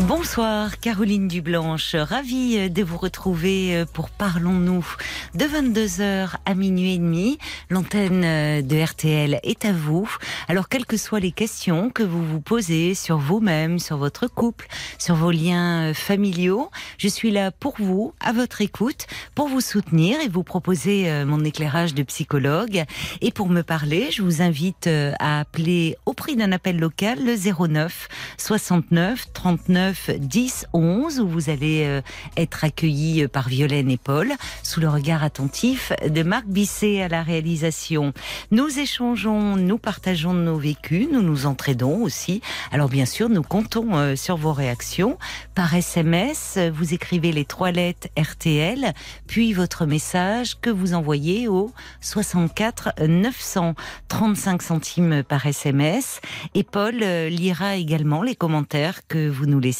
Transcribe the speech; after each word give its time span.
Bonsoir 0.00 0.78
Caroline 0.78 1.26
Dublanche, 1.26 1.94
ravie 1.94 2.68
de 2.68 2.82
vous 2.82 2.98
retrouver 2.98 3.74
euh, 3.74 3.86
pour 3.90 4.10
Parlons-nous 4.10 4.86
de 5.34 5.44
22h 5.46 6.34
à 6.44 6.54
minuit 6.54 6.94
et 6.94 6.98
demi. 6.98 7.38
L'antenne 7.70 8.22
euh, 8.22 8.60
de 8.60 8.76
RTL 8.78 9.40
est 9.42 9.64
à 9.64 9.72
vous. 9.72 10.06
Alors 10.48 10.68
quelles 10.68 10.84
que 10.84 10.98
soient 10.98 11.18
les 11.18 11.32
questions 11.32 11.88
que 11.88 12.02
vous 12.02 12.22
vous 12.22 12.42
posez 12.42 12.94
sur 12.94 13.16
vous-même, 13.16 13.78
sur 13.78 13.96
votre 13.96 14.26
couple, 14.26 14.66
sur 14.98 15.14
vos 15.14 15.30
liens 15.30 15.88
euh, 15.88 15.94
familiaux, 15.94 16.70
je 16.98 17.08
suis 17.08 17.30
là 17.30 17.50
pour 17.50 17.76
vous, 17.78 18.12
à 18.20 18.34
votre 18.34 18.60
écoute, 18.60 19.06
pour 19.34 19.48
vous 19.48 19.62
soutenir 19.62 20.20
et 20.20 20.28
vous 20.28 20.42
proposer 20.42 21.24
mon 21.24 21.42
éclairage 21.42 21.94
de 21.94 22.02
psychologue. 22.02 22.84
Et 23.22 23.32
pour 23.32 23.48
me 23.48 23.62
parler, 23.62 24.10
je 24.10 24.22
vous 24.22 24.42
invite 24.42 24.88
à 24.88 25.40
appeler 25.40 25.96
au 26.04 26.12
prix 26.12 26.36
d'un 26.36 26.52
appel 26.52 26.78
local 26.78 27.18
le 27.24 27.34
09 27.36 28.08
69 28.36 29.32
39 29.32 29.85
10 30.18 30.66
11 30.72 31.20
où 31.20 31.28
vous 31.28 31.50
allez 31.50 31.84
euh, 31.84 32.00
être 32.36 32.64
accueilli 32.64 33.22
euh, 33.24 33.28
par 33.28 33.48
Violaine 33.48 33.90
et 33.90 33.96
Paul 33.96 34.32
sous 34.62 34.80
le 34.80 34.88
regard 34.88 35.22
attentif 35.22 35.92
de 36.08 36.22
Marc 36.22 36.46
Bisset 36.46 37.02
à 37.02 37.08
la 37.08 37.22
réalisation. 37.22 38.12
Nous 38.50 38.78
échangeons, 38.78 39.56
nous 39.56 39.78
partageons 39.78 40.32
nos 40.32 40.56
vécus, 40.58 41.08
nous 41.12 41.22
nous 41.22 41.46
entraidons 41.46 42.02
aussi. 42.02 42.40
Alors 42.72 42.88
bien 42.88 43.06
sûr, 43.06 43.28
nous 43.28 43.42
comptons 43.42 43.96
euh, 43.96 44.16
sur 44.16 44.36
vos 44.36 44.52
réactions 44.52 45.18
par 45.54 45.74
SMS. 45.74 46.58
Vous 46.74 46.94
écrivez 46.94 47.32
les 47.32 47.44
trois 47.44 47.70
lettres 47.70 48.08
RTL, 48.18 48.92
puis 49.26 49.52
votre 49.52 49.86
message 49.86 50.58
que 50.60 50.70
vous 50.70 50.94
envoyez 50.94 51.48
au 51.48 51.72
64 52.00 52.94
900 53.06 53.74
35 54.08 54.62
centimes 54.62 55.22
par 55.22 55.46
SMS. 55.46 56.20
Et 56.54 56.62
Paul 56.62 56.96
lira 56.96 57.76
également 57.76 58.22
les 58.22 58.34
commentaires 58.34 59.06
que 59.06 59.28
vous 59.28 59.46
nous 59.46 59.60
laissez 59.60 59.75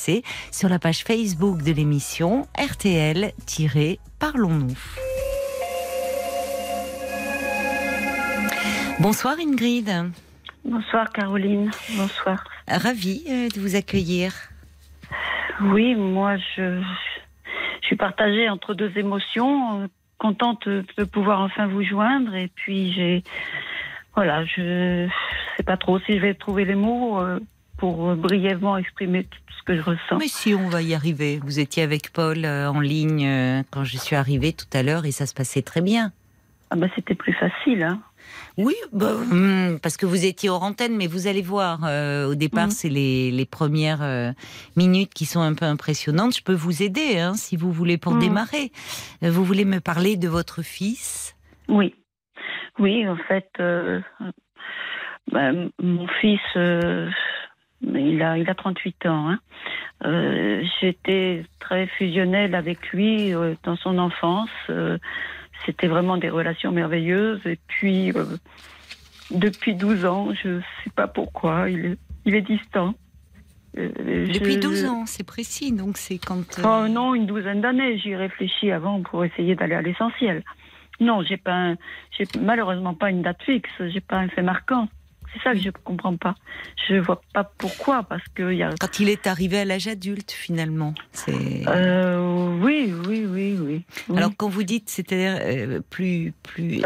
sur 0.51 0.69
la 0.69 0.79
page 0.79 1.05
Facebook 1.05 1.63
de 1.63 1.73
l'émission 1.73 2.47
RTL-Parlons-nous. 2.59 4.77
Bonsoir 9.01 9.37
Ingrid. 9.39 9.91
Bonsoir 10.65 11.13
Caroline. 11.13 11.71
Bonsoir. 11.97 12.45
Ravie 12.69 13.25
euh, 13.29 13.49
de 13.49 13.61
vous 13.61 13.77
accueillir. 13.77 14.33
Oui, 15.61 15.95
moi 15.95 16.37
je, 16.37 16.83
je 17.81 17.87
suis 17.87 17.97
partagée 17.97 18.49
entre 18.49 18.75
deux 18.75 18.93
émotions. 18.97 19.83
Euh, 19.83 19.87
contente 20.19 20.69
de 20.69 21.05
pouvoir 21.05 21.41
enfin 21.41 21.67
vous 21.67 21.83
joindre 21.83 22.35
et 22.35 22.51
puis 22.55 22.93
j'ai 22.93 23.23
voilà, 24.15 24.47
je 24.47 25.07
sais 25.59 25.63
pas 25.63 25.77
trop 25.77 25.99
si 26.01 26.15
je 26.15 26.23
vais 26.23 26.33
trouver 26.33 26.65
les 26.65 26.75
mots 26.75 27.21
euh, 27.21 27.39
pour 27.77 28.15
brièvement 28.17 28.77
exprimer 28.77 29.25
tout 29.25 29.39
ce 29.59 29.63
que 29.63 29.77
je 29.77 29.83
ressens. 29.83 30.19
Mais 30.19 30.29
si, 30.29 30.55
on 30.55 30.69
va 30.69 30.83
y 30.83 30.95
arriver. 30.95 31.41
Vous 31.43 31.61
étiez 31.61 31.83
avec 31.83 32.13
Paul 32.13 32.45
euh, 32.45 32.71
en 32.71 32.81
ligne 32.81 33.27
euh, 33.27 33.63
quand 33.71 33.85
je 33.85 33.97
suis 33.99 34.17
arrivée 34.17 34.53
tout 34.53 34.67
à 34.73 34.83
l'heure 34.83 35.05
et 35.05 35.13
ça 35.13 35.27
se 35.27 35.35
passait 35.35 35.63
très 35.63 35.81
bien. 35.81 36.13
Ah 36.71 36.77
bah 36.77 36.89
c'était 36.97 37.15
plus 37.15 37.33
facile, 37.33 37.83
hein. 37.85 38.01
Oui, 38.57 38.75
bah, 38.93 39.13
hmm, 39.15 39.79
parce 39.81 39.97
que 39.97 40.05
vous 40.05 40.25
étiez 40.25 40.49
hors 40.49 40.65
antenne, 40.65 40.97
mais 40.97 41.07
vous 41.07 41.29
allez 41.29 41.43
voir, 41.43 41.85
euh, 41.85 42.27
au 42.27 42.35
départ, 42.35 42.67
mhm. 42.67 42.71
c'est 42.73 42.89
les, 42.89 43.47
premières 43.49 44.35
minutes 44.75 45.15
qui 45.15 45.27
sont 45.27 45.41
un 45.41 45.55
peu 45.55 45.65
impressionnantes. 45.65 46.35
Je 46.37 46.43
peux 46.43 46.55
vous 46.55 46.83
aider, 46.83 47.19
hein, 47.21 47.35
si 47.35 47.57
vous 47.57 47.71
voulez, 47.71 47.99
pour 47.99 48.15
mhm. 48.15 48.21
démarrer. 48.21 48.73
vous 49.23 49.45
voulez 49.45 49.65
me 49.65 49.79
parler 49.79 50.17
de 50.17 50.27
votre 50.27 50.63
fils? 50.63 51.37
Oui. 51.69 51.95
Oui, 52.81 53.07
en 53.07 53.17
fait, 53.17 53.49
bah, 55.31 55.53
mon 55.81 56.09
fils 56.21 56.41
il 57.83 58.23
a, 58.23 58.39
il 58.39 58.49
a 58.49 58.55
38 58.55 59.07
ans. 59.07 59.31
Hein. 59.31 59.39
Euh, 60.05 60.63
J'étais 60.81 61.45
très 61.61 61.87
fusionnelle 61.87 62.55
avec 62.55 62.91
lui 62.93 63.35
euh, 63.35 63.55
dans 63.65 63.77
son 63.77 63.99
enfance. 63.99 64.51
Euh, 64.71 64.99
C'était 65.65 65.87
vraiment 65.87 66.17
des 66.17 66.31
relations 66.31 66.73
merveilleuses. 66.73 67.41
Et 67.47 67.59
puis, 67.67 68.13
depuis 69.31 69.75
12 69.75 70.05
ans, 70.05 70.29
je 70.43 70.49
ne 70.49 70.61
sais 70.85 70.91
pas 70.95 71.07
pourquoi, 71.07 71.69
il 71.71 71.87
est, 71.87 71.99
il 72.25 72.35
est 72.35 72.43
distant. 72.43 72.95
Depuis 73.75 74.57
12 74.57 74.87
ans, 74.87 75.05
c'est 75.05 75.27
précis, 75.27 75.71
donc 75.71 75.99
c'est 75.99 76.17
quand... 76.17 76.61
Oh 76.65 76.89
non, 76.89 77.15
une 77.15 77.27
douzaine 77.27 77.61
d'années. 77.61 77.99
J'y 77.99 78.15
réfléchis 78.15 78.71
avant 78.71 79.03
pour 79.03 79.23
essayer 79.23 79.55
d'aller 79.55 79.75
à 79.75 79.83
l'essentiel. 79.83 80.43
Non, 80.99 81.23
j'ai 81.23 81.37
pas, 81.37 81.75
malheureusement 82.41 82.95
pas 82.95 83.11
une 83.11 83.21
date 83.21 83.43
fixe. 83.43 83.71
J'ai 83.81 84.01
pas 84.01 84.17
un 84.17 84.29
fait 84.29 84.43
marquant. 84.43 84.89
C'est 85.37 85.43
ça 85.43 85.53
que 85.53 85.61
je 85.61 85.67
ne 85.67 85.73
comprends 85.85 86.17
pas. 86.17 86.35
Je 86.89 86.95
ne 86.95 87.01
vois 87.01 87.21
pas 87.35 87.45
pourquoi, 87.45 88.03
parce 88.05 88.23
que 88.35 88.53
y 88.53 88.63
a... 88.63 88.71
Quand 88.81 89.01
il 89.01 89.09
est 89.09 89.27
arrivé 89.27 89.59
à 89.59 89.65
l'âge 89.65 89.87
adulte, 89.87 90.33
finalement. 90.33 90.95
C'est... 91.13 91.35
Euh, 91.67 92.59
oui, 92.63 92.93
oui, 93.07 93.27
oui, 93.29 93.59
oui, 93.61 94.17
Alors, 94.17 94.31
quand 94.37 94.49
vous 94.49 94.63
dites, 94.63 94.89
c'était 94.89 95.27
euh, 95.29 95.81
plus, 95.91 96.33
plus, 96.43 96.81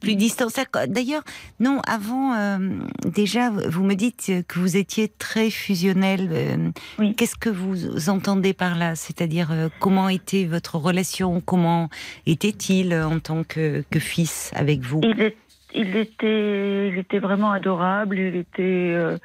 plus 0.00 0.14
distant. 0.14 0.46
D'ailleurs, 0.86 1.22
non, 1.58 1.80
avant, 1.86 2.34
euh, 2.34 2.58
déjà, 3.04 3.50
vous 3.50 3.82
me 3.82 3.94
dites 3.94 4.32
que 4.46 4.58
vous 4.58 4.76
étiez 4.76 5.08
très 5.08 5.50
fusionnel. 5.50 6.72
Qu'est-ce 7.16 7.36
que 7.36 7.50
vous 7.50 8.08
entendez 8.08 8.52
par 8.52 8.76
là? 8.76 8.94
C'est-à-dire, 8.94 9.50
comment 9.80 10.08
était 10.08 10.44
votre 10.44 10.76
relation? 10.76 11.40
Comment 11.40 11.88
était-il 12.26 12.94
en 12.94 13.18
tant 13.18 13.42
que, 13.42 13.84
que 13.90 13.98
fils 13.98 14.50
avec 14.54 14.80
vous? 14.82 15.00
Il 15.02 15.32
était, 15.76 16.88
il 16.88 16.98
était 16.98 17.18
vraiment 17.18 17.50
adorable. 17.50 18.18
Il 18.18 18.36
était. 18.36 18.62
Euh, 18.94 19.18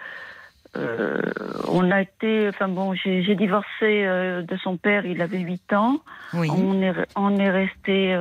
euh, 0.78 1.22
on 1.70 1.92
a 1.92 2.02
été. 2.02 2.48
Enfin 2.50 2.68
bon, 2.68 2.94
j'ai 2.94 3.36
divorcé 3.36 4.06
euh, 4.06 4.42
de 4.42 4.58
son 4.58 4.78
père. 4.78 5.06
Il 5.06 5.22
avait 5.22 5.40
8 5.40 5.74
ans. 5.74 6.02
On 6.34 6.82
est, 6.82 6.94
on 7.16 7.38
est 7.38 7.50
resté 7.50 8.18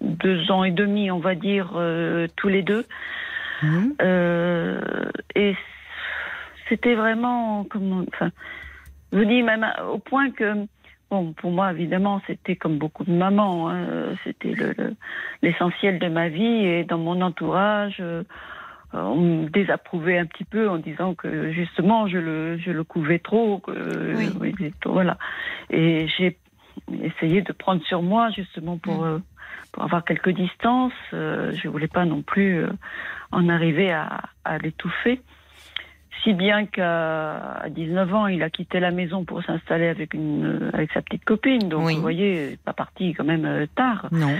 deux 0.00 0.50
ans 0.50 0.64
et 0.64 0.70
demi, 0.70 1.10
on 1.10 1.18
va 1.18 1.34
dire, 1.34 1.72
tous 2.36 2.48
les 2.48 2.62
deux. 2.62 2.84
Mhm. 3.64 3.94
et 5.36 5.54
c'était 6.68 6.96
vraiment, 6.96 7.62
comment, 7.62 8.02
enfin, 8.12 8.30
je 9.12 9.18
vous 9.18 9.24
dis 9.24 9.44
même 9.44 9.64
au 9.92 9.98
point 9.98 10.32
que 10.32 10.66
Bon, 11.12 11.34
pour 11.34 11.50
moi, 11.50 11.72
évidemment, 11.72 12.22
c'était 12.26 12.56
comme 12.56 12.78
beaucoup 12.78 13.04
de 13.04 13.12
mamans. 13.12 13.68
Hein. 13.68 14.14
C'était 14.24 14.54
l'essentiel 15.42 15.98
de 15.98 16.08
ma 16.08 16.30
vie 16.30 16.64
et 16.64 16.84
dans 16.84 16.96
mon 16.96 17.20
entourage, 17.20 17.98
euh, 18.00 18.22
on 18.94 19.20
me 19.20 19.50
désapprouvait 19.50 20.16
un 20.16 20.24
petit 20.24 20.44
peu 20.44 20.70
en 20.70 20.78
disant 20.78 21.14
que 21.14 21.52
justement, 21.52 22.06
je 22.08 22.16
le, 22.16 22.56
je 22.56 22.70
le 22.70 22.82
couvais 22.82 23.18
trop. 23.18 23.60
voilà. 24.86 25.18
Et 25.68 26.08
j'ai 26.16 26.38
essayé 27.02 27.42
de 27.42 27.52
prendre 27.52 27.82
sur 27.84 28.00
moi 28.00 28.30
justement 28.30 28.78
pour, 28.78 29.02
mm. 29.02 29.06
euh, 29.06 29.18
pour 29.70 29.82
avoir 29.82 30.06
quelques 30.06 30.30
distances. 30.30 30.94
Euh, 31.12 31.52
je 31.62 31.68
voulais 31.68 31.88
pas 31.88 32.06
non 32.06 32.22
plus 32.22 32.64
en 33.32 33.50
arriver 33.50 33.92
à, 33.92 34.22
à 34.46 34.56
l'étouffer. 34.56 35.20
Si 36.22 36.34
bien 36.34 36.66
qu'à 36.66 37.64
19 37.70 38.14
ans, 38.14 38.26
il 38.28 38.42
a 38.42 38.50
quitté 38.50 38.78
la 38.78 38.92
maison 38.92 39.24
pour 39.24 39.42
s'installer 39.42 39.88
avec, 39.88 40.14
une, 40.14 40.70
avec 40.72 40.92
sa 40.92 41.02
petite 41.02 41.24
copine. 41.24 41.68
Donc, 41.68 41.90
vous 41.90 42.00
voyez, 42.00 42.58
pas 42.64 42.72
parti 42.72 43.12
quand 43.14 43.24
même 43.24 43.44
euh, 43.44 43.66
tard. 43.74 44.06
Non. 44.12 44.36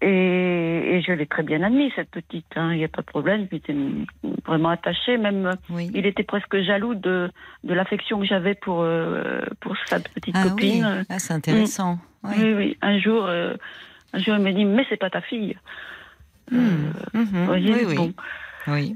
Et, 0.00 1.02
je 1.04 1.12
l'ai 1.12 1.26
très 1.26 1.42
bien 1.42 1.62
admis, 1.62 1.92
cette 1.96 2.10
petite. 2.10 2.46
Hein. 2.54 2.72
Il 2.72 2.78
n'y 2.78 2.84
a 2.84 2.88
pas 2.88 3.02
de 3.02 3.06
problème. 3.06 3.48
Il 3.50 3.56
était 3.56 3.74
vraiment 4.46 4.68
attaché. 4.68 5.16
Même, 5.16 5.56
il 5.70 6.06
était 6.06 6.22
presque 6.22 6.60
jaloux 6.60 6.94
de, 6.94 7.30
de 7.64 7.74
l'affection 7.74 8.20
que 8.20 8.26
j'avais 8.26 8.54
pour, 8.54 8.82
euh, 8.82 9.40
pour 9.60 9.76
sa 9.86 9.98
petite 9.98 10.36
ah 10.36 10.44
copine. 10.44 10.86
Oui. 11.00 11.04
Ah, 11.08 11.18
c'est 11.18 11.34
intéressant. 11.34 11.98
Mm. 12.22 12.28
Oui. 12.28 12.54
oui, 12.54 12.78
Un 12.80 12.98
jour, 13.00 13.26
euh, 13.26 13.54
un 14.12 14.18
jour, 14.20 14.36
il 14.36 14.42
m'a 14.42 14.52
dit 14.52 14.64
Mais 14.64 14.86
c'est 14.88 14.96
pas 14.96 15.10
ta 15.10 15.20
fille. 15.20 15.56
Mm. 16.52 16.90
Mm-hmm. 17.14 17.44
voyez, 17.46 17.86
oui, 17.86 17.96
bon. 17.96 18.12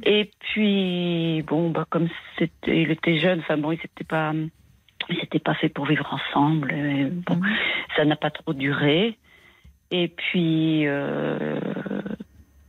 Et 0.05 0.31
puis, 0.41 1.43
bon, 1.47 1.71
bah, 1.71 1.87
comme 1.89 2.09
c'était, 2.39 2.83
il 2.83 2.91
était 2.91 3.19
jeune, 3.19 3.41
enfin 3.41 3.57
bon, 3.57 3.73
il 3.73 3.81
s'était 3.81 4.05
pas, 4.05 4.33
il 5.09 5.17
s'était 5.19 5.39
pas 5.39 5.55
fait 5.55 5.69
pour 5.69 5.87
vivre 5.87 6.07
ensemble. 6.13 6.75
bon, 7.27 7.37
mhm. 7.37 7.57
ça 7.97 8.05
n'a 8.05 8.17
pas 8.17 8.31
trop 8.31 8.53
duré. 8.53 9.19
Et 9.91 10.09
puis, 10.09 10.87
euh, 10.87 11.61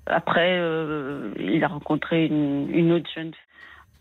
après, 0.05 0.57
euh, 0.59 1.33
il 1.39 1.63
a 1.63 1.67
rencontré 1.67 2.25
une, 2.25 2.91
autre 2.91 3.09
jeune 3.15 3.31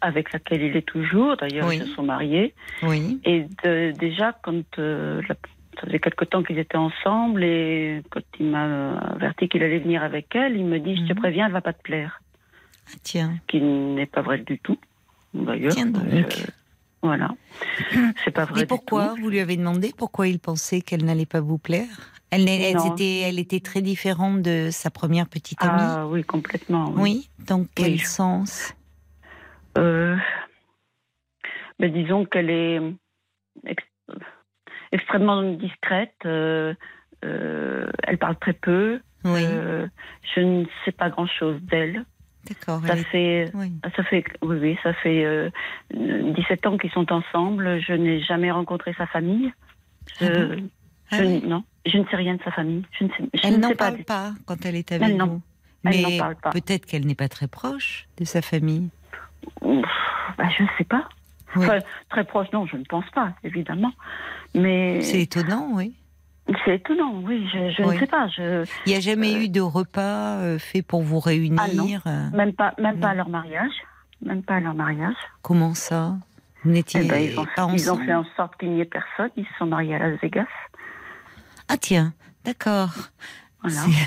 avec 0.01 0.33
laquelle 0.33 0.63
il 0.63 0.77
est 0.77 0.87
toujours. 0.87 1.37
D'ailleurs, 1.37 1.73
ils 1.73 1.83
se 1.83 1.95
sont 1.95 2.03
mariés. 2.03 2.55
Oui. 2.83 3.21
Et 3.25 3.47
déjà, 3.93 4.37
quand 4.43 4.79
euh, 4.79 5.23
ça 5.29 5.37
faisait 5.81 6.01
quelque 6.01 6.25
temps 6.25 6.43
qu'ils 6.43 6.59
étaient 6.59 6.77
ensemble, 6.77 7.45
et 7.45 8.03
quand 8.11 8.23
il 8.41 8.47
m'a 8.47 8.99
averti 8.99 9.49
qu'il 9.49 9.63
allait 9.63 9.79
venir 9.79 10.03
avec 10.03 10.35
elle, 10.35 10.57
il 10.57 10.65
me 10.65 10.81
dit 10.81 10.97
Je 10.97 11.03
te 11.03 11.13
mhm. 11.13 11.21
préviens, 11.21 11.47
elle 11.47 11.53
va 11.53 11.61
pas 11.61 11.73
te 11.73 11.83
plaire. 11.83 12.21
Tiens. 13.03 13.39
Qui 13.47 13.61
n'est 13.61 14.07
pas 14.07 14.23
vrai 14.23 14.39
du 14.39 14.59
tout, 14.59 14.79
d'ailleurs. 15.35 15.73
Tiens 15.73 15.87
donc. 15.87 16.03
Voilà. 17.03 17.31
C'est 18.25 18.31
pas 18.31 18.45
vrai. 18.45 18.63
Et 18.63 18.67
pourquoi 18.67 19.15
Vous 19.21 19.29
lui 19.29 19.41
avez 19.41 19.57
demandé 19.57 19.93
pourquoi 19.97 20.29
il 20.29 20.39
pensait 20.39 20.81
qu'elle 20.81 21.05
n'allait 21.05 21.27
pas 21.27 21.41
vous 21.41 21.59
plaire? 21.59 22.13
Elle, 22.31 22.49
était, 22.49 23.21
elle 23.21 23.39
était 23.39 23.61
très 23.61 23.83
différente 23.83 24.41
de 24.41 24.69
sa 24.71 24.91
première 24.91 25.29
petite 25.29 25.63
amie. 25.63 25.83
Ah 25.83 26.07
oui, 26.07 26.25
complètement. 26.25 26.91
Oui. 26.97 27.29
Dans 27.47 27.67
quel 27.75 28.01
sens? 28.01 28.75
Euh, 29.77 30.17
ben, 31.79 31.93
Disons 31.93 32.25
qu'elle 32.25 32.49
est 32.49 32.81
extrêmement 34.93 35.43
discrète. 35.43 36.15
Euh, 36.25 36.73
euh, 37.25 37.91
elle 38.05 38.17
parle 38.17 38.39
très 38.39 38.55
peu. 38.55 39.01
Oui. 39.25 39.45
je 40.35 40.41
ne 40.41 40.65
sais 40.85 40.93
pas 40.93 41.11
grand-chose 41.11 41.61
d'elle. 41.63 42.05
D'accord. 42.49 42.81
Ça 42.87 42.97
fait, 42.97 43.53
ça 43.97 44.03
fait, 44.03 44.25
oui, 44.43 44.57
oui, 44.61 44.79
ça 44.83 44.93
fait 44.95 45.51
17 45.95 46.67
ans 46.67 46.77
qu'ils 46.77 46.91
sont 46.91 47.13
ensemble. 47.13 47.81
Je 47.81 47.93
n'ai 47.93 48.21
jamais 48.23 48.51
rencontré 48.51 48.95
sa 48.99 49.07
famille. 49.07 49.53
Je, 50.21 50.59
ah 51.11 51.17
ah 51.19 51.23
non, 51.23 51.63
je 51.87 51.99
ne 51.99 52.05
sais 52.07 52.17
rien 52.17 52.35
de 52.35 52.43
sa 52.43 52.51
famille. 52.51 52.85
Je 52.99 53.05
ne 53.05 53.09
sais, 53.11 53.25
elle 53.43 53.61
n'en 53.61 53.75
parle 53.75 54.03
pas 54.05 54.33
quand 54.47 54.65
elle 54.67 54.77
est 54.77 54.91
avec 54.93 55.09
elle 55.09 55.23
vous. 55.23 55.41
Mais 55.85 56.21
peut-être 56.53 56.87
qu'elle 56.87 57.07
n'est 57.07 57.15
pas 57.15 57.29
très 57.29 57.49
proche 57.49 58.09
de 58.17 58.25
sa 58.25 58.41
famille. 58.41 58.89
Bah, 59.61 60.49
je 60.57 60.63
ne 60.63 60.69
sais 60.79 60.85
pas. 60.85 61.09
très 62.09 62.25
proche, 62.25 62.49
non, 62.53 62.67
je 62.67 62.77
ne 62.77 62.85
pense 62.85 63.09
pas, 63.15 63.35
évidemment. 63.45 63.93
Mais 64.55 65.01
c'est 65.03 65.23
étonnant, 65.23 65.71
oui. 65.75 65.95
C'est 66.65 66.77
étonnant, 66.77 67.21
oui. 67.23 67.49
Je, 67.53 67.83
ne 67.83 67.99
sais 67.99 68.07
pas. 68.07 68.27
Je, 68.29 68.65
Il 68.87 68.91
n'y 68.91 68.97
a 68.97 69.01
jamais 69.01 69.35
euh, 69.35 69.43
eu 69.45 69.49
de 69.49 69.61
repas 69.61 70.39
euh, 70.39 70.59
fait 70.59 70.83
pour 70.83 71.03
vous 71.03 71.21
réunir. 71.21 71.61
Ah 71.63 71.69
non, 71.75 72.37
même 72.37 72.53
pas, 72.53 72.75
même 72.79 72.99
pas 72.99 73.11
à 73.11 73.15
leur 73.15 73.29
mariage. 73.29 73.73
Même 74.21 74.43
pas 74.43 74.57
à 74.57 74.61
leur 74.61 74.75
mariage. 74.75 75.15
Comment 75.43 75.75
ça? 75.75 76.17
Vous 76.65 76.71
n'étiez 76.71 77.01
eh 77.03 77.09
ben, 77.09 77.19
ils, 77.19 77.39
ont, 77.39 77.47
pas 77.57 77.69
ils 77.73 77.91
ont 77.91 77.97
fait 77.97 78.15
en 78.15 78.25
sorte 78.37 78.57
qu'il 78.59 78.71
n'y 78.71 78.81
ait 78.81 78.85
personne. 78.85 79.31
Ils 79.37 79.45
se 79.45 79.53
sont 79.59 79.67
mariés 79.67 79.97
à 79.97 80.11
Las 80.11 80.21
Vegas. 80.21 80.47
Ah 81.69 81.77
tiens, 81.77 82.13
d'accord. 82.45 82.91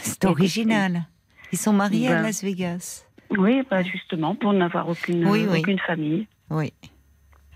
C'est 0.04 0.26
original. 0.26 1.04
Ils 1.52 1.58
sont 1.58 1.74
mariés 1.74 2.10
à 2.10 2.16
ben, 2.16 2.24
Las 2.24 2.44
Vegas. 2.44 3.06
Oui, 3.32 3.64
bah 3.70 3.82
justement, 3.82 4.36
pour 4.36 4.54
n'avoir 4.54 4.88
aucune, 4.88 5.28
aucune 5.28 5.80
famille. 5.80 6.28
Oui, 6.50 6.74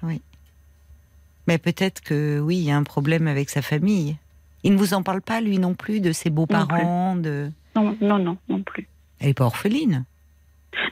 oui. 0.03 0.21
Mais 1.47 1.57
peut-être 1.57 2.01
que 2.01 2.39
oui, 2.39 2.57
il 2.57 2.63
y 2.63 2.71
a 2.71 2.77
un 2.77 2.83
problème 2.83 3.27
avec 3.27 3.49
sa 3.49 3.61
famille. 3.61 4.17
Il 4.63 4.73
ne 4.73 4.77
vous 4.77 4.93
en 4.93 5.03
parle 5.03 5.21
pas, 5.21 5.41
lui 5.41 5.57
non 5.59 5.73
plus, 5.73 6.01
de 6.01 6.11
ses 6.11 6.29
beaux-parents 6.29 7.15
de... 7.15 7.49
Non, 7.75 7.95
non, 8.01 8.19
non, 8.19 8.37
non 8.49 8.61
plus. 8.61 8.87
Elle 9.19 9.27
n'est 9.27 9.33
pas 9.33 9.45
orpheline 9.45 10.05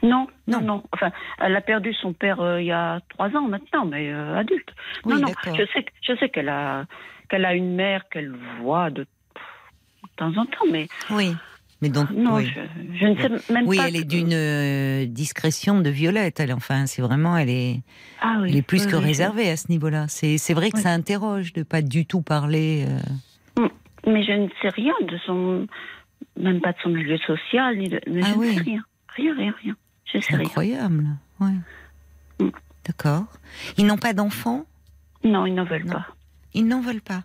non, 0.04 0.28
non, 0.48 0.62
non. 0.62 0.84
Enfin, 0.92 1.12
elle 1.40 1.56
a 1.56 1.62
perdu 1.62 1.94
son 1.94 2.14
père 2.14 2.42
euh, 2.42 2.62
il 2.62 2.68
y 2.68 2.72
a 2.72 3.00
trois 3.10 3.30
ans 3.36 3.48
maintenant, 3.48 3.86
mais 3.86 4.12
euh, 4.12 4.38
adulte. 4.38 4.70
non, 5.06 5.20
non. 5.20 5.28
Je 5.46 5.66
sais, 5.74 5.86
je 6.02 6.16
sais 6.18 6.30
qu'elle 6.30 6.50
a, 6.50 6.86
qu'elle 7.30 7.46
a 7.46 7.54
une 7.54 7.76
mère 7.76 8.04
qu'elle 8.10 8.34
voit 8.62 8.90
de, 8.90 9.06
temps 10.16 10.36
en 10.36 10.46
temps, 10.46 10.66
mais. 10.72 10.88
Oui. 11.12 11.36
Mais 11.80 11.90
donc, 11.90 12.10
non, 12.10 12.40
je, 12.40 13.06
ne 13.06 13.16
sais 13.16 13.54
même 13.54 13.66
pas. 13.66 13.70
Oui, 13.70 13.80
elle 13.80 13.96
est 13.96 14.04
d'une 14.04 14.34
euh, 14.34 15.06
discrétion 15.06 15.80
de 15.80 15.92
violette. 15.92 16.40
Elle, 16.40 16.52
enfin, 16.52 16.88
c'est 16.88 17.04
vraiment, 17.04 17.38
elle 17.38 17.52
est, 17.52 17.82
ah, 18.20 18.38
oui, 18.42 18.50
elle 18.50 18.56
est 18.56 18.62
plus 18.64 18.88
que 18.88 18.96
réservée 18.96 19.48
à 19.52 19.58
ce 19.58 19.68
niveau-là. 19.70 20.08
C'est, 20.08 20.40
c'est 20.40 20.56
vrai 20.56 20.72
que 20.72 20.80
ça 20.80 20.90
interroge 20.90 21.54
de 21.54 21.62
pas 21.62 21.84
du 21.84 22.08
tout 22.08 22.24
parler. 22.24 22.88
Mais 24.08 24.24
je 24.24 24.32
ne 24.32 24.48
sais 24.62 24.70
rien 24.70 24.94
de 25.02 25.18
son, 25.26 25.68
même 26.38 26.62
pas 26.62 26.72
de 26.72 26.78
son 26.82 26.90
milieu 26.90 27.18
social, 27.20 27.78
ni 27.78 27.90
de, 27.90 28.00
mais 28.08 28.22
ah 28.24 28.34
je 28.34 28.40
ne 28.40 28.54
sais 28.54 28.60
rien, 28.62 28.84
rien, 29.16 29.36
rien, 29.36 29.54
rien. 29.62 29.76
Je 30.06 30.20
sais 30.20 30.36
incroyable. 30.36 31.06
Ouais. 31.42 31.52
Mm. 32.40 32.50
D'accord. 32.86 33.26
Ils 33.78 33.86
n'ont 33.86 33.98
pas 33.98 34.14
d'enfants? 34.14 34.66
Non, 35.24 35.46
ils 35.46 35.54
n'en 35.54 35.66
veulent 35.66 35.86
pas. 35.86 36.08
Ils 36.54 36.66
n'en 36.66 36.80
veulent 36.80 37.02
pas? 37.02 37.24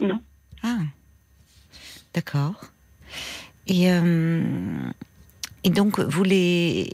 Non. 0.00 0.20
Ah. 0.62 0.80
D'accord. 2.12 2.60
Et, 3.66 3.90
euh, 3.90 4.42
et 5.64 5.70
donc, 5.70 5.98
vous 5.98 6.24
les. 6.24 6.90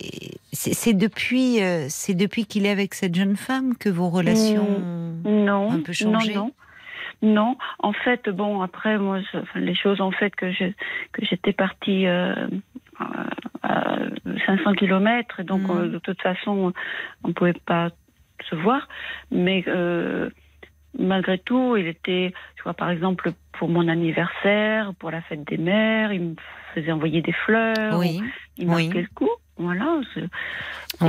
C'est 0.52 0.94
depuis, 0.94 1.60
euh, 1.60 1.86
c'est 1.88 2.14
depuis 2.14 2.46
qu'il 2.46 2.66
est 2.66 2.70
avec 2.70 2.94
cette 2.94 3.14
jeune 3.14 3.36
femme 3.36 3.76
que 3.76 3.88
vos 3.88 4.08
relations 4.08 4.81
mm, 5.25 5.48
ont 5.48 5.72
un 5.72 5.81
peu 5.81 5.92
changé? 5.92 6.34
Non, 6.34 6.46
non. 6.46 6.52
Non, 7.22 7.56
en 7.78 7.93
fait, 7.93 8.28
bon, 8.28 8.62
après, 8.62 8.99
moi, 8.99 9.20
les 9.55 9.75
choses 9.75 10.00
ont 10.00 10.11
fait 10.11 10.34
que 10.34 10.52
je 10.52 10.64
que 11.12 11.25
j'étais 11.25 11.52
partie 11.52 12.06
euh, 12.06 12.34
à 13.62 13.96
500 14.46 14.75
km, 14.75 15.43
donc 15.43 15.62
mm. 15.62 15.93
de 15.93 15.99
toute 15.99 16.20
façon, 16.20 16.72
on 17.22 17.28
ne 17.28 17.32
pouvait 17.32 17.52
pas 17.52 17.90
se 18.49 18.55
voir. 18.55 18.88
Mais 19.31 19.64
malgré 20.99 21.38
tout, 21.38 21.76
il 21.76 21.87
était, 21.87 22.32
je 22.56 22.62
vois 22.62 22.75
par 22.75 22.90
exemple 22.90 23.32
pour 23.58 23.69
mon 23.69 23.88
anniversaire, 23.88 24.93
pour 24.99 25.10
la 25.10 25.22
fête 25.22 25.44
des 25.44 25.58
mères, 25.58 26.12
il 26.12 26.20
me 26.20 26.34
faisait 26.75 26.93
envoyer 26.93 27.22
des 27.22 27.32
fleurs, 27.32 27.99
oui. 27.99 28.22
il 28.56 28.67
marquait 28.67 29.02
le 29.02 29.08
coup, 29.14 29.31
voilà. 29.56 30.00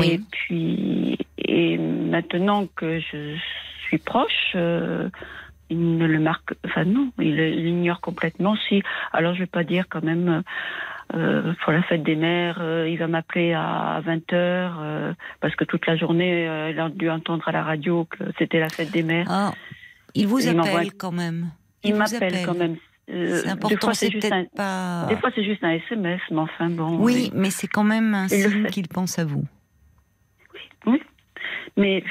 Et 0.04 0.20
puis, 0.32 1.18
et 1.38 1.78
maintenant 1.78 2.68
que 2.76 3.00
je 3.00 3.36
suis 3.84 3.98
proche, 3.98 4.54
euh, 4.56 5.10
il 5.70 5.98
ne 5.98 6.06
le 6.06 6.20
marque, 6.20 6.54
enfin 6.66 6.86
non, 6.86 7.12
il 7.20 7.36
l'ignore 7.36 8.02
complètement. 8.02 8.56
Si, 8.68 8.84
alors 9.14 9.34
je 9.34 9.40
vais 9.40 9.46
pas 9.48 9.64
dire 9.64 9.86
quand 9.90 10.04
même. 10.04 10.44
Euh, 11.14 11.54
pour 11.64 11.72
la 11.72 11.84
fête 11.84 12.02
des 12.02 12.16
mères, 12.16 12.58
euh, 12.60 12.90
il 12.90 12.98
va 12.98 13.06
m'appeler 13.06 13.54
à 13.54 14.02
20h 14.04 15.14
parce 15.40 15.56
que 15.56 15.64
toute 15.64 15.86
la 15.86 15.96
journée, 15.96 16.46
il 16.72 16.80
a 16.80 16.90
dû 16.90 17.12
entendre 17.12 17.48
à 17.48 17.52
la 17.52 17.62
radio 17.62 18.06
que 18.06 18.24
c'était 18.40 18.60
la 18.60 18.70
fête 18.70 18.90
des 18.90 19.04
mères. 19.04 19.28
Ah, 19.30 19.54
il 20.16 20.26
vous 20.26 20.48
appelle 20.48 20.94
quand 20.94 21.12
même. 21.12 21.52
Il, 21.84 21.94
m'appelle 21.94 22.44
quand 22.44 22.58
même. 22.58 22.78
c'est 23.08 23.48
important, 23.48 23.94
c'est 23.94 24.10
peut-être 24.10 24.50
pas. 24.56 25.06
Des 25.08 25.18
fois, 25.18 25.30
c'est 25.36 25.44
juste 25.44 25.64
un 25.64 25.74
SMS, 25.74 26.22
mais 26.32 26.40
enfin 26.40 26.72
bon. 26.72 26.98
Oui, 26.98 27.30
mais 27.36 27.52
c'est 27.52 27.68
quand 27.68 27.84
même 27.84 28.16
un 28.16 28.28
signe 28.28 28.66
qu'il 28.66 28.88
pense 28.88 29.20
à 29.20 29.26
vous. 29.26 29.46
Oui, 30.56 30.62
oui. 30.88 31.02
Mais 31.78 32.04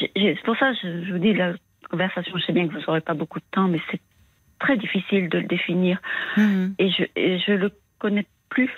c'est 0.00 0.42
pour 0.44 0.56
ça 0.56 0.72
que 0.72 1.04
je, 1.04 1.12
vous 1.12 1.18
dis 1.18 1.34
la 1.34 1.54
conversation. 1.88 2.36
Je 2.36 2.44
sais 2.44 2.52
bien 2.52 2.68
que 2.68 2.74
vous 2.74 2.80
n'aurez 2.80 3.00
pas 3.00 3.14
beaucoup 3.14 3.38
de 3.38 3.44
temps, 3.50 3.68
mais 3.68 3.80
c'est 3.90 4.00
très 4.58 4.76
difficile 4.76 5.28
de 5.28 5.38
le 5.38 5.46
définir. 5.46 6.00
Mhm. 6.36 6.74
Et 6.78 6.90
je 6.90 7.04
et 7.16 7.38
je 7.38 7.52
le 7.52 7.72
connais 7.98 8.26
plus. 8.48 8.70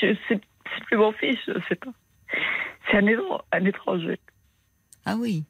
Je 0.00 0.14
c'est 0.28 0.40
plus 0.86 0.96
mon 0.96 1.12
fils, 1.12 1.38
je 1.46 1.52
ne 1.52 1.60
sais 1.68 1.74
pas. 1.74 1.90
C'est 2.90 2.98
un, 2.98 3.06
un 3.52 3.64
étranger. 3.64 4.18
Ah 5.04 5.16
oui. 5.18 5.44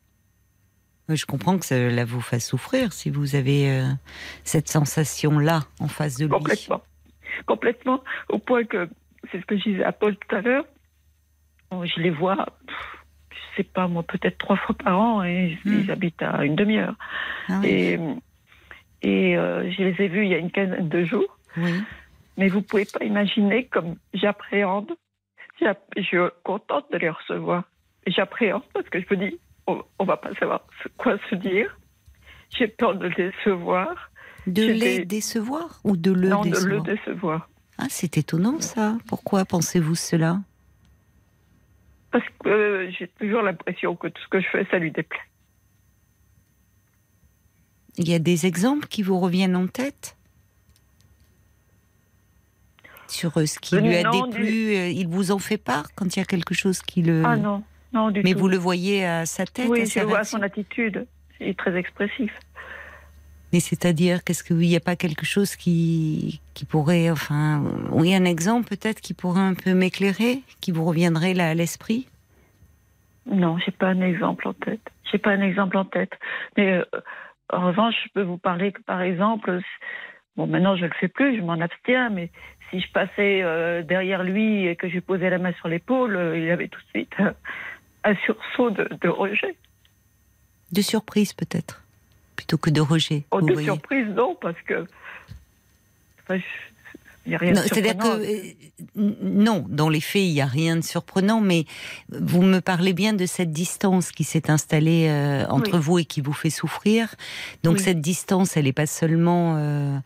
Je 1.08 1.25
comprends 1.25 1.58
que 1.58 1.64
cela 1.64 2.04
vous 2.04 2.20
fasse 2.20 2.47
souffrir 2.47 2.92
si 2.92 3.08
vous 3.08 3.35
avez 3.35 3.70
euh, 3.70 3.85
cette 4.44 4.68
sensation-là 4.68 5.62
en 5.80 5.88
face 5.88 6.18
de 6.18 6.26
lui. 6.26 6.32
Complètement. 6.32 6.82
Complètement. 7.47 8.04
Au 8.28 8.38
point 8.38 8.64
que, 8.64 8.88
c'est 9.30 9.40
ce 9.40 9.47
que 9.47 9.56
je 9.56 9.70
disais 9.70 9.85
à 9.85 9.92
Paul 9.92 10.16
tout 10.16 10.37
à 10.37 10.42
l'heure, 10.42 10.64
je 11.73 12.00
les 12.00 12.11
vois, 12.11 12.47
sais 13.58 13.68
pas 13.68 13.88
moi, 13.88 14.02
peut-être 14.02 14.38
trois 14.38 14.56
fois 14.56 14.74
par 14.74 15.00
an 15.00 15.24
et 15.24 15.58
ils 15.64 15.86
hmm. 15.86 15.90
habitent 15.90 16.22
à 16.22 16.44
une 16.44 16.56
demi-heure. 16.56 16.94
Ah 17.48 17.60
et, 17.64 17.98
et 19.02 19.36
euh, 19.36 19.70
je 19.70 19.82
les 19.82 20.04
ai 20.04 20.08
vus 20.08 20.24
il 20.24 20.30
y 20.30 20.34
a 20.34 20.38
une 20.38 20.50
quinzaine 20.50 20.88
de 20.88 21.04
jours. 21.04 21.38
Oui. 21.56 21.72
Mais 22.36 22.48
vous 22.48 22.62
pouvez 22.62 22.84
pas 22.84 23.04
imaginer 23.04 23.66
comme 23.66 23.96
j'appréhende. 24.14 24.92
Je 25.60 26.02
suis 26.02 26.16
contente 26.44 26.86
de 26.92 26.98
les 26.98 27.10
recevoir. 27.10 27.64
J'appréhende 28.06 28.62
parce 28.72 28.88
que 28.88 29.00
je 29.00 29.06
me 29.10 29.28
dis, 29.28 29.38
on, 29.66 29.82
ne 30.00 30.06
va 30.06 30.16
pas 30.16 30.32
savoir 30.34 30.64
quoi 30.96 31.18
se 31.28 31.34
dire. 31.34 31.76
J'ai 32.56 32.68
peur 32.68 32.94
de 32.94 33.08
les 33.08 33.30
décevoir. 33.32 34.10
De 34.46 34.62
les 34.62 35.04
décevoir 35.04 35.80
ou 35.84 35.96
de 35.96 36.12
le 36.12 36.28
non, 36.28 36.42
décevoir 36.42 36.82
de 36.82 36.90
le 36.90 36.96
décevoir. 36.96 37.48
Ah, 37.76 37.86
c'est 37.90 38.16
étonnant 38.16 38.60
ça. 38.60 38.96
Pourquoi 39.06 39.44
pensez-vous 39.44 39.94
cela? 39.94 40.38
Parce 42.10 42.24
que 42.42 42.48
euh, 42.48 42.90
j'ai 42.90 43.08
toujours 43.08 43.42
l'impression 43.42 43.94
que 43.96 44.08
tout 44.08 44.22
ce 44.22 44.28
que 44.28 44.40
je 44.40 44.48
fais, 44.48 44.66
ça 44.70 44.78
lui 44.78 44.90
déplaît. 44.90 45.18
Il 47.98 48.08
y 48.08 48.14
a 48.14 48.18
des 48.18 48.46
exemples 48.46 48.86
qui 48.86 49.02
vous 49.02 49.18
reviennent 49.18 49.56
en 49.56 49.66
tête? 49.66 50.16
Sur 53.08 53.36
euh, 53.38 53.46
ce 53.46 53.58
qui 53.58 53.76
lui 53.76 53.96
a 53.96 54.10
déplu. 54.10 54.76
Euh, 54.76 54.88
il 54.88 55.08
vous 55.08 55.32
en 55.32 55.38
fait 55.38 55.58
part 55.58 55.94
quand 55.94 56.16
il 56.16 56.20
y 56.20 56.22
a 56.22 56.24
quelque 56.24 56.54
chose 56.54 56.80
qui 56.80 57.02
le. 57.02 57.22
Ah 57.24 57.36
non, 57.36 57.62
mais 58.22 58.34
vous 58.34 58.48
le 58.48 58.56
voyez 58.56 59.04
à 59.04 59.26
sa 59.26 59.46
tête 59.46 59.68
Oui, 59.68 59.86
je 59.86 60.00
vois 60.00 60.24
son 60.24 60.42
attitude. 60.42 61.06
Il 61.40 61.48
est 61.48 61.58
très 61.58 61.76
expressif. 61.76 62.32
Mais 63.52 63.61
c'est-à-dire, 63.61 64.25
qu'est-ce 64.25 64.45
qu'il 64.45 64.57
n'y 64.57 64.76
a 64.76 64.81
pas 64.81 64.97
quelque 64.97 65.25
chose 65.25 65.57
qui, 65.57 66.40
qui 66.55 66.64
pourrait, 66.64 67.11
enfin, 67.11 67.64
oui, 67.90 68.14
un 68.14 68.25
exemple 68.25 68.69
peut-être 68.69 69.00
qui 69.00 69.14
pourrait 69.14 69.40
un 69.40 69.55
peu 69.55 69.73
m'éclairer, 69.73 70.43
qui 70.61 70.71
vous 70.71 70.85
reviendrait 70.85 71.35
là 71.35 71.50
à 71.50 71.55
l'esprit? 71.55 72.09
Non, 73.26 73.59
j'ai 73.59 73.73
pas 73.73 73.88
un 73.88 74.00
exemple 74.00 74.49
en 74.49 74.55
tête. 74.55 74.90
J'ai 75.11 75.19
pas 75.19 75.31
un 75.31 75.40
exemple 75.40 75.76
en 75.76 75.85
tête. 75.85 76.12
Mais 76.57 76.73
euh, 76.73 76.85
en 77.52 77.67
revanche, 77.67 77.95
je 78.05 78.12
peux 78.14 78.23
vous 78.23 78.38
parler 78.38 78.73
que 78.73 78.83
par 78.83 79.00
exemple, 79.00 79.61
bon, 80.37 80.47
maintenant 80.47 80.76
je 80.76 80.87
le 80.87 80.93
fais 80.99 81.09
plus, 81.09 81.37
je 81.37 81.43
m'en 81.43 81.61
abstiens, 81.61 82.11
mais 82.11 82.31
si 82.71 82.81
je 82.81 82.90
passais 82.93 83.43
euh, 83.43 83.83
derrière 83.83 84.23
lui 84.25 84.67
et 84.67 84.76
que 84.76 84.88
je 84.88 84.95
lui 84.95 85.00
posais 85.00 85.31
la 85.31 85.38
main 85.38 85.52
sur 85.55 85.69
l'épaule, 85.69 86.17
euh, 86.17 86.38
il 86.38 86.50
avait 86.50 86.69
tout 86.69 86.81
de 86.81 86.88
suite 86.99 87.14
un 88.05 88.14
sursaut 88.25 88.71
de, 88.71 89.09
rejet. 89.09 89.57
De 90.73 90.83
surprise 90.83 91.33
peut-être, 91.33 91.83
plutôt 92.38 92.57
que 92.57 92.71
de 92.71 92.80
rejet. 92.80 93.25
Oh, 93.33 93.42
de 93.42 93.61
surprise, 93.61 94.07
non, 94.14 94.37
parce 94.40 94.61
que. 94.64 94.87
C'est-à-dire 97.26 97.97
que 97.97 98.07
euh, 98.07 98.52
non, 98.95 99.66
dans 99.68 99.88
les 99.88 100.00
faits, 100.00 100.23
il 100.23 100.33
n'y 100.35 100.40
a 100.40 100.47
rien 100.47 100.76
de 100.76 100.83
surprenant, 100.83 101.40
mais 101.40 101.64
vous 102.11 102.42
me 102.42 102.61
parlez 102.61 102.92
bien 102.92 103.12
de 103.12 103.26
cette 103.26 103.50
distance 103.50 104.12
qui 104.12 104.23
s'est 104.23 104.50
installée 104.50 105.09
euh, 105.09 105.47
entre 105.49 105.78
vous 105.78 105.99
et 105.99 106.04
qui 106.04 106.21
vous 106.21 106.33
fait 106.33 106.50
souffrir. 106.50 107.16
Donc 107.64 107.80
cette 107.80 108.00
distance, 108.00 108.57
elle 108.57 108.64
n'est 108.64 108.73
pas 108.73 108.87
seulement 108.87 109.57
euh, 109.57 109.99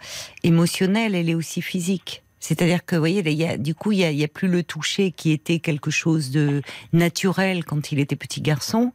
émotionnelle, 0.42 1.14
elle 1.14 1.28
est 1.28 1.34
aussi 1.34 1.60
physique. 1.60 2.22
C'est-à-dire 2.42 2.84
que, 2.84 2.96
vous 2.96 3.02
voyez, 3.02 3.22
y 3.30 3.44
a, 3.44 3.56
du 3.56 3.72
coup, 3.72 3.92
il 3.92 3.98
n'y 3.98 4.22
a, 4.22 4.24
a, 4.24 4.28
plus 4.28 4.48
le 4.48 4.64
toucher 4.64 5.12
qui 5.12 5.30
était 5.30 5.60
quelque 5.60 5.92
chose 5.92 6.32
de 6.32 6.60
naturel 6.92 7.64
quand 7.64 7.92
il 7.92 8.00
était 8.00 8.16
petit 8.16 8.40
garçon, 8.40 8.92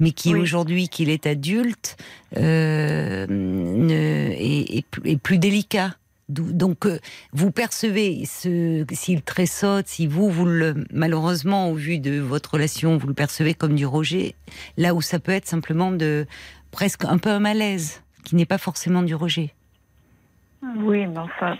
mais 0.00 0.10
qui 0.10 0.34
aujourd'hui, 0.34 0.90
qu'il 0.90 1.08
est 1.08 1.26
adulte, 1.26 1.96
euh, 2.36 3.26
ne, 3.26 4.32
est, 4.32 4.84
est, 5.06 5.16
plus 5.16 5.38
délicat. 5.38 5.94
Donc, 6.28 6.84
euh, 6.84 6.98
vous 7.32 7.50
percevez 7.50 8.26
ce, 8.26 8.84
s'il 8.92 9.22
tressaute, 9.22 9.86
si 9.88 10.06
vous, 10.06 10.28
vous 10.28 10.44
le, 10.44 10.84
malheureusement, 10.92 11.70
au 11.70 11.74
vu 11.74 12.00
de 12.00 12.20
votre 12.20 12.52
relation, 12.52 12.98
vous 12.98 13.08
le 13.08 13.14
percevez 13.14 13.54
comme 13.54 13.76
du 13.76 13.86
rejet, 13.86 14.34
là 14.76 14.92
où 14.94 15.00
ça 15.00 15.18
peut 15.18 15.32
être 15.32 15.48
simplement 15.48 15.90
de 15.90 16.26
presque 16.70 17.06
un 17.06 17.16
peu 17.16 17.30
un 17.30 17.40
malaise, 17.40 18.02
qui 18.24 18.36
n'est 18.36 18.44
pas 18.44 18.58
forcément 18.58 19.02
du 19.02 19.14
rejet. 19.14 19.54
Oui, 20.76 21.06
mais 21.06 21.18
enfin, 21.18 21.56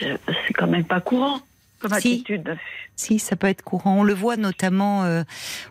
c'est 0.00 0.52
quand 0.54 0.66
même 0.66 0.84
pas 0.84 1.00
courant 1.00 1.40
comme 1.80 1.92
attitude. 1.92 2.56
Si, 2.96 3.18
ça 3.18 3.36
peut 3.36 3.48
être 3.48 3.62
courant. 3.62 3.98
On 3.98 4.02
le 4.02 4.14
voit 4.14 4.36
notamment 4.36 5.04
euh, 5.04 5.22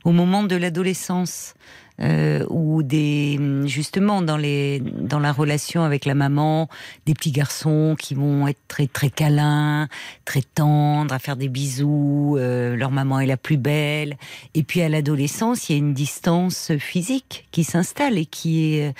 au 0.03 0.11
moment 0.11 0.43
de 0.43 0.55
l'adolescence 0.55 1.55
euh, 2.01 2.45
ou 2.49 2.83
des 2.83 3.39
justement 3.65 4.21
dans 4.21 4.35
les 4.35 4.81
dans 4.81 5.19
la 5.19 5.31
relation 5.31 5.83
avec 5.83 6.05
la 6.05 6.13
maman, 6.13 6.67
des 7.05 7.13
petits 7.13 7.31
garçons 7.31 7.95
qui 7.97 8.15
vont 8.15 8.47
être 8.47 8.59
très 8.67 8.85
très 8.85 9.09
câlins, 9.09 9.87
très 10.25 10.41
tendres, 10.41 11.13
à 11.13 11.19
faire 11.19 11.37
des 11.37 11.47
bisous. 11.47 12.35
Euh, 12.37 12.75
leur 12.75 12.91
maman 12.91 13.19
est 13.21 13.25
la 13.25 13.37
plus 13.37 13.57
belle. 13.57 14.17
Et 14.53 14.63
puis 14.63 14.81
à 14.81 14.89
l'adolescence, 14.89 15.69
il 15.69 15.71
y 15.71 15.75
a 15.75 15.79
une 15.79 15.93
distance 15.93 16.73
physique 16.77 17.47
qui 17.51 17.63
s'installe 17.63 18.17
et 18.17 18.25
qui 18.25 18.75
est 18.75 18.93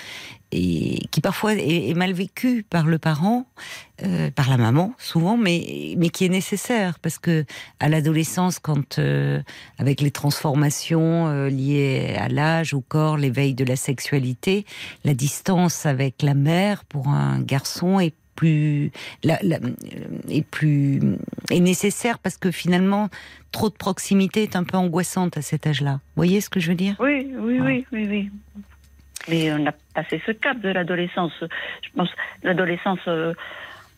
et 0.52 1.00
qui 1.10 1.20
parfois 1.20 1.54
est, 1.54 1.94
mal 1.96 2.12
vécu 2.12 2.64
par 2.68 2.86
le 2.86 2.98
parent, 2.98 3.46
euh, 4.02 4.30
par 4.30 4.48
la 4.48 4.56
maman 4.56 4.94
souvent, 4.98 5.36
mais 5.36 5.94
mais 5.96 6.08
qui 6.08 6.24
est 6.24 6.30
nécessaire 6.30 6.98
parce 7.00 7.18
que 7.18 7.44
à 7.80 7.88
l'adolescence, 7.88 8.58
quand 8.58 8.98
euh, 8.98 9.40
avec 9.78 10.00
les 10.00 10.10
transformations 10.10 11.26
euh, 11.26 11.48
liées 11.48 12.16
à 12.18 12.28
l'âge, 12.28 12.74
au 12.74 12.80
corps, 12.80 13.16
l'éveil 13.16 13.54
de 13.54 13.64
la 13.64 13.76
sexualité, 13.76 14.64
la 15.04 15.14
distance 15.14 15.86
avec 15.86 16.22
la 16.22 16.34
mère 16.34 16.84
pour 16.84 17.08
un 17.08 17.40
garçon 17.40 17.98
est 17.98 18.14
plus 18.36 18.92
la, 19.24 19.40
est 20.28 20.46
plus 20.46 21.00
est 21.50 21.60
nécessaire 21.60 22.18
parce 22.18 22.36
que 22.36 22.50
finalement 22.50 23.08
trop 23.50 23.70
de 23.70 23.74
proximité 23.74 24.42
est 24.42 24.54
un 24.54 24.64
peu 24.64 24.76
angoissante 24.76 25.36
à 25.38 25.42
cet 25.42 25.66
âge-là. 25.66 25.92
Vous 25.92 26.16
voyez 26.16 26.40
ce 26.40 26.50
que 26.50 26.60
je 26.60 26.68
veux 26.68 26.76
dire? 26.76 26.96
Oui, 27.00 27.26
oui, 27.40 27.58
oui, 27.60 27.86
oui, 27.90 28.06
oui. 28.08 28.30
Mais 29.28 29.52
on 29.52 29.66
a 29.66 29.72
passé 29.94 30.20
ce 30.24 30.32
cap 30.32 30.60
de 30.60 30.68
l'adolescence. 30.68 31.32
Je 31.40 31.88
pense 31.96 32.10
l'adolescence, 32.42 33.00
euh, 33.08 33.34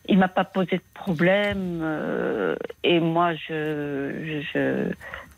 il 0.07 0.17
m'a 0.17 0.27
pas 0.27 0.43
posé 0.43 0.77
de 0.77 0.83
problème 0.93 1.81
euh, 1.83 2.55
et 2.83 2.99
moi 2.99 3.33
je 3.35 4.41
je 4.53 4.91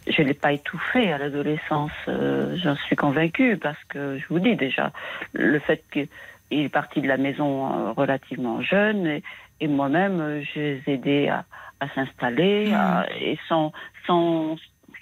je, 0.07 0.21
l'ai 0.23 0.33
pas 0.33 0.53
étouffé 0.53 1.11
à 1.11 1.17
l'adolescence. 1.17 1.91
Euh, 2.07 2.55
j'en 2.57 2.75
suis 2.75 2.95
convaincue 2.95 3.57
parce 3.57 3.83
que 3.89 4.17
je 4.17 4.25
vous 4.29 4.39
dis 4.39 4.55
déjà 4.55 4.91
le 5.33 5.59
fait 5.59 5.83
qu'il 5.91 6.07
est 6.51 6.69
parti 6.69 7.01
de 7.01 7.07
la 7.07 7.17
maison 7.17 7.93
relativement 7.93 8.61
jeune 8.61 9.05
et, 9.07 9.23
et 9.59 9.67
moi-même 9.67 10.41
je 10.53 10.59
les 10.59 10.81
ai 10.87 10.93
aidés 10.93 11.27
à, 11.27 11.45
à 11.81 11.89
s'installer 11.89 12.71
mmh. 12.71 13.03
et 13.19 13.37
sans 13.49 13.73
sans 14.07 14.57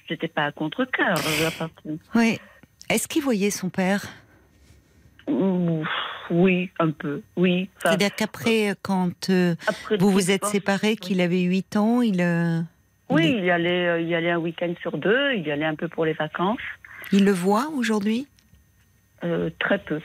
j'étais 0.10 0.28
pas 0.28 0.46
à 0.46 0.52
contre 0.52 0.86
cœur. 0.86 1.18
Oui. 2.16 2.40
Est-ce 2.90 3.08
qu'il 3.08 3.22
voyait 3.22 3.52
son 3.52 3.70
père? 3.70 4.08
Oui, 6.30 6.70
un 6.80 6.92
peu, 6.92 7.22
oui. 7.36 7.70
C'est-à-dire 7.82 8.14
qu'après, 8.16 8.76
quand 8.82 9.30
euh, 9.30 9.56
vous 10.00 10.12
vous 10.12 10.32
êtes 10.32 10.46
séparés, 10.46 10.96
qu'il 10.96 11.22
avait 11.22 11.42
8 11.42 11.76
ans, 11.76 12.02
il... 12.02 12.22
Euh, 12.22 12.62
oui, 13.10 13.36
il, 13.38 13.46
y 13.46 13.50
allait, 13.50 13.88
euh, 13.88 14.02
il 14.02 14.14
allait 14.14 14.32
un 14.32 14.38
week-end 14.38 14.74
sur 14.82 14.98
deux, 14.98 15.34
il 15.34 15.48
y 15.48 15.52
allait 15.52 15.66
un 15.66 15.76
peu 15.76 15.88
pour 15.88 16.06
les 16.06 16.14
vacances. 16.14 16.60
Il 17.12 17.26
le 17.26 17.32
voit 17.32 17.70
aujourd'hui? 17.76 18.28
Très 19.60 19.80
peu. 19.80 20.00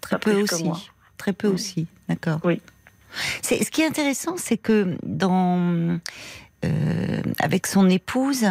Très 0.00 0.18
peu 0.18 0.42
aussi. 0.42 0.70
Très 1.16 1.32
peu 1.32 1.48
aussi, 1.48 1.86
d'accord. 2.08 2.40
Oui. 2.44 2.60
C'est, 3.42 3.62
ce 3.64 3.70
qui 3.70 3.82
est 3.82 3.86
intéressant, 3.86 4.36
c'est 4.36 4.58
que 4.58 4.96
dans, 5.02 5.98
avec 7.40 7.66
son 7.66 7.88
épouse, 7.88 8.46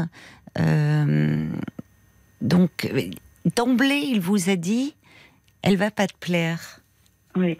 donc 2.41 2.91
d'emblée, 3.55 4.03
il 4.05 4.19
vous 4.19 4.49
a 4.49 4.55
dit 4.55 4.95
elle 5.61 5.77
va 5.77 5.91
pas 5.91 6.07
te 6.07 6.17
plaire. 6.17 6.81
Oui. 7.35 7.59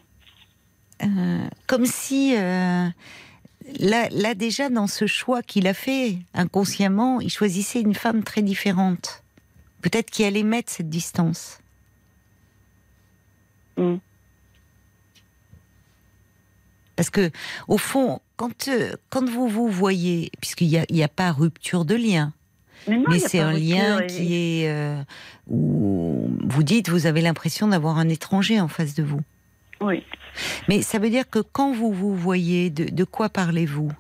Euh, 1.04 1.48
comme 1.68 1.86
si 1.86 2.36
euh, 2.36 2.88
là, 3.80 4.10
là 4.10 4.34
déjà 4.34 4.70
dans 4.70 4.88
ce 4.88 5.06
choix 5.06 5.44
qu'il 5.44 5.68
a 5.68 5.74
fait 5.74 6.20
inconsciemment, 6.34 7.22
il 7.22 7.30
choisissait 7.30 7.82
une 7.82 7.96
femme 7.96 8.24
très 8.24 8.42
différente. 8.42 9.24
Peut-être 9.82 10.10
qu'il 10.10 10.26
allait 10.26 10.44
mettre 10.44 10.72
cette 10.72 10.90
distance. 10.90 11.60
Mm. 13.78 13.98
Parce 16.96 17.12
que, 17.12 17.30
au 17.68 17.78
fond, 17.78 18.22
quand, 18.38 18.68
euh, 18.70 18.96
quand 19.12 19.30
vous 19.30 19.48
vous 19.48 19.68
voyez, 19.70 20.32
puisqu'il 20.42 20.68
n'y 20.68 21.02
a, 21.02 21.06
a, 21.06 21.08
pas 21.08 21.32
rupture 21.32 21.86
de 21.86 21.94
lien, 21.94 22.34
mais, 22.88 23.20
c'est 23.20 23.40
un 23.40 23.54
lien 23.54 24.02
qui 24.04 24.64
est 24.64 24.70
euh, 24.70 25.02
où 25.48 26.30
vous 26.44 26.64
dites, 26.64 26.90
vous 26.90 27.06
avez 27.06 27.22
l'impression 27.22 27.68
d'avoir 27.68 27.98
un 27.98 28.10
étranger 28.10 28.60
en 28.60 28.68
face 28.68 28.96
de 28.96 29.04
vous. 29.04 29.22
Oui. 29.82 30.04
Mais 30.68 30.82
ça 30.82 31.00
veut 31.00 31.10
dire 31.10 31.30
que 31.30 31.40
quand 31.40 31.72
vous 31.72 31.92
vous 31.92 32.16
voyez, 32.16 32.70
de, 32.70 33.04
quoi 33.04 33.30
parlez-vous? 33.30 33.92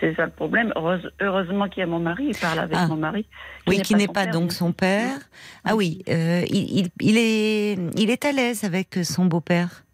C'est 0.00 0.14
ça 0.14 0.26
le 0.26 0.30
problème. 0.30 0.72
heureusement 1.20 1.68
qu'il 1.68 1.80
y 1.80 1.82
a 1.82 1.86
mon 1.86 1.98
mari, 1.98 2.26
il 2.28 2.36
parle 2.36 2.60
avec 2.60 2.76
ah. 2.78 2.86
mon 2.86 2.96
mari. 2.96 3.26
Oui, 3.66 3.82
qui 3.82 3.96
n'est 3.96 4.06
pas, 4.06 4.26
donc 4.26 4.52
son 4.52 4.72
père. 4.72 5.18
Ah 5.64 5.74
oui, 5.74 6.02
euh, 6.08 6.42
il, 6.48 6.88
il, 7.00 7.18
est, 7.18 7.76
il 7.96 8.10
est 8.10 8.24
à 8.24 8.30
l'aise 8.30 8.62
avec 8.62 8.94
son 9.02 9.24
beau-père? 9.24 9.84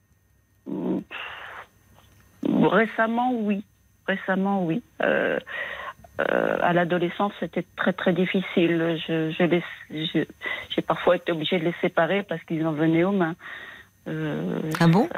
Récemment, 2.45 3.33
oui. 3.35 3.65
Récemment, 4.07 4.65
oui. 4.65 4.83
Euh, 5.03 5.39
euh, 6.21 6.57
à 6.61 6.73
l'adolescence, 6.73 7.33
c'était 7.39 7.65
très 7.77 7.93
très 7.93 8.13
difficile. 8.13 8.99
Je, 9.07 9.31
j'ai 10.71 10.83
parfois 10.83 11.17
été 11.17 11.31
obligée 11.33 11.59
de 11.59 11.65
les 11.65 11.75
séparer 11.81 12.25
parce 12.25 12.43
qu'ils 12.43 12.67
en 12.67 12.73
venaient 12.73 13.05
aux 13.05 13.13
mains. 13.13 13.37
Euh, 14.09 14.61
ah 14.81 14.89
bon 14.89 15.09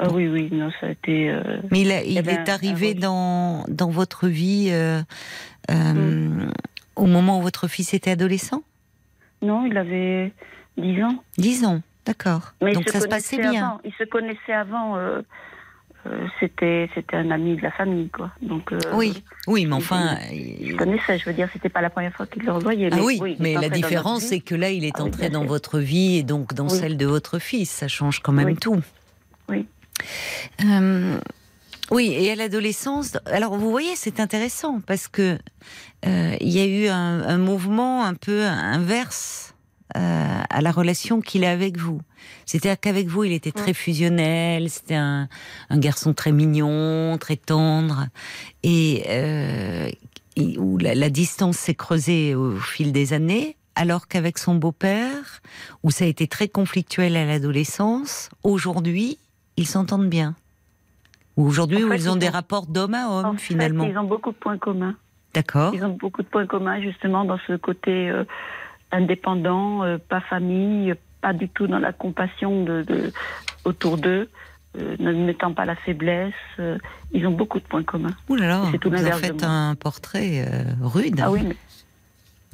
ah 0.00 0.08
oui, 0.10 0.26
oui, 0.26 0.48
non, 0.50 0.72
ça 0.80 0.88
a 0.88 0.90
été. 0.90 1.30
Euh, 1.30 1.58
Mais 1.70 1.82
il, 1.82 2.02
il 2.06 2.28
est 2.28 2.48
arrivé 2.48 2.94
dans, 2.94 3.64
dans 3.68 3.90
votre 3.90 4.26
vie 4.26 4.72
mm. 5.70 6.50
au 6.96 7.06
moment 7.06 7.38
où 7.38 7.42
votre 7.42 7.68
fils 7.68 7.94
était 7.94 8.10
adolescent? 8.10 8.64
Non, 9.40 9.66
il 9.66 9.78
avait 9.78 10.32
10 10.78 11.02
ans. 11.04 11.22
10 11.38 11.64
ans, 11.64 11.80
d'accord. 12.06 12.54
Donc 12.60 12.88
ça 12.88 13.00
se 13.00 13.06
passait 13.06 13.38
bien. 13.38 13.78
Il 13.84 13.92
se 13.92 14.04
connaissait 14.04 14.52
avant. 14.52 14.96
Euh, 16.06 16.26
c'était 16.38 16.90
c'était 16.94 17.16
un 17.16 17.30
ami 17.30 17.56
de 17.56 17.62
la 17.62 17.70
famille 17.70 18.10
quoi. 18.10 18.30
Donc 18.42 18.72
euh, 18.72 18.78
oui, 18.92 19.24
oui, 19.46 19.64
mais 19.64 19.74
enfin, 19.74 20.18
je 20.30 20.74
connaissais. 20.76 21.18
Je 21.18 21.24
veux 21.24 21.32
dire, 21.32 21.48
c'était 21.52 21.70
pas 21.70 21.80
la 21.80 21.88
première 21.88 22.12
fois 22.14 22.26
qu'il 22.26 22.42
le 22.42 22.52
revoyait. 22.52 22.90
Ah 22.92 22.98
oui, 23.02 23.36
mais 23.38 23.54
la 23.54 23.70
différence 23.70 24.22
c'est 24.22 24.40
que 24.40 24.54
là, 24.54 24.70
il 24.70 24.84
est 24.84 24.96
ah 24.98 25.02
entré 25.02 25.30
dans 25.30 25.46
votre 25.46 25.78
vie 25.78 26.18
et 26.18 26.22
donc 26.22 26.52
dans 26.52 26.68
celle 26.68 26.96
de 26.96 27.06
votre 27.06 27.38
fils. 27.38 27.70
Ça 27.70 27.88
change 27.88 28.20
quand 28.20 28.32
même 28.32 28.56
tout. 28.58 28.80
Oui. 29.48 29.66
Euh, 30.64 31.18
oui, 31.90 32.14
et 32.18 32.30
à 32.30 32.34
l'adolescence, 32.34 33.16
alors 33.26 33.56
vous 33.56 33.70
voyez, 33.70 33.94
c'est 33.96 34.20
intéressant 34.20 34.80
parce 34.86 35.08
que 35.08 35.38
il 36.04 36.50
y 36.50 36.60
a 36.60 36.66
eu 36.66 36.88
un, 36.88 37.22
un 37.22 37.38
mouvement 37.38 38.04
un 38.04 38.14
peu 38.14 38.42
inverse 38.42 39.53
euh, 39.96 40.42
à 40.50 40.60
la 40.60 40.72
relation 40.72 41.20
qu'il 41.20 41.44
a 41.44 41.52
avec 41.52 41.76
vous. 41.76 42.00
C'est-à-dire 42.46 42.80
qu'avec 42.80 43.06
vous, 43.06 43.22
il 43.22 43.32
était 43.32 43.52
très 43.52 43.72
fusionnel, 43.72 44.68
c'était 44.68 44.96
un, 44.96 45.28
garçon 45.70 46.14
très 46.14 46.32
mignon, 46.32 47.16
très 47.18 47.36
tendre, 47.36 48.06
et, 48.64 49.04
euh, 49.08 49.88
où 50.58 50.78
la, 50.78 51.10
distance 51.10 51.58
s'est 51.58 51.76
creusée 51.76 52.34
au 52.34 52.56
fil 52.56 52.90
des 52.90 53.12
années, 53.12 53.56
alors 53.76 54.08
qu'avec 54.08 54.38
son 54.38 54.56
beau-père, 54.56 55.40
où 55.84 55.92
ça 55.92 56.06
a 56.06 56.08
été 56.08 56.26
très 56.26 56.48
conflictuel 56.48 57.16
à 57.16 57.24
l'adolescence, 57.24 58.30
aujourd'hui, 58.42 59.18
ils 59.56 59.68
s'entendent 59.68 60.10
bien. 60.10 60.34
Aujourd'hui, 61.36 61.84
où 61.84 61.92
ils 61.92 62.10
ont 62.10 62.16
des 62.16 62.28
rapports 62.28 62.66
d'homme 62.66 62.94
à 62.94 63.10
homme, 63.10 63.38
finalement. 63.38 63.84
ils 63.84 63.96
ont 63.96 64.04
beaucoup 64.04 64.32
de 64.32 64.36
points 64.36 64.58
communs. 64.58 64.96
D'accord. 65.34 65.72
Ils 65.72 65.84
ont 65.84 65.96
beaucoup 65.96 66.22
de 66.22 66.28
points 66.28 66.46
communs, 66.46 66.80
justement, 66.80 67.24
dans 67.24 67.38
ce 67.46 67.52
côté... 67.56 68.10
Euh, 68.10 68.24
indépendants, 68.94 69.82
pas 70.08 70.20
famille, 70.20 70.94
pas 71.20 71.32
du 71.32 71.48
tout 71.48 71.66
dans 71.66 71.78
la 71.78 71.92
compassion 71.92 72.64
de, 72.64 73.12
autour 73.64 73.98
d'eux. 73.98 74.28
ne 74.76 75.12
mettant 75.12 75.52
pas 75.52 75.64
la 75.64 75.76
faiblesse, 75.76 76.32
ils 77.12 77.26
ont 77.26 77.32
beaucoup 77.32 77.58
de 77.58 77.64
points 77.64 77.82
communs. 77.82 78.14
Ouh 78.28 78.36
là 78.36 78.46
là, 78.46 78.64
vous 78.84 78.94
avez 78.94 79.12
fait 79.12 79.44
un 79.44 79.74
portrait 79.74 80.46
rude. 80.80 81.20
Ah 81.22 81.30
oui, 81.30 81.40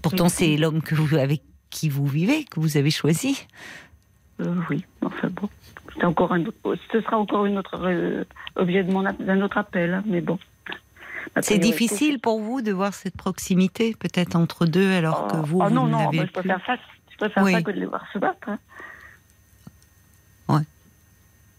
Pourtant, 0.02 0.28
c'est 0.28 0.56
l'homme 0.56 0.82
que 0.82 0.94
vous, 0.94 1.16
avec 1.16 1.42
qui 1.68 1.88
vous 1.88 2.06
vivez, 2.06 2.44
que 2.44 2.58
vous 2.58 2.76
avez 2.76 2.90
choisi. 2.90 3.46
oui, 4.38 4.84
enfin 5.02 5.28
bon 5.28 5.48
encore 6.04 6.32
un, 6.32 6.44
ce 6.92 7.00
sera 7.00 7.18
encore 7.18 7.46
une 7.46 7.58
autre 7.58 7.80
euh, 7.84 8.24
objet 8.56 8.84
d'un 8.84 9.40
autre 9.42 9.58
appel, 9.58 9.94
hein, 9.94 10.02
mais 10.06 10.20
bon. 10.20 10.38
C'est 11.42 11.58
difficile 11.58 12.20
pour 12.20 12.40
vous 12.40 12.62
de 12.62 12.72
voir 12.72 12.94
cette 12.94 13.16
proximité, 13.16 13.94
peut-être 13.98 14.36
entre 14.36 14.66
deux, 14.66 14.92
alors 14.92 15.28
que 15.28 15.36
vous, 15.36 15.60
oh, 15.60 15.68
vous 15.68 15.74
non, 15.74 15.86
non, 15.86 16.10
je 16.12 16.24
préfère 16.24 16.60
ça, 16.66 16.76
je 17.10 17.16
préfère 17.16 17.46
ça 17.46 17.62
que 17.62 17.70
de 17.70 17.80
les 17.80 17.86
voir 17.86 18.04
se 18.12 18.18
battre. 18.18 18.48
Hein. 18.48 18.58
Ouais. 20.48 20.62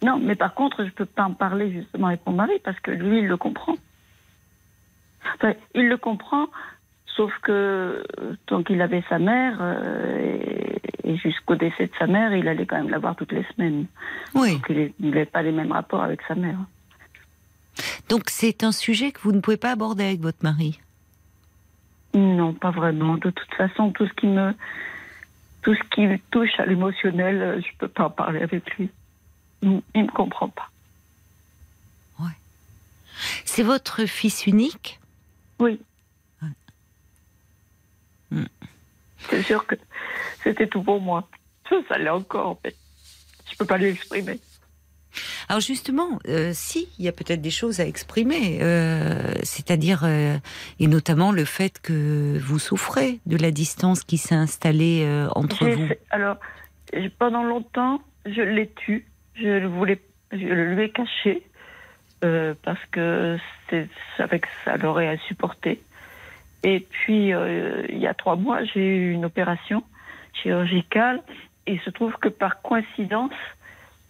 Non, 0.04 0.20
mais 0.20 0.36
par 0.36 0.54
contre, 0.54 0.84
je 0.86 0.90
peux 0.92 1.06
pas 1.06 1.26
en 1.26 1.34
parler 1.34 1.72
justement 1.72 2.08
avec 2.08 2.26
mon 2.26 2.34
mari 2.34 2.60
parce 2.64 2.80
que 2.80 2.92
lui, 2.92 3.20
il 3.20 3.28
le 3.28 3.38
comprend. 3.38 3.76
Enfin, 5.36 5.54
il 5.76 5.88
le 5.88 5.98
comprend, 5.98 6.48
sauf 7.16 7.32
que 7.44 8.04
tant 8.48 8.64
qu'il 8.64 8.82
avait 8.82 9.04
sa 9.08 9.20
mère, 9.20 9.58
euh, 9.62 10.40
et 11.04 11.18
jusqu'au 11.18 11.56
décès 11.56 11.88
de 11.88 11.92
sa 11.98 12.08
mère, 12.08 12.34
il 12.34 12.48
allait 12.48 12.66
quand 12.66 12.78
même 12.78 12.90
la 12.90 13.00
voir 13.00 13.16
toutes 13.16 13.32
les 13.32 13.46
semaines. 13.56 13.86
Oui. 14.34 14.54
Donc 14.54 14.66
il 14.70 15.10
n'avait 15.10 15.26
pas 15.26 15.42
les 15.42 15.52
mêmes 15.52 15.72
rapports 15.72 16.04
avec 16.04 16.22
sa 16.28 16.36
mère. 16.36 16.58
Donc 18.10 18.30
c'est 18.30 18.64
un 18.64 18.72
sujet 18.72 19.12
que 19.12 19.22
vous 19.22 19.32
ne 19.32 19.40
pouvez 19.40 19.58
pas 19.58 19.72
aborder 19.72 20.04
avec 20.04 20.20
votre 20.20 20.44
mari 20.44 20.80
Non, 22.14 22.54
pas 22.54 22.72
vraiment. 22.72 23.16
De 23.16 23.30
toute 23.30 23.54
façon, 23.56 23.92
tout 23.92 24.08
ce 24.08 24.14
qui 24.14 24.28
me, 24.28 24.54
tout 25.62 25.74
ce 25.76 25.84
qui 25.92 26.22
touche 26.32 26.60
à 26.60 26.66
l'émotionnel, 26.66 27.42
euh, 27.42 27.62
je 27.62 27.68
ne 27.68 27.78
peux 27.80 27.88
pas 27.88 28.06
en 28.06 28.10
parler 28.10 28.42
avec 28.42 28.78
lui. 28.78 28.90
Il 29.62 29.82
ne 29.96 30.02
me 30.02 30.12
comprend 30.12 30.50
pas. 30.50 30.70
Ouais. 32.20 32.36
C'est 33.46 33.64
votre 33.64 34.06
fils 34.06 34.48
unique 34.48 35.00
Oui. 35.60 35.80
C'est 39.30 39.44
sûr 39.44 39.66
que 39.66 39.76
c'était 40.44 40.68
tout 40.68 40.82
pour 40.82 41.00
moi. 41.00 41.28
Ça, 41.88 41.98
l'est 41.98 42.10
encore, 42.10 42.48
en 42.48 42.56
fait. 42.56 42.76
Je 43.50 43.56
peux 43.56 43.66
pas 43.66 43.78
l'exprimer. 43.78 44.40
Alors 45.50 45.62
justement, 45.62 46.20
euh, 46.28 46.52
si, 46.54 46.90
il 46.98 47.06
y 47.06 47.08
a 47.08 47.12
peut-être 47.12 47.42
des 47.42 47.52
choses 47.52 47.80
à 47.80 47.86
exprimer, 47.86 48.60
euh, 48.62 49.34
c'est-à-dire, 49.44 50.04
euh, 50.04 50.38
et 50.80 50.88
notamment 50.88 51.32
le 51.32 51.46
fait 51.46 51.80
que 51.82 52.38
vous 52.40 52.60
souffrez 52.60 53.20
de 53.26 53.38
la 53.38 53.52
distance 53.52 54.04
qui 54.04 54.18
s'est 54.18 54.36
installée 54.36 55.08
entre 55.36 55.66
vous. 55.68 55.88
Alors, 56.10 56.38
pendant 57.20 57.44
longtemps, 57.44 58.02
je 58.26 58.42
l'ai 58.42 58.70
tu, 58.76 59.06
je 59.36 59.48
le 59.48 59.68
voulais, 59.68 60.00
je 60.32 60.38
le 60.38 60.76
lui 60.76 60.84
ai 60.84 60.90
caché, 60.92 61.44
parce 62.22 62.84
que 62.92 63.38
c'est 63.70 63.90
avec 64.20 64.46
ça 64.66 64.78
l'aurait 64.78 65.08
à 65.08 65.18
supporter. 65.18 65.82
Et 66.64 66.80
puis, 66.80 67.30
il 67.30 67.98
y 67.98 68.08
a 68.08 68.14
trois 68.14 68.36
mois, 68.36 68.64
j'ai 68.64 68.86
eu 68.86 69.12
une 69.12 69.26
opération 69.26 69.84
chirurgicale. 70.34 71.22
Et 71.68 71.74
il 71.74 71.82
se 71.82 71.90
trouve 71.92 72.14
que 72.14 72.30
par 72.30 72.62
coïncidence, 72.62 73.32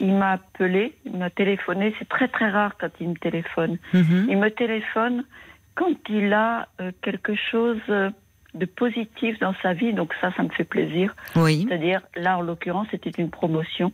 il 0.02 0.14
m'a 0.16 0.32
appelé, 0.32 0.96
il 1.06 1.18
m'a 1.18 1.30
téléphoné. 1.30 1.94
C'est 2.00 2.10
très 2.10 2.28
très 2.28 2.50
rare 2.50 2.74
quand 2.80 2.90
il 3.00 3.10
me 3.10 3.16
téléphone. 3.16 3.78
Mhm. 3.94 4.28
Il 4.30 4.38
me 4.38 4.50
téléphone 4.50 5.24
quand 5.76 5.96
il 6.10 6.34
a 6.34 6.68
euh, 6.82 6.92
quelque 7.04 7.34
chose 7.36 7.80
euh, 7.90 8.10
de 8.56 8.66
positif 8.66 9.40
dans 9.40 9.54
sa 9.62 9.74
vie. 9.74 9.94
Donc 9.94 10.14
ça, 10.20 10.32
ça 10.36 10.44
me 10.44 10.50
fait 10.50 10.64
plaisir. 10.64 11.16
Oui. 11.36 11.66
C'est-à-dire, 11.68 12.02
là, 12.16 12.40
en 12.40 12.42
l'occurrence, 12.42 12.88
c'était 12.90 13.12
une 13.12 13.30
promotion 13.30 13.94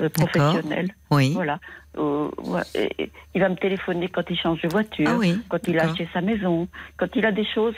euh, 0.00 0.08
professionnelle. 0.08 0.94
Oui. 1.10 1.32
Voilà. 1.34 1.60
il 1.96 3.40
va 3.40 3.50
me 3.50 3.56
téléphoner 3.56 4.08
quand 4.08 4.28
il 4.30 4.38
change 4.38 4.62
de 4.62 4.68
voiture, 4.68 5.10
ah 5.10 5.18
oui. 5.18 5.38
quand 5.50 5.68
il 5.68 5.78
a 5.78 5.84
acheté 5.84 6.08
sa 6.14 6.22
maison, 6.22 6.66
quand 6.96 7.14
il 7.14 7.26
a 7.26 7.32
des 7.32 7.44
choses 7.44 7.76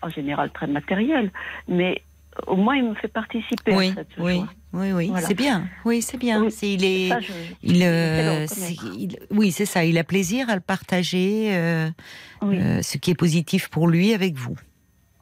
en 0.00 0.08
général 0.08 0.50
très 0.50 0.66
matérielles. 0.66 1.30
Mais 1.68 2.00
au 2.46 2.56
moins 2.56 2.76
il 2.76 2.84
me 2.84 2.94
fait 2.94 3.08
participer 3.08 3.74
oui, 3.74 3.90
à 3.90 3.94
cette 3.94 4.08
oui, 4.18 4.42
Oui, 4.72 4.92
oui, 4.92 5.12
c'est 5.18 5.34
bien. 5.34 5.64
Oui, 5.84 6.02
c'est 6.02 6.18
bien. 6.18 6.46
il 6.62 6.84
est, 6.84 7.10
il, 7.62 7.82
euh, 7.82 8.46
oui, 9.30 9.50
c'est 9.50 9.66
ça. 9.66 9.84
Il 9.84 9.98
a 9.98 10.04
plaisir 10.04 10.48
à 10.48 10.54
le 10.54 10.60
partager, 10.60 11.54
euh, 11.54 11.90
euh, 12.42 12.82
ce 12.82 12.98
qui 12.98 13.10
est 13.10 13.14
positif 13.14 13.68
pour 13.68 13.88
lui 13.88 14.14
avec 14.14 14.34
vous. 14.34 14.56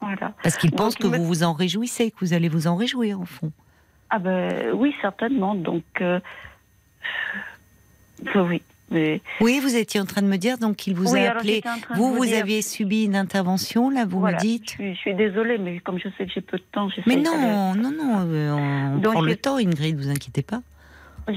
Voilà. 0.00 0.34
Parce 0.42 0.56
qu'il 0.56 0.72
pense 0.72 0.94
que 0.94 1.06
vous 1.06 1.24
vous 1.24 1.42
en 1.42 1.52
réjouissez, 1.52 2.10
que 2.10 2.18
vous 2.20 2.32
allez 2.32 2.48
vous 2.48 2.66
en 2.66 2.76
réjouir 2.76 3.20
au 3.20 3.24
fond. 3.24 3.52
Ah 4.10 4.18
ben 4.18 4.72
oui, 4.74 4.94
certainement. 5.02 5.54
Donc 5.54 5.84
oui. 8.34 8.62
Oui, 8.90 9.60
vous 9.60 9.76
étiez 9.76 10.00
en 10.00 10.06
train 10.06 10.22
de 10.22 10.26
me 10.26 10.36
dire 10.36 10.58
donc 10.58 10.76
qu'il 10.76 10.94
vous 10.94 11.14
a 11.14 11.20
appelé. 11.20 11.62
Vous, 11.94 12.14
vous, 12.14 12.32
aviez 12.32 12.62
subi 12.62 13.04
une 13.04 13.16
intervention, 13.16 13.90
là, 13.90 14.04
vous 14.04 14.20
me 14.20 14.38
dites 14.38 14.76
je 14.78 14.94
suis, 14.94 15.14
désolée, 15.14 15.58
mais 15.58 15.80
comme 15.80 15.98
je 15.98 16.08
sais 16.16 16.26
que 16.26 16.32
j'ai 16.32 16.40
peu 16.40 16.58
de 16.58 16.64
temps, 16.72 16.88
Mais 17.06 17.16
non, 17.16 17.74
non, 17.74 17.90
non, 17.90 18.26
euh, 18.26 18.96
on 18.96 19.00
prend 19.00 19.20
le 19.20 19.36
temps, 19.36 19.56
Ingrid, 19.56 19.96
vous 19.96 20.10
inquiétez 20.10 20.42
pas. 20.42 20.60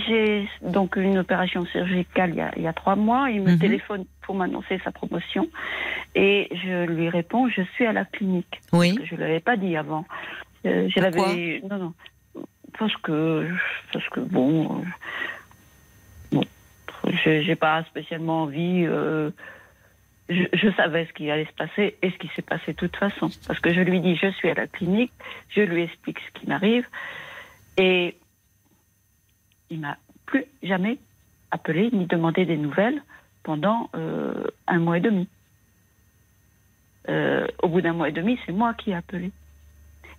J'ai 0.07 0.47
donc 0.61 0.95
une 0.95 1.17
opération 1.17 1.65
chirurgicale 1.65 2.51
il 2.55 2.63
y 2.63 2.67
a, 2.67 2.73
trois 2.73 2.95
mois. 2.95 3.29
Il 3.29 3.41
me 3.41 3.51
mhm. 3.51 3.59
téléphone 3.59 4.05
pour 4.21 4.35
m'annoncer 4.35 4.79
sa 4.83 4.91
promotion. 4.91 5.49
Et 6.15 6.47
je 6.51 6.85
lui 6.85 7.09
réponds, 7.09 7.49
je 7.49 7.61
suis 7.75 7.85
à 7.85 7.91
la 7.91 8.05
clinique. 8.05 8.61
Oui. 8.71 8.97
je 9.03 9.15
ne 9.15 9.19
l'avais 9.19 9.41
pas 9.41 9.57
dit 9.57 9.75
avant. 9.75 10.05
Euh, 10.65 10.87
non, 11.69 11.77
non. 11.77 11.93
Parce 12.79 12.95
que, 12.97 13.47
parce 13.91 14.07
que 14.09 14.21
bon, 14.21 14.77
euh, 14.77 14.85
je 17.07 17.47
n'ai 17.47 17.55
pas 17.55 17.83
spécialement 17.85 18.43
envie. 18.43 18.85
Euh, 18.85 19.31
je, 20.29 20.71
savais 20.77 21.05
ce 21.05 21.13
qui 21.13 21.29
allait 21.29 21.45
se 21.45 21.53
passer 21.53 21.97
et 22.01 22.11
ce 22.11 22.17
qui 22.17 22.29
s'est 22.35 22.41
passé 22.41 22.73
de 22.73 22.77
toute 22.77 22.95
façon. 22.95 23.29
Parce 23.47 23.59
que 23.59 23.73
je 23.73 23.81
lui 23.81 23.99
dis, 23.99 24.15
je 24.15 24.27
suis 24.27 24.49
à 24.49 24.53
la 24.53 24.67
clinique, 24.67 25.11
je 25.49 25.61
lui 25.61 25.83
explique 25.83 26.19
ce 26.19 26.39
qui 26.39 26.47
m'arrive. 26.47 26.87
Et 27.77 28.17
il 29.69 29.79
m'a 29.79 29.97
plus 30.25 30.45
jamais 30.63 30.97
appelé 31.51 31.89
ni 31.91 32.05
demandé 32.05 32.45
des 32.45 32.57
nouvelles 32.57 33.01
pendant 33.43 33.89
euh, 33.95 34.43
un 34.67 34.79
mois 34.79 34.97
et 34.97 35.01
demi. 35.01 35.27
Euh, 37.09 37.47
au 37.63 37.67
bout 37.67 37.81
d'un 37.81 37.93
mois 37.93 38.09
et 38.09 38.13
demi, 38.13 38.39
c'est 38.45 38.51
moi 38.51 38.73
qui 38.73 38.91
ai 38.91 38.95
appelé. 38.95 39.31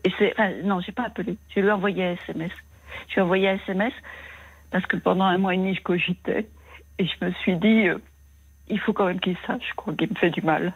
Et 0.05 0.13
c'est, 0.19 0.33
enfin, 0.33 0.51
non, 0.65 0.81
pas 0.95 1.05
appelé. 1.05 1.37
Je 1.55 1.61
lui 1.61 1.69
ai 1.69 1.73
envoyé 1.73 2.05
un 2.05 2.13
SMS. 2.13 2.53
Je 3.09 3.15
lui 3.15 3.21
ai 3.21 3.23
envoyé 3.23 3.49
un 3.49 3.55
SMS 3.55 3.93
parce 4.71 4.87
que 4.87 4.97
pendant 4.97 5.25
un 5.25 5.39
mois 5.39 5.55
et 5.55 5.59
demi, 5.59 5.75
je 5.75 5.83
cogitais. 5.83 6.49
Et 6.99 7.07
je 7.07 7.25
me 7.25 7.33
suis 7.33 7.57
dit, 7.57 7.89
euh, 7.89 7.99
il 8.69 8.79
faut 8.79 8.93
quand 8.93 9.07
même 9.07 9.21
qu'il 9.21 9.37
sache 9.47 9.73
qu'il 9.99 10.11
me 10.11 10.15
fait 10.15 10.31
du 10.31 10.43
mal. 10.43 10.75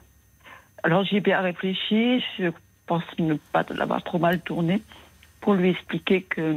Alors 0.83 1.05
j'ai 1.05 1.21
bien 1.21 1.41
réfléchi, 1.41 2.23
je 2.39 2.51
pense 2.87 3.03
ne 3.19 3.35
pas 3.35 3.65
l'avoir 3.71 4.03
trop 4.03 4.19
mal 4.19 4.41
tourné, 4.41 4.83
pour 5.41 5.55
lui 5.55 5.71
expliquer 5.71 6.23
que 6.23 6.57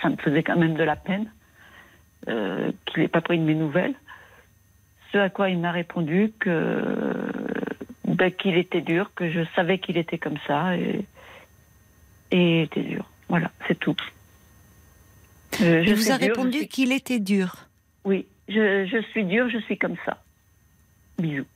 ça 0.00 0.08
me 0.08 0.16
faisait 0.16 0.42
quand 0.42 0.56
même 0.56 0.74
de 0.74 0.82
la 0.82 0.96
peine, 0.96 1.30
euh, 2.28 2.72
qu'il 2.86 3.02
n'ait 3.02 3.08
pas 3.08 3.20
pris 3.20 3.38
de 3.38 3.44
mes 3.44 3.54
nouvelles. 3.54 3.94
Ce 5.12 5.18
à 5.18 5.28
quoi 5.28 5.50
il 5.50 5.58
m'a 5.58 5.72
répondu 5.72 6.32
que 6.38 6.82
ben, 8.04 8.30
qu'il 8.30 8.56
était 8.56 8.80
dur, 8.80 9.10
que 9.14 9.30
je 9.30 9.40
savais 9.54 9.78
qu'il 9.78 9.96
était 9.96 10.18
comme 10.18 10.38
ça, 10.46 10.76
et, 10.76 11.04
et 12.30 12.62
était 12.62 12.82
dur. 12.82 13.04
Voilà, 13.28 13.50
c'est 13.66 13.78
tout. 13.78 13.96
Euh, 15.60 15.84
je 15.84 15.94
vous 15.94 16.10
a 16.10 16.16
répondu 16.16 16.66
qu'il 16.66 16.92
était 16.92 17.18
dur. 17.20 17.68
Oui, 18.04 18.26
je, 18.48 19.04
suis 19.10 19.24
dur, 19.24 19.48
je 19.48 19.58
suis 19.58 19.78
comme 19.78 19.96
ça. 20.04 20.22
Bisous. 21.18 21.46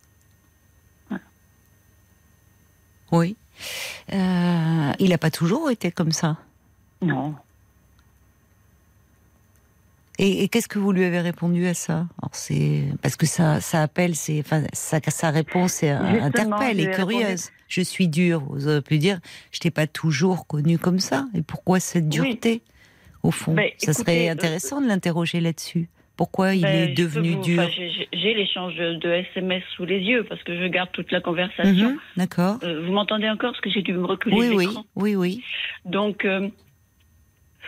Oui. 3.13 3.37
Euh, 4.13 4.93
il 4.99 5.11
n'a 5.11 5.19
pas 5.19 5.31
toujours 5.31 5.71
été 5.71 5.91
comme 5.91 6.13
ça 6.13 6.37
Non. 7.03 7.35
Et, 10.19 10.49
qu'est-ce 10.49 10.69
que 10.69 10.79
vous 10.79 10.93
lui 10.93 11.05
avez 11.05 11.21
répondu 11.21 11.67
à 11.67 11.75
ça? 11.75 12.07
C'est 12.33 12.85
parce 13.03 13.17
que 13.17 13.27
ça, 13.27 13.61
ça 13.61 13.83
appelle, 13.83 14.17
c'est, 14.17 14.41
enfin, 14.41 14.63
sa, 14.73 14.99
sa 15.03 15.31
réponse 15.31 15.83
est, 15.83 15.91
interpelle 15.91 16.81
et 16.81 16.91
curieuse. 16.91 17.51
Je 17.69 17.83
suis 17.83 18.09
dur. 18.09 18.43
Vous 18.49 18.67
auriez 18.67 18.81
pu 18.81 18.99
dire, 18.99 19.21
je 19.53 19.61
t'ai 19.61 19.71
pas 19.71 19.87
toujours 19.87 20.47
connu 20.47 20.79
comme 20.79 21.01
ça. 21.01 21.27
Et 21.35 21.43
pourquoi 21.43 21.81
cette 21.81 22.09
dureté? 22.09 22.63
Au 23.23 23.31
fond 23.31 23.55
ben, 23.55 23.71
Ça 23.79 23.93
serait 23.93 24.29
euh, 24.29 24.33
intéressant 24.33 24.81
de 24.81 24.87
l'interroger 24.87 25.41
là-dessus. 25.41 25.89
Pourquoi 26.17 26.55
il 26.55 26.63
ben, 26.63 26.89
est 26.89 26.95
devenu 26.95 27.37
dur 27.43 27.63
J'ai 28.13 28.35
l'échange 28.35 28.75
de 28.77 29.11
SMS 29.11 29.63
sous 29.77 29.85
les 29.85 30.01
yeux 30.01 30.25
parce 30.25 30.43
que 30.45 30.59
je 30.59 30.67
garde 30.67 30.91
toute 30.93 31.13
la 31.13 31.21
conversation. 31.21 31.91
Mhm, 31.91 31.99
d'accord. 32.17 32.59
Euh, 32.63 32.81
vous 32.85 32.93
m'entendez 32.93 33.29
encore? 33.29 33.53
Parce 33.53 33.61
que 33.61 33.71
j'ai 33.71 33.83
dû 33.83 33.93
me 33.93 34.07
reculer 34.07 34.37
Oui, 34.37 34.49
oui, 34.55 34.69
oui, 34.95 35.15
oui. 35.15 35.45
Donc, 35.85 36.25
euh, 36.25 36.49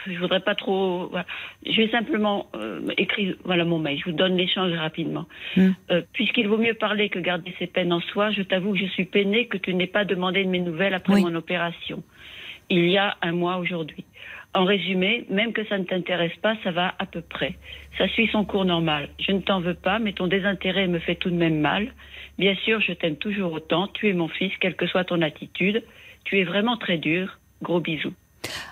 je 0.06 0.18
voudrais 0.18 0.40
pas 0.40 0.54
trop. 0.54 1.12
Je 1.66 1.82
vais 1.82 1.90
simplement 1.90 2.46
euh, 2.54 2.80
écrire 2.96 3.36
voilà 3.44 3.66
mon 3.66 3.78
mail. 3.78 3.98
Je 3.98 4.10
vous 4.10 4.16
donne 4.16 4.36
l'échange 4.36 4.72
rapidement. 4.72 5.26
Mhm. 5.56 5.74
Puisqu'il 6.14 6.48
vaut 6.48 6.58
mieux 6.58 6.74
parler 6.74 7.10
que 7.10 7.18
garder 7.18 7.54
ses 7.58 7.66
peines 7.66 7.92
en 7.92 8.00
soi, 8.00 8.30
je 8.30 8.40
t'avoue 8.40 8.72
que 8.72 8.78
je 8.78 8.86
suis 8.86 9.04
peinée 9.04 9.46
que 9.46 9.58
tu 9.58 9.74
n'aies 9.74 9.86
pas 9.86 10.06
demandé 10.06 10.42
de 10.42 10.48
mes 10.48 10.60
nouvelles 10.60 10.94
après 10.94 11.20
mon 11.20 11.34
opération. 11.34 12.02
il 12.70 12.88
y 12.88 12.96
a 12.96 13.16
un 13.20 13.32
mois 13.32 13.58
aujourd'hui. 13.58 14.04
En 14.54 14.64
résumé, 14.64 15.26
même 15.30 15.52
que 15.52 15.64
ça 15.66 15.78
ne 15.78 15.84
t'intéresse 15.84 16.36
pas, 16.42 16.56
ça 16.64 16.70
va 16.70 16.94
à 16.98 17.06
peu 17.06 17.20
près. 17.20 17.56
Ça 17.98 18.08
suit 18.08 18.28
son 18.32 18.44
cours 18.44 18.64
normal. 18.64 19.10
Je 19.20 19.32
ne 19.32 19.40
t'en 19.40 19.60
veux 19.60 19.74
pas, 19.74 19.98
mais 19.98 20.12
ton 20.12 20.26
désintérêt 20.26 20.86
me 20.86 20.98
fait 20.98 21.16
tout 21.16 21.30
de 21.30 21.36
même 21.36 21.60
mal. 21.60 21.92
Bien 22.38 22.54
sûr, 22.64 22.80
je 22.80 22.92
t'aime 22.92 23.16
toujours 23.16 23.52
autant. 23.52 23.88
Tu 23.88 24.08
es 24.08 24.12
mon 24.12 24.28
fils, 24.28 24.52
quelle 24.60 24.76
que 24.76 24.86
soit 24.86 25.04
ton 25.04 25.20
attitude. 25.22 25.84
Tu 26.24 26.38
es 26.38 26.44
vraiment 26.44 26.76
très 26.76 26.98
dur. 26.98 27.38
Gros 27.62 27.80
bisous. 27.80 28.14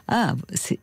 Ah, 0.09 0.35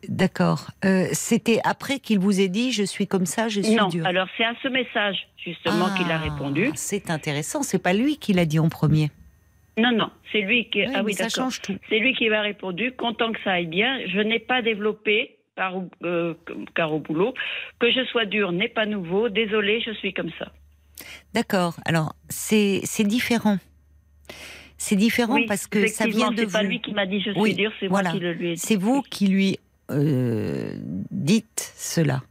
d'accord. 0.10 0.72
Euh, 0.84 1.08
c'était 1.14 1.60
après 1.64 2.00
qu'il 2.00 2.20
vous 2.20 2.42
ait 2.42 2.50
dit 2.50 2.72
je 2.72 2.84
suis 2.84 3.08
comme 3.08 3.26
ça, 3.26 3.48
je 3.48 3.62
suis 3.62 3.76
non, 3.76 3.88
dur. 3.88 4.06
alors 4.06 4.28
c'est 4.38 4.44
à 4.44 4.54
ce 4.62 4.68
message 4.68 5.28
justement 5.38 5.88
qu'il 5.96 6.12
a 6.12 6.16
ah, 6.16 6.18
répondu. 6.18 6.70
C'est 6.76 7.10
intéressant. 7.10 7.64
C'est 7.64 7.82
pas 7.82 7.94
lui 7.94 8.18
qui 8.18 8.34
l'a 8.34 8.46
dit 8.46 8.60
en 8.60 8.70
premier. 8.70 9.10
Non, 9.78 9.92
non, 9.92 10.12
c'est 10.32 10.42
lui 10.42 10.70
qui. 10.70 10.84
ah 10.84 11.04
oui, 11.04 11.14
ça 11.14 11.30
change 11.30 11.62
tout. 11.62 11.76
C'est 11.90 12.00
lui 12.00 12.14
qui 12.14 12.30
m'a 12.30 12.42
répondu. 12.42 12.92
Content 12.92 13.32
que 13.32 13.40
ça 13.44 13.54
aille 13.54 13.68
bien. 13.68 14.00
Je 14.08 14.20
n'ai 14.20 14.40
pas 14.40 14.62
développé, 14.62 15.38
par, 15.56 15.82
euh, 16.04 16.34
car 16.76 16.94
au 16.94 17.00
boulot, 17.00 17.34
que 17.80 17.92
je 17.92 18.06
sois 18.06 18.26
dur 18.26 18.52
n'est 18.52 18.70
pas 18.70 18.86
nouveau. 18.86 19.30
Désolé, 19.30 19.82
je 19.82 19.92
suis 19.92 20.14
comme 20.14 20.32
ça. 20.38 20.52
D'accord. 21.34 21.76
Alors 21.86 22.16
c'est 22.30 22.82
différent. 23.04 23.58
C'est 24.78 24.96
différent 24.96 25.40
parce 25.48 25.68
que 25.68 25.88
ça 25.88 26.06
vient 26.06 26.32
de 26.32 26.44
vous. 26.44 26.50
C'est 26.50 26.58
pas 26.58 26.64
lui 26.64 26.82
qui 26.82 26.94
m'a 26.94 27.06
dit 27.06 27.22
je 27.22 27.32
suis 27.32 27.54
dur, 27.56 27.72
c'est 27.80 27.88
moi 27.88 28.04
qui 28.04 28.20
le 28.20 28.34
lui 28.34 28.50
ai 28.50 28.54
dit. 28.56 28.60
C'est 28.60 28.76
vous 28.76 29.02
qui 29.02 29.28
lui 29.28 29.60
euh, 29.92 30.76
dites 31.10 31.74
cela. 31.76 32.22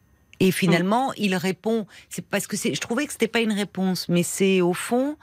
Et 0.42 0.50
finalement, 0.50 1.12
il 1.16 1.36
répond. 1.36 1.86
C'est 2.08 2.26
parce 2.26 2.48
que 2.48 2.56
je 2.56 2.80
trouvais 2.80 3.06
que 3.06 3.12
c'était 3.12 3.28
pas 3.28 3.38
une 3.38 3.52
réponse, 3.52 4.08
mais 4.08 4.24
c'est 4.24 4.60
au 4.60 4.72
fond, 4.72 5.16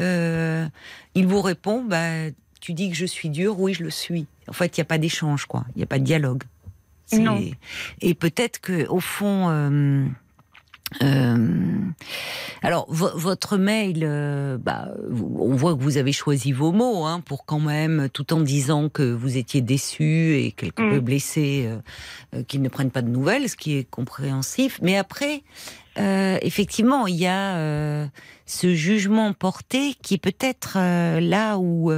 euh, 0.00 0.66
il 1.14 1.26
vous 1.26 1.42
répond. 1.42 1.84
Bah, 1.84 2.30
tu 2.58 2.72
dis 2.72 2.88
que 2.88 2.96
je 2.96 3.04
suis 3.04 3.28
dur, 3.28 3.60
oui, 3.60 3.74
je 3.74 3.84
le 3.84 3.90
suis. 3.90 4.26
En 4.48 4.54
fait, 4.54 4.78
il 4.78 4.80
n'y 4.80 4.82
a 4.82 4.86
pas 4.86 4.96
d'échange, 4.96 5.44
quoi. 5.44 5.66
Il 5.74 5.78
n'y 5.78 5.82
a 5.82 5.86
pas 5.86 5.98
de 5.98 6.04
dialogue. 6.04 6.44
Non. 7.12 7.38
Et 8.00 8.14
peut-être 8.14 8.60
que 8.60 8.88
au 8.88 9.00
fond. 9.00 9.50
Euh, 9.50 10.06
euh, 11.02 11.78
alors, 12.62 12.86
votre 12.90 13.56
mail, 13.56 14.00
euh, 14.02 14.58
bah, 14.58 14.88
on 15.10 15.54
voit 15.54 15.74
que 15.74 15.82
vous 15.82 15.96
avez 15.96 16.12
choisi 16.12 16.52
vos 16.52 16.72
mots 16.72 17.04
hein, 17.04 17.20
pour 17.20 17.44
quand 17.44 17.60
même, 17.60 18.08
tout 18.12 18.32
en 18.32 18.40
disant 18.40 18.88
que 18.88 19.02
vous 19.02 19.36
étiez 19.36 19.60
déçu 19.60 20.36
et 20.36 20.52
quelque 20.52 20.82
mm. 20.82 20.90
peu 20.90 21.00
blessé, 21.00 21.70
euh, 22.34 22.42
qu'ils 22.44 22.62
ne 22.62 22.68
prennent 22.68 22.90
pas 22.90 23.02
de 23.02 23.10
nouvelles, 23.10 23.48
ce 23.48 23.56
qui 23.56 23.76
est 23.76 23.84
compréhensif. 23.84 24.78
Mais 24.82 24.96
après, 24.96 25.42
effectivement, 25.96 27.06
il 27.06 27.16
y 27.16 27.26
a 27.26 28.08
ce 28.46 28.74
jugement 28.74 29.32
porté 29.32 29.94
qui 30.02 30.14
est 30.14 30.18
peut-être 30.18 30.78
là 31.20 31.58
où 31.58 31.92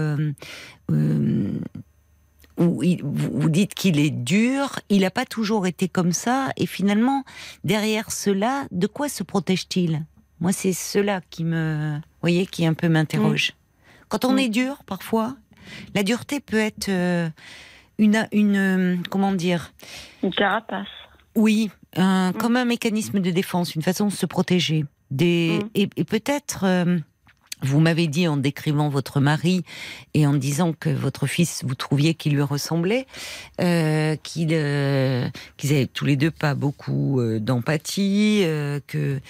où 2.57 2.83
vous 3.03 3.51
dites 3.51 3.75
qu'il 3.75 3.99
est 3.99 4.11
dur, 4.11 4.79
il 4.89 5.01
n'a 5.01 5.11
pas 5.11 5.25
toujours 5.25 5.67
été 5.67 5.89
comme 5.89 6.13
ça, 6.13 6.51
et 6.57 6.67
finalement, 6.67 7.25
derrière 7.65 8.13
cela, 8.13 8.65
de 8.71 8.87
quoi 8.87 9.09
se 9.09 9.23
protège-t-il? 9.23 10.05
Moi, 10.41 10.53
c'est 10.53 10.73
cela 10.73 11.21
qui 11.31 11.45
me, 11.45 11.99
voyez, 12.21 12.47
qui 12.47 12.67
un 12.67 12.75
peu 12.75 12.89
m'interroge. 12.89 13.51
Mm. 13.51 14.05
Quand 14.09 14.25
on 14.25 14.35
mm. 14.35 14.39
est 14.39 14.49
dur, 14.49 14.83
parfois, 14.87 15.37
la 15.95 16.03
dureté 16.03 16.41
peut 16.41 16.59
être 16.59 16.89
euh, 16.89 17.29
une, 17.99 18.29
une, 18.33 19.03
comment 19.11 19.33
dire? 19.33 19.73
Une 20.23 20.33
carapace. 20.33 20.89
Oui, 21.35 21.71
un, 21.97 22.31
mm. 22.31 22.35
comme 22.35 22.57
un 22.57 22.65
mécanisme 22.65 23.21
de 23.21 23.31
défense, 23.31 23.75
une 23.75 23.83
façon 23.83 24.07
de 24.07 24.13
se 24.13 24.27
protéger. 24.27 24.85
Des, 25.11 25.61
et, 25.75 25.87
peut-être. 26.05 26.65
Euh, 26.65 26.99
vous 27.63 27.81
m'avez 27.81 28.07
dit 28.07 28.29
en 28.29 28.37
décrivant 28.37 28.89
votre 28.89 29.21
mari 29.21 29.65
et 30.13 30.27
en 30.27 30.35
disant 30.35 30.73
que 30.73 30.91
votre 30.91 31.27
fils, 31.27 31.63
vous 31.65 31.75
trouviez 31.75 32.15
qu'il 32.15 32.35
lui 32.35 32.43
ressemblait, 32.43 33.07
euh, 33.61 34.17
qu'ils 34.17 34.49
euh, 34.53 35.29
avaient 35.63 35.87
tous 35.87 36.05
les 36.05 36.17
deux 36.17 36.31
pas 36.31 36.55
beaucoup 36.55 37.21
euh, 37.21 37.39
d'empathie, 37.39 38.43
euh, 38.45 38.81
que 38.87 39.21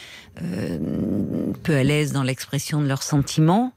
euh, 0.43 0.79
peu 1.63 1.77
à 1.77 1.85
l'aise 1.85 2.13
dans 2.13 2.23
l'expression 2.23 2.81
de 2.81 2.87
leurs 2.87 3.03
sentiments. 3.03 3.73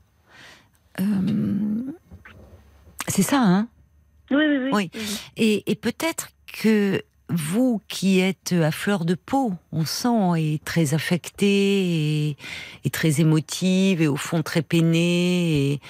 C'est 3.08 3.22
ça, 3.22 3.40
hein? 3.40 3.68
Oui, 4.32 4.44
oui, 4.48 4.70
oui. 4.74 4.92
Et, 5.38 5.72
et 5.72 5.76
peut-être 5.76 6.30
que 6.52 7.04
vous 7.30 7.82
qui 7.88 8.20
êtes 8.20 8.54
à 8.54 8.72
fleur 8.72 9.06
de 9.06 9.16
peau, 9.16 9.54
on 9.72 9.86
sent, 9.86 10.38
et 10.38 10.62
très 10.64 10.94
affectée, 10.94 12.38
et, 12.84 12.90
très 12.90 13.20
émotive, 13.20 14.02
et 14.02 14.08
au 14.08 14.16
fond 14.16 14.44
très 14.44 14.62
peinée, 14.62 15.82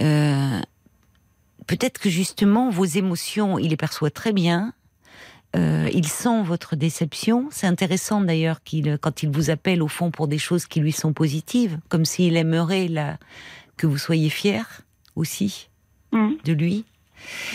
euh, 0.00 0.60
peut-être 1.66 1.98
que 1.98 2.10
justement 2.10 2.70
vos 2.70 2.84
émotions, 2.84 3.58
il 3.58 3.70
les 3.70 3.76
perçoit 3.76 4.10
très 4.10 4.32
bien. 4.32 4.74
Euh, 5.54 5.88
il 5.92 6.06
sent 6.06 6.42
votre 6.44 6.76
déception. 6.76 7.48
C'est 7.50 7.66
intéressant 7.66 8.20
d'ailleurs 8.22 8.62
qu'il, 8.62 8.98
quand 8.98 9.22
il 9.22 9.30
vous 9.30 9.50
appelle 9.50 9.82
au 9.82 9.88
fond 9.88 10.10
pour 10.10 10.26
des 10.26 10.38
choses 10.38 10.66
qui 10.66 10.80
lui 10.80 10.92
sont 10.92 11.12
positives, 11.12 11.78
comme 11.88 12.04
s'il 12.04 12.36
aimerait 12.36 12.88
que 13.76 13.86
vous 13.86 13.98
soyez 13.98 14.30
fier 14.30 14.82
aussi 15.14 15.68
mmh. 16.12 16.28
de 16.44 16.52
lui. 16.52 16.84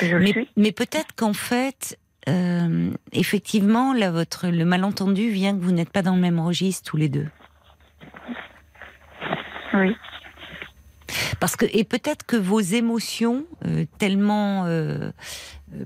mais, 0.02 0.48
mais 0.56 0.72
peut-être 0.72 1.16
qu'en 1.16 1.34
fait, 1.34 1.98
euh, 2.28 2.92
effectivement, 3.14 3.94
là, 3.94 4.12
votre, 4.12 4.48
le 4.48 4.66
malentendu 4.66 5.30
vient 5.30 5.56
que 5.56 5.62
vous 5.62 5.72
n'êtes 5.72 5.92
pas 5.92 6.02
dans 6.02 6.16
le 6.16 6.22
même 6.22 6.40
registre 6.40 6.90
tous 6.90 6.98
les 6.98 7.10
deux. 7.10 7.28
Oui. 9.74 9.96
Parce 11.40 11.56
que 11.56 11.66
et 11.72 11.84
peut-être 11.84 12.26
que 12.26 12.36
vos 12.36 12.60
émotions 12.60 13.46
euh, 13.66 13.86
tellement 13.98 14.66
euh, 14.66 15.12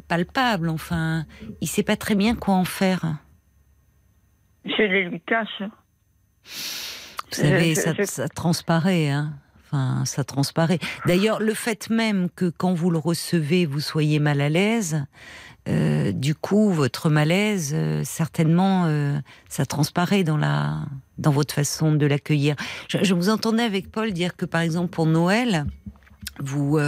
palpables, 0.08 0.70
enfin, 0.70 1.26
il 1.60 1.68
sait 1.68 1.84
pas 1.84 1.98
très 1.98 2.16
bien 2.16 2.36
quoi 2.36 2.56
en 2.56 2.66
faire. 2.66 3.18
Je 4.66 4.82
les 4.82 5.10
lui 5.10 5.22
cache. 5.22 5.62
Vous 5.62 7.38
savez, 7.38 7.76
ça, 7.76 7.94
ça, 8.04 8.28
transparaît, 8.30 9.10
hein. 9.10 9.34
Enfin, 9.66 10.04
ça 10.06 10.24
transparaît. 10.26 10.80
D'ailleurs, 11.06 11.40
le 11.40 11.54
fait 11.54 11.90
même 11.90 12.30
que 12.30 12.50
quand 12.50 12.74
vous 12.74 12.92
le 12.92 12.98
recevez, 12.98 13.66
vous 13.66 13.80
soyez 13.80 14.20
mal 14.20 14.42
à 14.42 14.50
l'aise, 14.50 15.06
euh, 15.68 16.12
du 16.12 16.34
coup, 16.34 16.72
votre 16.72 17.10
malaise, 17.10 17.74
euh, 17.76 18.02
certainement, 18.04 18.86
euh, 18.86 19.18
ça 19.48 19.66
transparaît 19.66 20.24
dans 20.24 20.38
la, 20.38 20.80
dans 21.20 21.32
votre 21.32 21.54
façon 21.54 21.94
de 21.94 22.06
l'accueillir. 22.06 22.56
Je, 22.90 23.14
vous 23.14 23.30
entendais 23.30 23.64
avec 23.64 23.92
Paul 23.92 24.12
dire 24.12 24.36
que, 24.36 24.46
par 24.46 24.62
exemple, 24.62 24.90
pour 24.90 25.06
Noël, 25.06 25.66
vous 26.40 26.80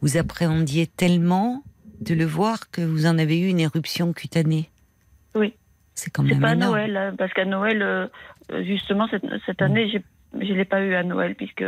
vous 0.00 0.16
appréhendiez 0.16 0.86
tellement 0.86 1.64
de 2.00 2.14
le 2.14 2.24
voir 2.24 2.70
que 2.70 2.82
vous 2.82 3.06
en 3.06 3.18
avez 3.18 3.40
eu 3.40 3.48
une 3.48 3.58
éruption 3.58 4.12
cutanée. 4.12 4.70
Oui. 5.34 5.54
C'est 5.94 6.10
quand 6.10 6.22
même. 6.22 6.34
C'est 6.34 6.40
pas 6.40 6.54
Noël, 6.54 6.96
hein, 6.96 7.14
parce 7.18 7.32
qu'à 7.32 7.44
Noël, 7.44 8.10
justement 8.64 9.08
cette, 9.08 9.24
cette 9.46 9.60
année, 9.60 9.88
j'ai 9.90 10.02
je 10.40 10.52
l'ai 10.52 10.64
pas 10.64 10.80
eu 10.80 10.94
à 10.94 11.02
Noël 11.02 11.34
puisque 11.34 11.64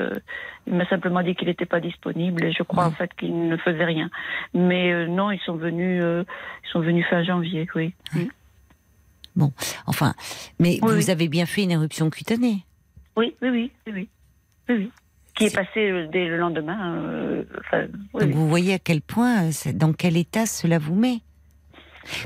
il 0.66 0.74
m'a 0.74 0.88
simplement 0.88 1.22
dit 1.22 1.34
qu'il 1.34 1.48
n'était 1.48 1.66
pas 1.66 1.80
disponible 1.80 2.44
et 2.44 2.52
je 2.52 2.62
crois 2.62 2.86
en 2.86 2.90
fait 2.90 3.12
qu'il 3.14 3.48
ne 3.48 3.56
faisait 3.56 3.84
rien. 3.84 4.10
Mais 4.54 4.92
euh, 4.92 5.06
non, 5.06 5.30
ils 5.30 5.40
sont 5.40 5.56
venus, 5.56 6.00
euh, 6.02 6.24
ils 6.64 6.70
sont 6.70 6.80
venus 6.80 7.04
fin 7.08 7.22
janvier, 7.22 7.66
oui. 7.74 7.94
Mm. 8.14 8.24
Bon, 9.36 9.52
enfin, 9.86 10.14
mais 10.60 10.78
vous 10.80 11.10
avez 11.10 11.28
bien 11.28 11.44
fait 11.44 11.64
une 11.64 11.72
éruption 11.72 12.08
cutanée. 12.08 12.64
Oui, 13.16 13.34
oui, 13.42 13.48
oui, 13.50 13.70
oui, 13.88 14.08
oui, 14.68 14.90
Qui 15.34 15.44
est, 15.46 15.54
passée 15.54 15.90
euh, 15.90 16.06
dès 16.10 16.26
le 16.26 16.36
lendemain. 16.36 17.44
Donc 18.14 18.30
vous 18.30 18.48
voyez 18.48 18.74
à 18.74 18.78
quel 18.78 19.02
point, 19.02 19.50
dans 19.74 19.92
quel 19.92 20.16
état 20.16 20.46
cela 20.46 20.78
vous 20.78 20.94
met. 20.94 21.20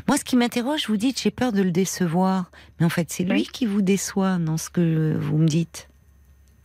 Moi, 0.06 0.16
ce 0.16 0.24
qui 0.24 0.36
m'interroge, 0.36 0.88
vous 0.88 0.96
dites, 0.96 1.20
j'ai 1.20 1.30
peur 1.30 1.52
de 1.52 1.62
le 1.62 1.70
décevoir. 1.70 2.50
Mais 2.78 2.86
en 2.86 2.88
fait, 2.88 3.10
c'est 3.10 3.24
lui 3.24 3.44
qui 3.44 3.64
vous 3.64 3.82
déçoit 3.82 4.38
dans 4.38 4.56
ce 4.56 4.70
que 4.70 5.16
vous 5.18 5.38
me 5.38 5.46
dites. 5.46 5.88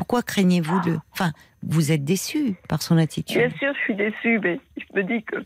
Pourquoi 0.04 0.22
craignez-vous 0.22 0.82
de... 0.82 0.98
Enfin, 1.13 1.32
vous 1.62 1.94
êtes 1.94 2.04
déçu 2.04 2.58
par 2.68 2.82
son 2.82 2.98
attitude? 2.98 3.38
Bien 3.38 3.50
sûr, 3.52 3.74
je 3.74 3.80
suis 3.86 3.96
déçue, 3.96 4.38
mais 4.39 4.60
je 4.76 4.84
me 4.94 5.02
dis 5.02 5.24
que 5.24 5.38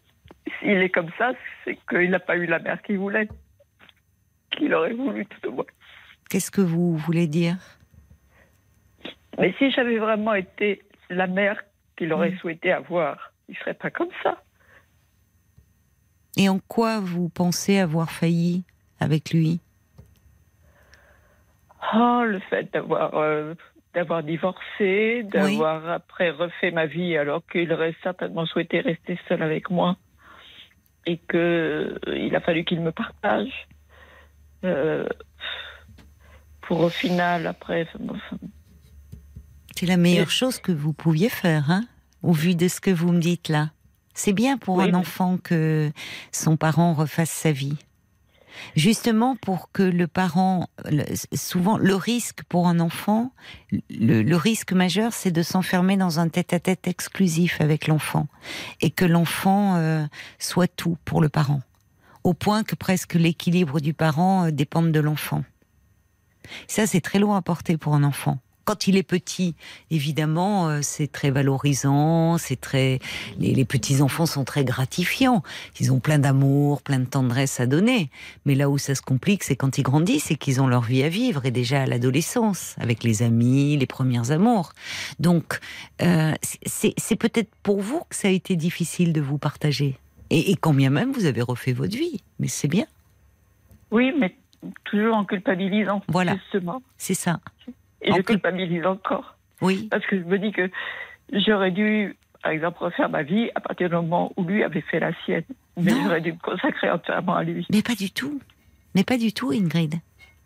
s'il 0.57 0.81
est 0.81 0.89
comme 0.89 1.11
ça, 1.15 1.33
c'est 1.63 1.77
qu'il 1.87 2.09
n'a 2.09 2.17
pas 2.17 2.35
eu 2.35 2.47
la 2.47 2.57
mère 2.57 2.81
qu'il 2.81 2.97
voulait. 2.97 3.29
Qu'il 4.49 4.73
aurait 4.73 4.95
voulu 4.95 5.27
tout 5.27 5.49
au 5.49 5.51
moins. 5.51 5.65
Qu'est-ce 6.31 6.49
que 6.49 6.61
vous 6.61 6.97
voulez 6.97 7.27
dire? 7.27 7.57
Mais 9.37 9.53
si 9.59 9.69
j'avais 9.69 9.99
vraiment 9.99 10.33
été 10.33 10.81
la 11.11 11.27
mère 11.27 11.63
qu'il 11.95 12.11
aurait 12.11 12.35
souhaité 12.37 12.71
avoir, 12.71 13.31
il 13.49 13.53
ne 13.53 13.59
serait 13.59 13.75
pas 13.75 13.91
comme 13.91 14.09
ça. 14.23 14.41
Et 16.35 16.49
en 16.49 16.57
quoi 16.57 16.99
vous 16.99 17.29
pensez 17.29 17.77
avoir 17.77 18.09
failli 18.09 18.65
avec 18.99 19.29
lui? 19.29 19.59
Oh, 21.93 22.23
le 22.25 22.39
fait 22.49 22.73
d'avoir 22.73 23.13
euh, 23.13 23.53
d'avoir 23.97 24.21
divorcé, 24.21 25.23
d'avoir 25.23 25.89
après 25.89 26.29
refait 26.29 26.69
ma 26.69 26.85
vie 26.85 27.17
alors 27.17 27.41
qu'il 27.51 27.73
aurait 27.73 27.95
certainement 28.03 28.45
souhaité 28.45 28.79
rester 28.79 29.17
seul 29.27 29.41
avec 29.41 29.71
moi 29.71 29.97
et 31.07 31.17
que 31.17 31.97
euh, 32.07 32.15
il 32.15 32.35
a 32.35 32.39
fallu 32.39 32.63
qu'il 32.63 32.79
me 32.81 32.91
partage 32.91 33.67
euh, 34.63 35.07
pour 36.61 36.81
au 36.81 36.89
final 36.89 37.47
après. 37.47 37.87
C'est 39.75 39.87
la 39.87 39.97
meilleure 39.97 40.29
chose 40.29 40.59
que 40.59 40.71
vous 40.71 40.93
pouviez 40.93 41.29
faire, 41.29 41.71
hein, 41.71 41.83
au 42.21 42.33
vu 42.33 42.53
de 42.53 42.67
ce 42.67 42.79
que 42.79 42.91
vous 42.91 43.11
me 43.11 43.19
dites 43.19 43.49
là. 43.49 43.71
C'est 44.13 44.33
bien 44.33 44.59
pour 44.59 44.79
un 44.79 44.93
enfant 44.93 45.39
que 45.39 45.91
son 46.31 46.55
parent 46.55 46.93
refasse 46.93 47.31
sa 47.31 47.51
vie. 47.51 47.79
Justement 48.75 49.35
pour 49.35 49.71
que 49.71 49.83
le 49.83 50.07
parent, 50.07 50.69
souvent 51.33 51.77
le 51.77 51.95
risque 51.95 52.43
pour 52.43 52.67
un 52.67 52.79
enfant, 52.79 53.31
le, 53.89 54.35
risque 54.35 54.73
majeur, 54.73 55.13
c'est 55.13 55.31
de 55.31 55.41
s'enfermer 55.43 55.97
dans 55.97 56.19
un 56.19 56.29
tête-à-tête 56.29 56.87
exclusif 56.87 57.61
avec 57.61 57.87
l'enfant 57.87 58.27
et 58.81 58.91
que 58.91 59.05
l'enfant 59.05 59.75
euh, 59.75 60.05
soit 60.39 60.67
tout 60.67 60.97
pour 61.05 61.21
le 61.21 61.29
parent, 61.29 61.61
au 62.23 62.33
point 62.33 62.63
que 62.63 62.75
presque 62.75 63.13
l'équilibre 63.13 63.79
du 63.79 63.93
parent 63.93 64.45
euh, 64.45 64.51
dépende 64.51 64.91
de 64.91 64.99
l'enfant. 64.99 65.43
Ça, 66.67 66.87
c'est 66.87 67.01
très 67.01 67.19
loin 67.19 67.37
à 67.37 67.41
porter 67.41 67.77
pour 67.77 67.93
un 67.93 68.03
enfant 68.03 68.39
quand 68.67 68.85
il 68.85 68.97
est 68.97 69.03
petit, 69.03 69.55
évidemment, 69.91 70.67
euh, 70.67 70.79
c'est 70.81 71.09
très 71.09 71.31
valorisant, 71.31 72.37
c'est 72.37 72.59
très, 72.59 72.99
les, 73.39 73.63
petits 73.63 74.01
enfants 74.01 74.25
sont 74.25 74.43
très 74.43 74.65
gratifiants. 74.65 75.41
Ils 75.79 75.93
ont 75.93 76.01
plein 76.01 76.19
d'amour, 76.19 76.81
plein 76.81 76.99
de 76.99 77.05
tendresse 77.05 77.61
à 77.61 77.65
donner. 77.65 78.09
Mais 78.45 78.55
là 78.55 78.69
où 78.69 78.77
ça 78.77 78.93
se 78.93 79.01
complique, 79.01 79.45
c'est 79.45 79.55
quand 79.55 79.77
ils 79.77 79.83
grandissent 79.83 80.31
et 80.31 80.35
qu'ils 80.35 80.61
ont 80.61 80.67
leur 80.67 80.81
vie 80.81 81.01
à 81.03 81.07
vivre, 81.07 81.45
et 81.45 81.51
déjà 81.51 81.83
à 81.83 81.85
l'adolescence, 81.85 82.75
avec 82.77 83.05
les 83.05 83.23
amis, 83.23 83.77
les 83.77 83.85
premiers 83.85 84.31
amours. 84.31 84.73
Donc, 85.21 85.61
euh, 86.01 86.33
c'est 86.65 87.15
peut-être 87.15 87.55
pour 87.63 87.79
vous 87.79 88.01
que 88.09 88.17
ça 88.17 88.27
a 88.27 88.31
été 88.31 88.57
difficile 88.57 89.13
de 89.13 89.21
vous 89.21 89.37
partager. 89.37 89.95
Et, 90.29 90.51
et 90.51 90.57
quand 90.57 90.73
bien 90.73 90.89
même 90.89 91.13
vous 91.13 91.25
avez 91.25 91.41
refait 91.41 91.71
votre 91.71 91.95
vie, 91.95 92.21
mais 92.37 92.49
c'est 92.49 92.67
bien. 92.67 92.85
Oui, 93.91 94.11
mais 94.19 94.35
toujours 94.83 95.15
en 95.15 95.23
culpabilisant. 95.23 96.01
Voilà. 96.09 96.35
C'est 96.97 97.13
ça. 97.13 97.39
Et 98.01 98.11
je 98.11 98.21
culpabilise 98.21 98.85
encore. 98.85 99.37
Oui. 99.61 99.87
Parce 99.89 100.05
que 100.05 100.19
je 100.19 100.23
me 100.23 100.37
dis 100.37 100.51
que 100.51 100.69
j'aurais 101.31 101.71
dû, 101.71 102.15
par 102.43 102.51
exemple, 102.51 102.83
refaire 102.83 103.09
ma 103.09 103.23
vie 103.23 103.49
à 103.55 103.59
partir 103.59 103.89
du 103.89 103.95
moment 103.95 104.31
où 104.37 104.43
lui 104.43 104.63
avait 104.63 104.81
fait 104.81 104.99
la 104.99 105.11
sienne. 105.25 105.43
Mais 105.77 105.91
j'aurais 105.91 106.21
dû 106.21 106.33
me 106.33 106.39
consacrer 106.39 106.89
entièrement 106.89 107.35
à 107.35 107.43
lui. 107.43 107.65
Mais 107.71 107.81
pas 107.81 107.95
du 107.95 108.11
tout. 108.11 108.39
Mais 108.95 109.03
pas 109.03 109.17
du 109.17 109.33
tout, 109.33 109.51
Ingrid. 109.51 109.95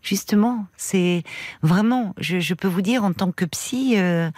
Justement, 0.02 0.66
c'est 0.78 1.24
vraiment, 1.62 2.14
je, 2.18 2.54
peux 2.54 2.68
vous 2.68 2.82
dire 2.82 3.04
en 3.04 3.14
tant 3.14 3.32
que 3.32 3.46
psy, 3.46 3.94
euh, 3.98 4.32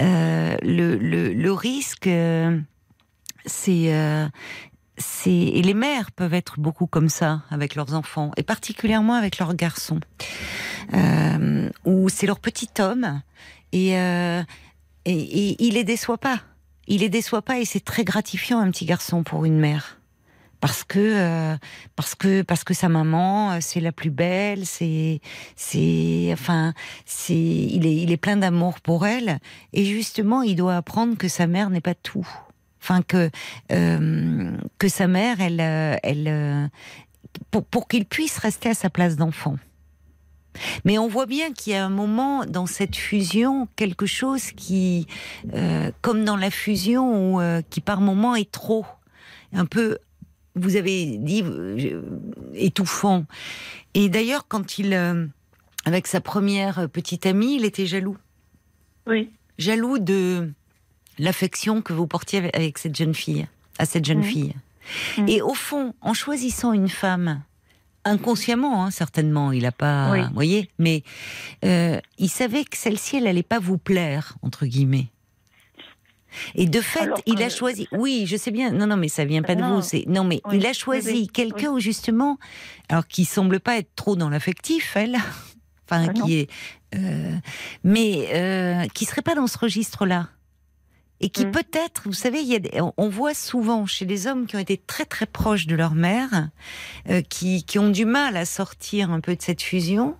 euh, 0.00 0.56
le, 0.60 0.96
le, 0.96 1.52
risque, 1.52 2.08
euh, 2.08 2.58
c'est 3.46 3.92
et 5.26 5.62
les 5.62 5.74
mères 5.74 6.12
peuvent 6.12 6.34
être 6.34 6.60
beaucoup 6.60 6.86
comme 6.86 7.08
ça 7.08 7.42
avec 7.50 7.74
leurs 7.74 7.94
enfants 7.94 8.30
et 8.36 8.42
particulièrement 8.42 9.14
avec 9.14 9.38
leurs 9.38 9.54
garçons. 9.54 10.00
Euh, 10.92 11.70
où 11.84 12.08
c'est 12.08 12.26
leur 12.26 12.38
petit 12.38 12.68
homme 12.78 13.22
et, 13.72 13.98
euh, 13.98 14.42
et, 15.06 15.12
et, 15.12 15.64
il 15.64 15.74
les 15.74 15.84
déçoit 15.84 16.18
pas. 16.18 16.40
Il 16.86 17.00
les 17.00 17.08
déçoit 17.08 17.40
pas 17.40 17.58
et 17.58 17.64
c'est 17.64 17.82
très 17.82 18.04
gratifiant 18.04 18.58
un 18.58 18.70
petit 18.70 18.84
garçon 18.84 19.22
pour 19.22 19.46
une 19.46 19.58
mère. 19.58 19.98
Parce 20.60 20.84
que 20.84 20.98
euh, 20.98 21.56
parce 21.96 22.14
que 22.14 22.42
parce 22.42 22.64
que 22.64 22.72
sa 22.72 22.88
maman 22.88 23.60
c'est 23.60 23.80
la 23.80 23.92
plus 23.92 24.08
belle 24.08 24.64
c'est 24.64 25.20
c'est 25.56 26.30
enfin 26.32 26.72
c'est 27.04 27.34
il 27.34 27.86
est 27.86 27.96
il 27.96 28.10
est 28.10 28.16
plein 28.16 28.38
d'amour 28.38 28.80
pour 28.80 29.06
elle 29.06 29.40
et 29.74 29.84
justement 29.84 30.40
il 30.40 30.56
doit 30.56 30.76
apprendre 30.76 31.18
que 31.18 31.28
sa 31.28 31.46
mère 31.46 31.68
n'est 31.68 31.82
pas 31.82 31.94
tout 31.94 32.26
enfin 32.84 33.02
que 33.02 33.30
euh, 33.72 34.56
que 34.78 34.88
sa 34.88 35.06
mère, 35.06 35.40
elle, 35.40 35.60
euh, 35.60 35.96
elle, 36.02 36.28
euh, 36.28 36.66
pour, 37.50 37.64
pour 37.64 37.88
qu'il 37.88 38.04
puisse 38.04 38.36
rester 38.38 38.70
à 38.70 38.74
sa 38.74 38.90
place 38.90 39.16
d'enfant. 39.16 39.56
Mais 40.84 40.98
on 40.98 41.08
voit 41.08 41.26
bien 41.26 41.52
qu'il 41.52 41.72
y 41.72 41.76
a 41.76 41.84
un 41.84 41.90
moment 41.90 42.44
dans 42.44 42.66
cette 42.66 42.94
fusion 42.94 43.66
quelque 43.74 44.06
chose 44.06 44.52
qui, 44.52 45.08
comme 46.00 46.24
dans 46.24 46.36
la 46.36 46.48
fusion, 46.48 47.60
qui 47.70 47.80
par 47.80 48.00
moment 48.00 48.36
est 48.36 48.52
trop, 48.52 48.86
un 49.52 49.64
peu, 49.64 49.98
vous 50.54 50.76
avez 50.76 51.18
dit, 51.18 51.42
étouffant. 52.54 53.24
Et 53.94 54.08
d'ailleurs, 54.08 54.46
quand 54.46 54.78
il, 54.78 54.94
avec 55.84 56.06
sa 56.06 56.20
première 56.20 56.88
petite 56.88 57.26
amie, 57.26 57.56
il 57.56 57.64
était 57.64 57.86
jaloux. 57.86 58.16
Oui. 59.08 59.32
Jaloux 59.58 59.98
de 59.98 60.52
l'affection 61.18 61.82
que 61.82 61.92
vous 61.92 62.06
portiez 62.06 62.54
avec 62.54 62.78
cette 62.78 62.96
jeune 62.96 63.14
fille, 63.14 63.46
à 63.78 63.86
cette 63.86 64.04
jeune 64.04 64.22
fille. 64.22 64.54
Et 65.26 65.40
au 65.40 65.54
fond, 65.54 65.94
en 66.00 66.14
choisissant 66.14 66.72
une 66.72 66.88
femme, 66.88 67.42
inconsciemment, 68.04 68.84
hein, 68.84 68.90
certainement, 68.90 69.52
il 69.52 69.62
n'a 69.62 69.72
pas, 69.72 70.14
vous 70.14 70.34
voyez, 70.34 70.70
mais 70.78 71.02
euh, 71.64 71.98
il 72.18 72.28
savait 72.28 72.64
que 72.64 72.76
celle-ci, 72.76 73.16
elle 73.16 73.24
n'allait 73.24 73.42
pas 73.42 73.58
vous 73.58 73.78
plaire, 73.78 74.34
entre 74.42 74.66
guillemets. 74.66 75.08
Et 76.54 76.66
de 76.66 76.80
fait, 76.80 77.10
il 77.26 77.42
a 77.42 77.48
choisi. 77.48 77.88
Oui, 77.92 78.24
je 78.26 78.36
sais 78.36 78.50
bien. 78.50 78.72
Non, 78.72 78.88
non, 78.88 78.96
mais 78.96 79.08
ça 79.08 79.24
vient 79.24 79.42
pas 79.42 79.54
de 79.54 79.62
vous. 79.62 79.82
C'est 79.82 80.04
non, 80.08 80.24
mais 80.24 80.40
il 80.52 80.66
a 80.66 80.72
choisi 80.72 81.28
quelqu'un 81.28 81.70
où 81.70 81.78
justement, 81.78 82.38
alors 82.88 83.06
qui 83.06 83.24
semble 83.24 83.60
pas 83.60 83.78
être 83.78 83.94
trop 83.94 84.16
dans 84.16 84.28
l'affectif, 84.28 84.96
elle. 84.96 85.16
enfin, 85.88 86.08
ah 86.08 86.12
qui 86.12 86.40
est, 86.40 86.50
euh, 86.96 87.36
mais 87.84 88.30
euh, 88.34 88.84
qui 88.94 89.04
serait 89.04 89.22
pas 89.22 89.34
dans 89.34 89.46
ce 89.46 89.58
registre-là 89.58 90.28
et 91.24 91.30
qui 91.30 91.46
mm. 91.46 91.52
peut-être, 91.52 92.02
vous 92.04 92.12
savez, 92.12 92.42
il 92.42 92.48
y 92.48 92.54
a 92.54 92.92
on 92.98 93.08
voit 93.08 93.32
souvent 93.32 93.86
chez 93.86 94.04
des 94.04 94.26
hommes 94.26 94.44
qui 94.44 94.56
ont 94.56 94.58
été 94.58 94.76
très 94.76 95.06
très 95.06 95.24
proches 95.24 95.66
de 95.66 95.74
leur 95.74 95.94
mère, 95.94 96.50
euh, 97.08 97.22
qui, 97.22 97.64
qui, 97.64 97.78
ont 97.78 97.88
du 97.88 98.04
mal 98.04 98.36
à 98.36 98.44
sortir 98.44 99.10
un 99.10 99.20
peu 99.20 99.34
de 99.34 99.40
cette 99.40 99.62
fusion, 99.62 100.16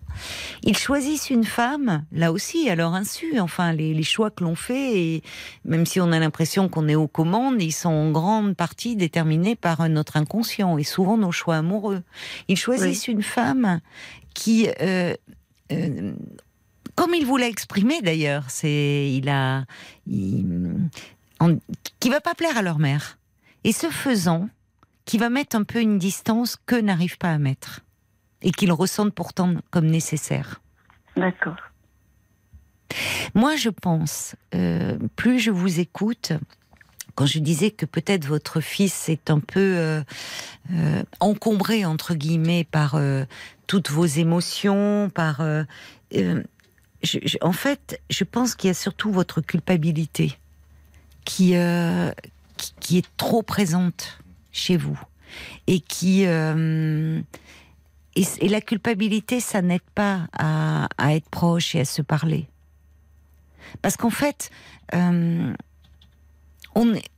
ils 0.62 0.78
choisissent 0.78 1.28
une 1.28 1.44
femme, 1.44 2.06
là 2.10 2.32
aussi, 2.32 2.70
à 2.70 2.74
leur 2.74 2.94
insu. 2.94 3.38
Enfin, 3.38 3.74
les, 3.74 3.92
les 3.92 4.02
choix 4.02 4.30
que 4.30 4.44
l'on 4.44 4.54
fait, 4.54 4.98
et 4.98 5.22
même 5.66 5.84
si 5.84 6.00
on 6.00 6.10
a 6.10 6.18
l'impression 6.18 6.70
qu'on 6.70 6.88
est 6.88 6.94
aux 6.94 7.06
commandes, 7.06 7.60
ils 7.60 7.72
sont 7.72 7.90
en 7.90 8.10
grande 8.10 8.56
partie 8.56 8.96
déterminés 8.96 9.56
par 9.56 9.86
notre 9.90 10.16
inconscient 10.16 10.78
et 10.78 10.84
souvent 10.84 11.18
nos 11.18 11.32
choix 11.32 11.56
amoureux. 11.56 12.02
Ils 12.48 12.56
choisissent 12.56 13.08
une 13.08 13.22
femme 13.22 13.82
qui 14.32 14.70
euh, 14.80 15.14
euh, 15.70 16.14
comme 16.96 17.14
il 17.14 17.26
vous 17.26 17.36
l'a 17.36 17.48
exprimé 17.48 18.00
d'ailleurs, 18.02 18.44
c'est 18.48 19.10
il 19.12 19.28
a 19.28 19.64
qui 20.06 22.10
va 22.10 22.20
pas 22.20 22.34
plaire 22.34 22.56
à 22.56 22.62
leur 22.62 22.78
mère. 22.78 23.18
Et 23.64 23.72
ce 23.72 23.88
faisant, 23.88 24.48
qui 25.04 25.18
va 25.18 25.30
mettre 25.30 25.56
un 25.56 25.64
peu 25.64 25.80
une 25.80 25.98
distance 25.98 26.56
que 26.66 26.76
n'arrive 26.76 27.18
pas 27.18 27.30
à 27.30 27.38
mettre 27.38 27.80
et 28.42 28.52
qu'ils 28.52 28.72
ressentent 28.72 29.14
pourtant 29.14 29.54
comme 29.70 29.86
nécessaire. 29.86 30.60
D'accord. 31.16 31.56
Moi, 33.34 33.56
je 33.56 33.70
pense, 33.70 34.36
euh, 34.54 34.98
plus 35.16 35.40
je 35.40 35.50
vous 35.50 35.80
écoute, 35.80 36.32
quand 37.14 37.26
je 37.26 37.38
disais 37.38 37.70
que 37.70 37.86
peut-être 37.86 38.26
votre 38.26 38.60
fils 38.60 39.08
est 39.08 39.30
un 39.30 39.40
peu 39.40 39.60
euh, 39.60 40.02
euh, 40.72 41.02
encombré 41.20 41.84
entre 41.84 42.14
guillemets 42.14 42.64
par 42.64 43.00
toutes 43.66 43.90
vos 43.90 44.06
émotions, 44.06 45.10
par 45.14 45.42
en 47.40 47.52
fait, 47.52 48.00
je 48.10 48.24
pense 48.24 48.54
qu'il 48.54 48.68
y 48.68 48.70
a 48.70 48.74
surtout 48.74 49.10
votre 49.10 49.40
culpabilité 49.40 50.38
qui, 51.24 51.56
euh, 51.56 52.10
qui, 52.80 52.98
est 52.98 53.16
trop 53.16 53.42
présente 53.42 54.18
chez 54.52 54.76
vous 54.76 54.98
et 55.66 55.80
qui 55.80 56.26
euh, 56.26 57.20
et, 58.16 58.48
la 58.48 58.60
culpabilité, 58.60 59.40
ça 59.40 59.62
n'aide 59.62 59.80
pas 59.94 60.28
à, 60.32 60.88
être 61.14 61.28
proche 61.28 61.74
et 61.74 61.80
à 61.80 61.84
se 61.84 62.02
parler. 62.02 62.48
Parce 63.82 63.96
qu'en 63.96 64.10
fait, 64.10 64.50
euh, 64.94 65.52
on 66.74 66.94
est, 66.94 67.08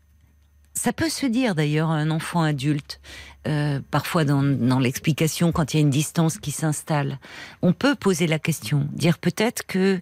ça 0.76 0.92
peut 0.92 1.08
se 1.08 1.26
dire 1.26 1.54
d'ailleurs 1.54 1.90
à 1.90 1.96
un 1.96 2.10
enfant 2.10 2.42
adulte. 2.42 3.00
Euh, 3.48 3.80
parfois 3.90 4.24
dans, 4.24 4.78
l'explication, 4.78 5.52
quand 5.52 5.72
il 5.72 5.76
y 5.76 5.80
a 5.80 5.82
une 5.82 5.90
distance 5.90 6.38
qui 6.38 6.50
s'installe, 6.50 7.18
on 7.62 7.72
peut 7.72 7.94
poser 7.94 8.26
la 8.26 8.38
question, 8.38 8.88
dire 8.92 9.18
peut-être 9.18 9.64
que 9.66 10.00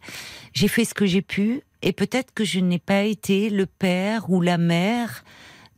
j'ai 0.54 0.68
fait 0.68 0.84
ce 0.84 0.94
que 0.94 1.04
j'ai 1.06 1.22
pu 1.22 1.62
et 1.82 1.92
peut-être 1.92 2.32
que 2.34 2.44
je 2.44 2.58
n'ai 2.58 2.78
pas 2.78 3.02
été 3.02 3.50
le 3.50 3.66
père 3.66 4.30
ou 4.30 4.40
la 4.40 4.56
mère 4.56 5.24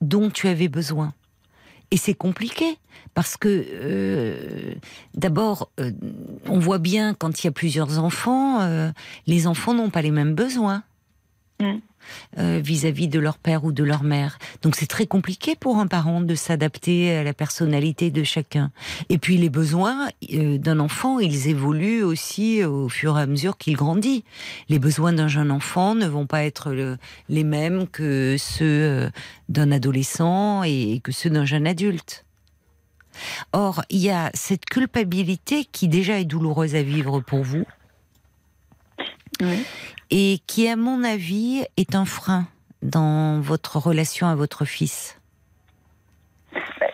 dont 0.01 0.31
tu 0.31 0.49
avais 0.49 0.69
besoin. 0.69 1.13
Et 1.91 1.97
c'est 1.97 2.15
compliqué 2.15 2.79
parce 3.15 3.37
que 3.37 3.49
euh, 3.69 4.75
d'abord, 5.15 5.71
euh, 5.81 5.91
on 6.47 6.59
voit 6.59 6.79
bien 6.79 7.15
quand 7.15 7.43
il 7.43 7.47
y 7.47 7.49
a 7.49 7.53
plusieurs 7.53 7.99
enfants, 7.99 8.61
les 9.27 9.47
enfants 9.47 9.75
n'ont 9.75 9.91
pas 9.91 10.03
les 10.03 10.11
mêmes 10.13 10.35
besoins. 10.35 10.85
Mm. 11.61 11.79
Euh, 12.39 12.61
vis-à-vis 12.63 13.09
de 13.09 13.19
leur 13.19 13.39
père 13.39 13.65
ou 13.65 13.73
de 13.73 13.83
leur 13.83 14.03
mère. 14.03 14.39
Donc 14.63 14.77
c'est 14.77 14.87
très 14.87 15.07
compliqué 15.07 15.57
pour 15.57 15.79
un 15.79 15.87
parent 15.87 16.21
de 16.21 16.35
s'adapter 16.35 17.17
à 17.17 17.25
la 17.25 17.33
personnalité 17.33 18.11
de 18.11 18.23
chacun. 18.25 18.71
Et 19.09 19.19
puis 19.19 19.39
les 19.39 19.49
besoins 19.49 20.09
euh, 20.33 20.59
d'un 20.59 20.79
enfant, 20.79 21.19
ils 21.19 21.49
évoluent 21.49 22.03
aussi 22.03 22.63
au 22.63 22.89
fur 22.89 23.19
et 23.19 23.23
à 23.23 23.27
mesure 23.27 23.57
qu'il 23.57 23.77
grandit. 23.77 24.25
Les 24.69 24.79
besoins 24.79 25.13
d'un 25.13 25.29
jeune 25.29 25.51
enfant 25.51 25.95
ne 25.95 26.07
vont 26.07 26.27
pas 26.27 26.45
être 26.45 26.75
les 27.29 27.45
mêmes 27.45 27.87
que 27.89 28.37
ceux 28.39 28.65
euh, 28.65 29.11
d'un 29.49 29.73
adolescent 29.73 30.63
et 30.63 31.01
que 31.03 31.13
ceux 31.13 31.31
d'un 31.31 31.45
jeune 31.45 31.67
adulte. 31.67 32.25
Or, 33.53 33.83
il 33.89 33.99
y 33.99 34.11
a 34.11 34.31
cette 34.35 34.67
culpabilité 34.67 35.65
qui 35.65 35.89
déjà 35.89 36.21
est 36.21 36.27
douloureuse 36.27 36.75
à 36.75 36.83
vivre 36.83 37.21
pour 37.21 37.43
vous. 37.43 37.65
Oui 39.41 39.65
et 40.11 40.41
qui, 40.47 40.69
à 40.69 40.77
mon 40.77 41.05
avis, 41.05 41.65
est 41.77 41.95
un 41.95 42.05
frein 42.05 42.47
dans 42.83 43.41
votre 43.41 43.79
relation 43.79 44.27
à 44.27 44.35
votre 44.35 44.65
fils. 44.65 45.19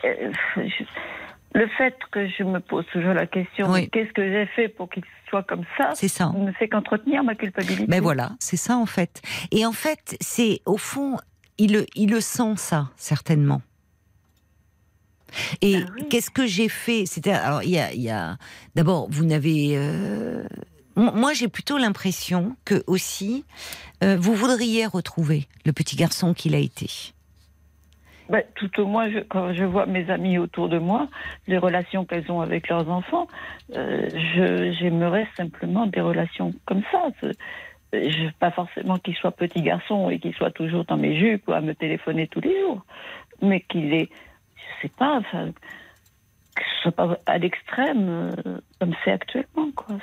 euh, 0.05 0.33
le 1.55 1.69
fait 1.77 1.95
que 2.11 2.27
je 2.29 2.45
me 2.45 2.61
pose 2.61 2.87
toujours 2.93 3.13
la 3.13 3.27
question, 3.27 3.73
qu'est-ce 3.93 4.13
que 4.13 4.23
j'ai 4.23 4.47
fait 4.47 4.69
pour 4.69 4.89
qu'il 4.89 5.03
soit 5.29 5.43
comme 5.43 5.65
ça? 5.77 5.91
C'est 5.95 6.09
ça. 6.09 6.33
Ne 6.35 6.53
fait 6.53 6.69
qu'entretenir 6.69 7.23
ma 7.23 7.35
culpabilité. 7.35 7.85
Mais 7.89 7.99
ben 7.99 8.03
voilà, 8.03 8.33
c'est 8.39 8.57
ça 8.57 8.77
en 8.77 8.87
fait. 8.87 9.21
Et 9.51 9.67
en 9.67 9.73
fait, 9.73 10.17
c'est 10.21 10.61
au 10.65 10.79
fond, 10.79 11.19
il 11.59 11.75
le, 11.75 11.87
il 11.95 12.11
le 12.11 12.21
sent 12.21 12.57
ça 12.57 12.91
certainement. 12.97 13.61
Et 15.61 15.77
ah 15.77 16.03
qu'est-ce 16.11 16.31
que 16.31 16.47
j'ai 16.47 16.69
fait? 16.69 17.07
C'était 17.07 17.33
alors 17.33 17.63
il 17.63 17.71
y 17.71 18.11
a, 18.11 18.37
d'abord 18.75 19.09
vous 19.11 19.25
n'avez 19.25 19.75
euh, 19.77 20.45
moi 20.97 21.33
j'ai 21.33 21.49
plutôt 21.49 21.79
l'impression 21.79 22.57
que 22.65 22.83
aussi 22.87 23.45
euh, 24.03 24.17
vous 24.17 24.35
voudriez 24.35 24.87
retrouver 24.87 25.47
le 25.65 25.73
petit 25.73 25.97
garçon 25.97 26.35
qu'il 26.35 26.55
a 26.55 26.59
été. 26.59 27.13
Ben, 28.29 28.43
tout 28.55 28.81
au 28.81 28.87
moins, 28.87 29.11
quand 29.29 29.53
je 29.53 29.65
vois 29.65 29.85
mes 29.85 30.09
amis 30.09 30.39
autour 30.39 30.69
de 30.69 30.79
moi, 30.79 31.09
les 31.49 31.59
relations 31.59 32.05
qu'elles 32.05 32.31
ont 32.31 32.41
avec 32.41 32.69
leurs 32.69 32.89
enfants, 32.89 33.27
euh, 33.75 34.09
j'aimerais 34.81 35.29
simplement 35.37 35.87
des 35.87 36.01
relations 36.01 36.55
comme 36.65 36.83
ça. 36.91 37.09
Je, 37.93 38.31
pas 38.39 38.51
forcément 38.51 38.99
qu'il 38.99 39.15
soit 39.17 39.33
petit 39.33 39.61
garçon 39.61 40.09
et 40.09 40.19
qu'il 40.19 40.33
soit 40.35 40.53
toujours 40.53 40.85
dans 40.85 40.97
mes 40.97 41.19
jupes 41.19 41.47
ou 41.49 41.53
à 41.53 41.61
me 41.61 41.75
téléphoner 41.75 42.27
tous 42.27 42.41
les 42.41 42.59
jours, 42.61 42.87
mais 43.43 43.61
qu'il 43.61 43.93
est 43.93 44.09
sais 44.83 44.89
pas, 44.89 45.17
enfin, 45.19 45.53
que 46.55 46.63
ce 46.63 46.83
soit 46.83 46.93
pas 46.93 47.17
à 47.27 47.39
l'extrême 47.39 48.09
euh, 48.09 48.59
comme 48.79 48.95
c'est 49.05 49.13
actuellement, 49.13 49.71
quoi. 49.75 49.97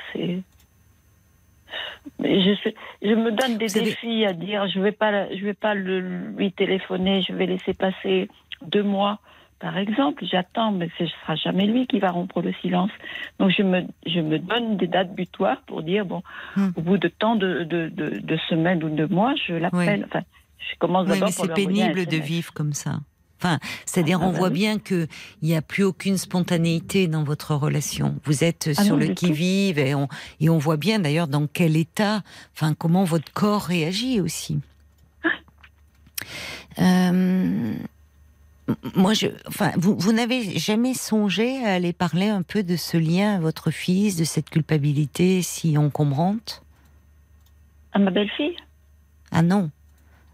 Je, 2.19 2.71
je 3.01 3.13
me 3.13 3.31
donne 3.31 3.57
des 3.57 3.67
défis 3.67 4.25
à 4.25 4.33
dire 4.33 4.67
je 4.67 4.79
vais 4.79 4.91
pas 4.91 5.33
je 5.33 5.43
vais 5.43 5.53
pas 5.53 5.73
le, 5.73 5.99
lui 5.99 6.51
téléphoner 6.51 7.21
je 7.21 7.33
vais 7.33 7.45
laisser 7.45 7.73
passer 7.73 8.29
deux 8.61 8.83
mois 8.83 9.19
par 9.59 9.77
exemple. 9.77 10.23
J'attends 10.25 10.71
mais 10.71 10.89
ce 10.97 11.05
sera 11.05 11.35
jamais 11.35 11.65
lui 11.65 11.87
qui 11.87 11.99
va 11.99 12.11
rompre 12.11 12.41
le 12.41 12.53
silence. 12.61 12.91
Donc 13.39 13.51
je 13.57 13.63
me 13.63 13.83
je 14.05 14.19
me 14.19 14.39
donne 14.39 14.77
des 14.77 14.87
dates 14.87 15.13
butoirs 15.13 15.61
pour 15.67 15.83
dire 15.83 16.05
bon 16.05 16.23
hmm. 16.55 16.69
au 16.75 16.81
bout 16.81 16.97
de 16.97 17.07
tant 17.07 17.35
de, 17.35 17.63
de, 17.63 17.89
de, 17.89 18.37
semaines 18.49 18.83
ou 18.83 18.89
de 18.89 19.05
mois 19.05 19.33
je 19.47 19.53
l'appelle. 19.53 20.05
Enfin 20.05 20.21
je 20.57 20.77
commence 20.77 21.07
d'abord 21.07 21.29
oui, 21.29 21.35
mais 21.41 21.47
c'est 21.47 21.53
pénible 21.53 22.05
de 22.05 22.17
vivre 22.17 22.53
comme 22.53 22.73
ça 22.73 22.99
Enfin, 23.39 23.59
c'est-à-dire, 23.85 24.19
ah, 24.21 24.27
on 24.27 24.33
bah 24.33 24.39
voit 24.39 24.49
bien 24.49 24.79
qu'il 24.79 25.07
n'y 25.41 25.55
a 25.55 25.61
plus 25.61 25.83
aucune 25.83 26.17
spontanéité 26.17 27.07
dans 27.07 27.23
votre 27.23 27.55
relation. 27.55 28.15
Vous 28.25 28.43
êtes 28.43 28.69
ah 28.77 28.83
sur 28.83 28.97
le 28.97 29.07
qui-vive 29.07 29.79
et 29.79 29.95
on, 29.95 30.09
et 30.41 30.49
on 30.49 30.57
voit 30.57 30.75
bien 30.75 30.99
d'ailleurs 30.99 31.29
dans 31.29 31.47
quel 31.47 31.77
état, 31.77 32.21
enfin, 32.53 32.73
comment 32.73 33.05
votre 33.05 33.31
corps 33.31 33.63
réagit 33.63 34.19
aussi. 34.19 34.59
Euh, 36.79 37.73
moi, 38.93 39.13
je, 39.13 39.27
enfin, 39.47 39.71
vous, 39.77 39.95
vous 39.97 40.11
n'avez 40.11 40.59
jamais 40.59 40.93
songé 40.93 41.63
à 41.65 41.73
aller 41.73 41.93
parler 41.93 42.27
un 42.27 42.41
peu 42.41 42.61
de 42.61 42.75
ce 42.75 42.97
lien 42.97 43.35
à 43.35 43.39
votre 43.39 43.71
fils, 43.71 44.15
de 44.17 44.25
cette 44.25 44.49
culpabilité 44.49 45.41
si 45.41 45.77
encombrante? 45.77 46.61
À 47.93 47.99
ma 47.99 48.11
belle-fille? 48.11 48.55
Ah 49.31 49.41
non 49.41 49.71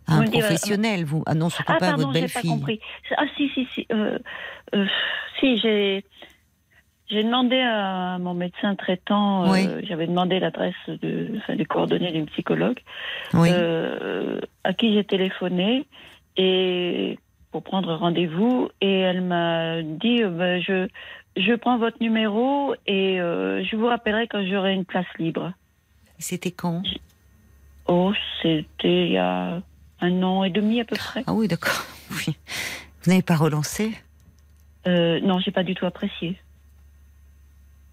un 0.08 0.24
euh, 0.24 0.30
professionnel, 0.30 1.06
vous. 1.06 1.24
Ah 1.26 1.34
non, 1.34 1.50
surtout 1.50 1.74
ah, 1.76 1.80
pas 1.80 1.96
votre 1.96 2.12
belle-fille. 2.12 2.50
Pas 2.50 2.56
compris. 2.56 2.80
Ah 3.18 3.26
si, 3.36 3.50
si, 3.50 3.68
si. 3.74 3.88
Euh, 3.92 4.20
euh, 4.74 4.86
si, 5.40 5.58
j'ai. 5.58 6.06
J'ai 7.08 7.24
demandé 7.24 7.60
à 7.60 8.18
mon 8.18 8.34
médecin 8.34 8.74
traitant, 8.74 9.46
j'avais 9.84 10.08
demandé 10.08 10.40
l'adresse 10.40 10.74
de, 10.88 11.34
enfin, 11.38 11.54
les 11.54 11.66
coordonnées 11.66 12.12
d'une 12.12 12.26
psychologue, 12.26 12.80
à 13.32 14.74
qui 14.74 14.92
j'ai 14.92 15.04
téléphoné 15.04 15.86
et 16.36 17.20
pour 17.52 17.62
prendre 17.62 17.94
rendez-vous 17.94 18.70
et 18.82 19.02
elle 19.02 19.22
m'a 19.22 19.84
dit 19.84 20.24
ben, 20.24 20.60
je 20.60 20.88
je 21.38 21.54
prends 21.54 21.78
votre 21.78 22.02
numéro 22.02 22.74
et 22.88 23.18
je 23.18 23.76
vous 23.76 23.86
rappellerai 23.86 24.28
quand 24.28 24.44
j'aurai 24.44 24.74
une 24.74 24.86
place 24.86 25.06
libre. 25.20 25.54
C'était 26.18 26.50
quand? 26.50 26.82
Oh, 27.86 28.14
c'était 28.42 29.06
il 29.06 29.12
y 29.12 29.18
a 29.20 29.62
un 30.02 30.24
an 30.24 30.44
et 30.44 30.50
demi 30.50 30.80
à 30.82 30.86
peu 30.86 30.96
près. 30.96 31.24
Ah 31.28 31.34
oui, 31.34 31.48
d'accord. 31.48 31.86
Oui. 32.12 32.36
Vous 33.02 33.10
n'avez 33.10 33.24
pas 33.24 33.36
relancé 33.36 33.92
euh, 34.86 35.20
Non, 35.22 35.40
j'ai 35.40 35.50
pas 35.52 35.64
du 35.64 35.74
tout 35.74 35.88
apprécié. 35.88 36.38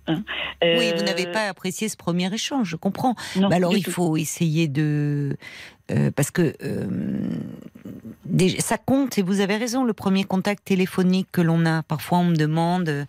Hein 0.07 0.23
oui, 0.63 0.93
vous 0.97 1.05
n'avez 1.05 1.29
euh, 1.29 1.33
pas 1.33 1.49
apprécié 1.49 1.89
ce 1.89 1.97
premier 1.97 2.33
échange, 2.33 2.69
je 2.69 2.77
comprends. 2.77 3.15
Non, 3.37 3.49
alors 3.51 3.75
il 3.75 3.87
faut 3.87 4.17
essayer 4.17 4.69
de 4.69 5.37
euh, 5.93 6.11
parce 6.15 6.31
que 6.31 6.55
euh, 6.65 6.87
ça 8.61 8.79
compte 8.79 9.19
et 9.19 9.23
vous 9.23 9.41
avez 9.41 9.57
raison. 9.57 9.85
Le 9.85 9.93
premier 9.93 10.25
contact 10.25 10.65
téléphonique 10.65 11.29
que 11.33 11.41
l'on 11.41 11.67
a, 11.67 11.83
parfois 11.83 12.19
on 12.19 12.25
me 12.25 12.37
demande 12.37 13.07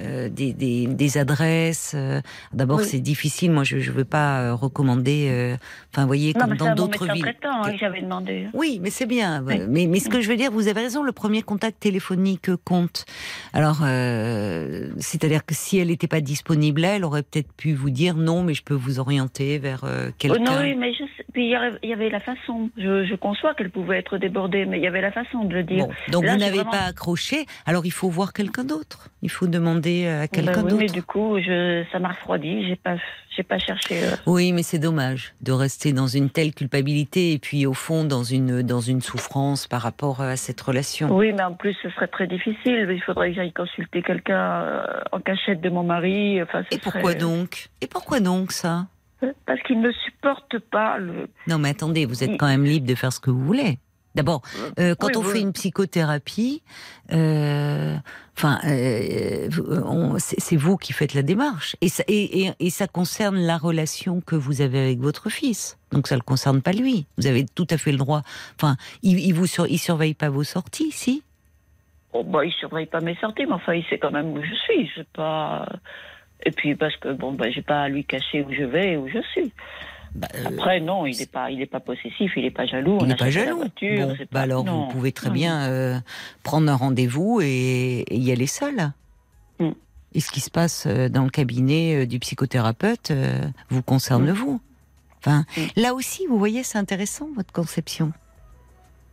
euh, 0.00 0.28
des, 0.30 0.52
des, 0.52 1.18
adresses. 1.18 1.94
D'abord, 2.52 2.80
c'est 2.80 3.00
difficile. 3.00 3.50
Moi, 3.50 3.64
je 3.64 3.76
ne 3.76 3.82
veux 3.82 4.04
pas 4.04 4.54
recommander. 4.54 5.56
Enfin, 5.90 6.02
vous 6.02 6.06
voyez, 6.06 6.32
comme 6.32 6.56
dans 6.56 6.74
d'autres 6.74 7.12
villes. 7.12 7.34
Hein, 7.44 7.72
j'avais 7.78 8.00
demandé. 8.00 8.48
Oui, 8.54 8.78
mais 8.82 8.90
c'est 8.90 9.06
bien. 9.06 9.42
Mais, 9.68 9.86
mais 9.86 9.98
ce 9.98 10.08
que 10.08 10.20
je 10.20 10.28
veux 10.28 10.36
dire, 10.36 10.50
vous 10.50 10.68
avez 10.68 10.80
raison. 10.80 11.02
Le 11.02 11.12
premier 11.12 11.42
contact 11.42 11.80
téléphonique 11.80 12.54
compte. 12.64 13.04
Alors, 13.52 13.78
c'est-à-dire 14.98 15.44
que 15.44 15.54
si 15.54 15.78
elle 15.78 15.88
n'était 15.88 16.08
pas 16.08 16.20
disponible, 16.20 16.84
elle 16.84 17.04
aurait 17.04 17.22
peut-être 17.22 17.52
pu 17.52 17.74
vous 17.74 17.90
dire 17.90 18.16
non, 18.16 18.42
mais 18.42 18.54
je 18.54 18.62
peux 18.62 18.74
vous 18.74 19.00
orienter 19.00 19.58
vers 19.58 19.84
quelqu'un. 20.16 20.44
non, 20.44 20.60
oui, 20.60 20.74
mais 20.76 20.94
je 20.94 21.04
puis 21.32 21.46
il 21.46 21.88
y 21.88 21.92
avait 21.92 22.10
la 22.10 22.20
façon. 22.20 22.70
Je, 22.76 23.14
conçois 23.16 23.54
qu'elle 23.54 23.70
pouvait 23.70 23.98
être 23.98 24.18
débordée, 24.18 24.64
mais 24.66 24.78
il 24.78 24.82
y 24.82 24.86
avait 24.86 25.00
la 25.00 25.12
façon 25.12 25.44
de 25.44 25.54
le 25.54 25.62
dire. 25.62 25.86
donc 26.08 26.24
vous 26.24 26.36
n'avez 26.36 26.64
pas 26.64 26.84
accroché, 26.88 27.46
alors 27.66 27.86
il 27.86 27.92
faut 27.92 28.08
voir 28.08 28.32
quelqu'un 28.32 28.64
d'autre. 28.64 29.08
Il 29.22 29.30
faut 29.30 29.46
demander 29.46 30.06
à 30.06 30.20
ben 30.20 30.28
quelqu'un 30.28 30.62
d'autre. 30.62 30.76
Mais 30.76 30.86
du 30.86 31.02
coup, 31.02 31.38
je, 31.38 31.84
ça 31.92 31.98
m'a 32.00 32.08
refroidi. 32.08 32.66
J'ai 32.66 32.76
pas, 32.76 32.96
j'ai 33.36 33.42
pas 33.42 33.58
cherché. 33.58 34.02
Euh. 34.02 34.16
Oui, 34.26 34.52
mais 34.52 34.62
c'est 34.62 34.78
dommage 34.78 35.34
de 35.40 35.52
rester 35.52 35.92
dans 35.92 36.08
une 36.08 36.28
telle 36.28 36.52
culpabilité 36.54 37.32
et 37.32 37.38
puis 37.38 37.66
au 37.66 37.74
fond 37.74 38.04
dans 38.04 38.24
une 38.24 38.62
dans 38.62 38.80
une 38.80 39.00
souffrance 39.00 39.66
par 39.66 39.82
rapport 39.82 40.20
à 40.20 40.36
cette 40.36 40.60
relation. 40.60 41.16
Oui, 41.16 41.32
mais 41.32 41.42
en 41.42 41.54
plus 41.54 41.76
ce 41.82 41.90
serait 41.90 42.08
très 42.08 42.26
difficile. 42.26 42.88
Il 42.90 43.02
faudrait 43.02 43.30
que 43.30 43.36
j'aille 43.36 43.52
consulter 43.52 44.02
quelqu'un 44.02 44.62
euh, 44.62 44.84
en 45.12 45.20
cachette 45.20 45.60
de 45.60 45.70
mon 45.70 45.82
mari. 45.84 46.42
Enfin, 46.42 46.64
et 46.70 46.78
pourquoi 46.78 47.14
donc? 47.14 47.68
Et 47.80 47.86
pourquoi 47.86 48.20
donc 48.20 48.52
ça? 48.52 48.86
Parce 49.46 49.62
qu'il 49.62 49.80
ne 49.80 49.92
supporte 49.92 50.58
pas 50.58 50.98
le. 50.98 51.28
Non, 51.46 51.58
mais 51.58 51.70
attendez, 51.70 52.06
vous 52.06 52.24
êtes 52.24 52.38
quand 52.38 52.48
même 52.48 52.64
libre 52.64 52.86
de 52.86 52.94
faire 52.94 53.12
ce 53.12 53.20
que 53.20 53.30
vous 53.30 53.44
voulez. 53.44 53.78
D'abord, 54.14 54.42
euh, 54.78 54.94
quand 54.94 55.16
on 55.16 55.22
fait 55.22 55.40
une 55.40 55.52
psychothérapie, 55.52 56.62
euh, 57.12 57.96
enfin, 58.36 58.58
euh, 58.66 59.48
c'est 60.18 60.56
vous 60.56 60.76
qui 60.76 60.92
faites 60.92 61.14
la 61.14 61.22
démarche, 61.22 61.76
et 61.80 61.88
ça, 61.88 62.04
et, 62.08 62.50
et, 62.58 62.70
ça, 62.70 62.86
concerne 62.86 63.38
la 63.38 63.56
relation 63.56 64.20
que 64.20 64.36
vous 64.36 64.60
avez 64.60 64.80
avec 64.80 64.98
votre 64.98 65.30
fils. 65.30 65.78
Donc 65.92 66.08
ça 66.08 66.14
ne 66.14 66.20
le 66.20 66.24
concerne 66.24 66.60
pas 66.60 66.72
lui. 66.72 67.06
Vous 67.16 67.26
avez 67.26 67.46
tout 67.46 67.66
à 67.70 67.78
fait 67.78 67.90
le 67.90 67.98
droit. 67.98 68.22
Enfin, 68.56 68.76
il, 69.02 69.18
il 69.18 69.32
vous 69.32 69.46
il 69.66 69.78
surveille 69.78 70.14
pas 70.14 70.28
vos 70.28 70.44
sorties, 70.44 70.90
si? 70.90 71.22
Oh 72.12 72.22
bah, 72.22 72.44
il 72.44 72.52
surveille 72.52 72.86
pas 72.86 73.00
mes 73.00 73.16
sorties, 73.16 73.46
mais 73.46 73.54
enfin, 73.54 73.72
il 73.72 73.84
sait 73.86 73.98
quand 73.98 74.10
même 74.10 74.32
où 74.32 74.42
je 74.42 74.54
suis. 74.54 74.90
C'est 74.94 75.08
pas. 75.08 75.66
Et 76.44 76.50
puis 76.50 76.74
parce 76.74 76.96
que 76.96 77.12
bon, 77.12 77.32
ben, 77.32 77.52
j'ai 77.52 77.62
pas 77.62 77.82
à 77.82 77.88
lui 77.88 78.04
cacher 78.04 78.42
où 78.42 78.52
je 78.52 78.64
vais, 78.64 78.96
où 78.96 79.08
je 79.08 79.20
suis. 79.32 79.52
Bah, 80.14 80.28
euh, 80.34 80.44
Après, 80.46 80.80
non, 80.80 81.06
il 81.06 81.16
n'est 81.18 81.26
pas, 81.26 81.50
il 81.50 81.60
est 81.62 81.66
pas 81.66 81.80
possessif, 81.80 82.32
il 82.36 82.42
n'est 82.42 82.50
pas 82.50 82.66
jaloux. 82.66 82.98
Il 83.00 83.06
n'est 83.06 83.16
pas 83.16 83.30
jaloux. 83.30 83.56
Voiture, 83.56 84.14
bah 84.30 84.40
alors, 84.40 84.64
vous 84.64 84.88
pouvez 84.88 85.12
très 85.12 85.30
bien 85.30 85.68
euh, 85.70 85.98
prendre 86.42 86.70
un 86.70 86.76
rendez-vous 86.76 87.40
et, 87.42 88.04
y 88.10 88.30
aller 88.30 88.46
seul. 88.46 88.92
Mm. 89.58 89.70
Et 90.14 90.20
ce 90.20 90.30
qui 90.30 90.40
se 90.40 90.50
passe 90.50 90.84
euh, 90.86 91.08
dans 91.08 91.24
le 91.24 91.30
cabinet 91.30 92.06
du 92.06 92.18
psychothérapeute 92.18 93.12
vous 93.70 93.82
concerne 93.82 94.30
mm. 94.30 94.34
vous. 94.34 94.60
Enfin, 95.18 95.46
mm. 95.56 95.80
là 95.80 95.94
aussi, 95.94 96.26
vous 96.26 96.38
voyez, 96.38 96.62
c'est 96.62 96.78
intéressant 96.78 97.28
votre 97.34 97.52
conception. 97.52 98.12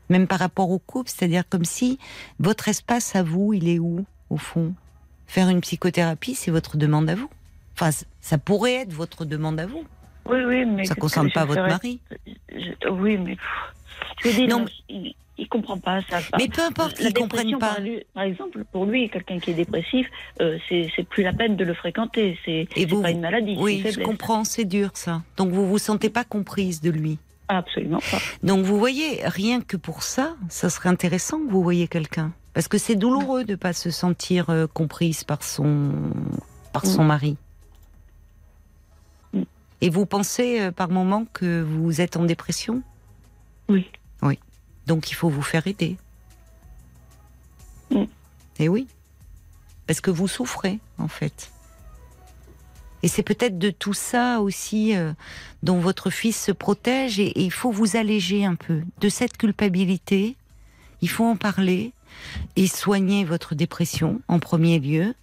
Même 0.09 0.27
par 0.27 0.39
rapport 0.39 0.69
au 0.69 0.79
couple, 0.79 1.09
c'est-à-dire 1.09 1.47
comme 1.47 1.65
si 1.65 1.97
votre 2.39 2.67
espace 2.67 3.15
à 3.15 3.23
vous, 3.23 3.53
il 3.53 3.69
est 3.69 3.79
où, 3.79 4.05
au 4.29 4.37
fond? 4.37 4.73
Faire 5.29 5.47
une 5.49 5.61
psychothérapie, 5.61 6.33
c'est 6.33 6.49
votre 6.49 6.75
demande 6.75 7.07
à 7.07 7.13
vous. 7.13 7.29
Enfin, 7.75 7.91
ça 8.19 8.39
pourrait 8.39 8.73
être 8.73 8.93
votre 8.93 9.25
demande 9.25 9.59
à 9.59 9.67
vous. 9.67 9.83
Oui, 10.25 10.43
oui, 10.43 10.65
mais. 10.65 10.85
Ça 10.85 10.95
ne 10.95 10.99
concerne 10.99 11.31
pas 11.31 11.45
votre 11.45 11.67
mari. 11.67 11.99
oui, 12.89 13.17
mais. 13.17 13.37
Je 14.23 14.29
dis, 14.31 14.47
non, 14.47 14.65
il, 14.89 15.13
ne 15.37 15.45
comprend 15.45 15.77
pas 15.77 16.01
ça. 16.09 16.17
Mais 16.39 16.47
peu 16.47 16.63
importe, 16.63 16.97
il 16.99 17.05
ne 17.05 17.11
comprenne 17.11 17.59
pas. 17.59 17.77
Par, 18.15 18.23
exemple, 18.23 18.63
pour 18.71 18.87
lui, 18.87 19.07
quelqu'un 19.11 19.37
qui 19.37 19.51
est 19.51 19.53
dépressif, 19.53 20.07
euh, 20.41 20.57
c'est 20.67 21.07
plus 21.07 21.21
la 21.21 21.31
peine 21.31 21.55
de 21.55 21.63
le 21.63 21.75
fréquenter. 21.75 22.35
C'est 22.43 22.67
pas 22.87 23.11
une 23.11 23.21
maladie. 23.21 23.55
Oui, 23.59 23.85
je 23.87 23.99
comprends, 23.99 24.43
c'est 24.43 24.65
dur 24.65 24.89
ça. 24.95 25.21
Donc 25.37 25.49
vous 25.49 25.67
vous 25.67 25.77
sentez 25.77 26.09
pas 26.09 26.23
comprise 26.23 26.81
de 26.81 26.89
lui. 26.89 27.19
Absolument 27.49 28.01
pas. 28.11 28.17
Donc 28.41 28.65
vous 28.65 28.79
voyez, 28.79 29.21
rien 29.25 29.61
que 29.61 29.77
pour 29.77 30.01
ça, 30.01 30.35
ça 30.49 30.71
serait 30.71 30.89
intéressant 30.89 31.37
que 31.37 31.51
vous 31.51 31.61
voyez 31.61 31.87
quelqu'un. 31.87 32.31
Parce 32.59 32.67
que 32.67 32.77
c'est 32.77 32.97
douloureux 32.97 33.45
de 33.45 33.51
ne 33.51 33.55
pas 33.55 33.71
se 33.71 33.89
sentir 33.89 34.49
euh, 34.49 34.67
comprise 34.67 35.23
par 35.23 35.43
son, 35.43 35.93
par 36.73 36.85
son 36.85 37.05
mm. 37.05 37.07
mari. 37.07 37.37
Mm. 39.31 39.43
Et 39.79 39.89
vous 39.89 40.05
pensez 40.05 40.59
euh, 40.59 40.69
par 40.69 40.89
moment 40.89 41.23
que 41.31 41.61
vous 41.61 42.01
êtes 42.01 42.17
en 42.17 42.25
dépression? 42.25 42.83
Oui. 43.69 43.89
Oui. 44.21 44.37
Donc 44.87 45.09
il 45.09 45.13
faut 45.13 45.29
vous 45.29 45.41
faire 45.41 45.67
aider. 45.67 45.95
Mm. 47.91 48.03
Et 48.59 48.67
oui. 48.67 48.87
Parce 49.87 50.01
que 50.01 50.11
vous 50.11 50.27
souffrez, 50.27 50.79
en 50.97 51.07
fait. 51.07 51.53
Et 53.03 53.07
c'est 53.07 53.23
peut-être 53.23 53.57
de 53.57 53.69
tout 53.69 53.93
ça 53.93 54.41
aussi 54.41 54.97
euh, 54.97 55.13
dont 55.63 55.79
votre 55.79 56.09
fils 56.09 56.37
se 56.37 56.51
protège 56.51 57.21
et, 57.21 57.41
il 57.41 57.53
faut 57.53 57.71
vous 57.71 57.95
alléger 57.95 58.43
un 58.43 58.55
peu 58.55 58.81
de 58.99 59.07
cette 59.07 59.37
culpabilité. 59.37 60.35
Il 61.01 61.07
faut 61.07 61.23
en 61.23 61.37
parler 61.37 61.93
et 62.55 62.67
soigner 62.67 63.25
votre 63.25 63.55
dépression 63.55 64.21
en 64.27 64.39
premier 64.39 64.79
lieu. 64.79 65.13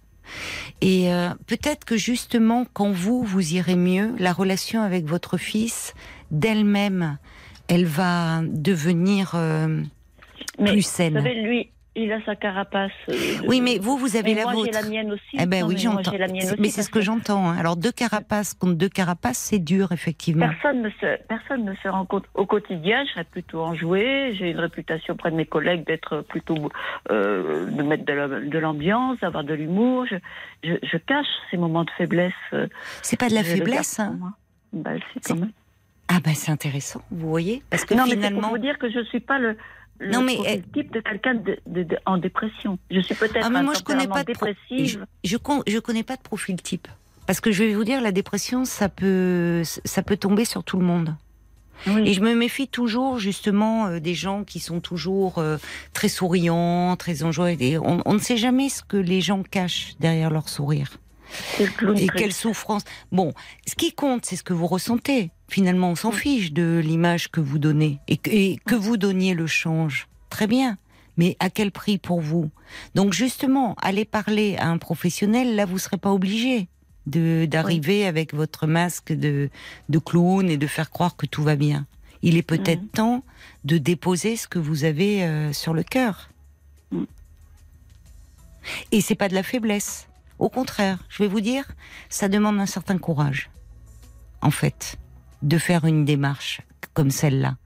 Et 0.81 1.11
euh, 1.11 1.29
peut-être 1.47 1.85
que 1.85 1.97
justement, 1.97 2.65
quand 2.73 2.91
vous, 2.91 3.23
vous 3.23 3.53
irez 3.53 3.75
mieux, 3.75 4.13
la 4.19 4.33
relation 4.33 4.81
avec 4.81 5.05
votre 5.05 5.37
fils, 5.37 5.93
d'elle-même, 6.31 7.17
elle 7.67 7.85
va 7.85 8.41
devenir 8.43 9.33
euh, 9.35 9.81
plus 10.57 10.81
saine. 10.81 11.17
Vous 11.17 11.23
savez, 11.23 11.41
lui, 11.41 11.69
il 11.97 12.11
a 12.11 12.23
sa 12.23 12.35
carapace. 12.35 12.91
Euh, 13.09 13.13
oui, 13.47 13.59
mais 13.59 13.79
vous, 13.79 13.97
vous 13.97 14.15
avez 14.15 14.33
la 14.35 14.43
moi, 14.43 14.53
vôtre. 14.53 14.69
J'ai 14.71 14.81
la 14.81 14.87
mienne 14.87 15.11
aussi. 15.11 15.37
Eh 15.37 15.45
ben 15.45 15.63
oui, 15.63 15.77
j'entends. 15.77 16.11
Mais 16.59 16.69
c'est 16.69 16.83
ce 16.83 16.89
que, 16.89 17.01
j'entends. 17.01 17.49
Hein. 17.49 17.57
Alors 17.57 17.75
deux 17.75 17.91
carapaces 17.91 18.53
contre 18.53 18.75
deux 18.75 18.89
carapaces, 18.89 19.37
c'est 19.37 19.59
dur, 19.59 19.91
effectivement. 19.91 20.47
Personne 20.47 20.81
ne 20.83 20.89
se, 20.89 21.23
personne 21.27 21.65
ne 21.65 21.73
se 21.75 21.87
rend 21.87 22.05
compte. 22.05 22.25
Au 22.35 22.45
quotidien, 22.45 23.03
je 23.05 23.11
serais 23.11 23.23
plutôt 23.23 23.61
enjouée. 23.61 24.35
J'ai 24.37 24.51
une 24.51 24.59
réputation 24.59 25.15
auprès 25.15 25.31
de 25.31 25.35
mes 25.35 25.45
collègues 25.45 25.85
d'être 25.85 26.21
plutôt 26.21 26.69
euh, 27.09 27.69
de 27.69 27.83
mettre 27.83 28.05
de 28.05 28.59
l'ambiance, 28.59 29.19
d'avoir 29.19 29.43
de 29.43 29.53
l'humour. 29.53 30.05
Je, 30.07 30.17
je, 30.63 30.97
cache 30.97 31.25
ces 31.49 31.57
moments 31.57 31.83
de 31.83 31.91
faiblesse. 31.97 32.33
Euh, 32.53 32.67
c'est 33.01 33.19
pas 33.19 33.29
de 33.29 33.35
la 33.35 33.43
faiblesse, 33.43 33.99
hein. 33.99 34.17
Bah, 34.73 34.91
quand 35.25 35.35
même. 35.35 35.51
Ah 36.09 36.19
ben 36.23 36.33
c'est 36.33 36.51
intéressant, 36.51 37.01
vous 37.11 37.27
voyez, 37.29 37.63
parce 37.69 37.83
que 37.83 37.93
non, 37.93 38.05
finalement. 38.05 38.21
mais 38.21 38.35
c'est 38.35 38.41
pour 38.41 38.49
vous 38.49 38.57
dire 38.59 38.77
que 38.77 38.89
je 38.89 39.03
suis 39.03 39.19
pas 39.19 39.39
le, 39.39 39.57
le 39.99 40.11
non, 40.11 40.21
mais, 40.21 40.61
type 40.73 40.91
de 40.93 40.99
quelqu'un 40.99 41.35
de, 41.35 41.57
en 42.05 42.17
dépression. 42.17 42.77
Je 42.91 42.99
suis 42.99 43.15
peut-être 43.15 43.43
ah, 43.45 43.49
mais 43.49 43.63
moi, 43.63 43.73
je 43.73 43.83
connais 43.83 44.07
pas 44.07 44.21
de 44.21 44.27
dépressive. 44.27 45.05
Je, 45.23 45.35
je, 45.67 45.79
connais 45.79 46.03
pas 46.03 46.15
de 46.15 46.21
profil 46.21 46.61
type. 46.61 46.87
Parce 47.25 47.41
que 47.41 47.51
je 47.51 47.63
vais 47.63 47.73
vous 47.73 47.83
dire, 47.83 48.01
la 48.01 48.11
dépression, 48.11 48.63
ça 48.65 48.89
peut, 48.89 49.63
ça 49.63 50.03
peut 50.03 50.17
tomber 50.17 50.45
sur 50.45 50.63
tout 50.63 50.77
le 50.77 50.85
monde. 50.85 51.15
Et 51.85 52.13
je 52.13 52.21
me 52.21 52.33
méfie 52.33 52.67
toujours 52.67 53.19
justement 53.19 53.85
euh, 53.85 53.99
des 53.99 54.15
gens 54.15 54.43
qui 54.43 54.59
sont 54.59 54.79
toujours 54.79 55.37
euh, 55.37 55.57
très 55.93 56.09
souriants, 56.09 56.95
très 56.95 57.23
enjoyés. 57.23 57.77
On, 57.77 58.01
on, 58.05 58.13
ne 58.13 58.19
sait 58.19 58.37
jamais 58.37 58.69
ce 58.69 58.81
que 58.81 58.97
les 58.97 59.21
gens 59.21 59.43
cachent 59.43 59.95
derrière 59.99 60.31
leur 60.31 60.49
sourire. 60.49 60.97
Et 61.59 62.07
quelle 62.07 62.33
souffrance. 62.33 62.83
Bon, 63.11 63.33
ce 63.67 63.75
qui 63.75 63.93
compte, 63.93 64.25
c'est 64.25 64.35
ce 64.35 64.43
que 64.43 64.53
vous 64.53 64.67
ressentez. 64.67 65.31
Finalement, 65.49 65.91
on 65.91 65.95
s'en 65.95 66.11
fiche 66.11 66.51
de 66.51 66.81
l'image 66.83 67.31
que 67.31 67.39
vous 67.39 67.59
donnez 67.59 67.99
et 68.07 68.17
que, 68.17 68.75
vous 68.75 68.97
donniez 68.97 69.33
le 69.33 69.47
change. 69.47 70.07
Très 70.29 70.47
bien. 70.47 70.77
Mais 71.15 71.35
à 71.39 71.49
quel 71.49 71.71
prix 71.71 71.97
pour 71.97 72.21
vous? 72.21 72.51
Donc 72.93 73.13
justement, 73.13 73.75
aller 73.81 74.05
parler 74.05 74.55
à 74.57 74.67
un 74.67 74.77
professionnel, 74.77 75.55
là, 75.55 75.65
vous 75.65 75.79
serez 75.79 75.97
pas 75.97 76.11
obligé 76.11 76.67
de 77.07 77.47
d'arriver 77.49 78.05
avec 78.05 78.33
votre 78.33 78.67
masque 78.67 79.13
de, 79.13 79.49
de 79.89 79.99
clown 79.99 80.49
et 80.49 80.57
de 80.57 80.67
faire 80.67 80.89
croire 80.91 81.15
que 81.15 81.25
tout 81.25 81.41
va 81.41 81.55
bien. 81.55 81.87
Il 82.21 82.37
est 82.37 82.43
peut-être 82.43 82.83
mm. 82.83 82.89
temps 82.89 83.23
de 83.63 83.77
déposer 83.77 84.35
ce 84.35 84.47
que 84.47 84.59
vous 84.59 84.83
avez 84.83 85.23
euh, 85.23 85.53
sur 85.53 85.73
le 85.73 85.83
cœur. 85.83 86.29
Mm. 86.91 87.03
Et 88.91 89.01
c'est 89.01 89.15
pas 89.15 89.29
de 89.29 89.33
la 89.33 89.43
faiblesse. 89.43 90.07
Au 90.39 90.49
contraire, 90.49 90.99
je 91.09 91.23
vais 91.23 91.29
vous 91.29 91.41
dire, 91.41 91.65
ça 92.09 92.29
demande 92.29 92.59
un 92.59 92.65
certain 92.65 92.97
courage, 92.97 93.49
en 94.41 94.51
fait 94.51 94.97
de 95.41 95.57
faire 95.57 95.85
une 95.85 96.05
démarche 96.05 96.61
comme 96.93 97.11
celle-là. 97.11 97.57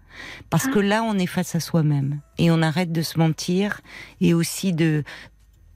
Parce 0.49 0.67
que 0.67 0.80
là, 0.80 1.03
on 1.03 1.17
est 1.17 1.28
face 1.28 1.55
à 1.55 1.59
soi-même 1.59 2.19
et 2.38 2.51
on 2.51 2.61
arrête 2.61 2.91
de 2.91 3.01
se 3.01 3.17
mentir 3.17 3.82
et 4.19 4.34
aussi 4.34 4.74
de 4.74 5.03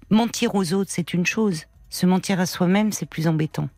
mentir 0.10 0.56
aux 0.56 0.74
autres, 0.74 0.92
c'est 0.94 1.14
une 1.14 1.26
chose. 1.26 1.64
Se 1.90 2.06
mentir 2.06 2.40
à 2.40 2.46
soi-même, 2.46 2.92
c'est 2.92 3.06
plus 3.06 3.28
embêtant. 3.28 3.70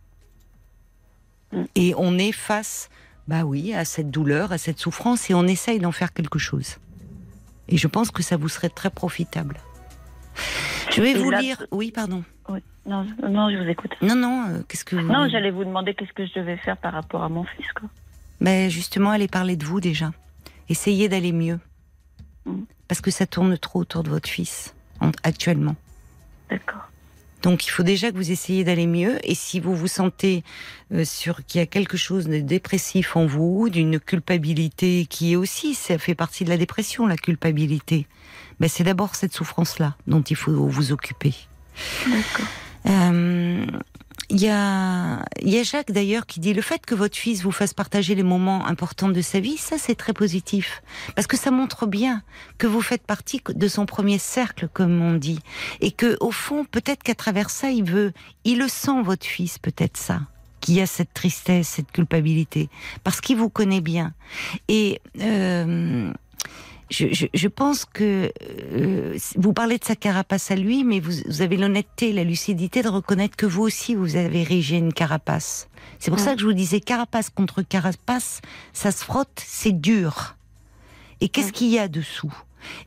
Mm. 1.51 1.63
Et 1.75 1.93
on 1.95 2.17
est 2.17 2.31
face, 2.31 2.89
bah 3.27 3.43
oui, 3.43 3.73
à 3.73 3.85
cette 3.85 4.09
douleur, 4.09 4.51
à 4.51 4.57
cette 4.57 4.79
souffrance 4.79 5.29
et 5.29 5.35
on 5.35 5.45
essaye 5.45 5.79
d'en 5.79 5.91
faire 5.91 6.13
quelque 6.13 6.39
chose. 6.39 6.77
Et 7.69 7.77
je 7.77 7.87
pense 7.87 8.11
que 8.11 8.23
ça 8.23 8.35
vous 8.35 8.49
serait 8.49 8.69
très 8.69 8.89
profitable. 8.89 9.57
Je 10.97 11.01
vais 11.01 11.13
vous 11.13 11.31
lire. 11.31 11.65
Oui, 11.71 11.91
pardon. 11.91 12.23
Non, 12.85 13.05
non, 13.29 13.49
je 13.51 13.61
vous 13.61 13.69
écoute. 13.69 13.91
Non, 14.01 14.15
non, 14.15 14.45
euh, 14.47 14.61
qu'est-ce 14.67 14.85
que 14.85 14.95
vous... 14.95 15.11
Non, 15.11 15.27
j'allais 15.27 15.51
vous 15.51 15.65
demander 15.65 15.93
qu'est-ce 15.93 16.13
que 16.13 16.25
je 16.25 16.33
devais 16.39 16.55
faire 16.55 16.77
par 16.77 16.93
rapport 16.93 17.21
à 17.21 17.27
mon 17.27 17.43
fils, 17.43 17.67
quoi. 17.73 17.89
Mais 18.39 18.69
justement, 18.69 19.09
allez 19.09 19.27
parler 19.27 19.57
de 19.57 19.65
vous 19.65 19.81
déjà. 19.81 20.11
Essayez 20.69 21.09
d'aller 21.09 21.33
mieux. 21.33 21.59
Mm. 22.45 22.61
Parce 22.87 23.01
que 23.01 23.11
ça 23.11 23.25
tourne 23.27 23.57
trop 23.57 23.81
autour 23.81 24.03
de 24.03 24.09
votre 24.09 24.29
fils, 24.29 24.73
actuellement. 25.23 25.75
D'accord. 26.49 26.87
Donc 27.41 27.67
il 27.67 27.69
faut 27.69 27.83
déjà 27.83 28.11
que 28.11 28.15
vous 28.15 28.31
essayiez 28.31 28.63
d'aller 28.63 28.87
mieux. 28.87 29.19
Et 29.23 29.35
si 29.35 29.59
vous 29.59 29.75
vous 29.75 29.87
sentez 29.87 30.43
euh, 30.93 31.03
sur 31.05 31.45
qu'il 31.45 31.59
y 31.59 31.61
a 31.61 31.67
quelque 31.67 31.97
chose 31.97 32.27
de 32.27 32.39
dépressif 32.39 33.15
en 33.15 33.25
vous, 33.25 33.69
d'une 33.69 33.99
culpabilité 33.99 35.05
qui 35.05 35.33
est 35.33 35.35
aussi, 35.35 35.73
ça 35.73 35.97
fait 35.97 36.15
partie 36.15 36.45
de 36.45 36.49
la 36.49 36.57
dépression, 36.57 37.05
la 37.05 37.17
culpabilité. 37.17 38.07
Ben, 38.59 38.69
c'est 38.69 38.83
d'abord 38.83 39.15
cette 39.15 39.33
souffrance-là 39.33 39.95
dont 40.07 40.21
il 40.21 40.35
faut 40.35 40.67
vous 40.67 40.91
occuper. 40.91 41.33
D'accord. 42.07 42.47
Euh, 42.87 43.65
il 44.29 44.41
y 44.41 44.49
a, 44.49 45.23
y 45.41 45.57
a 45.57 45.63
Jacques 45.63 45.91
d'ailleurs 45.91 46.25
qui 46.25 46.41
dit 46.41 46.53
le 46.53 46.61
fait 46.61 46.85
que 46.85 46.95
votre 46.95 47.15
fils 47.15 47.43
vous 47.43 47.51
fasse 47.51 47.73
partager 47.73 48.13
les 48.13 48.23
moments 48.23 48.65
importants 48.67 49.07
de 49.07 49.21
sa 49.21 49.39
vie, 49.39 49.55
ça 49.55 49.77
c'est 49.77 49.95
très 49.95 50.11
positif. 50.11 50.81
Parce 51.15 51.27
que 51.27 51.37
ça 51.37 51.49
montre 51.49 51.85
bien 51.85 52.23
que 52.57 52.67
vous 52.67 52.81
faites 52.81 53.03
partie 53.03 53.41
de 53.47 53.67
son 53.69 53.85
premier 53.85 54.17
cercle, 54.17 54.67
comme 54.73 55.01
on 55.01 55.13
dit. 55.13 55.39
Et 55.79 55.91
que, 55.91 56.17
au 56.19 56.31
fond, 56.31 56.65
peut-être 56.65 57.03
qu'à 57.03 57.15
travers 57.15 57.49
ça, 57.49 57.69
il 57.69 57.85
veut, 57.85 58.11
il 58.43 58.59
le 58.59 58.67
sent, 58.67 59.01
votre 59.01 59.25
fils, 59.25 59.59
peut-être 59.59 59.95
ça. 59.95 60.19
Qu'il 60.59 60.75
y 60.75 60.81
a 60.81 60.87
cette 60.87 61.13
tristesse, 61.13 61.69
cette 61.69 61.91
culpabilité. 61.91 62.69
Parce 63.05 63.21
qu'il 63.21 63.37
vous 63.37 63.49
connaît 63.49 63.81
bien. 63.81 64.13
Et, 64.67 64.99
euh, 65.21 66.11
je, 66.89 67.47
pense 67.47 67.85
que 67.85 68.31
euh, 68.71 69.17
vous 69.35 69.53
parlez 69.53 69.77
de 69.77 69.83
sa 69.83 69.95
carapace 69.95 70.51
à 70.51 70.55
lui, 70.55 70.83
mais 70.83 70.99
vous, 70.99 71.41
avez 71.41 71.57
l'honnêteté, 71.57 72.13
la 72.13 72.23
lucidité 72.23 72.81
de 72.81 72.89
reconnaître 72.89 73.35
que 73.35 73.45
vous 73.45 73.63
aussi, 73.63 73.95
vous 73.95 74.15
avez 74.15 74.41
érigé 74.41 74.77
une 74.77 74.93
carapace. 74.93 75.67
C'est 75.99 76.11
pour 76.11 76.19
ça 76.19 76.33
que 76.33 76.41
je 76.41 76.45
vous 76.45 76.53
disais, 76.53 76.79
carapace 76.79 77.29
contre 77.29 77.61
carapace, 77.61 78.41
ça 78.73 78.91
se 78.91 79.03
frotte, 79.03 79.43
c'est 79.45 79.73
dur. 79.73 80.35
Et 81.19 81.29
qu'est-ce 81.29 81.51
qu'il 81.51 81.67
y 81.67 81.79
a 81.79 81.87
dessous? 81.87 82.33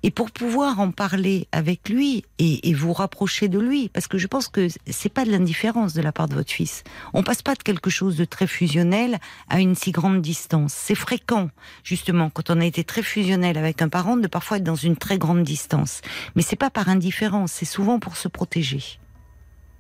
Et 0.03 0.11
pour 0.11 0.31
pouvoir 0.31 0.81
en 0.81 0.91
parler 0.91 1.49
avec 1.53 1.89
lui 1.89 2.25
et, 2.39 2.75
vous 2.75 2.93
rapprocher 2.93 3.49
de 3.49 3.59
lui, 3.59 3.89
parce 3.89 4.07
que 4.07 4.17
je 4.17 4.27
pense 4.27 4.49
que 4.49 4.69
c'est 4.87 5.13
pas 5.13 5.25
de 5.25 5.31
l'indifférence 5.31 5.93
de 5.93 6.01
la 6.01 6.13
part 6.13 6.29
de 6.29 6.35
votre 6.35 6.51
fils. 6.51 6.83
On 7.13 7.23
passe 7.23 7.43
pas 7.43 7.55
de 7.55 7.63
quelque 7.63 7.91
chose 7.91 8.17
de 8.17 8.25
très 8.25 8.47
fusionnel 8.47 9.19
à 9.49 9.61
une 9.61 9.75
si 9.75 9.91
grande 9.91 10.23
distance. 10.23 10.73
C'est 10.73 10.95
fréquent, 10.95 11.51
justement, 11.85 12.31
quand 12.31 12.51
on 12.51 12.61
a 12.61 12.65
été 12.65 12.85
très 12.85 13.03
fusionnel 13.03 13.59
avec 13.59 13.83
un 13.83 13.89
parent, 13.89 14.17
de 14.17 14.29
parfois 14.29 14.57
être 14.59 14.65
dans 14.65 14.75
une 14.75 14.97
très 14.97 15.19
grande 15.19 15.43
distance. 15.43 16.01
Mais 16.37 16.43
c'est 16.43 16.57
pas 16.57 16.71
par 16.71 16.89
indifférence, 16.89 17.53
c'est 17.53 17.65
souvent 17.65 17.99
pour 17.99 18.17
se 18.17 18.29
protéger. 18.29 18.99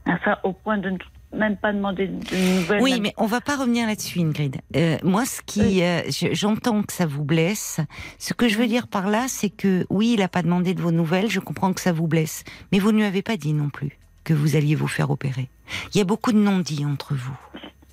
Enfin, 0.06 0.36
au 0.42 0.52
point 0.52 0.78
de 0.78 0.90
même 1.32 1.56
pas 1.56 1.72
de 1.72 1.78
nouvelles. 1.78 2.82
Oui, 2.82 3.00
mais 3.00 3.12
on 3.16 3.26
va 3.26 3.40
pas 3.40 3.56
revenir 3.56 3.86
là-dessus, 3.86 4.20
Ingrid. 4.20 4.56
Euh, 4.76 4.98
moi, 5.02 5.24
ce 5.24 5.40
qui, 5.42 5.82
euh, 5.82 6.02
j'entends 6.32 6.82
que 6.82 6.92
ça 6.92 7.06
vous 7.06 7.24
blesse. 7.24 7.80
Ce 8.18 8.34
que 8.34 8.48
je 8.48 8.58
veux 8.58 8.66
dire 8.66 8.88
par 8.88 9.08
là, 9.08 9.26
c'est 9.28 9.50
que 9.50 9.86
oui, 9.90 10.14
il 10.14 10.22
a 10.22 10.28
pas 10.28 10.42
demandé 10.42 10.74
de 10.74 10.82
vos 10.82 10.92
nouvelles. 10.92 11.30
Je 11.30 11.40
comprends 11.40 11.72
que 11.72 11.80
ça 11.80 11.92
vous 11.92 12.08
blesse, 12.08 12.44
mais 12.72 12.78
vous 12.78 12.92
ne 12.92 12.98
lui 12.98 13.04
avez 13.04 13.22
pas 13.22 13.36
dit 13.36 13.52
non 13.52 13.68
plus 13.70 13.98
que 14.24 14.34
vous 14.34 14.56
alliez 14.56 14.74
vous 14.74 14.88
faire 14.88 15.10
opérer. 15.10 15.48
Il 15.94 15.98
y 15.98 16.00
a 16.00 16.04
beaucoup 16.04 16.32
de 16.32 16.38
non-dits 16.38 16.84
entre 16.84 17.14
vous. 17.14 17.38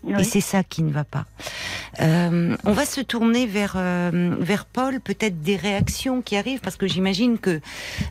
Et 0.08 0.24
c'est 0.24 0.42
ça 0.42 0.64
qui 0.64 0.84
ne 0.84 0.92
va 0.92 1.04
pas. 1.04 1.26
Euh, 2.02 2.56
on 2.64 2.72
va 2.72 2.86
se 2.86 3.02
tourner 3.02 3.46
vers 3.46 3.74
euh, 3.76 4.36
vers 4.40 4.66
Paul, 4.66 5.00
peut-être 5.00 5.42
des 5.42 5.56
réactions 5.56 6.22
qui 6.22 6.38
arrivent, 6.38 6.60
parce 6.60 6.78
que 6.78 6.88
j'imagine 6.88 7.38
que 7.38 7.60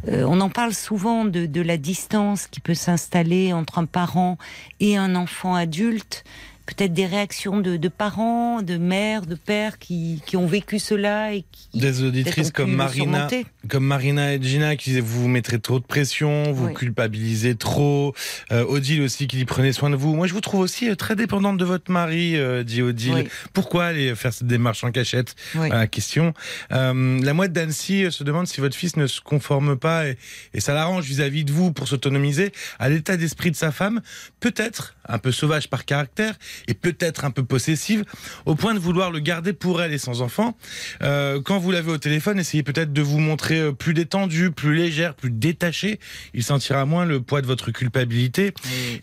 euh, 0.08 0.24
on 0.26 0.40
en 0.40 0.48
parle 0.48 0.74
souvent 0.74 1.24
de, 1.24 1.46
de 1.46 1.60
la 1.60 1.76
distance 1.76 2.46
qui 2.46 2.60
peut 2.60 2.74
s'installer 2.74 3.52
entre 3.52 3.78
un 3.78 3.86
parent 3.86 4.38
et 4.80 4.96
un 4.96 5.14
enfant 5.14 5.54
adulte 5.54 6.24
peut-être 6.66 6.92
des 6.92 7.06
réactions 7.06 7.60
de, 7.60 7.76
de, 7.76 7.88
parents, 7.88 8.60
de 8.60 8.76
mères, 8.76 9.24
de 9.24 9.36
pères 9.36 9.78
qui, 9.78 10.20
qui, 10.26 10.36
ont 10.36 10.46
vécu 10.46 10.78
cela 10.78 11.32
et 11.32 11.44
qui 11.50 11.78
des 11.78 12.02
auditrices 12.02 12.50
comme 12.50 12.74
Marina, 12.74 13.28
comme 13.68 13.86
Marina 13.86 14.34
et 14.34 14.42
Gina 14.42 14.76
qui 14.76 14.90
disaient 14.90 15.00
vous 15.00 15.22
vous 15.22 15.28
mettrez 15.28 15.58
trop 15.58 15.78
de 15.78 15.84
pression, 15.84 16.52
vous 16.52 16.70
culpabilisez 16.70 17.54
trop. 17.54 18.14
Euh, 18.52 18.64
Odile 18.64 19.02
aussi 19.02 19.26
qui 19.26 19.36
dit 19.36 19.44
prenez 19.44 19.72
soin 19.72 19.90
de 19.90 19.96
vous. 19.96 20.14
Moi 20.14 20.26
je 20.26 20.34
vous 20.34 20.40
trouve 20.40 20.60
aussi 20.60 20.90
euh, 20.90 20.96
très 20.96 21.16
dépendante 21.16 21.56
de 21.56 21.64
votre 21.64 21.90
mari, 21.90 22.36
euh, 22.36 22.64
dit 22.64 22.82
Odile. 22.82 23.28
Pourquoi 23.52 23.86
aller 23.86 24.14
faire 24.14 24.32
cette 24.32 24.46
démarche 24.46 24.82
en 24.84 24.90
cachette 24.90 25.34
la 25.54 25.86
question. 25.86 26.34
Euh, 26.72 27.20
la 27.22 27.34
mouette 27.34 27.52
d'Annecy 27.52 28.10
se 28.10 28.24
demande 28.24 28.46
si 28.46 28.60
votre 28.60 28.76
fils 28.76 28.96
ne 28.96 29.06
se 29.06 29.20
conforme 29.20 29.76
pas 29.76 30.08
et, 30.08 30.18
et 30.54 30.60
ça 30.60 30.74
l'arrange 30.74 31.04
vis-à-vis 31.04 31.44
de 31.44 31.52
vous 31.52 31.72
pour 31.72 31.86
s'autonomiser 31.86 32.52
à 32.78 32.88
l'état 32.88 33.16
d'esprit 33.16 33.50
de 33.50 33.56
sa 33.56 33.70
femme, 33.70 34.00
peut-être 34.40 34.95
un 35.08 35.18
peu 35.18 35.32
sauvage 35.32 35.68
par 35.68 35.84
caractère 35.84 36.34
et 36.68 36.74
peut-être 36.74 37.24
un 37.24 37.30
peu 37.30 37.44
possessive, 37.44 38.04
au 38.44 38.54
point 38.54 38.74
de 38.74 38.78
vouloir 38.78 39.10
le 39.10 39.18
garder 39.18 39.52
pour 39.52 39.82
elle 39.82 39.92
et 39.92 39.98
sans 39.98 40.22
enfant. 40.22 40.56
Euh, 41.02 41.40
quand 41.40 41.58
vous 41.58 41.70
l'avez 41.70 41.90
au 41.90 41.98
téléphone, 41.98 42.38
essayez 42.38 42.62
peut-être 42.62 42.92
de 42.92 43.02
vous 43.02 43.18
montrer 43.18 43.60
euh, 43.60 43.72
plus 43.72 43.94
détendu, 43.94 44.50
plus 44.50 44.74
légère, 44.74 45.14
plus 45.14 45.30
détachée. 45.30 45.98
Il 46.34 46.42
sentira 46.42 46.84
moins 46.84 47.04
le 47.04 47.20
poids 47.20 47.42
de 47.42 47.46
votre 47.46 47.70
culpabilité. 47.70 48.52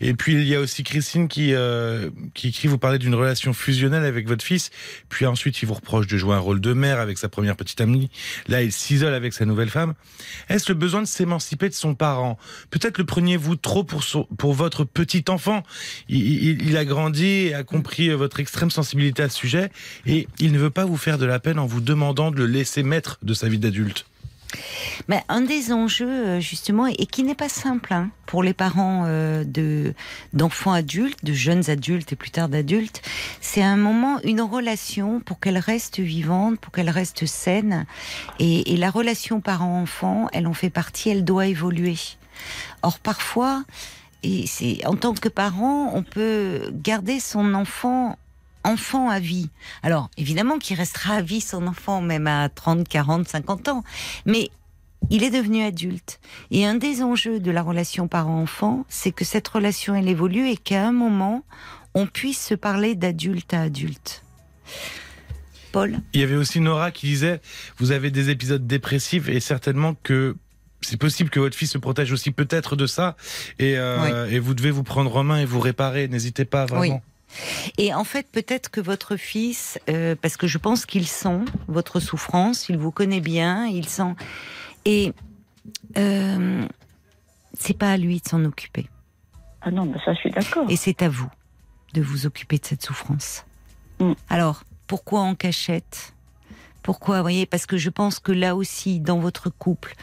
Et 0.00 0.14
puis 0.14 0.34
il 0.34 0.46
y 0.46 0.54
a 0.54 0.60
aussi 0.60 0.82
Christine 0.82 1.28
qui 1.28 1.54
euh, 1.54 2.10
qui 2.34 2.48
écrit, 2.48 2.68
vous 2.68 2.78
parlez 2.78 2.98
d'une 2.98 3.14
relation 3.14 3.52
fusionnelle 3.52 4.04
avec 4.04 4.28
votre 4.28 4.44
fils, 4.44 4.70
puis 5.08 5.26
ensuite 5.26 5.62
il 5.62 5.66
vous 5.66 5.74
reproche 5.74 6.06
de 6.06 6.16
jouer 6.16 6.34
un 6.34 6.38
rôle 6.38 6.60
de 6.60 6.72
mère 6.72 7.00
avec 7.00 7.18
sa 7.18 7.28
première 7.28 7.56
petite 7.56 7.80
amie. 7.80 8.10
Là, 8.48 8.62
il 8.62 8.72
s'isole 8.72 9.14
avec 9.14 9.32
sa 9.32 9.44
nouvelle 9.44 9.70
femme. 9.70 9.94
Est-ce 10.48 10.70
le 10.70 10.78
besoin 10.78 11.02
de 11.02 11.06
s'émanciper 11.06 11.68
de 11.68 11.74
son 11.74 11.94
parent? 11.94 12.38
Peut-être 12.70 12.98
le 12.98 13.04
preniez-vous 13.04 13.56
trop 13.56 13.84
pour 13.84 14.02
pour 14.36 14.54
votre 14.54 14.84
petit 14.84 15.24
enfant? 15.28 15.62
Il, 16.08 16.76
a 16.76 16.84
grandi 16.84 17.26
et 17.26 17.54
a 17.54 17.62
compris 17.62 18.10
votre 18.10 18.40
extrême 18.40 18.70
sensibilité 18.70 19.22
à 19.22 19.28
ce 19.28 19.36
sujet, 19.36 19.70
et 20.06 20.28
il 20.38 20.52
ne 20.52 20.58
veut 20.58 20.70
pas 20.70 20.84
vous 20.84 20.96
faire 20.96 21.18
de 21.18 21.26
la 21.26 21.38
peine 21.38 21.58
en 21.58 21.66
vous 21.66 21.80
demandant 21.80 22.30
de 22.30 22.36
le 22.36 22.46
laisser 22.46 22.82
maître 22.82 23.18
de 23.22 23.34
sa 23.34 23.48
vie 23.48 23.58
d'adulte. 23.58 24.06
Mais 25.08 25.22
un 25.28 25.40
des 25.40 25.72
enjeux, 25.72 26.08
euh, 26.08 26.40
justement, 26.40 26.86
et 26.86 27.06
qui 27.06 27.22
n'est 27.22 27.34
pas 27.34 27.48
simple 27.48 27.92
hein, 27.92 28.10
pour 28.26 28.42
les 28.42 28.54
parents 28.54 29.04
euh, 29.06 29.44
de 29.44 29.94
d'enfants 30.32 30.72
adultes, 30.72 31.24
de 31.24 31.32
jeunes 31.32 31.70
adultes 31.70 32.12
et 32.12 32.16
plus 32.16 32.30
tard 32.30 32.48
d'adultes, 32.48 33.02
c'est 33.40 33.62
un 33.62 33.76
moment, 33.76 34.20
une 34.24 34.40
relation 34.40 35.20
pour 35.20 35.40
qu'elle 35.40 35.58
reste 35.58 36.00
vivante, 36.00 36.58
pour 36.60 36.72
qu'elle 36.72 36.90
reste 36.90 37.26
saine. 37.26 37.86
Et, 38.38 38.76
la 38.76 38.90
relation 38.90 39.40
parent-enfant, 39.40 40.28
elle 40.32 40.46
en 40.46 40.52
fait 40.52 40.68
partie, 40.68 41.08
elle 41.08 41.24
doit 41.24 41.46
évoluer. 41.46 41.96
Or, 42.82 42.98
parfois, 42.98 43.64
en 44.84 44.96
tant 44.96 45.14
que 45.14 45.28
parent, 45.28 45.92
on 45.94 46.02
peut 46.02 46.70
garder 46.72 47.20
son 47.20 47.54
enfant 47.54 48.18
enfant 48.64 49.10
à 49.10 49.20
vie. 49.20 49.50
Alors, 49.82 50.10
évidemment 50.16 50.58
qu'il 50.58 50.76
restera 50.76 51.16
à 51.16 51.22
vie 51.22 51.42
son 51.42 51.66
enfant, 51.66 52.00
même 52.00 52.26
à 52.26 52.48
30, 52.48 52.88
40, 52.88 53.28
50 53.28 53.68
ans. 53.68 53.84
Mais 54.24 54.50
il 55.10 55.22
est 55.22 55.30
devenu 55.30 55.62
adulte. 55.62 56.18
Et 56.50 56.64
un 56.64 56.74
des 56.74 57.02
enjeux 57.02 57.40
de 57.40 57.50
la 57.50 57.62
relation 57.62 58.08
parent-enfant, 58.08 58.84
c'est 58.88 59.12
que 59.12 59.24
cette 59.24 59.46
relation, 59.48 59.94
elle 59.94 60.08
évolue 60.08 60.48
et 60.48 60.56
qu'à 60.56 60.86
un 60.86 60.92
moment, 60.92 61.44
on 61.94 62.06
puisse 62.06 62.44
se 62.44 62.54
parler 62.54 62.94
d'adulte 62.94 63.52
à 63.54 63.62
adulte. 63.62 64.22
Paul? 65.72 65.98
Il 66.12 66.20
y 66.20 66.24
avait 66.24 66.36
aussi 66.36 66.60
Nora 66.60 66.90
qui 66.90 67.06
disait, 67.06 67.40
vous 67.78 67.90
avez 67.92 68.10
des 68.10 68.30
épisodes 68.30 68.66
dépressifs 68.66 69.28
et 69.28 69.40
certainement 69.40 69.94
que 70.02 70.36
c'est 70.86 70.96
possible 70.96 71.30
que 71.30 71.40
votre 71.40 71.56
fils 71.56 71.72
se 71.72 71.78
protège 71.78 72.12
aussi 72.12 72.30
peut-être 72.30 72.76
de 72.76 72.86
ça 72.86 73.16
et, 73.58 73.76
euh, 73.76 74.28
et, 74.28 74.38
vous 74.38 74.54
devez 74.54 74.70
vous 74.70 74.82
prendre 74.82 75.14
en 75.16 75.24
main 75.24 75.38
et 75.38 75.44
vous 75.44 75.60
réparer. 75.60 76.08
N'hésitez 76.08 76.44
pas 76.44 76.66
vraiment. 76.66 77.02
Et 77.78 77.92
en 77.94 78.04
fait, 78.04 78.26
peut-être 78.30 78.70
que 78.70 78.80
votre 78.80 79.16
fils, 79.16 79.78
euh, 79.88 80.14
parce 80.20 80.36
que 80.36 80.46
je 80.46 80.58
pense 80.58 80.86
qu'il 80.86 81.06
sent 81.06 81.40
votre 81.68 82.00
souffrance, 82.00 82.68
il 82.68 82.78
vous 82.78 82.90
connaît 82.90 83.20
bien, 83.20 83.66
il 83.66 83.88
sent. 83.88 84.14
Et 84.84 85.12
euh, 85.96 86.66
c'est 87.58 87.76
pas 87.76 87.92
à 87.92 87.96
lui 87.96 88.20
de 88.20 88.28
s'en 88.28 88.44
occuper. 88.44 88.86
Ah 89.62 89.70
non, 89.70 89.86
mais 89.86 89.98
ça, 90.04 90.12
je 90.14 90.20
suis 90.20 90.30
d'accord. 90.30 90.66
Et 90.68 90.76
c'est 90.76 91.02
à 91.02 91.08
vous 91.08 91.30
de 91.94 92.02
vous 92.02 92.26
occuper 92.26 92.58
de 92.58 92.66
cette 92.66 92.82
souffrance. 92.82 93.44
Mm. 94.00 94.12
Alors, 94.28 94.64
pourquoi 94.86 95.20
en 95.20 95.34
cachette? 95.34 96.13
Pourquoi, 96.84 97.22
voyez, 97.22 97.46
parce 97.46 97.64
que 97.64 97.78
je 97.78 97.88
pense 97.88 98.20
que 98.20 98.30
là 98.30 98.54
aussi, 98.54 99.00
dans 99.00 99.18
votre 99.18 99.48
couple, 99.48 99.94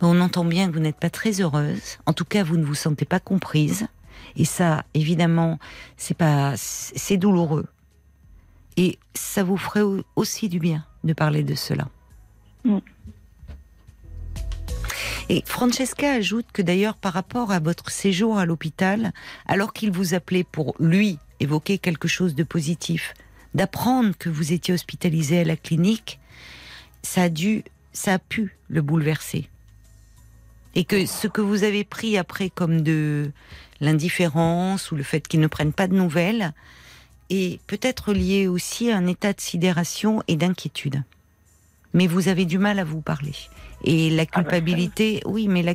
on 0.00 0.20
entend 0.20 0.44
bien 0.44 0.68
que 0.68 0.72
vous 0.72 0.78
n'êtes 0.78 1.00
pas 1.00 1.10
très 1.10 1.40
heureuse. 1.40 1.98
En 2.06 2.12
tout 2.12 2.24
cas, 2.24 2.44
vous 2.44 2.56
ne 2.56 2.64
vous 2.64 2.76
sentez 2.76 3.04
pas 3.04 3.18
comprise. 3.18 3.88
Et 4.36 4.44
ça, 4.44 4.84
évidemment, 4.94 5.58
c'est 5.96 6.16
pas, 6.16 6.54
c'est 6.56 7.16
douloureux. 7.16 7.66
Et 8.76 9.00
ça 9.14 9.42
vous 9.42 9.56
ferait 9.56 9.82
aussi 10.14 10.48
du 10.48 10.60
bien 10.60 10.86
de 11.02 11.12
parler 11.12 11.42
de 11.42 11.56
cela. 11.56 11.88
Mm. 12.64 12.78
Et 15.30 15.42
Francesca 15.44 16.12
ajoute 16.12 16.46
que 16.52 16.62
d'ailleurs, 16.62 16.94
par 16.94 17.14
rapport 17.14 17.50
à 17.50 17.58
votre 17.58 17.90
séjour 17.90 18.38
à 18.38 18.46
l'hôpital, 18.46 19.12
alors 19.48 19.72
qu'il 19.72 19.90
vous 19.90 20.14
appelait 20.14 20.44
pour 20.44 20.76
lui 20.78 21.18
évoquer 21.40 21.78
quelque 21.78 22.06
chose 22.06 22.36
de 22.36 22.44
positif, 22.44 23.14
d'apprendre 23.54 24.16
que 24.16 24.28
vous 24.28 24.52
étiez 24.52 24.72
hospitalisé 24.72 25.40
à 25.40 25.44
la 25.44 25.56
clinique, 25.56 26.20
ça 27.02 27.22
a 27.22 27.28
dû, 27.28 27.64
ça 27.92 28.14
a 28.14 28.18
pu 28.18 28.56
le 28.68 28.82
bouleverser. 28.82 29.48
Et 30.74 30.84
que 30.84 31.06
ce 31.06 31.26
que 31.26 31.40
vous 31.40 31.64
avez 31.64 31.84
pris 31.84 32.18
après 32.18 32.50
comme 32.50 32.82
de 32.82 33.32
l'indifférence 33.80 34.90
ou 34.90 34.96
le 34.96 35.02
fait 35.02 35.26
qu'ils 35.26 35.40
ne 35.40 35.46
prennent 35.46 35.72
pas 35.72 35.88
de 35.88 35.94
nouvelles 35.94 36.52
est 37.30 37.60
peut-être 37.66 38.12
lié 38.12 38.46
aussi 38.46 38.90
à 38.90 38.96
un 38.96 39.06
état 39.06 39.32
de 39.32 39.40
sidération 39.40 40.22
et 40.28 40.36
d'inquiétude. 40.36 41.02
Mais 41.94 42.06
vous 42.06 42.28
avez 42.28 42.44
du 42.44 42.58
mal 42.58 42.78
à 42.78 42.84
vous 42.84 43.00
parler. 43.00 43.34
Et 43.84 44.10
la 44.10 44.22
ah 44.22 44.24
bah, 44.26 44.42
culpabilité, 44.42 45.22
oui, 45.24 45.48
mais, 45.48 45.62
la, 45.62 45.74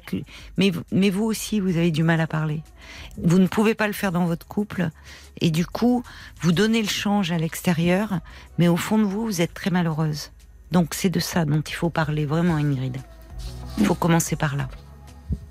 mais, 0.58 0.72
mais 0.92 1.10
vous 1.10 1.24
aussi, 1.24 1.60
vous 1.60 1.78
avez 1.78 1.92
du 1.92 2.04
mal 2.04 2.22
à 2.22 2.28
parler. 2.28 2.62
Vous 3.18 3.40
ne 3.40 3.48
pouvez 3.48 3.76
pas 3.76 3.88
le 3.88 3.94
faire 3.94 4.12
dans 4.12 4.26
votre 4.26 4.46
couple. 4.46 4.90
Et 5.42 5.50
du 5.50 5.66
coup, 5.66 6.04
vous 6.42 6.52
donnez 6.52 6.82
le 6.82 6.88
change 6.88 7.32
à 7.32 7.38
l'extérieur, 7.38 8.20
mais 8.58 8.68
au 8.68 8.78
fond 8.78 9.00
de 9.00 9.04
vous, 9.04 9.26
vous 9.26 9.42
êtes 9.42 9.54
très 9.54 9.70
malheureuse. 9.70 10.32
Donc 10.74 10.96
c'est 10.96 11.12
de 11.12 11.20
ça 11.20 11.46
dont 11.46 11.62
il 11.62 11.76
faut 11.76 11.92
parler 11.92 12.26
vraiment, 12.26 12.56
Ingrid. 12.56 12.98
Il 13.78 13.86
faut 13.86 13.94
commencer 13.94 14.36
par 14.36 14.56
là. 14.56 14.68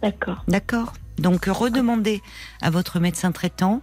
D'accord. 0.03 0.43
D'accord. 0.49 0.95
Donc 1.19 1.45
redemandez 1.45 2.23
à 2.61 2.71
votre 2.71 2.99
médecin 2.99 3.31
traitant. 3.31 3.83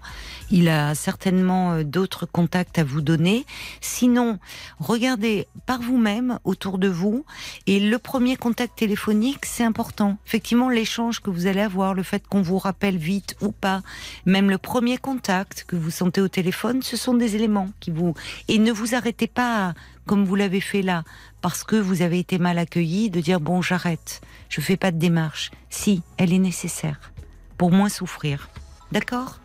Il 0.51 0.67
a 0.67 0.95
certainement 0.95 1.71
euh, 1.71 1.83
d'autres 1.83 2.25
contacts 2.25 2.77
à 2.77 2.83
vous 2.83 2.99
donner. 3.01 3.45
Sinon, 3.79 4.39
regardez 4.79 5.47
par 5.65 5.79
vous-même 5.81 6.39
autour 6.43 6.77
de 6.77 6.89
vous. 6.89 7.23
Et 7.67 7.79
le 7.79 7.97
premier 7.99 8.35
contact 8.35 8.79
téléphonique, 8.79 9.45
c'est 9.45 9.63
important. 9.63 10.17
Effectivement, 10.25 10.69
l'échange 10.69 11.21
que 11.21 11.29
vous 11.29 11.47
allez 11.47 11.61
avoir, 11.61 11.93
le 11.93 12.03
fait 12.03 12.27
qu'on 12.27 12.41
vous 12.41 12.57
rappelle 12.57 12.97
vite 12.97 13.37
ou 13.41 13.53
pas, 13.53 13.81
même 14.25 14.49
le 14.49 14.57
premier 14.57 14.97
contact 14.97 15.63
que 15.65 15.77
vous 15.77 15.91
sentez 15.91 16.19
au 16.19 16.27
téléphone, 16.27 16.81
ce 16.81 16.97
sont 16.97 17.13
des 17.13 17.37
éléments 17.37 17.69
qui 17.79 17.91
vous... 17.91 18.13
Et 18.49 18.57
ne 18.57 18.73
vous 18.73 18.95
arrêtez 18.95 19.27
pas 19.27 19.73
comme 20.09 20.25
vous 20.25 20.33
l'avez 20.33 20.59
fait 20.59 20.81
là, 20.81 21.03
parce 21.39 21.63
que 21.63 21.75
vous 21.75 22.01
avez 22.01 22.17
été 22.17 22.39
mal 22.39 22.57
accueilli, 22.57 23.11
de 23.11 23.19
dire 23.19 23.39
bon 23.39 23.61
j'arrête, 23.61 24.21
je 24.49 24.59
fais 24.59 24.75
pas 24.75 24.89
de 24.89 24.97
démarche. 24.97 25.51
Si, 25.69 26.01
elle 26.17 26.33
est 26.33 26.39
nécessaire 26.39 27.11
pour 27.59 27.71
moins 27.71 27.89
souffrir. 27.89 28.49
D'accord? 28.91 29.37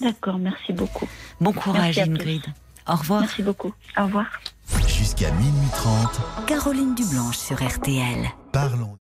D'accord, 0.00 0.38
merci 0.38 0.72
beaucoup. 0.72 1.06
Bon 1.38 1.52
courage 1.52 1.98
Ingrid. 1.98 2.40
Au 2.88 2.94
revoir. 2.94 3.20
Merci 3.20 3.42
beaucoup. 3.42 3.74
Au 3.98 4.04
revoir. 4.04 4.24
Jusqu'à 4.88 5.30
minuit 5.32 5.68
30. 5.74 6.46
Caroline 6.46 6.94
Dublanche 6.94 7.36
sur 7.36 7.62
RTL. 7.62 8.26
Parlons. 8.52 8.96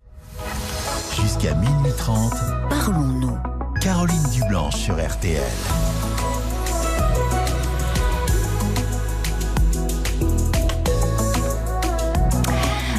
Jusqu'à 1.16 1.54
minuit 1.54 1.94
30. 1.98 2.34
Parlons-nous. 2.70 3.38
Caroline 3.80 4.30
Dublanche 4.34 4.76
sur 4.76 4.96
RTL. 4.96 5.42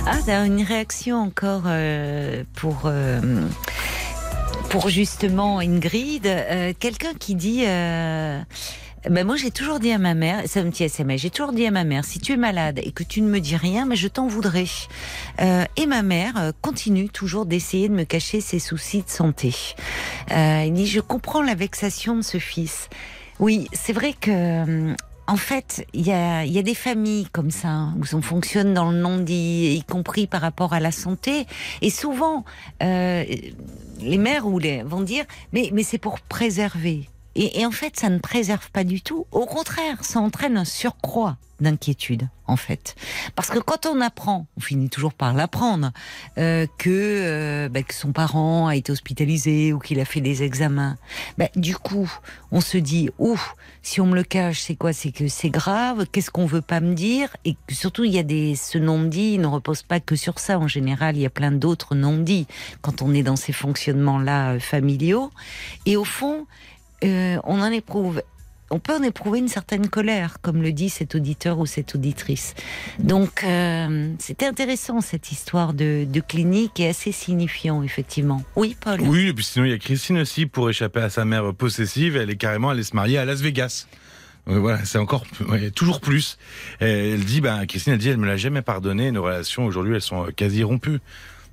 Ah, 0.08 0.44
une 0.44 0.62
réaction 0.62 1.16
encore 1.16 1.64
euh, 1.66 2.44
pour 2.54 2.82
euh, 2.84 3.20
pour 4.70 4.88
justement 4.88 5.58
Ingrid, 5.58 6.28
euh, 6.28 6.72
quelqu'un 6.78 7.12
qui 7.18 7.34
dit. 7.34 7.64
Ben 9.08 9.24
moi, 9.24 9.36
j'ai 9.36 9.52
toujours 9.52 9.78
dit 9.78 9.92
à 9.92 9.98
ma 9.98 10.14
mère, 10.14 10.42
ça 10.46 10.64
me 10.64 10.70
tient 10.70 10.86
SMS, 10.86 11.20
j'ai 11.20 11.30
toujours 11.30 11.52
dit 11.52 11.64
à 11.66 11.70
ma 11.70 11.84
mère, 11.84 12.04
si 12.04 12.18
tu 12.18 12.32
es 12.32 12.36
malade 12.36 12.80
et 12.82 12.90
que 12.90 13.04
tu 13.04 13.20
ne 13.20 13.28
me 13.28 13.38
dis 13.38 13.54
rien, 13.54 13.84
mais 13.84 13.94
je 13.94 14.08
t'en 14.08 14.26
voudrais. 14.26 14.66
et 15.38 15.86
ma 15.86 16.02
mère 16.02 16.52
continue 16.60 17.08
toujours 17.08 17.46
d'essayer 17.46 17.88
de 17.88 17.94
me 17.94 18.02
cacher 18.02 18.40
ses 18.40 18.58
soucis 18.58 19.02
de 19.02 19.08
santé. 19.08 19.54
il 20.30 20.72
dit, 20.72 20.86
je 20.86 21.00
comprends 21.00 21.42
la 21.42 21.54
vexation 21.54 22.16
de 22.16 22.22
ce 22.22 22.38
fils. 22.38 22.88
Oui, 23.38 23.68
c'est 23.72 23.92
vrai 23.92 24.12
que 24.12 24.96
en 25.28 25.36
fait, 25.36 25.86
il 25.92 26.06
y 26.06 26.12
a, 26.12 26.62
des 26.62 26.74
familles 26.74 27.26
comme 27.32 27.50
ça 27.50 27.68
hein, 27.68 27.94
où 27.96 28.16
on 28.16 28.22
fonctionne 28.22 28.74
dans 28.74 28.90
le 28.90 28.98
non-dit, 28.98 29.76
y 29.76 29.82
compris 29.82 30.26
par 30.26 30.40
rapport 30.40 30.72
à 30.72 30.80
la 30.80 30.92
santé. 30.92 31.46
Et 31.82 31.90
souvent, 31.90 32.44
euh, 32.82 33.24
les 34.00 34.18
mères 34.18 34.46
ou 34.46 34.58
les 34.58 34.82
vont 34.82 35.02
dire, 35.02 35.24
mais 35.52 35.70
c'est 35.82 35.98
pour 35.98 36.20
préserver. 36.20 37.08
Et, 37.38 37.66
en 37.66 37.70
fait, 37.70 37.98
ça 37.98 38.08
ne 38.08 38.18
préserve 38.18 38.70
pas 38.70 38.82
du 38.82 39.02
tout. 39.02 39.26
Au 39.30 39.44
contraire, 39.44 40.02
ça 40.02 40.20
entraîne 40.20 40.56
un 40.56 40.64
surcroît 40.64 41.36
d'inquiétude, 41.60 42.28
en 42.46 42.56
fait. 42.56 42.94
Parce 43.34 43.48
que 43.48 43.58
quand 43.58 43.86
on 43.86 44.00
apprend, 44.00 44.46
on 44.56 44.60
finit 44.60 44.88
toujours 44.88 45.12
par 45.14 45.34
l'apprendre, 45.34 45.92
euh, 46.38 46.66
que, 46.78 46.90
euh, 46.90 47.68
bah, 47.68 47.82
que 47.82 47.94
son 47.94 48.12
parent 48.12 48.68
a 48.68 48.76
été 48.76 48.92
hospitalisé 48.92 49.72
ou 49.72 49.78
qu'il 49.78 50.00
a 50.00 50.04
fait 50.04 50.20
des 50.20 50.42
examens, 50.42 50.96
bah, 51.38 51.48
du 51.56 51.76
coup, 51.76 52.10
on 52.52 52.60
se 52.60 52.78
dit, 52.78 53.10
ouf, 53.18 53.54
si 53.82 54.00
on 54.00 54.06
me 54.06 54.14
le 54.14 54.22
cache, 54.22 54.60
c'est 54.60 54.74
quoi? 54.74 54.92
C'est 54.92 55.12
que 55.12 55.28
c'est 55.28 55.50
grave, 55.50 56.06
qu'est-ce 56.10 56.30
qu'on 56.30 56.46
veut 56.46 56.62
pas 56.62 56.80
me 56.80 56.94
dire? 56.94 57.36
Et 57.44 57.56
surtout, 57.70 58.04
il 58.04 58.12
y 58.12 58.18
a 58.18 58.22
des, 58.22 58.54
ce 58.54 58.78
non-dit 58.78 59.38
ne 59.38 59.46
repose 59.46 59.82
pas 59.82 60.00
que 60.00 60.16
sur 60.16 60.38
ça. 60.38 60.58
En 60.58 60.68
général, 60.68 61.16
il 61.16 61.22
y 61.22 61.26
a 61.26 61.30
plein 61.30 61.52
d'autres 61.52 61.94
non-dits 61.94 62.46
quand 62.80 63.02
on 63.02 63.14
est 63.14 63.22
dans 63.22 63.36
ces 63.36 63.52
fonctionnements-là 63.52 64.52
euh, 64.52 64.60
familiaux. 64.60 65.30
Et 65.86 65.96
au 65.96 66.04
fond, 66.04 66.46
euh, 67.04 67.38
on 67.44 67.60
en 67.60 67.70
éprouve 67.70 68.22
on 68.70 68.80
peut 68.80 68.94
en 68.94 69.02
éprouver 69.02 69.38
une 69.38 69.48
certaine 69.48 69.88
colère, 69.88 70.38
comme 70.42 70.60
le 70.60 70.72
dit 70.72 70.90
cet 70.90 71.14
auditeur 71.14 71.58
ou 71.58 71.66
cette 71.66 71.94
auditrice. 71.94 72.54
Donc, 72.98 73.44
euh, 73.44 74.12
c'était 74.18 74.46
intéressant 74.46 75.00
cette 75.00 75.30
histoire 75.30 75.72
de, 75.72 76.06
clinique 76.26 76.80
et 76.80 76.88
assez 76.88 77.12
signifiant, 77.12 77.84
effectivement. 77.84 78.42
Oui, 78.56 78.76
Paul. 78.80 79.00
Oui, 79.02 79.28
et 79.28 79.32
puis 79.32 79.44
sinon, 79.44 79.66
il 79.66 79.70
y 79.70 79.74
a 79.74 79.78
Christine 79.78 80.18
aussi 80.18 80.46
pour 80.46 80.68
échapper 80.68 81.00
à 81.00 81.10
sa 81.10 81.24
mère 81.24 81.54
possessive. 81.54 82.16
Elle 82.16 82.30
est 82.30 82.36
carrément 82.36 82.70
allée 82.70 82.82
se 82.82 82.96
marier 82.96 83.18
à 83.18 83.24
Las 83.24 83.40
Vegas. 83.40 83.86
Voilà, 84.46 84.84
c'est 84.84 84.98
encore 84.98 85.24
toujours 85.74 86.00
plus. 86.00 86.38
elle 86.80 87.24
dit, 87.24 87.40
ben, 87.40 87.66
Christine, 87.66 87.94
elle 87.94 87.98
dit, 87.98 88.08
elle 88.08 88.16
me 88.16 88.26
l'a 88.26 88.36
jamais 88.36 88.62
pardonné. 88.62 89.10
Nos 89.12 89.22
relations 89.22 89.64
aujourd'hui, 89.64 89.94
elles 89.94 90.02
sont 90.02 90.26
quasi 90.34 90.62
rompues. 90.64 91.00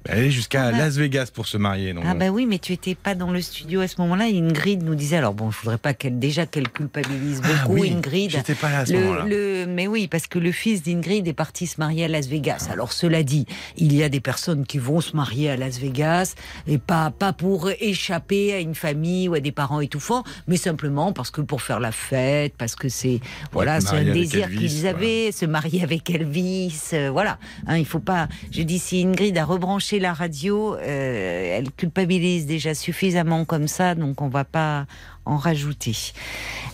Elle 0.06 0.26
est 0.26 0.32
jusqu'à 0.32 0.66
ah 0.66 0.72
bah. 0.72 0.78
Las 0.80 0.98
Vegas 0.98 1.30
pour 1.34 1.48
se 1.48 1.58
marier. 1.58 1.94
ah 2.06 2.14
bah 2.14 2.30
oui, 2.30 2.46
mais 2.46 2.60
tu 2.60 2.74
étais 2.74 2.96
pas 2.96 3.16
dans 3.16 3.32
le 3.32 3.42
studio 3.42 3.82
à 3.82 3.88
ce 3.88 4.02
moment-là. 4.02 4.26
Ingrid 4.26 4.84
nous 4.84 4.96
disait, 4.96 5.18
alors 5.18 5.34
bon, 5.34 5.48
il 5.48 5.54
faudrait 5.54 5.78
pas 5.78 5.94
qu'elle 5.94 6.20
déjà 6.20 6.46
qu'elle 6.46 6.70
culpabilise 6.70 7.42
ah 7.44 7.66
beaucoup. 7.66 7.80
oui, 7.80 7.94
Ingrid. 7.96 8.32
J'étais 8.32 8.56
pas 8.56 8.70
là 8.70 8.80
à 8.80 8.86
ce 8.86 8.94
moment-là. 8.94 9.66
mais 9.68 9.88
oui, 9.88 10.08
parce 10.08 10.28
que 10.28 10.40
le 10.40 10.52
fils 10.52 10.84
d'Ingrid 10.84 11.28
est 11.28 11.34
parti 11.34 11.68
se 11.68 11.80
marier 11.80 12.06
à 12.06 12.08
Las 12.08 12.28
Vegas. 12.28 12.68
Alors 12.72 12.92
cela 12.92 13.24
dit, 13.24 13.46
il 13.78 13.94
y 13.94 14.04
a 14.04 14.10
des 14.10 14.20
personnes 14.20 14.66
qui 14.66 14.78
vont 14.78 15.02
se 15.02 15.16
marier 15.16 15.50
à 15.50 15.58
Las 15.58 15.80
Vegas 15.80 16.36
et 16.68 16.78
pas 16.78 17.12
pas 17.12 17.34
pour 17.34 17.70
échapper 17.80 18.54
à 18.54 18.60
une 18.60 18.76
famille 18.76 19.30
ou 19.30 19.36
à 19.36 19.40
des 19.40 19.52
parents 19.52 19.80
étouffants, 19.80 20.24
mais 20.48 20.58
simplement 20.58 21.14
parce 21.14 21.32
que 21.32 21.42
pour 21.42 21.62
faire 21.62 21.80
la 21.80 21.92
fête, 21.92 22.54
parce 22.58 22.76
que 22.76 22.90
c'est 22.90 23.20
voilà, 23.52 23.80
c'est 23.80 23.96
un 23.96 24.04
désir 24.04 24.50
qu'ils 24.50 24.88
avaient, 24.88 25.32
se 25.32 25.46
marier 25.46 25.84
avec 25.84 26.10
Elvis, 26.10 26.90
euh, 26.94 27.10
voilà. 27.12 27.38
Hein, 27.68 27.78
il 27.78 27.86
faut 27.86 28.00
pas. 28.00 28.28
Je 28.52 28.62
dis 28.64 28.80
si 28.80 29.04
Ingrid 29.04 29.38
a 29.38 29.46
rebranché 29.46 29.93
la 30.00 30.14
radio, 30.14 30.76
euh, 30.76 31.58
elle 31.58 31.72
culpabilise 31.72 32.46
déjà 32.46 32.74
suffisamment 32.74 33.46
comme 33.46 33.68
ça, 33.68 33.96
donc 33.96 34.22
on 34.22 34.28
va 34.28 34.44
pas 34.44 34.86
en 35.26 35.38
rajouter. 35.38 35.96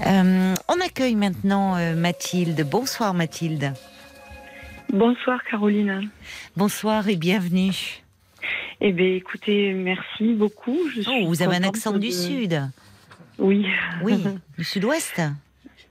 Euh, 0.05 0.53
on 0.67 0.79
accueille 0.81 1.15
maintenant 1.15 1.77
euh, 1.77 1.95
Mathilde. 1.95 2.65
Bonsoir 2.69 3.13
Mathilde. 3.13 3.73
Bonsoir 4.91 5.43
Caroline. 5.49 6.09
Bonsoir 6.55 7.07
et 7.09 7.15
bienvenue. 7.15 8.03
Eh 8.81 8.91
bien 8.91 9.15
écoutez, 9.15 9.73
merci 9.73 10.33
beaucoup. 10.33 10.77
oh, 11.07 11.27
vous 11.27 11.41
avez 11.41 11.57
un 11.57 11.63
accent 11.63 11.97
du 11.97 12.11
sud. 12.11 12.61
Oui. 13.37 13.65
Oui, 14.03 14.23
du 14.57 14.63
sud-ouest. 14.63 15.21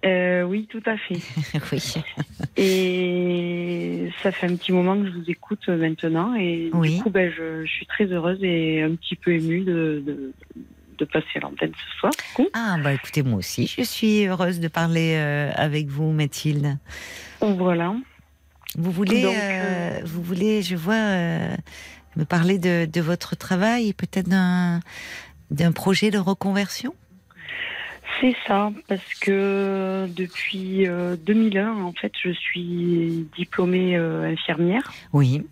Euh, 0.04 0.42
oui, 0.42 0.68
tout 0.70 0.82
à 0.86 0.96
fait. 0.96 1.18
oui. 1.72 1.94
Et 2.56 4.10
ça 4.22 4.30
fait 4.30 4.46
un 4.46 4.56
petit 4.56 4.72
moment 4.72 4.96
que 4.96 5.06
je 5.06 5.12
vous 5.12 5.30
écoute 5.30 5.68
maintenant. 5.68 6.34
Et 6.34 6.70
du 6.72 7.02
coup, 7.02 7.10
ben, 7.10 7.32
je, 7.36 7.66
suis 7.66 7.86
très 7.86 8.04
heureuse 8.06 8.38
et 8.42 8.82
un 8.82 8.94
petit 8.94 9.16
peu 9.16 9.32
émue 9.32 9.62
de, 9.62 10.32
de, 10.98 11.04
passer 11.04 11.40
l'antenne 11.40 11.72
ce 11.72 11.98
soir. 11.98 12.12
Ah, 12.54 12.76
bah 12.82 12.92
écoutez, 12.92 13.22
moi 13.22 13.38
aussi, 13.38 13.66
je 13.66 13.82
suis 13.82 14.26
heureuse 14.26 14.60
de 14.60 14.68
parler 14.68 15.14
euh, 15.16 15.50
avec 15.54 15.86
vous, 15.86 16.10
Mathilde. 16.12 16.76
Voilà. 17.40 17.94
Vous 18.76 18.90
voulez, 18.90 19.24
euh, 19.24 20.00
vous 20.04 20.22
voulez, 20.22 20.62
je 20.62 20.76
vois, 20.76 21.16
me 22.16 22.24
parler 22.28 22.58
de, 22.58 22.84
de 22.84 23.00
votre 23.00 23.36
travail 23.36 23.88
et 23.88 23.92
peut-être 23.92 24.28
d'un 24.28 25.72
projet 25.72 26.10
de 26.10 26.18
reconversion? 26.18 26.94
C'est 28.20 28.34
ça, 28.46 28.72
parce 28.88 29.14
que 29.20 30.06
depuis 30.14 30.86
2001, 31.24 31.60
euh, 31.60 31.82
en 31.82 31.92
fait, 31.92 32.12
je 32.22 32.30
suis 32.30 33.26
diplômée 33.36 33.96
euh, 33.96 34.32
infirmière. 34.32 34.90
Oui. 35.12 35.42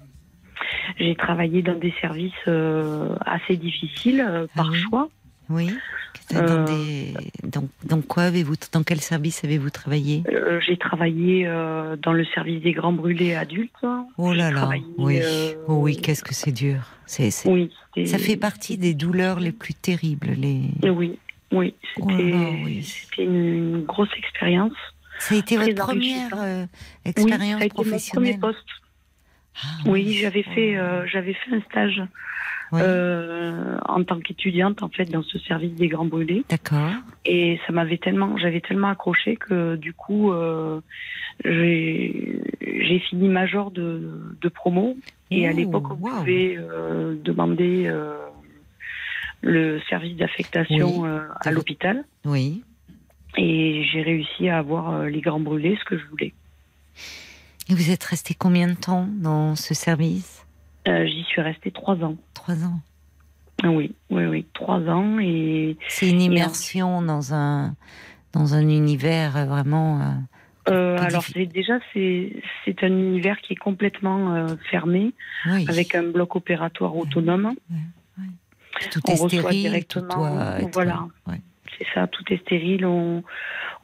J'ai 0.99 1.15
travaillé 1.15 1.63
dans 1.63 1.79
des 1.79 1.93
services 2.01 2.33
euh, 2.49 3.15
assez 3.25 3.57
difficiles 3.57 4.47
par 4.55 4.71
ah 4.73 4.77
choix. 4.77 5.09
Oui. 5.49 5.71
Dans, 6.33 7.69
dans, 7.85 8.01
quoi 8.03 8.25
avez-vous, 8.25 8.55
dans 8.73 8.83
quel 8.83 9.01
service 9.01 9.45
avez-vous 9.45 9.71
travaillé? 9.71 10.25
J'ai 10.67 10.77
travaillé 10.77 11.45
dans 12.03 12.13
le 12.13 12.25
service 12.25 12.63
des 12.63 12.73
grands 12.73 12.93
brûlés 12.93 13.35
adultes. 13.35 13.71
Oh 14.19 14.33
là 14.33 14.51
là, 14.51 14.71
oui, 14.99 15.23
oh 15.69 15.75
oui, 15.75 15.97
qu'est-ce 15.99 16.25
que 16.25 16.35
c'est 16.35 16.51
dur. 16.51 16.81
C'est, 17.05 17.31
oui, 17.45 17.71
ça 18.07 18.19
fait 18.19 18.37
partie 18.37 18.77
des 18.77 18.95
douleurs 18.95 19.39
les 19.39 19.53
plus 19.53 19.75
terribles. 19.75 20.31
Les... 20.37 20.91
Oui, 20.91 21.17
oui, 21.53 21.75
oh 22.01 22.09
c'était 22.83 23.25
une 23.25 23.85
grosse 23.85 24.13
expérience. 24.17 24.73
Ça 25.19 25.35
a 25.35 25.39
été 25.39 25.57
votre 25.57 25.75
première 25.75 26.31
euh, 26.37 26.67
expérience 27.05 27.61
oui, 27.63 27.69
professionnelle. 27.69 28.35
Mon 28.35 28.39
premier 28.39 28.55
poste. 28.55 28.69
Ah, 29.63 29.67
oui, 29.87 30.13
j'avais 30.21 30.43
fait, 30.43 30.77
euh, 30.77 31.07
j'avais 31.07 31.33
fait 31.33 31.55
un 31.55 31.63
stage 31.63 32.03
euh, 32.75 33.79
en 33.87 34.05
tant 34.05 34.21
qu'étudiante 34.21 34.83
en 34.83 34.91
fait 34.91 35.07
dans 35.07 35.23
ce 35.23 35.39
service 35.39 35.73
des 35.75 35.89
grands 35.89 36.05
brûlés. 36.05 36.45
D'accord. 36.51 36.91
Et 37.25 37.59
ça 37.67 37.73
m'avait 37.73 37.97
tellement, 37.97 38.37
j'avais 38.37 38.61
tellement 38.61 38.89
accroché 38.89 39.37
que 39.37 39.77
du 39.77 39.95
coup, 39.95 40.33
j'ai 41.45 43.03
fini 43.09 43.29
major 43.29 43.71
de, 43.71 44.21
de 44.41 44.49
promo. 44.49 44.97
Et 45.31 45.49
à 45.49 45.53
l'époque, 45.53 45.91
on 45.91 45.97
pouvait 45.97 46.59
demander 47.25 47.91
le 49.43 49.81
service 49.89 50.17
d'affectation 50.17 51.07
euh, 51.07 51.21
à 51.41 51.51
l'hôpital. 51.51 52.05
Oui. 52.25 52.63
Et 53.37 53.85
j'ai 53.93 54.03
réussi 54.03 54.49
à 54.49 54.59
avoir 54.59 54.91
euh, 54.91 55.07
les 55.09 55.21
grands 55.21 55.41
brûlés, 55.41 55.77
ce 55.79 55.85
que 55.85 55.99
je 55.99 56.05
voulais. 56.07 56.33
Et 57.69 57.75
vous 57.75 57.91
êtes 57.91 58.05
resté 58.05 58.35
combien 58.35 58.69
de 58.69 58.75
temps 58.75 59.07
dans 59.11 59.57
ce 59.57 59.75
service? 59.75 60.47
Euh, 60.89 61.05
J'y 61.07 61.25
suis 61.25 61.41
restée 61.41 61.71
trois 61.71 61.97
ans. 61.97 62.17
Trois 62.35 62.65
ans. 62.65 62.81
Oui, 63.65 63.95
oui, 64.11 64.27
oui, 64.27 64.47
trois 64.53 64.81
ans 64.81 65.19
et. 65.19 65.77
C'est 65.89 66.09
une 66.11 66.21
immersion 66.21 67.03
dans 67.03 67.35
un 67.35 67.75
dans 68.33 68.55
un 68.55 68.69
univers 68.69 69.47
vraiment. 69.47 70.01
alors 70.67 71.25
déjà 71.35 71.79
c'est 71.93 72.37
c'est 72.65 72.85
un 72.85 72.89
univers 72.89 73.39
qui 73.41 73.55
est 73.55 73.57
complètement 73.57 74.47
fermé 74.71 75.15
avec 75.47 75.95
un 75.95 76.03
bloc 76.03 76.37
opératoire 76.37 76.95
autonome. 76.97 77.55
Tout 78.91 79.01
on 79.07 79.11
est 79.11 79.13
reçoit 79.15 79.29
stérile, 79.29 79.63
directement. 79.63 80.59
voilà. 80.73 81.07
C'est 81.79 81.87
ça, 81.95 82.07
tout 82.07 82.25
est 82.31 82.39
stérile. 82.39 82.87
On, 82.87 83.23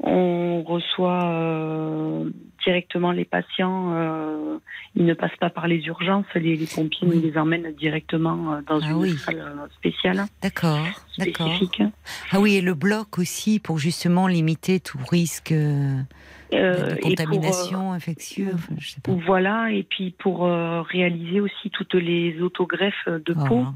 on 0.02 0.62
reçoit 0.62 1.24
euh, 1.26 2.30
directement 2.64 3.12
les 3.12 3.24
patients. 3.24 3.92
Euh, 3.94 4.58
ils 4.96 5.04
ne 5.04 5.14
passent 5.14 5.36
pas 5.38 5.50
par 5.50 5.68
les 5.68 5.78
urgences. 5.86 6.26
Les, 6.34 6.66
pompiers 6.74 7.06
nous 7.06 7.20
les 7.20 7.36
emmènent 7.36 7.72
directement 7.72 8.54
euh, 8.54 8.60
dans 8.66 8.80
ah 8.82 8.90
une 8.90 9.16
salle 9.16 9.68
spéciale. 9.76 10.24
D'accord, 10.42 10.86
d'accord. 11.18 11.52
Ah 12.30 12.40
oui, 12.40 12.56
et 12.56 12.60
le 12.60 12.74
bloc 12.74 13.18
aussi 13.18 13.60
pour 13.60 13.78
justement 13.78 14.26
limiter 14.26 14.80
tout 14.80 14.98
risque. 15.10 15.52
de 15.52 16.04
contamination 17.00 17.92
infectieuse. 17.92 18.56
Voilà, 19.06 19.70
et 19.70 19.84
puis 19.84 20.10
pour 20.18 20.42
réaliser 20.42 21.40
aussi 21.40 21.70
toutes 21.70 21.94
les 21.94 22.40
autogreffes 22.40 23.08
de 23.08 23.34
ah, 23.38 23.44
peau. 23.46 23.66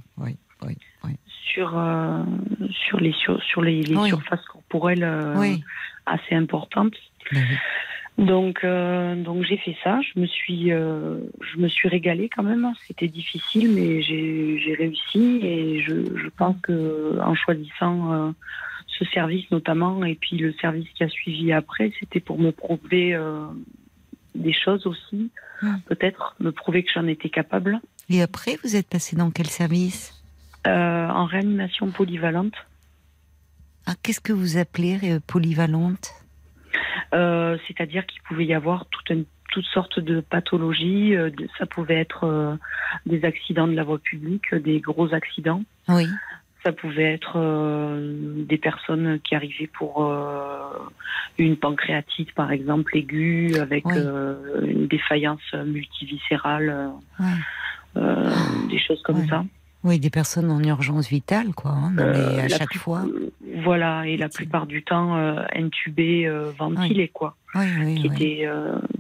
Oui, 0.63 0.77
oui 1.05 1.17
sur, 1.57 1.79
euh, 1.79 2.23
sur 2.71 3.01
les, 3.01 3.13
sur, 3.13 3.43
sur 3.43 3.63
les, 3.63 3.85
surfaces 3.85 4.45
corporelles 4.45 5.05
euh, 5.05 5.57
assez 6.05 6.35
importantes. 6.35 6.95
Ben 7.33 7.45
donc, 8.19 8.61
euh, 8.65 9.15
donc 9.15 9.45
j'ai 9.45 9.59
fait 9.59 9.77
ça. 9.85 10.01
Je 10.01 10.19
me 10.19 10.27
suis, 10.27 10.69
je 10.71 11.59
me 11.59 11.69
suis 11.69 11.89
régalée 11.89 12.31
quand 12.35 12.43
même. 12.43 12.73
C'était 12.87 13.09
difficile, 13.09 13.71
mais 13.73 14.01
j'ai 14.01 14.75
réussi. 14.79 15.41
Et 15.43 15.83
je, 15.83 16.17
je 16.17 16.29
pense 16.29 16.57
que 16.63 17.19
en 17.21 17.35
choisissant 17.35 18.35
ce 18.87 19.05
service 19.07 19.51
notamment, 19.51 20.03
et 20.05 20.15
puis 20.15 20.39
le 20.39 20.55
service 20.55 20.89
qui 20.95 21.05
a 21.05 21.11
suivi 21.11 21.53
après, 21.53 21.93
c'était 22.01 22.21
pour 22.21 22.39
me 22.39 22.53
prouver 22.53 23.21
des 24.35 24.55
choses 24.55 24.87
aussi. 24.87 25.31
Peut-être 25.85 26.37
me 26.41 26.53
prouver 26.53 26.85
que 26.85 26.93
j'en 26.95 27.07
étais 27.07 27.29
capable. 27.29 27.81
Et 28.09 28.23
après, 28.23 28.57
vous 28.65 28.77
êtes 28.77 28.89
passé 28.89 29.15
dans 29.15 29.31
quel 29.31 29.49
service? 29.49 30.17
Euh, 30.67 31.09
en 31.09 31.27
réanimation 31.27 31.91
polyvalente. 31.91 32.55
Ah, 33.87 33.93
Qu'est-ce 34.03 34.21
que 34.21 34.33
vous 34.33 34.57
appelez 34.57 34.99
euh, 35.05 35.21
polyvalente? 35.25 36.11
Euh, 37.15 37.57
C'est-à-dire 37.67 38.05
qu'il 38.07 38.21
pouvait 38.23 38.47
y 38.47 38.55
avoir 38.55 38.87
toutes 38.87 39.17
sortes 39.73 40.01
de 40.01 40.21
pathologies. 40.21 41.15
ça 41.59 41.67
pouvait 41.67 42.01
être 42.01 42.59
des 43.07 43.25
accidents 43.25 43.69
de 43.69 43.75
la 43.75 43.85
voie 43.85 43.99
publique, 43.99 44.55
des 44.55 44.81
gros 44.81 45.15
accidents. 45.15 45.63
Oui. 45.89 46.07
Ça 46.65 46.73
pouvait 46.73 47.15
être 47.15 47.39
des 48.45 48.59
personnes 48.59 49.21
qui 49.21 49.37
arrivaient 49.37 49.69
pour 49.69 50.13
une 51.39 51.57
pancréatite, 51.57 52.35
par 52.35 52.51
exemple, 52.51 52.97
aiguë, 52.97 53.55
avec 53.61 53.85
une 53.87 54.89
défaillance 54.89 55.55
multiviscérale, 55.55 56.91
des 57.95 58.79
choses 58.81 59.01
comme 59.03 59.27
ça. 59.29 59.45
Oui, 59.87 60.01
des 60.01 60.11
personnes 60.11 60.51
en 60.51 60.61
urgence 60.65 61.09
vitale, 61.09 61.55
quoi. 61.55 61.71
Hein, 61.71 61.95
euh, 62.01 62.41
à 62.41 62.49
chaque 62.49 62.77
fois. 62.77 63.05
Voilà, 63.63 64.05
et 64.05 64.17
la 64.17 64.29
plupart 64.29 64.67
du 64.67 64.83
temps 64.83 65.17
euh, 65.17 65.45
intubées, 65.55 66.27
euh, 66.27 66.51
ventilées, 66.59 67.07
quoi. 67.07 67.37
qui 67.55 68.09
n'étaient 68.09 68.49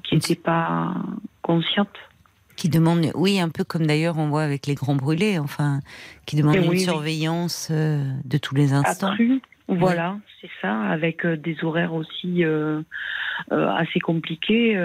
qui 0.04 0.14
étaient 0.14 0.36
pas 0.36 0.94
conscientes. 1.42 1.88
Qui 2.54 2.68
demandent, 2.68 3.10
oui, 3.16 3.40
un 3.40 3.48
peu 3.48 3.64
comme 3.64 3.84
d'ailleurs 3.84 4.16
on 4.16 4.28
voit 4.28 4.44
avec 4.44 4.68
les 4.68 4.76
grands 4.76 4.94
brûlés, 4.94 5.40
enfin, 5.40 5.80
qui 6.24 6.36
demandent 6.36 6.54
une 6.54 6.78
surveillance 6.78 7.72
de 7.72 8.38
tous 8.38 8.54
les 8.54 8.72
instants. 8.72 9.10
Accrue, 9.10 9.42
Voilà, 9.66 10.18
c'est 10.40 10.50
ça, 10.62 10.82
avec 10.82 11.26
des 11.26 11.56
horaires 11.64 11.94
aussi 11.94 12.44
assez 13.50 13.98
compliqués, 13.98 14.76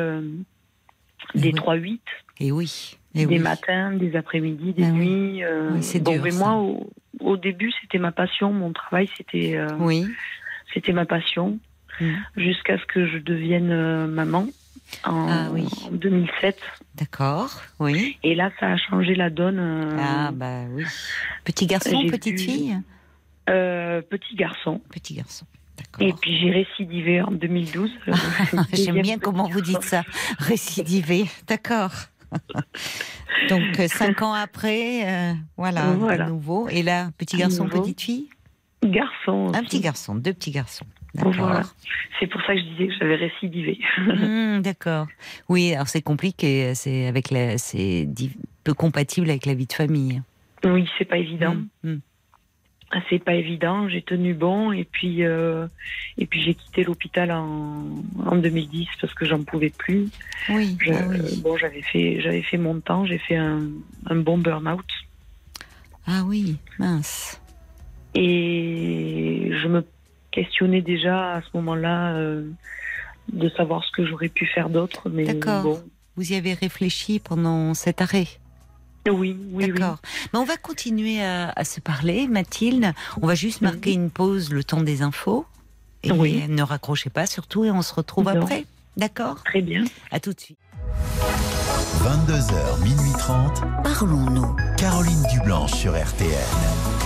des 1.36 1.52
3-8. 1.52 2.00
Et 2.40 2.52
oui. 2.52 2.98
Des 3.14 3.40
matins, 3.40 3.92
des 3.92 4.16
après-midi, 4.16 4.74
des 4.74 4.84
ah 4.84 4.92
nuits. 4.92 5.42
c'est 5.82 6.04
dur. 6.04 6.22
Mais 6.24 6.32
moi, 6.32 6.62
au, 7.20 7.38
début, 7.38 7.72
c'était 7.82 7.98
ma 7.98 8.12
passion. 8.12 8.54
Mon 8.54 8.72
travail, 8.74 9.10
c'était 9.18 9.60
oui. 9.80 10.06
c'était 10.74 10.94
ma 10.94 11.06
passion. 11.06 11.60
Mm. 12.00 12.14
Jusqu'à 12.38 12.78
ce 12.78 12.86
que 12.86 13.06
je 13.06 13.18
devienne 13.18 14.08
maman 14.08 14.48
en, 15.06 15.54
2007. 15.92 16.58
Ah 16.62 16.84
D'accord, 16.96 17.62
oui. 17.80 18.18
Et 18.24 18.36
là, 18.36 18.52
ça 18.60 18.68
a 18.68 18.78
changé 18.78 19.16
la 19.16 19.30
donne. 19.30 19.60
Euh, 19.60 19.98
ah, 20.00 20.32
bah 20.34 20.64
oui. 20.72 20.84
Petit 21.44 21.66
garçon, 21.66 22.06
petite 22.10 22.40
fille 22.40 22.78
euh, 23.50 24.02
Petit 24.02 24.36
garçon. 24.36 24.82
Petit 24.92 25.16
garçon. 25.16 25.46
Et 26.00 26.14
puis 26.14 26.38
j'ai 26.40 26.52
récidivé 26.52 27.22
en 27.22 27.32
2012. 27.32 27.90
J'aime 28.74 29.02
bien 29.02 29.18
comment 29.18 29.48
vous 29.48 29.62
dites 29.62 29.82
ça, 29.82 30.04
récidivé. 30.38 31.26
D'accord. 31.48 31.92
Donc 33.50 33.80
euh, 33.80 33.88
cinq 33.88 34.22
ans 34.22 34.34
après, 34.34 35.36
voilà, 35.58 35.92
voilà, 35.94 36.28
nouveau. 36.28 36.68
Et 36.70 36.84
là, 36.84 37.10
petit 37.18 37.38
garçon, 37.38 37.68
petite 37.68 38.02
fille? 38.02 38.30
Garçon. 38.84 39.52
Un 39.54 39.64
petit 39.64 39.80
garçon, 39.80 40.16
deux 40.16 40.34
petits 40.34 40.52
garçons. 40.52 40.86
Voilà. 41.14 41.64
C'est 42.20 42.28
pour 42.28 42.42
ça 42.42 42.54
que 42.54 42.60
je 42.60 42.66
disais 42.66 42.88
que 42.88 42.94
j'avais 43.00 43.16
récidivé. 43.16 43.80
Hmm, 43.98 44.60
d'accord. 44.62 45.08
Oui, 45.50 45.74
alors 45.74 45.88
c'est 45.88 46.02
compliqué, 46.02 46.74
c'est 46.74 47.08
avec 47.08 47.32
la, 47.32 47.58
c'est 47.58 48.08
peu 48.64 48.74
compatible 48.74 49.30
avec 49.30 49.46
la 49.46 49.54
vie 49.54 49.68
de 49.68 49.74
famille. 49.74 50.22
Oui, 50.64 50.88
c'est 50.98 51.06
pas 51.06 51.18
évident. 51.18 51.56
Hmm, 51.84 51.92
hmm. 51.92 52.00
Ah, 52.94 53.00
c'est 53.10 53.24
pas 53.24 53.36
évident. 53.36 53.88
J'ai 53.88 54.02
tenu 54.02 54.34
bon 54.34 54.74
et 54.74 54.84
puis 54.84 55.24
euh, 55.24 55.66
et 56.18 56.26
puis 56.26 56.42
j'ai 56.42 56.54
quitté 56.54 56.84
l'hôpital 56.84 57.32
en, 57.32 57.86
en 58.26 58.36
2010 58.36 58.88
parce 59.00 59.14
que 59.14 59.26
j'en 59.26 59.44
pouvais 59.44 59.70
plus. 59.70 60.10
Oui. 60.50 60.78
Ah 60.90 61.04
bon, 61.38 61.56
j'avais 61.56 61.82
fait 61.82 62.20
j'avais 62.20 62.42
fait 62.42 62.58
mon 62.58 62.82
temps. 62.82 63.06
J'ai 63.06 63.18
fait 63.18 63.38
un, 63.38 63.62
un 64.08 64.16
bon 64.16 64.38
burn-out. 64.38 64.86
Ah 66.06 66.24
oui, 66.26 66.58
mince. 66.80 67.40
Et 68.14 69.52
je 69.52 69.68
me 69.70 69.86
questionner 70.32 70.82
déjà 70.82 71.36
à 71.36 71.42
ce 71.42 71.48
moment-là 71.54 72.16
euh, 72.16 72.50
de 73.32 73.50
savoir 73.50 73.86
ce 73.86 73.92
que 73.92 74.06
j'aurais 74.06 74.30
pu 74.30 74.46
faire 74.46 74.70
d'autre. 74.70 75.10
Mais 75.10 75.26
D'accord. 75.26 75.82
Vous 76.18 76.34
y 76.34 76.36
avez 76.36 76.54
réfléchi 76.54 77.20
pendant 77.20 77.74
cet 77.74 78.02
arrêt 78.02 78.28
oui, 79.10 79.38
oui, 79.52 79.68
D'accord. 79.68 79.98
Mais 80.34 80.40
on 80.40 80.44
va 80.44 80.58
continuer 80.58 81.24
à, 81.24 81.64
se 81.64 81.80
parler, 81.80 82.28
Mathilde. 82.28 82.94
On 83.22 83.28
va 83.28 83.36
juste 83.36 83.62
marquer 83.62 83.94
une 83.94 84.10
pause, 84.10 84.52
le 84.52 84.64
temps 84.64 84.82
des 84.82 85.02
infos. 85.02 85.46
Et 86.04 86.12
oui. 86.12 86.46
ne 86.48 86.64
raccrochez 86.64 87.10
pas 87.10 87.28
surtout 87.28 87.64
et 87.64 87.72
on 87.72 87.82
se 87.82 87.94
retrouve 87.94 88.28
après. 88.28 88.66
D'accord 88.98 89.44
Très 89.44 89.62
bien. 89.62 89.84
À 90.12 90.20
tout 90.20 90.34
de 90.34 90.40
suite. 90.40 90.58
22h, 92.04 92.84
minuit 92.84 93.12
30. 93.18 93.62
Parlons-nous. 93.84 94.56
Caroline 94.78 95.24
Dublanche 95.32 95.74
sur 95.74 95.94
RTN. 95.94 97.01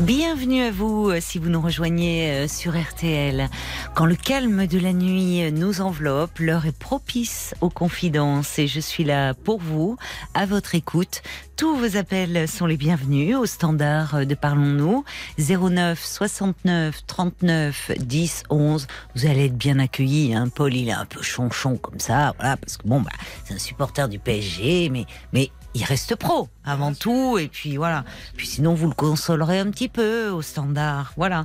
Bienvenue 0.00 0.62
à 0.62 0.72
vous 0.72 1.08
euh, 1.08 1.18
si 1.20 1.38
vous 1.38 1.48
nous 1.48 1.60
rejoignez 1.60 2.30
euh, 2.30 2.48
sur 2.48 2.76
RTL. 2.76 3.48
Quand 3.94 4.06
le 4.06 4.16
calme 4.16 4.66
de 4.66 4.78
la 4.78 4.92
nuit 4.92 5.44
euh, 5.44 5.50
nous 5.52 5.80
enveloppe, 5.80 6.40
l'heure 6.40 6.66
est 6.66 6.76
propice 6.76 7.54
aux 7.60 7.70
confidences 7.70 8.58
et 8.58 8.66
je 8.66 8.80
suis 8.80 9.04
là 9.04 9.34
pour 9.34 9.60
vous, 9.60 9.96
à 10.34 10.46
votre 10.46 10.74
écoute. 10.74 11.22
Tous 11.56 11.76
vos 11.76 11.96
appels 11.96 12.48
sont 12.48 12.66
les 12.66 12.76
bienvenus 12.76 13.36
au 13.36 13.46
standard 13.46 14.26
de 14.26 14.34
Parlons-nous 14.34 15.04
09 15.38 16.04
69 16.04 17.06
39 17.06 17.92
10 17.96 18.42
11. 18.50 18.86
Vous 19.14 19.26
allez 19.26 19.46
être 19.46 19.56
bien 19.56 19.78
accueillis. 19.78 20.34
Hein. 20.34 20.48
Paul, 20.52 20.74
il 20.74 20.88
est 20.88 20.92
un 20.92 21.06
peu 21.06 21.22
chonchon 21.22 21.76
comme 21.76 22.00
ça, 22.00 22.34
voilà, 22.38 22.56
parce 22.56 22.76
que 22.76 22.88
bon, 22.88 23.00
bah, 23.00 23.12
c'est 23.44 23.54
un 23.54 23.58
supporter 23.58 24.08
du 24.08 24.18
PSG, 24.18 24.90
mais 24.90 25.06
mais 25.32 25.50
il 25.74 25.84
reste 25.84 26.14
pro 26.14 26.48
avant 26.64 26.94
tout 26.94 27.36
et 27.38 27.48
puis 27.48 27.76
voilà. 27.76 28.04
Puis 28.36 28.46
sinon 28.46 28.74
vous 28.74 28.88
le 28.88 28.94
consolerez 28.94 29.58
un 29.58 29.70
petit 29.70 29.88
peu 29.88 30.28
au 30.28 30.40
standard 30.40 31.12
voilà. 31.16 31.44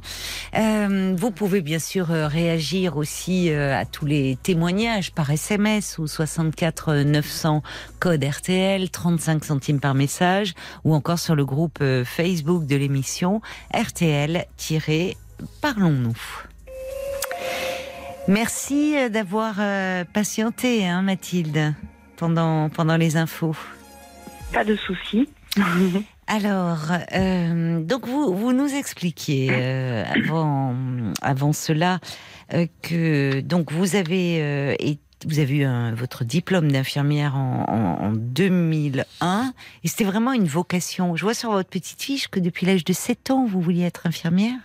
Euh, 0.56 1.16
vous 1.18 1.32
pouvez 1.32 1.62
bien 1.62 1.80
sûr 1.80 2.12
euh, 2.12 2.28
réagir 2.28 2.98
aussi 2.98 3.52
euh, 3.52 3.78
à 3.78 3.86
tous 3.86 4.06
les 4.06 4.38
témoignages 4.42 5.12
par 5.12 5.30
SMS 5.32 5.98
ou 5.98 6.08
64 6.08 6.94
900 6.94 7.64
code 8.00 8.24
RTL 8.24 8.90
35 8.90 9.44
centimes 9.44 9.80
par 9.80 9.96
message 9.96 10.54
ou 10.84 10.94
encore 10.94 11.20
sur 11.20 11.36
le 11.36 11.46
groupe 11.46 11.84
Facebook 12.06 12.66
de 12.66 12.76
l'émission 12.76 13.42
RTL 13.74 14.46
parlons-nous. 15.62 16.18
Merci 18.28 18.96
d'avoir 19.10 19.56
patienté, 20.14 20.88
hein, 20.88 21.02
Mathilde, 21.02 21.74
pendant, 22.18 22.70
pendant 22.70 22.98
les 22.98 23.18
infos. 23.18 23.56
Pas 24.54 24.64
de 24.64 24.76
souci. 24.76 25.30
Alors, 26.28 26.92
euh, 27.14 27.82
donc 27.84 28.08
vous, 28.08 28.36
vous 28.36 28.54
nous 28.54 28.74
expliquiez 28.74 29.50
euh, 29.52 30.04
avant, 30.06 30.76
avant 31.22 31.54
cela 31.54 32.00
euh, 32.54 32.68
que 32.82 33.42
donc 33.42 33.72
vous 33.72 33.96
avez 33.96 34.78
vous 35.28 35.40
avez 35.40 35.58
eu 35.58 35.68
votre 35.96 36.24
diplôme 36.24 36.72
d'infirmière 36.72 37.36
en, 37.36 37.66
en, 38.00 38.12
2001 38.14 39.54
et 39.84 39.88
c'était 39.88 40.06
vraiment 40.06 40.32
une 40.32 40.46
vocation. 40.46 41.16
Je 41.16 41.24
vois 41.24 41.34
sur 41.34 41.52
votre 41.52 41.70
petite 41.70 42.02
fiche 42.02 42.30
que 42.30 42.40
depuis 42.40 42.66
l'âge 42.66 42.86
de 42.86 42.94
7 42.94 43.32
ans 43.32 43.46
vous 43.46 43.60
vouliez 43.60 43.84
être 43.84 44.08
infirmière. 44.08 44.56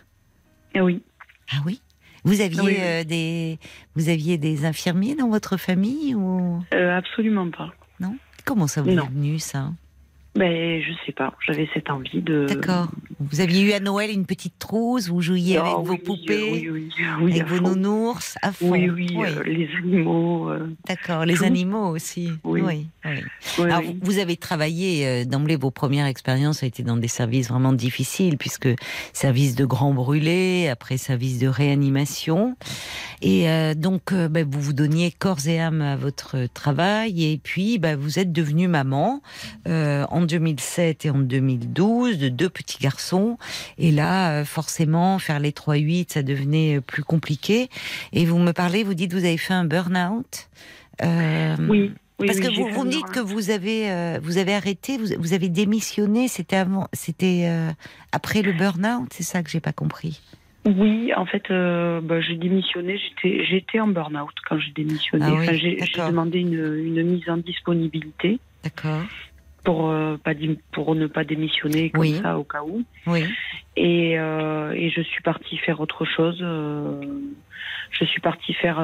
Oui. 0.76 1.02
Ah 1.50 1.56
oui? 1.64 1.80
Vous 2.24 2.40
aviez 2.40 3.04
des 3.04 3.58
vous 3.96 4.08
aviez 4.08 4.38
des 4.38 4.64
infirmiers 4.64 5.14
dans 5.14 5.28
votre 5.28 5.56
famille 5.56 6.14
ou? 6.14 6.62
Absolument 6.72 7.50
pas. 7.50 7.72
Non? 8.00 8.16
Comment 8.44 8.66
ça 8.66 8.82
vous 8.82 8.90
est 8.90 8.96
venu 8.96 9.38
ça? 9.38 9.70
Ben, 10.34 10.82
je 10.82 10.92
sais 11.06 11.12
pas. 11.12 11.32
J'avais 11.46 11.68
cette 11.72 11.90
envie 11.90 12.20
de. 12.20 12.46
D'accord. 12.48 12.88
Vous 13.20 13.40
aviez 13.40 13.62
eu 13.62 13.72
à 13.72 13.78
Noël 13.78 14.10
une 14.10 14.26
petite 14.26 14.58
trousse, 14.58 15.08
vous 15.08 15.20
jouiez 15.20 15.58
avec 15.58 15.74
vos 15.84 15.96
poupées, 15.96 16.68
oui, 16.70 16.90
oui, 17.20 17.40
avec 17.40 17.46
vos 17.46 17.60
nounours, 17.60 18.36
à 18.42 18.50
fond. 18.50 18.70
Oui, 18.70 18.90
oui, 18.90 19.08
euh, 19.16 19.42
les 19.44 19.68
animaux. 19.78 20.50
Euh, 20.50 20.74
D'accord, 20.88 21.24
les 21.24 21.44
animaux 21.44 21.88
aussi. 21.88 22.30
Oui. 22.42 22.88
Alors, 23.58 23.82
vous 24.02 24.18
avez 24.18 24.36
travaillé 24.36 25.06
euh, 25.06 25.24
d'emblée, 25.24 25.56
vos 25.56 25.70
premières 25.70 26.06
expériences 26.06 26.62
ont 26.62 26.66
été 26.66 26.82
dans 26.82 26.96
des 26.96 27.08
services 27.08 27.48
vraiment 27.48 27.72
difficiles, 27.72 28.36
puisque 28.36 28.68
service 29.12 29.54
de 29.54 29.64
grand 29.64 29.94
brûlé, 29.94 30.68
après 30.68 30.96
service 30.96 31.38
de 31.38 31.46
réanimation. 31.46 32.56
Et 33.22 33.46
donc, 33.76 34.12
ben, 34.12 34.46
vous 34.48 34.60
vous 34.60 34.72
donniez 34.72 35.10
corps 35.10 35.46
et 35.46 35.58
âme 35.58 35.80
à 35.80 35.96
votre 35.96 36.46
travail, 36.52 37.32
et 37.32 37.38
puis 37.38 37.78
ben, 37.78 37.96
vous 37.96 38.18
êtes 38.18 38.32
devenue 38.32 38.68
maman 38.68 39.22
en 39.66 40.23
2007 40.24 41.06
et 41.06 41.10
en 41.10 41.18
2012 41.18 42.18
de 42.18 42.28
deux 42.28 42.48
petits 42.48 42.78
garçons. 42.80 43.38
Et 43.78 43.90
là, 43.90 44.40
euh, 44.40 44.44
forcément, 44.44 45.18
faire 45.18 45.40
les 45.40 45.52
3-8, 45.52 46.12
ça 46.12 46.22
devenait 46.22 46.76
euh, 46.76 46.80
plus 46.80 47.02
compliqué. 47.02 47.68
Et 48.12 48.24
vous 48.24 48.38
me 48.38 48.52
parlez, 48.52 48.84
vous 48.84 48.94
dites, 48.94 49.12
vous 49.12 49.24
avez 49.24 49.36
fait 49.36 49.54
un 49.54 49.64
burn-out. 49.64 50.48
Euh, 51.02 51.56
oui. 51.68 51.92
Parce 52.18 52.38
que 52.38 52.54
vous, 52.54 52.68
vous 52.68 52.84
me 52.84 52.90
dites 52.90 53.10
que 53.10 53.20
vous 53.20 53.50
avez, 53.50 54.18
vous 54.22 54.38
avez 54.38 54.54
arrêté, 54.54 54.96
vous, 54.98 55.08
vous 55.18 55.32
avez 55.32 55.48
démissionné, 55.48 56.28
c'était 56.28 56.56
avant, 56.56 56.86
c'était 56.92 57.50
après 58.12 58.40
le 58.40 58.52
burn-out, 58.52 59.08
c'est 59.10 59.24
ça 59.24 59.42
que 59.42 59.50
j'ai 59.50 59.58
pas 59.58 59.72
compris. 59.72 60.22
Oui, 60.64 61.12
en 61.14 61.26
fait, 61.26 61.42
bah, 61.50 62.20
j'ai 62.20 62.36
démissionné, 62.36 62.98
j'étais, 62.98 63.44
j'étais 63.44 63.80
en 63.80 63.88
burn-out 63.88 64.32
quand 64.48 64.58
j'ai 64.58 64.70
démissionné. 64.70 65.26
Ah 65.26 65.52
j'ai, 65.54 65.76
demandé 66.06 66.38
une, 66.38 66.54
une, 66.54 67.02
mise 67.02 67.28
en 67.28 67.36
disponibilité. 67.36 68.38
D'accord 68.62 69.02
pour 69.64 69.90
euh, 69.90 70.16
pas 70.22 70.32
pour 70.72 70.94
ne 70.94 71.06
pas 71.06 71.24
démissionner 71.24 71.90
comme 71.90 72.22
ça 72.22 72.38
au 72.38 72.44
cas 72.44 72.62
où. 72.62 72.84
Oui. 73.06 73.24
Et, 73.76 74.18
euh, 74.18 74.72
et 74.72 74.90
je 74.90 75.00
suis 75.00 75.22
partie 75.22 75.56
faire 75.56 75.80
autre 75.80 76.04
chose. 76.04 76.38
Euh, 76.42 77.00
je 77.98 78.04
suis 78.04 78.20
partie 78.20 78.52
faire 78.54 78.82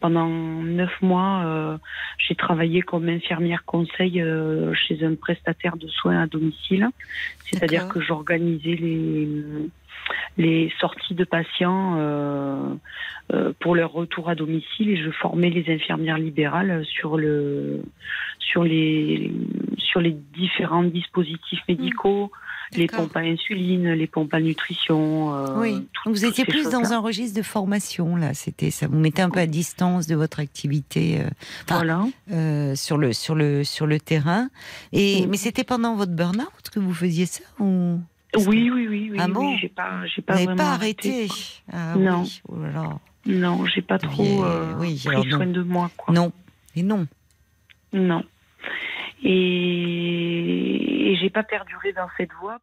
pendant 0.00 0.28
neuf 0.28 0.90
mois. 1.00 1.78
j'ai 2.18 2.34
travaillé 2.34 2.82
comme 2.82 3.08
infirmière 3.08 3.64
conseil 3.64 4.22
chez 4.74 5.04
un 5.04 5.14
prestataire 5.14 5.76
de 5.76 5.88
soins 5.88 6.22
à 6.22 6.26
domicile. 6.26 6.88
C'est-à-dire 7.44 7.88
que 7.88 8.00
j'organisais 8.00 8.74
les 8.74 9.28
les 10.36 10.72
sorties 10.80 11.14
de 11.14 11.24
patients 11.24 11.96
euh, 11.98 12.74
euh, 13.32 13.52
pour 13.60 13.74
leur 13.74 13.92
retour 13.92 14.28
à 14.28 14.34
domicile 14.34 14.90
et 14.90 14.96
je 14.96 15.10
formais 15.10 15.50
les 15.50 15.72
infirmières 15.72 16.18
libérales 16.18 16.84
sur 16.86 17.16
le 17.16 17.82
sur 18.38 18.64
les 18.64 19.32
sur 19.76 20.00
les 20.00 20.12
différents 20.12 20.84
dispositifs 20.84 21.62
médicaux, 21.68 22.30
les 22.74 22.86
pompes 22.86 23.16
à 23.16 23.20
insuline, 23.20 23.92
les 23.92 24.06
pompes 24.06 24.32
à 24.34 24.40
nutrition. 24.40 25.34
Euh, 25.34 25.58
oui. 25.58 25.86
vous 26.06 26.24
étiez 26.24 26.44
plus 26.44 26.68
dans 26.70 26.92
un 26.92 26.98
registre 26.98 27.36
de 27.36 27.42
formation 27.42 28.16
là. 28.16 28.34
C'était 28.34 28.70
ça 28.70 28.86
vous 28.86 28.98
mettait 28.98 29.22
un 29.22 29.30
peu 29.30 29.40
à 29.40 29.46
distance 29.46 30.06
de 30.06 30.14
votre 30.14 30.40
activité. 30.40 31.20
voilà. 31.68 32.04
sur 32.74 32.98
le 32.98 33.12
sur 33.12 33.34
le 33.34 33.64
sur 33.64 33.86
le 33.86 33.98
terrain. 34.00 34.48
Et 34.92 35.26
mais 35.26 35.36
c'était 35.36 35.64
pendant 35.64 35.94
votre 35.94 36.12
burn-out 36.12 36.70
que 36.72 36.80
vous 36.80 36.94
faisiez 36.94 37.26
ça 37.26 37.44
ou 37.58 38.00
Oui, 38.36 38.70
oui, 38.70 38.86
oui, 38.88 39.08
oui. 39.12 39.16
Ah 39.18 39.28
bon 39.28 39.56
J'ai 39.56 39.68
pas, 39.68 40.06
j'ai 40.06 40.22
pas 40.22 40.34
vraiment 40.34 40.56
pas 40.56 40.72
arrêté. 40.72 41.28
Ah, 41.72 41.94
non. 41.96 42.24
Oh 42.48 42.54
non, 43.28 43.66
j'ai 43.66 43.82
pas 43.82 43.98
trop 43.98 44.44
euh, 44.44 44.74
pris 44.74 44.98
soin 44.98 45.46
de 45.46 45.62
moi. 45.62 45.90
Quoi. 45.96 46.14
Non. 46.14 46.32
Et 46.74 46.82
non. 46.82 47.06
Non. 47.92 48.24
Et, 49.22 51.12
et 51.12 51.16
j'ai 51.16 51.30
pas 51.30 51.42
perduré 51.42 51.92
dans 51.92 52.08
cette 52.16 52.32
voie. 52.40 52.58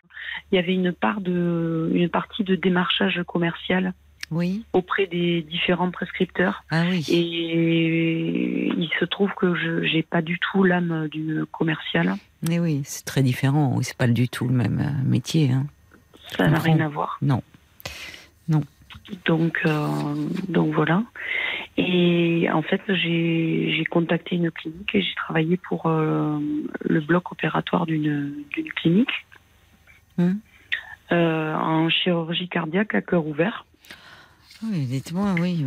Il 0.51 0.55
y 0.55 0.59
avait 0.59 0.73
une 0.73 0.91
part 0.91 1.21
de, 1.21 1.91
une 1.93 2.09
partie 2.09 2.43
de 2.43 2.55
démarchage 2.55 3.21
commercial. 3.27 3.93
Oui. 4.31 4.63
Auprès 4.73 5.05
des 5.05 5.41
différents 5.43 5.91
prescripteurs. 5.91 6.63
Ah 6.71 6.85
oui. 6.89 7.05
Et 7.09 8.67
il 8.75 8.89
se 8.99 9.05
trouve 9.05 9.31
que 9.35 9.53
je 9.55 9.93
n'ai 9.93 10.03
pas 10.03 10.21
du 10.21 10.39
tout 10.39 10.63
l'âme 10.63 11.07
d'une 11.09 11.45
commerciale. 11.45 12.15
Mais 12.47 12.59
oui, 12.59 12.81
c'est 12.85 13.05
très 13.05 13.21
différent. 13.21 13.79
C'est 13.81 13.97
pas 13.97 14.07
du 14.07 14.27
tout 14.27 14.47
le 14.47 14.53
même 14.53 14.79
euh, 14.79 15.03
métier. 15.07 15.51
Hein. 15.51 15.67
Ça 16.37 16.47
n'a 16.47 16.59
rien 16.59 16.79
à 16.79 16.87
voir. 16.87 17.17
Non. 17.21 17.43
Donc, 19.25 19.59
euh, 19.65 19.87
donc 20.47 20.73
voilà. 20.73 21.03
Et 21.77 22.47
en 22.51 22.61
fait, 22.61 22.81
j'ai 22.87 23.83
contacté 23.89 24.35
une 24.35 24.51
clinique 24.51 24.89
et 24.93 25.01
j'ai 25.01 25.15
travaillé 25.15 25.57
pour 25.57 25.85
euh, 25.85 26.39
le 26.81 26.99
bloc 27.01 27.31
opératoire 27.31 27.85
d'une 27.85 28.33
clinique 28.75 29.09
hum. 30.17 30.39
euh, 31.11 31.53
en 31.53 31.89
chirurgie 31.89 32.49
cardiaque 32.49 32.95
à 32.95 33.01
cœur 33.01 33.27
ouvert. 33.27 33.65
Oui, 34.63 34.85
dites-moi, 34.85 35.35
oui. 35.39 35.65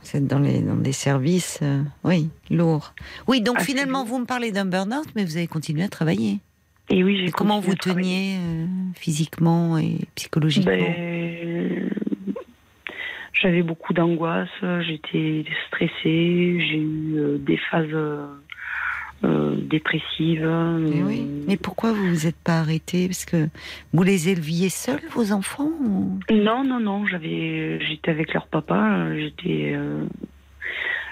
c'est 0.00 0.26
dans, 0.26 0.38
les, 0.38 0.60
dans 0.60 0.76
des 0.76 0.92
services, 0.92 1.60
oui, 2.04 2.30
lourds. 2.50 2.94
Oui, 3.26 3.40
donc 3.40 3.56
ah, 3.58 3.64
finalement, 3.64 4.04
vous 4.04 4.18
me 4.20 4.24
parlez 4.26 4.52
d'un 4.52 4.64
burn-out, 4.64 5.08
mais 5.16 5.24
vous 5.24 5.36
avez 5.36 5.48
continué 5.48 5.82
à 5.82 5.88
travailler. 5.88 6.38
Et 6.88 7.02
oui, 7.02 7.18
j'ai 7.18 7.32
Comment 7.32 7.58
vous 7.58 7.74
teniez 7.74 8.38
physiquement 8.94 9.76
et 9.76 9.98
psychologiquement? 10.14 10.70
Ben, 10.70 11.90
j'avais 13.40 13.62
beaucoup 13.62 13.92
d'angoisse, 13.92 14.48
j'étais 14.80 15.44
stressée, 15.68 15.90
j'ai 16.60 16.78
eu 16.78 17.14
euh, 17.16 17.38
des 17.38 17.56
phases 17.56 17.86
euh, 17.92 18.26
euh, 19.24 19.56
dépressives. 19.56 20.46
Mais, 20.46 21.24
Mais 21.46 21.56
pourquoi 21.56 21.92
vous 21.92 22.08
vous 22.08 22.26
êtes 22.26 22.36
pas 22.36 22.60
arrêtée? 22.60 23.06
Parce 23.06 23.24
que 23.24 23.48
vous 23.92 24.02
les 24.02 24.28
éleviez 24.28 24.68
seuls, 24.68 25.00
vos 25.10 25.32
enfants 25.32 25.70
Non, 26.30 26.64
non, 26.64 26.80
non. 26.80 27.06
J'avais, 27.06 27.78
j'étais 27.80 28.10
avec 28.10 28.32
leur 28.32 28.46
papa. 28.46 29.14
J'étais, 29.16 29.76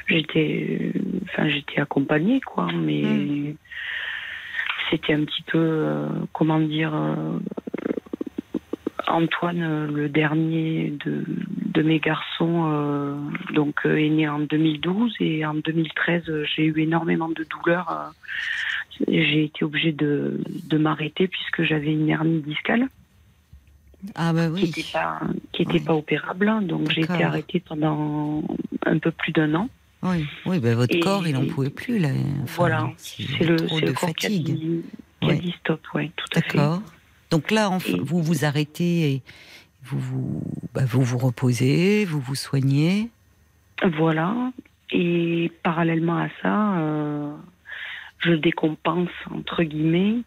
j'étais, 0.07 0.93
enfin, 1.25 1.49
j'étais 1.49 1.81
accompagnée, 1.81 2.41
quoi. 2.41 2.69
Mais 2.75 3.03
hmm. 3.03 3.55
c'était 4.91 5.15
un 5.15 5.25
petit 5.25 5.43
peu, 5.43 6.07
comment 6.33 6.61
dire 6.61 6.93
Antoine, 9.09 9.87
le 9.87 10.09
dernier 10.09 10.93
de, 11.05 11.25
de 11.75 11.83
mes 11.83 11.99
garçons, 11.99 12.71
euh, 12.73 13.17
donc 13.53 13.81
euh, 13.85 13.97
est 13.97 14.09
né 14.09 14.29
en 14.29 14.41
2012 14.41 15.15
et 15.21 15.45
en 15.45 15.55
2013 15.55 16.23
j'ai 16.55 16.65
eu 16.65 16.81
énormément 16.81 17.29
de 17.29 17.45
douleurs. 17.45 17.91
Euh, 17.91 19.05
j'ai 19.09 19.45
été 19.45 19.65
obligée 19.65 19.93
de, 19.93 20.41
de 20.69 20.79
m'arrêter 20.79 21.27
puisque 21.29 21.65
j'avais 21.65 21.93
une 21.93 22.09
hernie 22.09 22.41
discale. 22.41 22.89
Ah 24.15 24.33
bah 24.33 24.49
oui. 24.49 24.61
Qui 24.61 24.67
n'était 24.67 24.93
pas, 24.93 25.21
qui 25.53 25.63
était 25.63 25.81
pas 25.81 25.95
opérable, 25.95 26.67
donc 26.67 26.91
j'ai 26.91 27.03
été 27.03 27.25
arrêtée 27.25 27.61
pendant 27.61 28.43
un 28.87 28.99
peu 28.99 29.11
plus 29.11 29.33
d'un 29.33 29.55
an. 29.55 29.69
Oui, 30.03 30.27
oui 30.45 30.59
bah 30.61 30.75
votre 30.75 30.99
corps, 31.01 31.27
il 31.27 31.33
n'en 31.33 31.47
pouvait 31.47 31.71
plus 31.71 31.99
là. 31.99 32.11
voilà, 32.57 32.91
c'est 32.99 33.43
le, 33.45 33.57
le 33.57 33.93
corps 33.93 34.11
fatigue. 34.11 34.83
qui 35.21 35.31
a 35.31 35.35
dit, 35.35 35.55
stop, 35.61 35.81
ouais, 35.95 36.11
tout 36.15 36.39
à 36.39 36.43
fait. 36.43 36.59
D'accord. 36.59 36.83
Donc 37.35 37.51
là, 37.51 37.69
vous 37.99 38.23
vous 38.23 38.45
arrêtez 38.45 39.11
et 39.11 39.23
vous 39.83 39.99
vous, 39.99 40.43
bah, 40.73 40.85
vous 40.87 41.03
vous 41.03 41.19
reposez, 41.19 42.05
vous 42.05 42.21
vous 42.21 42.37
soignez. 42.37 43.11
Voilà. 43.83 44.53
Et 44.93 45.51
parallèlement 45.65 46.19
à 46.19 46.29
ça, 46.41 46.79
euh, 46.79 47.35
je 48.21 48.35
décompense, 48.35 49.09
entre 49.33 49.65
guillemets, 49.65 50.19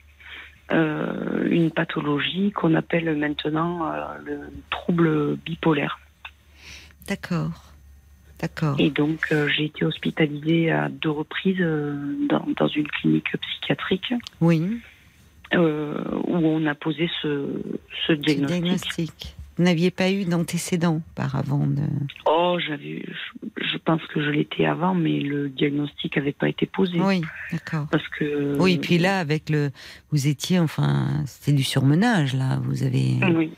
euh, 0.73 1.47
une 1.49 1.71
pathologie 1.71 2.51
qu'on 2.51 2.75
appelle 2.75 3.15
maintenant 3.15 3.89
euh, 3.89 4.03
le 4.25 4.39
trouble 4.69 5.37
bipolaire. 5.37 6.01
D'accord. 7.07 7.71
D'accord. 8.41 8.75
Et 8.79 8.89
donc, 8.89 9.33
j'ai 9.55 9.63
été 9.63 9.85
hospitalisée 9.85 10.71
à 10.71 10.89
deux 10.89 11.09
reprises 11.09 11.65
dans, 12.27 12.45
dans, 12.57 12.67
une 12.67 12.87
clinique 12.89 13.31
psychiatrique. 13.37 14.13
Oui. 14.41 14.81
Où 15.53 15.57
on 15.57 16.65
a 16.65 16.75
posé 16.75 17.09
ce, 17.21 17.47
ce 18.05 18.13
diagnostic. 18.13 19.35
Vous 19.57 19.63
n'aviez 19.63 19.89
pas 19.89 20.11
eu 20.11 20.25
d'antécédents 20.25 21.01
par 21.15 21.35
avant 21.35 21.65
de... 21.65 21.81
Oh, 22.27 22.57
j'avais, 22.59 23.03
je, 23.59 23.77
pense 23.77 24.01
que 24.13 24.23
je 24.23 24.29
l'étais 24.29 24.65
avant, 24.65 24.93
mais 24.93 25.19
le 25.19 25.49
diagnostic 25.49 26.15
n'avait 26.15 26.31
pas 26.31 26.47
été 26.47 26.67
posé. 26.67 26.99
Oui, 26.99 27.21
d'accord. 27.51 27.87
Parce 27.89 28.07
que. 28.19 28.55
Oui, 28.59 28.77
puis 28.77 28.99
là, 28.99 29.19
avec 29.19 29.49
le, 29.49 29.71
vous 30.11 30.27
étiez, 30.27 30.59
enfin, 30.59 31.23
c'était 31.25 31.53
du 31.53 31.63
surmenage 31.63 32.35
là. 32.35 32.59
Vous 32.63 32.83
avez. 32.83 33.15
Oui. 33.35 33.51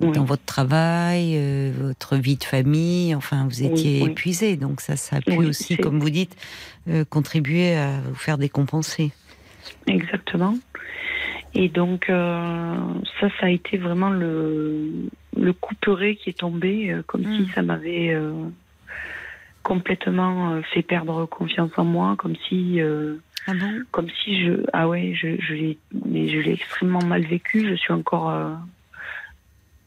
Dans 0.00 0.24
votre 0.24 0.44
travail, 0.44 1.34
euh, 1.36 1.70
votre 1.78 2.16
vie 2.16 2.36
de 2.36 2.44
famille, 2.44 3.14
enfin, 3.14 3.46
vous 3.46 3.62
étiez 3.62 4.02
épuisé, 4.02 4.56
donc 4.56 4.80
ça, 4.80 4.96
ça 4.96 5.16
a 5.16 5.20
pu 5.20 5.36
aussi, 5.36 5.76
comme 5.76 6.00
vous 6.00 6.10
dites, 6.10 6.34
euh, 6.88 7.04
contribuer 7.04 7.76
à 7.76 8.00
vous 8.00 8.14
faire 8.14 8.38
décompenser. 8.38 9.12
Exactement. 9.86 10.54
Et 11.54 11.68
donc, 11.68 12.08
euh, 12.08 12.76
ça, 13.20 13.28
ça 13.40 13.46
a 13.46 13.50
été 13.50 13.76
vraiment 13.76 14.10
le, 14.10 15.08
le 15.36 15.52
couperet 15.52 16.16
qui 16.16 16.30
est 16.30 16.38
tombé, 16.38 16.92
euh, 16.92 17.02
comme 17.06 17.24
si 17.24 17.42
hmm. 17.42 17.50
ça 17.54 17.62
m'avait 17.62 18.10
euh, 18.10 18.32
complètement 19.62 20.60
fait 20.72 20.82
perdre 20.82 21.26
confiance 21.26 21.72
en 21.76 21.84
moi, 21.84 22.14
comme 22.16 22.36
si. 22.48 22.80
ah 22.80 23.52
bon? 23.54 23.82
Comme 23.90 24.08
si 24.22 24.44
je. 24.44 24.64
Ah 24.72 24.88
ouais, 24.88 25.12
je, 25.14 25.40
je 25.40 25.54
l'ai 25.54 26.52
extrêmement 26.52 27.04
mal 27.04 27.22
vécu. 27.22 27.68
Je 27.68 27.74
suis 27.74 27.92
encore 27.92 28.32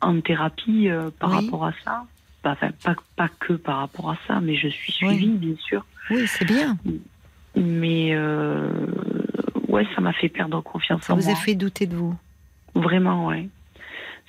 en 0.02 0.22
thérapie 0.22 0.90
par 1.20 1.32
rapport 1.32 1.66
à 1.66 1.74
ça. 1.86 2.06
Enfin, 2.46 2.72
pas, 2.84 2.96
pas 3.16 3.30
que 3.40 3.54
par 3.54 3.78
rapport 3.78 4.12
à 4.12 4.18
ça, 4.28 4.42
mais 4.42 4.56
je 4.56 4.68
suis 4.68 4.92
suivie, 4.92 5.30
bien 5.30 5.56
sûr. 5.56 5.86
Oui, 6.10 6.28
c'est 6.28 6.46
bien. 6.46 6.78
Mais 7.56 8.14
ouais, 9.74 9.88
ça 9.96 10.02
m'a 10.02 10.14
fait 10.14 10.30
perdre 10.30 10.62
confiance 10.62 11.04
ça 11.04 11.14
en 11.14 11.16
moi. 11.16 11.24
Ça 11.24 11.32
vous 11.32 11.36
a 11.36 11.40
fait 11.40 11.56
douter 11.56 11.88
de 11.88 11.96
vous 11.96 12.16
Vraiment, 12.76 13.28
ouais. 13.28 13.50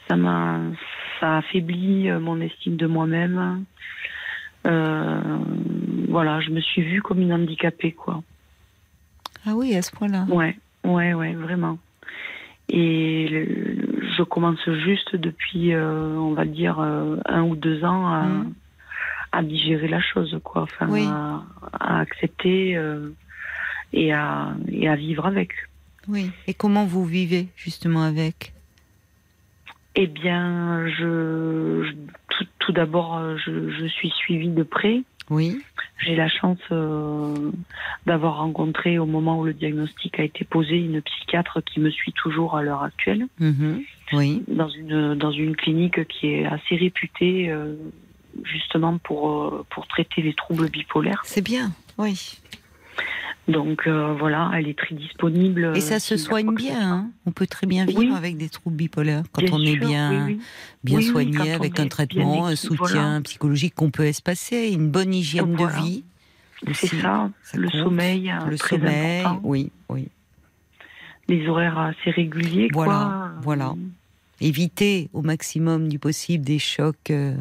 Ça 0.09 0.17
m'a, 0.17 0.61
ça 1.21 1.35
a 1.35 1.39
affaibli 1.39 2.09
euh, 2.09 2.19
mon 2.19 2.41
estime 2.41 2.77
de 2.77 2.87
moi-même. 2.87 3.65
Euh, 4.67 5.21
voilà, 6.09 6.41
je 6.41 6.51
me 6.51 6.61
suis 6.61 6.83
vue 6.83 7.03
comme 7.03 7.21
une 7.21 7.33
handicapée, 7.33 7.93
quoi. 7.93 8.23
Ah 9.47 9.55
oui, 9.55 9.75
à 9.77 9.83
ce 9.83 9.93
point-là. 9.93 10.25
Ouais, 10.29 10.57
ouais, 10.85 11.15
ouais, 11.15 11.35
vraiment. 11.35 11.79
Et 12.71 13.47
je 14.17 14.23
commence 14.23 14.65
juste 14.85 15.17
depuis, 15.17 15.75
euh, 15.75 16.17
on 16.17 16.33
va 16.33 16.47
dire, 16.47 16.79
un 16.81 17.43
ou 17.43 17.57
deux 17.57 17.85
ans 17.85 18.07
à, 18.07 18.23
mmh. 18.23 18.55
à, 19.33 19.43
digérer 19.43 19.89
la 19.89 20.01
chose, 20.01 20.39
quoi. 20.43 20.63
Enfin, 20.63 20.89
à, 21.73 22.01
accepter 22.01 22.79
et 23.95 24.13
à, 24.13 24.55
et 24.71 24.89
à 24.89 24.97
vivre 24.97 25.25
avec. 25.25 25.53
Oui. 26.09 26.31
Et 26.47 26.55
comment 26.55 26.85
vous 26.85 27.05
vivez 27.07 27.49
justement 27.57 28.03
avec? 28.03 28.53
Eh 29.95 30.09
bien, 30.09 30.87
je, 30.89 31.93
tout, 32.59 32.73
d'abord, 32.73 33.39
je, 33.39 33.71
je, 33.71 33.87
suis 33.87 34.11
suivie 34.11 34.49
de 34.49 34.65
près. 34.65 35.03
Oui. 35.31 35.63
J'ai 35.99 36.17
la 36.17 36.29
chance 36.29 36.59
euh, 36.73 37.51
d'avoir 38.05 38.39
rencontré 38.39 38.99
au 38.99 39.07
moment 39.07 39.39
où 39.39 39.45
le 39.45 39.55
diagnostic 39.55 40.19
a 40.19 40.25
été 40.25 40.45
posé 40.45 40.77
une 40.77 41.01
psychiatre 41.01 41.63
qui 41.63 41.81
me 41.81 41.91
suit 41.91 42.13
toujours 42.13 42.57
à 42.57 42.63
l'heure 42.63 42.83
actuelle. 42.83 43.27
Mhm. 43.39 43.83
Oui. 44.13 44.43
Dans 44.49 44.69
une 44.69 45.15
dans 45.15 45.31
une 45.31 45.57
clinique 45.57 46.07
qui 46.09 46.27
est 46.27 46.45
assez 46.45 46.77
réputée 46.77 47.51
euh, 47.51 47.75
justement 48.43 48.99
pour 48.99 49.31
euh, 49.31 49.65
pour 49.71 49.87
traiter 49.87 50.21
les 50.21 50.35
troubles 50.35 50.69
bipolaires. 50.69 51.23
C'est 51.25 51.45
bien. 51.45 51.71
Oui. 51.97 52.39
Donc 53.47 53.87
euh, 53.87 54.15
voilà, 54.19 54.51
elle 54.55 54.69
est 54.69 54.79
très 54.79 54.95
disponible. 54.95 55.73
Et 55.75 55.81
ça 55.81 56.01
se 56.01 56.17
soigne 56.17 56.55
bien. 56.55 56.81
Hein 56.81 57.11
on 57.27 57.33
peut 57.33 57.47
très 57.47 57.67
bien 57.67 57.85
vivre 57.85 58.17
avec 58.17 58.39
des 58.39 58.49
troubles 58.49 58.77
bipolaires 58.77 59.25
quand 59.33 59.43
on 59.53 59.61
est 59.61 59.77
bien, 59.77 60.29
bien 60.83 61.01
soigné 61.03 61.53
avec 61.53 61.79
un 61.79 61.89
traitement, 61.89 62.47
un 62.47 62.57
soutien 62.57 63.21
psychologique 63.23 63.75
qu'on 63.75 63.91
peut 63.91 64.07
espacer, 64.07 64.71
une 64.73 64.91
bonne 64.91 65.13
hygiène 65.13 65.55
de 65.55 65.83
vie. 65.83 66.05
C'est 66.73 66.97
ça, 67.01 67.31
le 67.53 67.69
sommeil. 67.69 68.33
Le 68.49 68.57
sommeil, 68.57 69.27
oui, 69.43 69.71
oui. 69.91 70.09
Les 71.29 71.47
horaires 71.47 71.79
assez 71.79 72.11
réguliers. 72.11 72.69
Voilà, 72.73 73.33
voilà. 73.43 73.75
Éviter 74.41 75.11
au 75.13 75.23
maximum 75.23 75.89
du 75.89 75.99
possible 75.99 76.45
des 76.45 76.59
chocs. 76.59 77.11
Euh, 77.11 77.35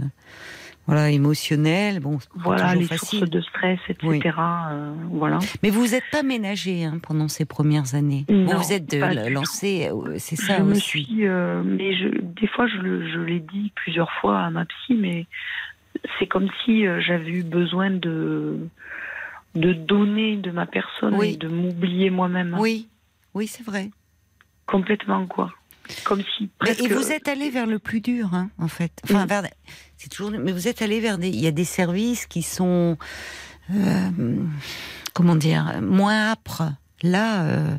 voilà, 0.85 1.11
émotionnel, 1.11 2.01
bon, 2.01 2.19
voilà, 2.35 2.75
les 2.75 2.85
sources 2.85 3.29
de 3.29 3.41
stress, 3.41 3.79
etc. 3.87 4.35
Euh, 4.37 4.93
voilà. 5.11 5.39
Mais 5.61 5.69
vous 5.69 5.87
n'êtes 5.87 6.03
pas 6.11 6.23
ménagé 6.23 6.83
hein, 6.83 6.99
pendant 7.01 7.29
ces 7.29 7.45
premières 7.45 7.95
années. 7.95 8.25
vous, 8.27 8.45
vous 8.45 8.73
êtes 8.73 8.93
lancé, 9.29 9.89
euh, 9.89 10.15
c'est 10.17 10.35
ça 10.35 10.57
je 10.57 10.63
aussi. 10.63 10.69
Me 10.69 10.75
suis, 10.75 11.27
euh, 11.27 11.63
mais 11.63 11.95
je, 11.95 12.09
des 12.21 12.47
fois, 12.47 12.67
je, 12.67 12.81
je 12.81 13.19
l'ai 13.19 13.39
dit 13.39 13.71
plusieurs 13.75 14.11
fois 14.19 14.39
à 14.41 14.49
ma 14.49 14.65
psy, 14.65 14.95
mais 14.95 15.25
c'est 16.19 16.27
comme 16.27 16.49
si 16.65 16.85
j'avais 16.99 17.31
eu 17.31 17.43
besoin 17.43 17.89
de 17.89 18.57
de 19.55 19.71
donner 19.71 20.37
de 20.37 20.49
ma 20.49 20.65
personne 20.65 21.21
et 21.23 21.37
de 21.37 21.47
m'oublier 21.47 22.09
moi-même. 22.09 22.57
Oui, 22.59 22.87
oui, 23.35 23.47
c'est 23.47 23.63
vrai. 23.63 23.91
Complètement 24.65 25.27
quoi. 25.27 25.51
Comme 26.03 26.23
si. 26.37 26.49
Et 26.67 26.87
vous 26.87 27.11
êtes 27.11 27.27
allé 27.27 27.49
vers 27.49 27.65
le 27.65 27.79
plus 27.79 28.01
dur, 28.01 28.33
hein, 28.33 28.49
en 28.57 28.67
fait. 28.67 28.91
Enfin, 29.03 29.25
vers... 29.25 29.43
c'est 29.97 30.09
toujours. 30.09 30.31
Mais 30.31 30.51
vous 30.51 30.67
êtes 30.67 30.81
allé 30.81 30.99
vers 30.99 31.17
des. 31.17 31.29
Il 31.29 31.39
y 31.39 31.47
a 31.47 31.51
des 31.51 31.65
services 31.65 32.25
qui 32.25 32.41
sont. 32.41 32.97
Euh, 33.73 34.09
comment 35.13 35.35
dire 35.35 35.81
Moins 35.81 36.31
âpres. 36.31 36.63
Là, 37.01 37.43
euh, 37.43 37.75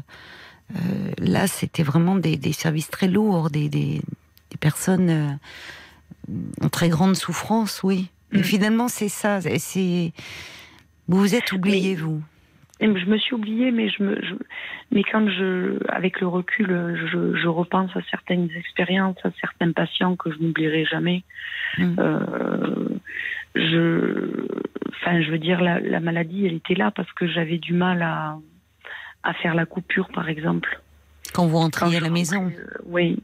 euh, 0.74 1.12
là, 1.18 1.46
c'était 1.46 1.82
vraiment 1.82 2.16
des, 2.16 2.36
des, 2.36 2.52
services 2.52 2.90
très 2.90 3.08
lourds, 3.08 3.50
des, 3.50 3.70
des, 3.70 4.02
des 4.50 4.56
personnes 4.58 5.38
en 6.60 6.68
très 6.68 6.90
grande 6.90 7.16
souffrance, 7.16 7.82
oui. 7.82 8.10
Mais 8.32 8.40
mm. 8.40 8.44
finalement, 8.44 8.88
c'est 8.88 9.08
ça. 9.08 9.40
C'est 9.40 10.12
vous 11.08 11.18
vous 11.18 11.34
êtes 11.34 11.52
oublié, 11.52 11.94
vous 11.94 12.22
je 12.80 13.06
me 13.06 13.18
suis 13.18 13.34
oubliée, 13.34 13.70
mais 13.70 13.88
je 13.88 14.02
me, 14.02 14.20
mais 14.90 15.02
quand 15.04 15.28
je, 15.28 15.78
avec 15.88 16.20
le 16.20 16.26
recul, 16.26 16.66
je, 16.68 17.36
je, 17.36 17.48
repense 17.48 17.90
à 17.96 18.00
certaines 18.10 18.50
expériences, 18.56 19.16
à 19.24 19.30
certains 19.40 19.72
patients 19.72 20.16
que 20.16 20.32
je 20.32 20.38
n'oublierai 20.38 20.84
jamais. 20.84 21.22
Mm. 21.78 21.96
Euh, 21.98 22.88
je, 23.54 24.46
enfin, 24.90 25.22
je 25.22 25.30
veux 25.30 25.38
dire, 25.38 25.60
la, 25.60 25.80
la, 25.80 26.00
maladie, 26.00 26.46
elle 26.46 26.54
était 26.54 26.74
là 26.74 26.90
parce 26.90 27.12
que 27.12 27.26
j'avais 27.28 27.58
du 27.58 27.72
mal 27.72 28.02
à, 28.02 28.38
à 29.22 29.34
faire 29.34 29.54
la 29.54 29.66
coupure, 29.66 30.08
par 30.08 30.28
exemple. 30.28 30.80
Quand 31.32 31.46
vous 31.46 31.58
rentriez 31.58 31.96
à 31.96 32.00
la 32.00 32.10
maison 32.10 32.46
euh, 32.46 32.64
Oui. 32.86 33.18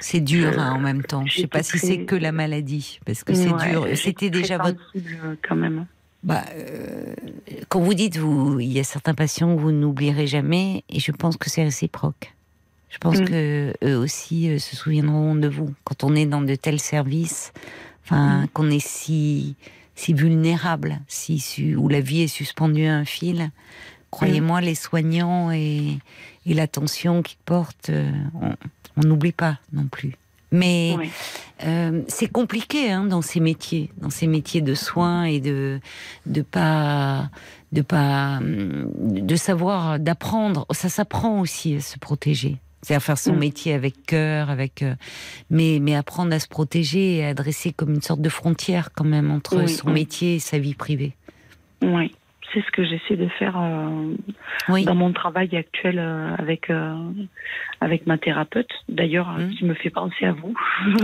C'est 0.00 0.20
dur 0.20 0.58
hein, 0.58 0.72
en 0.74 0.78
même 0.78 1.02
temps. 1.02 1.24
Je 1.26 1.38
ne 1.38 1.42
sais 1.42 1.48
pas 1.48 1.62
si 1.62 1.78
c'est 1.78 2.04
que 2.04 2.14
la 2.14 2.32
maladie, 2.32 2.98
parce 3.04 3.24
que 3.24 3.34
c'est 3.34 3.52
dur. 3.68 3.86
C'était 3.94 4.30
déjà 4.30 4.58
votre. 4.58 4.92
quand 5.46 5.56
même 5.56 5.86
bah, 6.22 6.44
euh, 6.54 7.14
quand 7.68 7.80
vous 7.80 7.94
dites, 7.94 8.16
vous, 8.16 8.60
il 8.60 8.72
y 8.72 8.78
a 8.78 8.84
certains 8.84 9.14
patients 9.14 9.54
que 9.56 9.60
vous 9.60 9.72
n'oublierez 9.72 10.26
jamais, 10.26 10.84
et 10.88 11.00
je 11.00 11.12
pense 11.12 11.36
que 11.36 11.50
c'est 11.50 11.64
réciproque. 11.64 12.32
Je 12.90 12.98
pense 12.98 13.18
qu'eux 13.18 13.24
mm. 13.24 13.26
que 13.26 13.86
eux 13.86 13.96
aussi 13.96 14.50
euh, 14.50 14.58
se 14.58 14.76
souviendront 14.76 15.34
de 15.34 15.48
vous 15.48 15.74
quand 15.84 16.04
on 16.04 16.14
est 16.14 16.26
dans 16.26 16.42
de 16.42 16.54
tels 16.54 16.80
services, 16.80 17.52
enfin, 18.04 18.42
mm. 18.42 18.48
qu'on 18.48 18.70
est 18.70 18.86
si 18.86 19.56
si 19.94 20.14
vulnérable, 20.14 21.00
si 21.06 21.74
où 21.76 21.88
la 21.88 22.00
vie 22.00 22.22
est 22.22 22.28
suspendue 22.28 22.86
à 22.86 22.96
un 22.96 23.04
fil. 23.04 23.50
Croyez-moi, 24.10 24.60
mm. 24.60 24.64
les 24.64 24.74
soignants 24.74 25.50
et, 25.50 25.98
et 26.46 26.54
l'attention 26.54 27.22
qu'ils 27.22 27.38
portent, 27.44 27.90
euh, 27.90 28.10
on 28.96 29.00
n'oublie 29.00 29.32
pas 29.32 29.58
non 29.72 29.86
plus. 29.86 30.14
Mais 30.52 30.94
euh, 31.64 32.02
c'est 32.08 32.30
compliqué 32.30 32.92
hein, 32.92 33.04
dans 33.04 33.22
ces 33.22 33.40
métiers, 33.40 33.90
dans 33.96 34.10
ces 34.10 34.26
métiers 34.26 34.60
de 34.60 34.74
soins 34.74 35.24
et 35.24 35.40
de 35.40 35.80
de 36.26 36.42
pas 36.42 37.30
de 37.72 37.80
pas 37.80 38.38
de 38.42 39.36
savoir 39.36 39.98
d'apprendre. 39.98 40.66
Ça 40.70 40.88
s'apprend 40.88 41.40
aussi 41.40 41.76
à 41.76 41.80
se 41.80 41.98
protéger. 41.98 42.58
C'est 42.82 42.94
à 42.94 43.00
faire 43.00 43.18
son 43.18 43.32
mm. 43.32 43.38
métier 43.38 43.72
avec 43.74 44.04
cœur, 44.06 44.50
avec 44.50 44.82
euh, 44.82 44.94
mais 45.50 45.78
mais 45.80 45.94
apprendre 45.94 46.34
à 46.34 46.38
se 46.38 46.48
protéger 46.48 47.16
et 47.16 47.24
à 47.24 47.34
dresser 47.34 47.72
comme 47.72 47.94
une 47.94 48.02
sorte 48.02 48.20
de 48.20 48.28
frontière 48.28 48.90
quand 48.94 49.04
même 49.04 49.30
entre 49.30 49.66
son 49.68 49.90
métier 49.90 50.36
et 50.36 50.38
sa 50.38 50.58
vie 50.58 50.74
privée. 50.74 51.16
Oui 51.80 52.12
c'est 52.52 52.64
ce 52.64 52.70
que 52.70 52.84
j'essaie 52.84 53.16
de 53.16 53.28
faire 53.28 53.56
euh, 53.58 54.14
dans 54.84 54.94
mon 54.94 55.12
travail 55.12 55.56
actuel 55.56 55.98
euh, 55.98 56.34
avec 56.36 56.70
euh, 56.70 56.94
avec 57.80 58.06
ma 58.06 58.18
thérapeute. 58.18 58.70
D'ailleurs, 58.88 59.30
mmh. 59.30 59.50
qui 59.50 59.64
me 59.64 59.74
fait 59.74 59.90
penser 59.90 60.24
à 60.24 60.32
vous. 60.32 60.54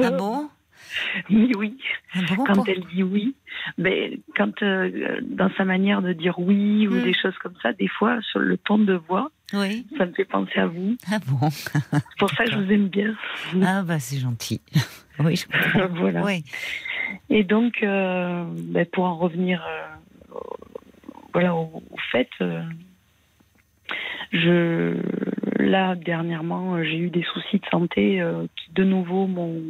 Ah 0.02 0.10
bon? 0.18 0.48
Oui, 1.30 1.52
oui. 1.56 1.78
Ah 2.14 2.20
quand 2.46 2.66
elle 2.68 2.84
dit 2.94 3.02
oui, 3.02 3.34
mais 3.76 4.10
ben, 4.10 4.20
quand 4.36 4.64
dans 5.22 5.50
sa 5.56 5.64
manière 5.64 6.02
de 6.02 6.12
dire 6.12 6.38
oui 6.38 6.86
ou 6.86 6.94
mmh. 6.94 7.02
des 7.02 7.14
choses 7.14 7.36
comme 7.42 7.54
ça, 7.62 7.72
des 7.72 7.88
fois 7.88 8.18
sur 8.30 8.38
le 8.38 8.56
ton 8.56 8.78
de 8.78 8.94
voix, 8.94 9.30
oui. 9.52 9.86
ça 9.98 10.06
me 10.06 10.12
fait 10.12 10.24
penser 10.24 10.58
à 10.58 10.66
vous. 10.66 10.96
Ah 11.12 11.18
bon? 11.26 11.50
C'est 11.50 12.18
pour 12.18 12.30
ça 12.30 12.44
que 12.44 12.52
je 12.52 12.58
vous 12.58 12.72
aime 12.72 12.88
bien. 12.88 13.14
Ah 13.62 13.82
bah 13.82 13.98
c'est 13.98 14.18
gentil. 14.18 14.60
Oui, 15.20 15.34
je 15.34 15.46
comprends. 15.46 15.88
voilà. 15.94 16.22
Oui. 16.24 16.44
Et 17.28 17.42
donc, 17.42 17.78
ben, 17.82 18.86
pour 18.92 19.02
en 19.02 19.16
revenir 19.16 19.66
voilà, 21.38 21.54
au, 21.54 21.82
fait, 22.10 22.28
euh, 22.40 22.64
je, 24.32 24.96
là, 25.62 25.94
dernièrement, 25.94 26.82
j'ai 26.82 26.98
eu 26.98 27.10
des 27.10 27.22
soucis 27.22 27.58
de 27.58 27.66
santé 27.70 28.20
euh, 28.20 28.46
qui, 28.56 28.72
de 28.72 28.82
nouveau, 28.82 29.28
m'ont, 29.28 29.62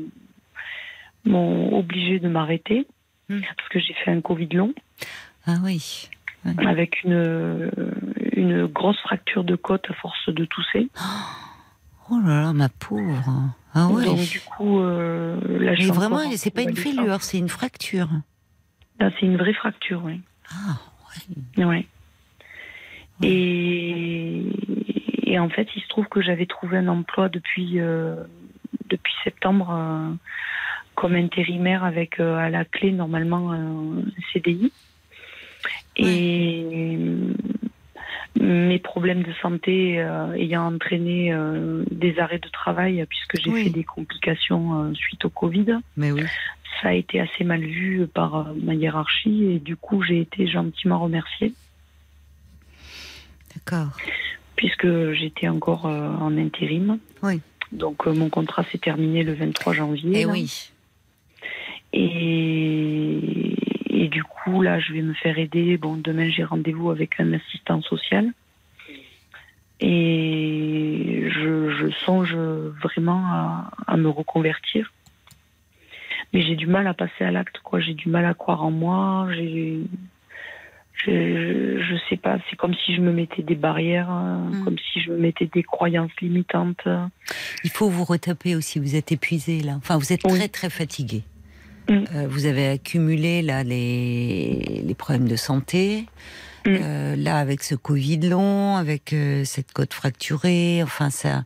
m'ont 1.27 1.79
obligé 1.79 2.21
de 2.21 2.29
m'arrêter 2.29 2.87
hmm. 3.29 3.41
parce 3.55 3.69
que 3.69 3.81
j'ai 3.81 3.93
fait 3.93 4.11
un 4.11 4.23
Covid 4.23 4.49
long. 4.49 4.73
Ah 5.47 5.57
oui. 5.63 6.09
Avec 6.57 7.05
une, 7.05 7.71
une 8.33 8.65
grosse 8.67 8.99
fracture 9.01 9.45
de 9.45 9.55
côte 9.57 9.85
à 9.91 9.95
force 9.95 10.31
de 10.31 10.47
tousser. 10.47 10.89
Oh 12.11 12.19
là 12.25 12.41
là, 12.41 12.53
ma 12.55 12.71
pauvre. 12.71 13.53
Ah 13.75 13.89
ouais. 13.89 14.07
Donc 14.07 14.21
du 14.21 14.41
coup, 14.41 14.81
euh, 14.81 15.39
là, 15.61 15.73
Mais 15.79 15.87
vraiment, 15.89 16.21
c'est 16.37 16.51
pas 16.51 16.63
une 16.63 16.77
fêlure, 16.77 17.21
c'est 17.21 17.37
une 17.37 17.51
fracture. 17.51 18.09
Là, 18.99 19.11
c'est 19.21 19.27
une 19.27 19.37
vraie 19.37 19.53
fracture, 19.53 20.01
oui. 20.05 20.23
Ah 20.51 20.79
Ouais. 21.57 21.87
Et, 23.23 24.43
et, 25.25 25.39
en 25.39 25.49
fait, 25.49 25.69
il 25.75 25.83
se 25.83 25.89
trouve 25.89 26.07
que 26.07 26.23
j'avais 26.23 26.47
trouvé 26.47 26.79
un 26.79 26.89
emploi 26.89 27.29
depuis, 27.29 27.81
euh, 27.81 28.17
depuis 28.89 29.13
septembre 29.25 29.71
euh, 29.73 30.13
comme 30.95 31.15
intérimaire 31.15 31.85
avec 31.85 32.21
euh, 32.21 32.37
à 32.37 32.49
la 32.49 32.65
clé 32.65 32.93
normalement 32.93 33.53
un 33.53 34.03
CDI. 34.33 34.73
Et 35.97 36.65
mes 38.41 38.79
problèmes 38.79 39.25
de 39.25 39.33
santé 39.43 39.97
ayant 40.37 40.73
entraîné 40.73 41.35
des 41.91 42.21
arrêts 42.21 42.39
de 42.39 42.49
travail 42.51 43.05
puisque 43.09 43.43
j'ai 43.43 43.65
fait 43.65 43.71
des 43.71 43.83
complications 43.83 44.95
suite 44.95 45.25
au 45.25 45.29
Covid. 45.29 45.79
Mais 45.97 46.13
oui 46.13 46.23
ça 46.81 46.89
a 46.89 46.93
été 46.93 47.21
assez 47.21 47.45
mal 47.45 47.61
vu 47.61 48.07
par 48.07 48.37
euh, 48.37 48.55
ma 48.63 48.75
hiérarchie 48.75 49.45
et 49.45 49.59
du 49.59 49.77
coup 49.77 50.03
j'ai 50.03 50.21
été 50.21 50.47
gentiment 50.47 50.99
remerciée. 50.99 51.55
D'accord. 53.55 53.97
Puisque 54.57 55.13
j'étais 55.13 55.49
encore 55.49 55.87
euh, 55.87 56.09
en 56.17 56.37
intérim. 56.37 56.99
Oui. 57.23 57.41
Donc 57.73 58.07
euh, 58.07 58.13
mon 58.13 58.29
contrat 58.31 58.65
s'est 58.65 58.79
terminé 58.79 59.23
le 59.23 59.35
23 59.35 59.73
janvier. 59.75 60.19
Et 60.19 60.21
eh 60.23 60.27
oui. 60.27 60.71
Et, 61.93 63.55
et, 63.89 64.09
du 64.09 64.23
coup 64.23 64.63
là 64.63 64.79
je 64.79 64.93
vais 64.93 65.03
me 65.03 65.15
faire 65.15 65.39
aider. 65.39 65.77
Bon 65.77 65.97
demain 65.97 66.29
j'ai 66.31 66.45
rendez-vous 66.45 66.91
avec 66.91 67.19
un 67.19 67.33
assistant 67.33 67.83
social. 67.83 68.33
Et 69.81 71.29
je, 71.31 71.71
je 71.71 71.91
songe 72.05 72.35
vraiment 72.83 73.25
à, 73.27 73.71
à 73.87 73.97
me 73.97 74.09
reconvertir 74.09 74.93
mais 76.33 76.43
j'ai 76.43 76.57
du 76.57 76.67
mal 76.67 76.87
à 76.87 76.95
passer 76.95 77.25
à 77.25 77.31
l'acte, 77.31 77.59
quoi. 77.63 77.81
J'ai 77.81 77.95
du 77.95 78.09
mal 78.09 78.25
à 78.25 78.35
croire 78.35 78.63
en 78.65 78.71
moi. 78.71 79.29
J'ai, 79.35 79.81
je, 81.05 81.81
je 81.81 81.97
sais 82.09 82.17
pas. 82.17 82.39
C'est 82.51 82.57
comme 82.57 82.75
si 82.75 82.95
je 82.95 83.01
me 83.01 83.13
mettais 83.13 83.43
des 83.43 83.55
barrières, 83.55 84.11
mm. 84.11 84.65
comme 84.65 84.77
si 84.79 85.01
je 85.01 85.11
me 85.11 85.19
mettais 85.19 85.47
des 85.47 85.63
croyances 85.63 86.13
limitantes. 86.21 86.87
Il 87.65 87.71
faut 87.71 87.89
vous 87.89 88.05
retaper 88.05 88.57
aussi. 88.57 88.79
Vous 88.79 88.97
êtes 88.97 89.13
épuisé 89.13 89.61
là. 89.61 89.75
Enfin, 89.77 89.97
vous 89.97 90.13
êtes 90.13 90.23
très 90.23 90.49
très 90.49 90.71
fatigué. 90.71 91.23
Mm. 91.89 92.05
Euh, 92.15 92.27
vous 92.29 92.47
avez 92.47 92.69
accumulé 92.69 93.43
là 93.43 93.65
les, 93.65 94.83
les 94.85 94.95
problèmes 94.95 95.29
de 95.29 95.37
santé. 95.37 96.07
Mm. 96.67 96.77
Euh, 96.83 97.17
là, 97.17 97.39
avec 97.39 97.63
ce 97.63 97.75
Covid 97.75 98.29
long, 98.29 98.77
avec 98.77 99.13
euh, 99.13 99.45
cette 99.45 99.73
côte 99.73 99.95
fracturée, 99.95 100.83
enfin 100.83 101.11
ça, 101.11 101.45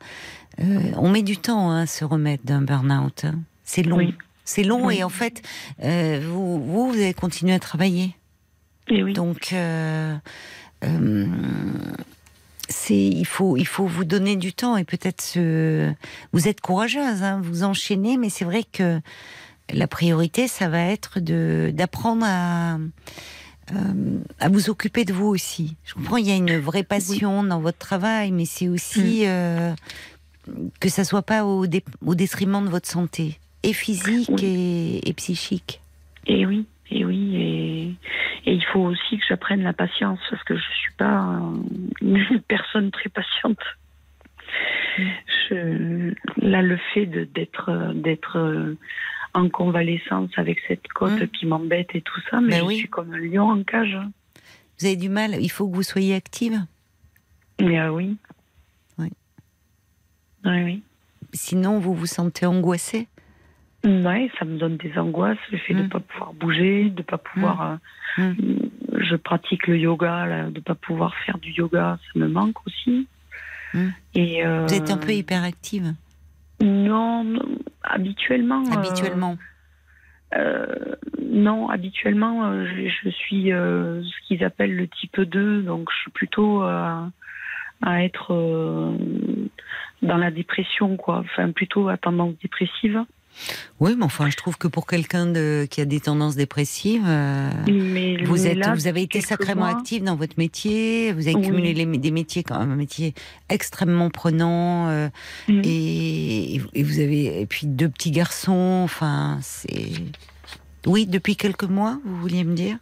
on 0.59 1.09
met 1.09 1.23
du 1.23 1.37
temps 1.37 1.71
hein, 1.71 1.83
à 1.83 1.87
se 1.87 2.05
remettre 2.05 2.45
d'un 2.45 2.63
burn-out. 2.63 3.25
Hein. 3.25 3.41
C'est 3.65 3.83
long. 3.83 4.13
C'est 4.45 4.65
long 4.65 4.91
et 4.91 5.05
en 5.05 5.09
fait, 5.09 5.43
euh, 5.83 6.21
vous, 6.25 6.63
vous, 6.63 6.91
vous, 6.91 6.95
avez 6.95 7.15
continué 7.15 7.55
à 7.55 7.61
travailler. 7.61 8.17
Et 8.89 9.03
oui. 9.03 9.13
Donc, 9.13 9.53
euh, 9.53 10.17
euh, 10.85 11.27
c'est, 12.69 12.97
il 12.97 13.27
faut, 13.27 13.57
il 13.57 13.67
faut 13.67 13.87
vous 13.87 14.05
donner 14.05 14.37
du 14.37 14.53
temps 14.53 14.77
et 14.77 14.85
peut-être 14.85 15.39
vous 16.33 16.49
êtes 16.49 16.61
courageuse, 16.61 17.23
hein, 17.23 17.41
vous 17.43 17.63
enchaînez, 17.63 18.17
mais 18.17 18.31
c'est 18.31 18.45
vrai 18.45 18.65
que 18.65 19.01
la 19.73 19.87
priorité, 19.87 20.49
ça 20.49 20.69
va 20.69 20.81
être 20.81 21.21
de 21.21 21.71
d'apprendre 21.73 22.27
à 22.27 22.79
à 24.39 24.51
vous 24.51 24.69
occuper 24.69 25.07
de 25.07 25.15
vous 25.15 25.29
aussi. 25.29 25.77
Je 25.85 25.95
comprends, 25.95 26.19
il 26.19 26.27
y 26.27 26.31
a 26.31 26.37
une 26.37 26.59
vraie 26.59 26.83
passion 26.83 27.43
dans 27.43 27.61
votre 27.61 27.79
travail, 27.79 28.31
mais 28.31 28.45
c'est 28.45 28.69
aussi 28.69 29.25
mm. 29.25 29.75
que 30.79 30.89
ça 30.91 31.05
soit 31.05 31.23
pas 31.23 31.47
au, 31.47 31.65
au 32.05 32.15
détriment 32.15 32.63
de 32.63 32.69
votre 32.69 32.91
santé 32.91 33.39
et 33.63 33.73
physique 33.73 34.43
et, 34.43 35.13
psychique. 35.15 35.81
Et 36.27 36.47
oui, 36.47 36.67
et 36.91 37.95
faut 38.73 38.81
aussi 38.81 39.19
que 39.19 39.25
j'apprenne 39.29 39.63
la 39.63 39.73
patience 39.73 40.19
parce 40.31 40.43
que 40.45 40.57
je 40.57 40.63
suis 40.63 40.93
pas 40.97 41.41
une 42.01 42.41
personne 42.49 42.91
très 42.91 43.09
patiente. 43.09 43.61
Je, 45.49 46.13
là, 46.39 46.63
le 46.63 46.79
fait 46.93 47.07
d'être 47.07 47.93
d'être 47.95 48.77
en 49.35 49.49
convalescence 49.49 50.31
avec 50.37 50.59
cette 50.69 50.87
côte 50.89 51.21
mmh. 51.21 51.29
qui 51.29 51.47
m'embête 51.47 51.91
et 51.95 52.03
tout 52.03 52.21
ça, 52.31 52.41
mais 52.41 52.61
ben 52.61 52.71
je 52.71 52.75
suis 52.77 52.89
comme 52.89 53.13
un 53.15 53.19
lion 53.19 53.51
en 53.51 53.63
cage. 53.63 53.99
Vous 54.79 54.87
avez 54.87 54.97
du 54.97 55.09
mal. 55.09 55.37
Il 55.41 55.51
faut 55.51 55.69
que 55.69 55.75
vous 55.75 55.83
soyez 55.83 56.15
active? 56.15 56.61
Mais 57.61 57.79
ah 57.79 57.93
oui. 57.93 58.17
Oui. 58.99 59.09
Oui, 60.45 60.63
oui. 60.65 60.83
Sinon, 61.33 61.79
vous 61.79 61.95
vous 61.95 62.07
sentez 62.07 62.45
angoissée? 62.45 63.09
Oui, 63.85 64.31
ça 64.39 64.45
me 64.45 64.59
donne 64.59 64.77
des 64.77 64.97
angoisses, 64.97 65.39
le 65.51 65.59
fait 65.59 65.75
de 65.75 65.81
ne 65.81 65.87
mm. 65.87 65.89
pas 65.89 66.01
pouvoir 66.01 66.33
bouger, 66.35 66.85
de 66.85 66.99
ne 66.99 67.03
pas 67.03 67.19
pouvoir. 67.19 67.79
Mm. 68.17 68.21
Euh, 68.21 68.33
mm. 68.33 68.71
Je 68.99 69.17
pratique 69.17 69.67
le 69.67 69.77
yoga, 69.77 70.27
de 70.51 70.55
ne 70.55 70.61
pas 70.61 70.77
pouvoir 70.77 71.15
faire 71.27 71.39
du 71.39 71.51
yoga, 71.51 71.99
ça 72.01 72.19
me 72.19 72.29
manque 72.29 72.65
aussi. 72.67 73.09
Et, 74.15 74.45
euh, 74.45 74.67
Vous 74.67 74.75
êtes 74.75 74.91
un 74.91 74.99
peu 74.99 75.13
hyperactive 75.13 75.95
Non, 76.61 77.27
habituellement. 77.83 78.63
Euh, 78.67 78.75
habituellement 78.75 79.37
non, 81.21 81.69
habituellement, 81.69 82.65
je, 82.65 83.11
suis 83.11 83.51
ce 83.51 84.27
qu'ils 84.27 84.45
appellent 84.45 84.75
le 84.75 84.89
type 84.89 85.21
2, 85.21 85.63
donc 85.63 85.91
je 85.91 85.97
suis 86.03 86.11
plutôt 86.11 86.63
à 86.63 87.11
être 87.83 88.33
dans 90.03 90.17
la 90.17 90.31
dépression, 90.31 90.97
quoi. 90.97 91.19
Enfin, 91.19 91.51
plutôt 91.51 91.89
à 91.89 91.97
tendance 91.97 92.35
dépressive. 92.43 93.05
Oui, 93.81 93.95
mais 93.97 94.05
enfin, 94.05 94.31
je 94.31 94.37
trouve 94.37 94.57
que 94.59 94.69
pour 94.69 94.87
quelqu'un 94.87 95.33
qui 95.67 95.81
a 95.81 95.85
des 95.85 96.01
tendances 96.01 96.37
dépressives, 96.37 97.05
euh, 97.07 97.51
vous, 98.25 98.47
êtes, 98.47 98.67
vous 98.69 98.87
avez 98.87 99.03
été 99.03 99.21
sacrément 99.21 99.65
active 99.65 100.05
dans 100.05 100.17
votre 100.17 100.35
métier, 100.39 101.13
vous 101.13 101.29
avez 101.29 101.41
cumulé 101.41 101.75
des 101.75 102.11
métiers, 102.11 102.43
quand 102.43 102.59
même, 102.59 102.71
un 102.71 102.77
métier 102.77 103.15
extrêmement 103.49 104.11
prenant, 104.11 104.89
euh, 104.89 105.09
mm. 105.49 105.63
et, 105.65 106.61
vous 106.83 107.01
avez, 107.01 107.41
et 107.41 107.47
puis 107.47 107.67
deux 107.67 107.89
petits 107.89 108.13
garçons, 108.13 108.83
enfin, 108.85 109.39
c'est. 109.43 109.91
Oui, 110.87 111.07
depuis 111.07 111.37
quelques 111.37 111.65
mois, 111.65 112.01
vous 112.05 112.17
vouliez 112.17 112.45
me 112.45 112.55
dire? 112.55 112.77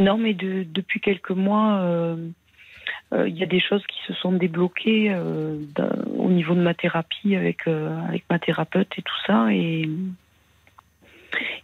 Non, 0.00 0.16
mais 0.16 0.32
de, 0.32 0.64
depuis 0.64 1.00
quelques 1.00 1.30
mois, 1.30 1.80
euh, 1.80 2.16
il 3.12 3.36
y 3.36 3.42
a 3.42 3.46
des 3.46 3.60
choses 3.60 3.82
qui 3.86 3.98
se 4.06 4.14
sont 4.14 4.32
débloquées 4.32 5.10
euh, 5.10 5.58
au 6.16 6.28
niveau 6.28 6.54
de 6.54 6.60
ma 6.60 6.74
thérapie 6.74 7.34
avec, 7.34 7.66
euh, 7.66 7.98
avec 8.08 8.24
ma 8.30 8.38
thérapeute 8.38 8.88
et 8.96 9.02
tout 9.02 9.20
ça. 9.26 9.52
Et, 9.52 9.88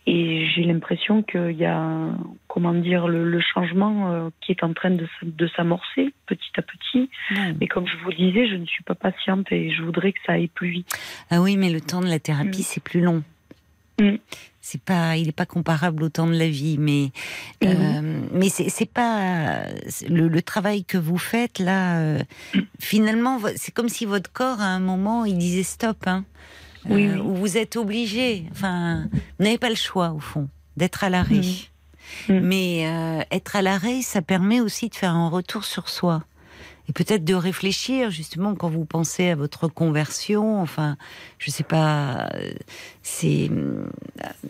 et 0.07 0.47
j'ai 0.49 0.65
l'impression 0.65 1.23
qu'il 1.23 1.57
y 1.57 1.65
a, 1.65 2.09
comment 2.49 2.75
dire, 2.75 3.09
le, 3.09 3.41
changement 3.41 4.31
qui 4.41 4.53
est 4.53 4.63
en 4.63 4.73
train 4.73 4.91
de, 4.91 5.07
de 5.23 5.49
s'amorcer 5.49 6.13
petit 6.27 6.53
à 6.57 6.63
petit. 6.63 7.11
Mais 7.61 7.67
comme 7.67 7.87
je 7.87 7.97
vous 8.05 8.13
disais, 8.13 8.49
je 8.49 8.55
ne 8.55 8.67
suis 8.67 8.85
pas 8.85 8.95
patiente 8.95 9.51
et 9.51 9.71
je 9.71 9.83
voudrais 9.83 10.13
que 10.13 10.21
ça 10.27 10.33
aille 10.33 10.49
plus 10.49 10.71
vite. 10.71 10.99
Ah 11.31 11.41
oui, 11.41 11.57
mais 11.57 11.71
le 11.71 11.81
temps 11.81 12.01
de 12.01 12.07
la 12.07 12.21
thérapie, 12.21 12.61
mm. 12.61 12.65
c'est 12.65 12.83
plus 12.83 13.01
long. 13.01 13.23
Mm 14.01 14.17
c'est 14.67 14.81
pas, 14.81 15.17
il 15.17 15.27
n'est 15.27 15.33
pas 15.33 15.47
comparable 15.47 16.03
au 16.03 16.09
temps 16.09 16.27
de 16.27 16.37
la 16.37 16.49
vie, 16.49 16.77
mais 16.77 17.13
mhm. 17.63 17.69
euh, 17.69 18.21
mais 18.33 18.49
c'est 18.49 18.91
pas 18.91 19.63
le, 20.09 20.43
travail 20.43 20.85
que 20.85 20.99
vous 20.99 21.19
faites 21.19 21.61
là. 21.61 21.99
Euh, 21.99 22.19
finalement, 22.81 23.39
c'est 23.55 23.73
comme 23.73 23.89
si 23.89 24.07
votre 24.07 24.33
corps 24.33 24.61
à 24.61 24.67
un 24.67 24.81
moment 24.81 25.25
il 25.25 25.39
disait 25.39 25.63
stop, 25.63 26.09
hein, 26.09 26.25
euh, 26.91 27.17
vous 27.23 27.57
êtes 27.57 27.77
obligé. 27.77 28.47
Enfin, 28.51 29.09
vous 29.39 29.45
n'avez 29.45 29.59
pas 29.59 29.71
le 29.71 29.77
choix 29.77 30.11
au 30.11 30.19
fond 30.19 30.49
d'être 30.77 31.05
à 31.05 31.11
l'arrêt. 31.11 31.43
Mhm. 32.29 32.37
Mhm. 32.37 32.41
Mais 32.41 33.25
être 33.31 33.55
à 33.55 33.63
l'arrêt, 33.63 34.03
ça 34.03 34.21
permet 34.21 34.61
aussi 34.61 34.89
de 34.89 34.97
faire 34.97 35.15
un 35.15 35.29
retour 35.29 35.65
sur 35.65 35.89
soi 35.89 36.25
et 36.89 36.93
peut-être 36.93 37.25
de 37.25 37.35
réfléchir 37.35 38.11
justement 38.11 38.55
quand 38.55 38.69
vous 38.69 38.85
pensez 38.85 39.31
à 39.31 39.35
votre 39.35 39.69
conversion. 39.69 40.61
Enfin, 40.61 40.97
je 41.39 41.51
sais 41.51 41.65
pas, 41.65 42.31
c'est 43.03 43.51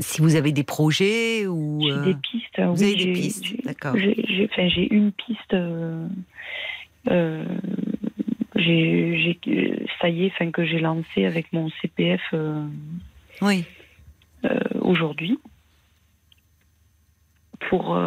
si 0.01 0.21
vous 0.21 0.37
avez 0.37 0.53
des 0.53 0.65
projets 0.65 1.47
ou 1.47 1.81
j'ai 1.83 2.13
des 2.13 2.19
pistes. 2.21 2.61
Vous 2.61 2.83
avez 2.83 2.97
des 2.97 3.13
pistes, 3.13 3.65
d'accord. 3.65 3.97
J'ai, 3.97 4.49
enfin, 4.53 4.69
une 4.91 5.13
piste. 5.13 5.55
Euh, 5.55 6.07
euh, 7.09 7.45
j'ai, 8.55 9.39
ça 10.01 10.09
y 10.09 10.25
est, 10.25 10.33
enfin 10.33 10.51
que 10.51 10.65
j'ai 10.65 10.81
lancé 10.81 11.25
avec 11.25 11.53
mon 11.53 11.71
CPF. 11.81 12.23
Euh, 12.33 12.65
oui. 13.43 13.65
aujourd'hui 14.81 15.39
pour 17.69 17.99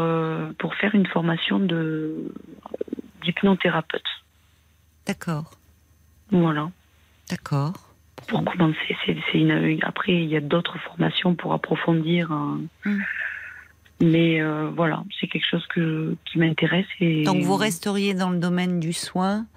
pour 0.58 0.76
faire 0.76 0.96
une 0.96 1.06
formation 1.08 1.60
de 1.60 2.32
d'hypnothérapeute. 3.24 4.02
D'accord. 5.10 5.49
Voilà. 6.30 6.70
D'accord. 7.32 7.74
Pour 8.28 8.45
commencer, 8.45 8.95
c'est 9.05 9.18
une. 9.34 9.80
Après, 9.82 10.14
il 10.14 10.30
y 10.30 10.38
a 10.38 10.39
d'autres 10.39 10.78
formations 10.78 11.34
pour 11.34 11.51
approfondir. 11.53 12.32
Hein. 12.32 12.60
Hmm. 12.86 12.99
Mais 14.01 14.39
euh, 14.39 14.70
voilà, 14.74 15.03
c'est 15.20 15.26
quelque 15.26 15.47
chose 15.49 15.66
que, 15.68 16.16
qui 16.26 16.38
m'intéresse. 16.38 16.86
Et... 16.99 17.24
Donc 17.24 17.41
vous 17.41 17.55
resteriez 17.55 18.14
dans 18.14 18.30
le 18.30 18.38
domaine 18.38 18.80
du 18.80 18.93
soin, 18.93 19.47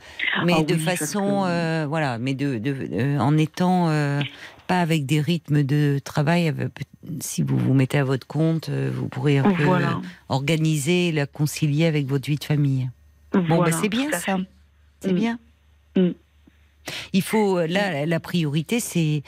mais 0.46 0.54
ah 0.56 0.62
de 0.62 0.74
façon, 0.74 1.44
euh, 1.44 1.84
voilà, 1.86 2.18
mais 2.18 2.34
de, 2.34 2.56
de, 2.56 3.18
en 3.20 3.36
étant 3.36 3.90
euh, 3.90 4.20
pas 4.66 4.80
avec 4.80 5.04
des 5.04 5.20
rythmes 5.20 5.62
de 5.62 6.00
travail. 6.02 6.52
Si 7.20 7.42
vous 7.42 7.58
vous 7.58 7.74
mettez 7.74 7.98
à 7.98 8.04
votre 8.04 8.26
compte, 8.26 8.70
vous 8.70 9.06
pourrez 9.08 9.36
un 9.38 9.52
peu 9.52 9.68
organiser, 10.30 11.12
la 11.12 11.26
concilier 11.26 11.84
avec 11.84 12.06
votre 12.06 12.26
vie 12.26 12.36
de 12.36 12.44
famille. 12.44 12.90
Bon, 13.32 13.62
ben, 13.62 13.70
c'est 13.70 13.90
bien 13.90 14.10
ça. 14.12 14.38
C'est 15.02 15.12
mm. 15.12 15.16
bien. 15.16 15.38
Mm. 15.96 16.10
Il 17.12 17.22
faut, 17.22 17.58
euh, 17.58 17.66
là, 17.66 18.06
la 18.06 18.20
priorité, 18.20 18.80
c'est. 18.80 19.22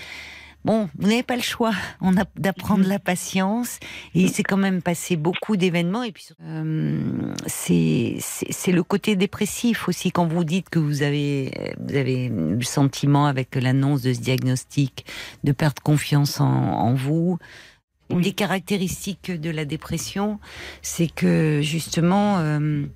Bon, 0.64 0.88
vous 0.96 1.08
n'avez 1.08 1.22
pas 1.22 1.36
le 1.36 1.42
choix. 1.42 1.74
On 2.00 2.16
a 2.16 2.24
d'apprendre 2.36 2.88
la 2.88 2.98
patience. 2.98 3.78
Et 4.14 4.22
il 4.22 4.30
s'est 4.30 4.42
quand 4.42 4.56
même 4.56 4.80
passé 4.80 5.16
beaucoup 5.16 5.58
d'événements. 5.58 6.02
Et 6.02 6.12
puis, 6.12 6.28
euh, 6.42 7.34
c'est 7.46 8.72
le 8.72 8.82
côté 8.82 9.14
dépressif 9.14 9.88
aussi. 9.88 10.10
Quand 10.10 10.26
vous 10.26 10.42
dites 10.42 10.70
que 10.70 10.78
vous 10.78 11.02
avez, 11.02 11.52
vous 11.78 11.94
avez 11.94 12.30
le 12.30 12.62
sentiment 12.62 13.26
avec 13.26 13.54
l'annonce 13.56 14.00
de 14.00 14.14
ce 14.14 14.20
diagnostic 14.20 15.04
de 15.44 15.52
perdre 15.52 15.82
confiance 15.82 16.40
en, 16.40 16.94
vous. 16.94 17.38
Une 18.08 18.22
des 18.22 18.32
caractéristiques 18.32 19.30
de 19.30 19.50
la 19.50 19.66
dépression, 19.66 20.38
c'est 20.80 21.08
que 21.08 21.60
justement, 21.62 22.38
euh, 22.38 22.86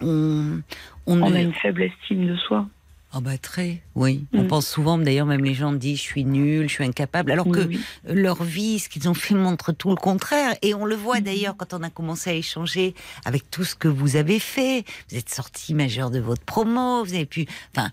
on, 0.00 0.60
a 1.06 1.40
une 1.40 1.52
faible 1.52 1.82
estime 1.82 2.26
de 2.26 2.36
soi. 2.36 2.66
Ah 3.12 3.20
bah 3.20 3.38
très, 3.38 3.82
oui. 3.94 4.26
On 4.34 4.42
mm. 4.42 4.48
pense 4.48 4.66
souvent, 4.66 4.98
d'ailleurs, 4.98 5.26
même 5.26 5.44
les 5.44 5.54
gens 5.54 5.72
disent 5.72 5.98
je 5.98 6.02
suis 6.02 6.24
nul, 6.24 6.68
je 6.68 6.74
suis 6.74 6.84
incapable, 6.84 7.30
alors 7.30 7.48
que 7.48 7.68
leur 8.04 8.42
vie, 8.42 8.78
ce 8.78 8.88
qu'ils 8.88 9.08
ont 9.08 9.14
fait 9.14 9.34
montre 9.34 9.72
tout 9.72 9.90
le 9.90 9.96
contraire. 9.96 10.54
Et 10.60 10.74
on 10.74 10.84
le 10.84 10.96
voit 10.96 11.20
mm. 11.20 11.24
d'ailleurs 11.24 11.56
quand 11.56 11.72
on 11.72 11.82
a 11.82 11.88
commencé 11.88 12.30
à 12.30 12.34
échanger 12.34 12.94
avec 13.24 13.48
tout 13.50 13.64
ce 13.64 13.74
que 13.74 13.88
vous 13.88 14.16
avez 14.16 14.38
fait. 14.38 14.84
Vous 15.08 15.16
êtes 15.16 15.30
sorti 15.30 15.72
majeur 15.72 16.10
de 16.10 16.18
votre 16.18 16.42
promo, 16.42 17.04
vous 17.04 17.14
avez 17.14 17.26
pu, 17.26 17.46
enfin, 17.74 17.90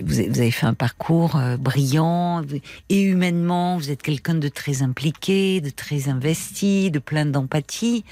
vous, 0.00 0.20
avez, 0.20 0.50
fait 0.50 0.66
un 0.66 0.74
parcours 0.74 1.36
euh, 1.36 1.56
brillant 1.56 2.42
et 2.88 3.02
humainement, 3.02 3.76
vous 3.76 3.90
êtes 3.90 4.02
quelqu'un 4.02 4.34
de 4.34 4.48
très 4.48 4.82
impliqué, 4.82 5.60
de 5.60 5.70
très 5.70 6.08
investi, 6.08 6.90
de 6.90 7.00
plein 7.00 7.26
d'empathie. 7.26 8.04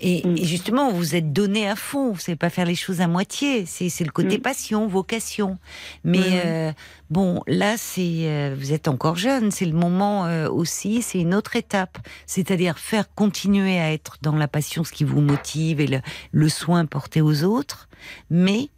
Et, 0.00 0.26
mm. 0.26 0.38
justement, 0.38 0.90
vous 0.90 1.16
êtes 1.16 1.32
donné 1.32 1.68
à 1.68 1.76
fond. 1.76 2.12
Vous 2.12 2.20
savez 2.20 2.36
pas 2.36 2.50
faire 2.50 2.66
les 2.66 2.76
choses 2.76 3.00
à 3.00 3.08
moitié. 3.08 3.66
C'est 3.66 4.04
le 4.04 4.12
côté 4.12 4.38
passion, 4.38 4.86
vocation. 4.86 5.55
Mais 6.04 6.42
euh, 6.44 6.72
bon, 7.10 7.42
là, 7.46 7.76
c'est 7.76 8.22
euh, 8.24 8.54
vous 8.58 8.72
êtes 8.72 8.88
encore 8.88 9.16
jeune, 9.16 9.50
c'est 9.50 9.64
le 9.64 9.72
moment 9.72 10.26
euh, 10.26 10.48
aussi, 10.48 11.02
c'est 11.02 11.20
une 11.20 11.34
autre 11.34 11.56
étape, 11.56 11.98
c'est-à-dire 12.26 12.78
faire 12.78 13.12
continuer 13.14 13.78
à 13.78 13.92
être 13.92 14.16
dans 14.22 14.36
la 14.36 14.48
passion, 14.48 14.84
ce 14.84 14.92
qui 14.92 15.04
vous 15.04 15.20
motive 15.20 15.80
et 15.80 16.02
le, 16.32 16.48
soin 16.48 16.86
porté 16.86 17.20
aux 17.20 17.44
autres, 17.44 17.88
mais 18.30 18.70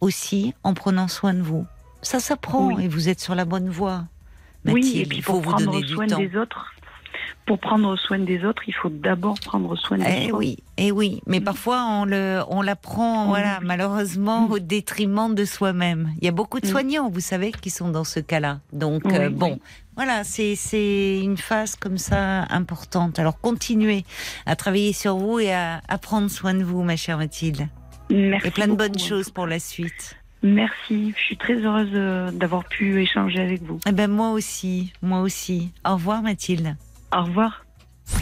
aussi 0.00 0.54
en 0.62 0.74
prenant 0.74 1.08
soin 1.08 1.34
de 1.34 1.42
vous. 1.42 1.66
Ça 2.02 2.20
s'apprend 2.20 2.78
et 2.78 2.88
vous 2.88 3.08
êtes 3.08 3.20
sur 3.20 3.34
la 3.34 3.44
bonne 3.44 3.68
voie. 3.68 4.04
oui, 4.64 5.06
il 5.10 5.22
faut 5.22 5.40
vous 5.40 5.54
donner 5.54 5.82
du 5.82 5.94
temps. 5.94 6.18
des 6.18 6.36
autres 6.36 6.72
pour 7.46 7.58
prendre 7.58 7.96
soin 7.96 8.18
des 8.18 8.44
autres, 8.44 8.62
il 8.68 8.74
faut 8.74 8.90
d'abord 8.90 9.38
prendre 9.40 9.76
soin 9.76 9.98
de 9.98 10.04
eh 10.06 10.30
oui, 10.32 10.58
eh 10.76 10.92
oui, 10.92 11.20
mais 11.26 11.40
parfois 11.40 11.84
on 11.84 12.04
le, 12.04 12.42
on 12.48 12.62
l'apprend, 12.62 13.26
voilà, 13.26 13.58
malheureusement 13.62 14.48
au 14.50 14.58
détriment 14.58 15.34
de 15.34 15.44
soi-même. 15.44 16.12
Il 16.20 16.24
y 16.24 16.28
a 16.28 16.32
beaucoup 16.32 16.60
de 16.60 16.66
mm. 16.66 16.70
soignants, 16.70 17.10
vous 17.10 17.20
savez, 17.20 17.50
qui 17.50 17.70
sont 17.70 17.88
dans 17.88 18.04
ce 18.04 18.20
cas-là. 18.20 18.60
Donc 18.72 19.04
euh, 19.06 19.30
bon, 19.30 19.58
voilà, 19.96 20.22
c'est 20.22 20.54
c'est 20.54 21.18
une 21.18 21.36
phase 21.36 21.74
comme 21.74 21.98
ça 21.98 22.44
importante. 22.50 23.18
Alors 23.18 23.40
continuez 23.40 24.04
à 24.46 24.54
travailler 24.54 24.92
sur 24.92 25.16
vous 25.16 25.40
et 25.40 25.52
à, 25.52 25.80
prendre 26.00 26.30
soin 26.30 26.54
de 26.54 26.62
vous, 26.62 26.82
ma 26.82 26.96
chère 26.96 27.18
Mathilde. 27.18 27.68
Merci. 28.10 28.46
Et 28.46 28.50
plein 28.50 28.68
de 28.68 28.74
bonnes 28.74 28.98
choses 28.98 29.30
pour 29.30 29.46
la 29.46 29.58
suite. 29.58 30.16
Merci, 30.42 31.12
je 31.16 31.20
suis 31.20 31.36
très 31.36 31.54
heureuse 31.54 31.90
euh, 31.92 32.30
d'avoir 32.30 32.64
pu 32.64 33.02
échanger 33.02 33.40
avec 33.40 33.62
vous. 33.62 33.78
Eh 33.86 33.92
ben 33.92 34.08
moi 34.08 34.30
aussi, 34.30 34.92
moi 35.02 35.20
aussi. 35.20 35.72
Au 35.84 35.94
revoir 35.94 36.22
Mathilde. 36.22 36.76
Au 37.12 37.24
revoir. 37.24 37.64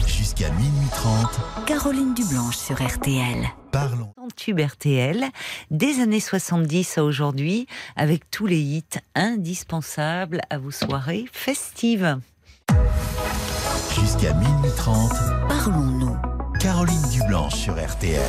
Jusqu'à 0.07 0.49
minuit 0.51 0.89
30. 0.91 1.65
Caroline 1.67 2.13
Dublanche 2.15 2.57
sur 2.57 2.75
RTL. 2.83 3.47
Parlons. 3.71 4.13
Tube 4.35 4.59
RTL, 4.59 5.25
des 5.69 5.99
années 5.99 6.19
70 6.19 6.97
à 6.97 7.03
aujourd'hui, 7.03 7.67
avec 7.95 8.31
tous 8.31 8.47
les 8.47 8.59
hits 8.59 8.99
indispensables 9.13 10.41
à 10.49 10.57
vos 10.57 10.71
soirées 10.71 11.25
festives. 11.31 12.19
Jusqu'à 13.93 14.33
minuit 14.33 14.71
30. 14.75 15.11
Parlons-nous. 15.47 16.17
Caroline 16.59 17.09
Dublanche 17.11 17.55
sur 17.55 17.73
RTL. 17.75 18.19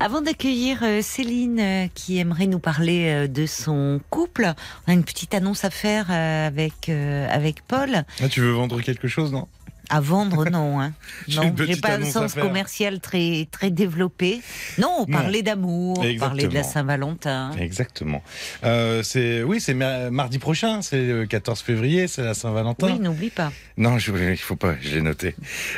Avant 0.00 0.20
d'accueillir 0.20 0.78
euh, 0.82 1.02
Céline 1.02 1.58
euh, 1.58 1.86
qui 1.92 2.18
aimerait 2.18 2.46
nous 2.46 2.60
parler 2.60 3.08
euh, 3.08 3.26
de 3.26 3.46
son 3.46 4.00
couple, 4.10 4.52
on 4.86 4.92
a 4.92 4.94
une 4.94 5.02
petite 5.02 5.34
annonce 5.34 5.64
à 5.64 5.70
faire 5.70 6.10
avec, 6.10 6.88
avec 6.88 7.62
Paul. 7.62 8.04
Ah, 8.22 8.28
tu 8.28 8.40
veux 8.40 8.52
vendre 8.52 8.80
quelque 8.80 9.08
chose, 9.08 9.32
non? 9.32 9.48
À 9.88 10.00
vendre, 10.00 10.44
non. 10.50 10.80
Hein. 10.80 10.92
non, 11.28 11.54
j'ai 11.56 11.76
pas 11.76 11.96
un 11.96 12.04
sens 12.04 12.34
commercial 12.34 13.00
très 13.00 13.48
très 13.50 13.70
développé. 13.70 14.40
Non, 14.78 15.06
parler 15.06 15.42
d'amour, 15.42 16.04
parler 16.18 16.48
de 16.48 16.54
la 16.54 16.62
Saint-Valentin. 16.62 17.52
Exactement. 17.58 18.22
Euh, 18.64 19.02
c'est 19.02 19.42
oui, 19.42 19.60
c'est 19.60 19.74
mardi 19.74 20.38
prochain, 20.38 20.82
c'est 20.82 21.06
le 21.06 21.26
14 21.26 21.60
février, 21.60 22.08
c'est 22.08 22.22
la 22.22 22.34
Saint-Valentin. 22.34 22.88
Oui, 22.88 22.98
n'oublie 22.98 23.30
pas. 23.30 23.52
Non, 23.76 23.98
je, 23.98 24.12
il 24.12 24.36
faut 24.36 24.56
pas, 24.56 24.74
je 24.80 24.94
l'ai 24.94 25.02
noté. 25.02 25.34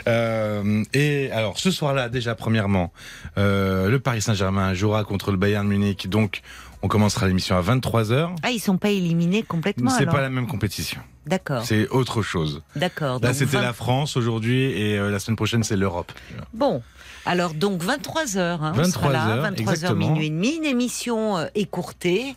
Euh, 0.09 0.85
et 0.95 1.31
alors, 1.33 1.59
ce 1.59 1.71
soir-là, 1.71 2.09
déjà, 2.09 2.35
premièrement, 2.35 2.93
euh, 3.39 3.89
le 3.89 4.01
Paris 4.01 4.23
Saint-Germain 4.23 4.75
jouera 4.75 5.05
contre 5.05 5.31
le 5.31 5.37
Bayern 5.37 5.67
Munich, 5.67 6.09
donc 6.09 6.43
on 6.83 6.89
commencera 6.89 7.29
l'émission 7.29 7.57
à 7.57 7.63
23h. 7.63 8.37
Ah, 8.43 8.51
ils 8.51 8.61
sont 8.61 8.79
pas 8.79 8.91
éliminés 8.91 9.43
complètement 9.43 9.91
C'est 9.91 10.07
pas 10.07 10.21
la 10.21 10.31
même 10.31 10.47
compétition. 10.47 11.01
D'accord. 11.27 11.63
C'est 11.65 11.89
autre 11.89 12.23
chose. 12.23 12.63
D'accord. 12.77 13.21
Là, 13.23 13.35
c'était 13.35 13.61
la 13.61 13.73
France 13.73 14.17
aujourd'hui 14.17 14.65
et 14.65 14.99
euh, 14.99 15.11
la 15.11 15.19
semaine 15.19 15.37
prochaine, 15.37 15.63
c'est 15.63 15.77
l'Europe. 15.77 16.13
Bon. 16.55 16.83
Alors, 17.27 17.53
donc 17.53 17.85
23h. 17.85 18.39
Hein, 18.39 18.73
23h. 18.75 19.55
23h, 19.55 19.95
minuit 19.95 20.27
et 20.27 20.31
demi. 20.31 20.57
Une 20.57 20.65
émission 20.65 21.37
euh, 21.37 21.47
écourtée, 21.55 22.35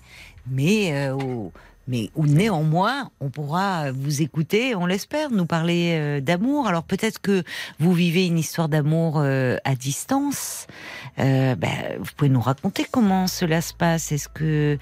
mais 0.52 0.92
euh, 0.94 1.16
mais 1.88 2.12
où 2.16 2.28
néanmoins 2.28 3.10
on 3.20 3.30
pourra 3.30 3.92
vous 3.92 4.22
écouter, 4.22 4.76
on 4.76 4.86
l'espère, 4.86 5.32
nous 5.32 5.46
parler 5.46 6.22
d'amour. 6.22 6.68
Alors 6.68 6.84
peut-être 6.84 7.20
que 7.20 7.44
vous 7.80 7.94
vivez 7.94 8.26
une 8.26 8.40
histoire 8.40 8.70
d'amour 8.70 9.20
à 9.20 9.76
distance. 9.76 10.68
Euh, 11.20 11.56
ben, 11.56 11.70
vous 12.00 12.10
pouvez 12.18 12.30
nous 12.30 12.42
raconter 12.42 12.86
comment 12.90 13.28
cela 13.28 13.62
se 13.62 13.74
passe. 13.74 14.12
Est-ce 14.12 14.30
que 14.30 14.78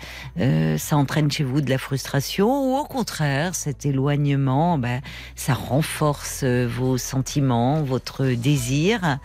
ça 0.78 0.98
entraîne 0.98 1.32
chez 1.32 1.44
vous 1.44 1.62
de 1.62 1.70
la 1.70 1.78
frustration 1.78 2.48
ou 2.48 2.78
au 2.78 2.86
contraire 2.86 3.56
cet 3.56 3.86
éloignement, 3.86 4.78
ben, 4.78 5.02
ça 5.36 5.53
renforce 5.53 6.44
vos 6.44 6.98
sentiments, 6.98 7.84
votre 7.84 8.26
désir? 8.26 9.20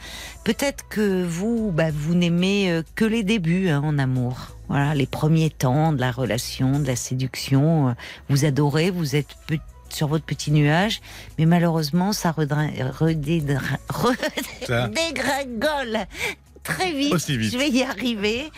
Peut-être 0.45 0.89
que 0.89 1.25
vous, 1.25 1.71
ben, 1.73 1.93
vous 1.95 2.15
n'aimez 2.15 2.83
que 2.95 3.05
les 3.05 3.23
débuts 3.23 3.69
hein, 3.69 3.83
en 3.85 3.99
amour. 3.99 4.57
Voilà, 4.69 4.95
les 4.95 5.07
premiers 5.07 5.51
temps 5.51 5.93
de 5.93 6.01
la 6.01 6.11
relation, 6.11 6.81
de 6.81 6.87
la 6.87 6.97
séduction. 6.97 7.89
Euh, 7.89 7.93
vous 8.29 8.45
adorez, 8.45 8.91
vous 8.91 9.15
êtes 9.15 9.37
sur 9.91 10.09
votre 10.09 10.25
petit 10.25 10.51
nuage, 10.51 11.01
mais 11.39 11.47
malheureusement, 11.47 12.13
ça 12.13 12.33
redégringole 12.37 12.89
très 16.67 16.93
vite. 16.93 17.15
Je 17.17 17.57
vais 17.57 17.71
y 17.71 17.83
arriver. 17.83 18.51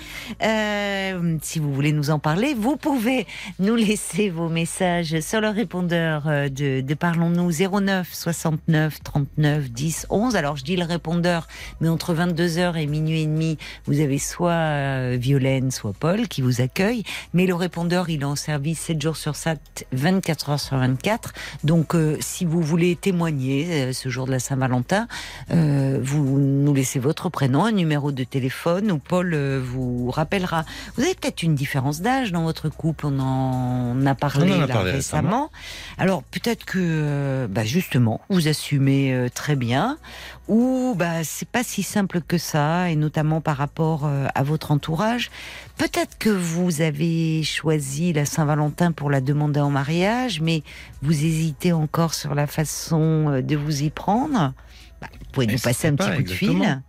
Euh, 0.43 1.37
si 1.43 1.59
vous 1.59 1.73
voulez 1.73 1.93
nous 1.93 2.11
en 2.11 2.19
parler, 2.19 2.55
vous 2.55 2.77
pouvez 2.77 3.27
nous 3.59 3.77
laisser 3.77 4.31
vos 4.31 4.49
messages 4.49 5.21
sur 5.21 5.41
le 5.41 5.49
répondeur 5.49 6.25
euh, 6.27 6.49
de, 6.49 6.81
de 6.81 6.95
Parlons-nous 6.95 7.51
09 7.53 8.09
69 8.13 9.03
39 9.03 9.71
10 9.71 10.07
11. 10.11 10.37
Alors 10.37 10.57
je 10.57 10.65
dis 10.65 10.77
le 10.77 10.85
répondeur, 10.85 11.47
mais 11.81 11.89
entre 11.89 12.15
22h 12.15 12.77
et 12.77 12.87
minuit 12.87 13.23
et 13.23 13.27
demi, 13.27 13.59
vous 13.87 14.01
avez 14.01 14.19
soit 14.19 14.51
euh, 14.53 15.17
Violaine, 15.21 15.71
soit 15.71 15.93
Paul 15.93 16.29
qui 16.29 16.41
vous 16.41 16.61
accueille. 16.61 17.03
Mais 17.35 17.47
le 17.47 17.55
répondeur, 17.55 18.09
il 18.09 18.23
est 18.23 18.25
en 18.25 18.37
service 18.37 18.81
7 18.81 19.03
jours 19.03 19.17
sur 19.17 19.37
7, 19.37 19.87
24 19.93 20.51
heures 20.51 20.61
sur 20.61 20.79
24. 20.79 21.35
Donc 21.65 21.95
si 22.21 22.45
vous 22.45 22.63
voulez 22.63 22.97
témoigner 22.97 23.93
ce 23.93 24.09
jour 24.09 24.27
de 24.27 24.31
la 24.31 24.39
Saint-Valentin, 24.39 25.09
vous 25.51 26.39
nous 26.39 26.75
laissez 26.75 26.99
votre 26.99 27.29
prénom, 27.29 27.65
un 27.65 27.73
numéro 27.73 27.98
de 27.99 28.25
téléphone 28.25 28.91
où 28.91 28.99
Paul 28.99 29.35
euh, 29.35 29.61
vous 29.62 30.11
rappellera. 30.11 30.65
Vous 30.97 31.03
avez 31.03 31.15
peut-être 31.15 31.43
une 31.43 31.55
différence 31.55 32.01
d'âge 32.01 32.33
dans 32.33 32.45
votre 32.45 32.69
couple, 32.69 33.07
on 33.07 33.19
en 33.19 34.07
a 34.07 34.15
parlé, 34.15 34.53
récemment. 34.53 35.51
Alors 35.99 36.23
peut-être 36.23 36.65
que 36.65 36.79
euh, 36.79 37.47
bah, 37.49 37.65
justement 37.65 38.20
vous 38.31 38.49
assumez 38.49 39.12
euh, 39.12 39.29
très 39.29 39.57
bien, 39.57 39.99
ou 40.47 40.95
bah 40.97 41.25
c'est 41.25 41.49
pas 41.49 41.65
si 41.65 41.83
simple 41.83 42.20
que 42.20 42.39
ça, 42.39 42.91
et 42.91 42.97
notamment 42.97 43.41
par 43.41 43.57
rapport 43.57 44.09
à 44.35 44.43
votre 44.43 44.70
entourage. 44.70 45.31
Peut-être 45.77 46.16
que 46.19 46.31
vous 46.31 46.81
avez 46.81 47.43
choisi 47.43 48.12
la 48.12 48.25
Saint-Valentin 48.25 48.93
pour 48.93 49.11
la 49.11 49.20
demander 49.20 49.61
en 49.61 49.70
mariage, 49.70 50.41
mais 50.41 50.62
vous 51.03 51.12
hésitez 51.12 51.73
encore 51.73 52.15
sur 52.15 52.35
la 52.35 52.47
façon 52.47 53.43
de 53.43 53.57
vous 53.57 53.83
y 53.83 53.91
prendre. 53.91 54.55
Bah, 55.01 55.09
vous 55.12 55.27
pouvez 55.33 55.47
nous 55.47 55.59
passer 55.59 55.89
un 55.89 55.95
petit 55.95 56.16
coup 56.16 56.23
de 56.23 56.31
fil. 56.31 56.83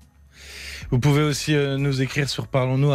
Vous 0.91 0.99
pouvez 0.99 1.23
aussi 1.23 1.55
euh, 1.55 1.77
nous 1.77 2.01
écrire 2.01 2.29
sur 2.29 2.47
parlons-nous 2.47 2.89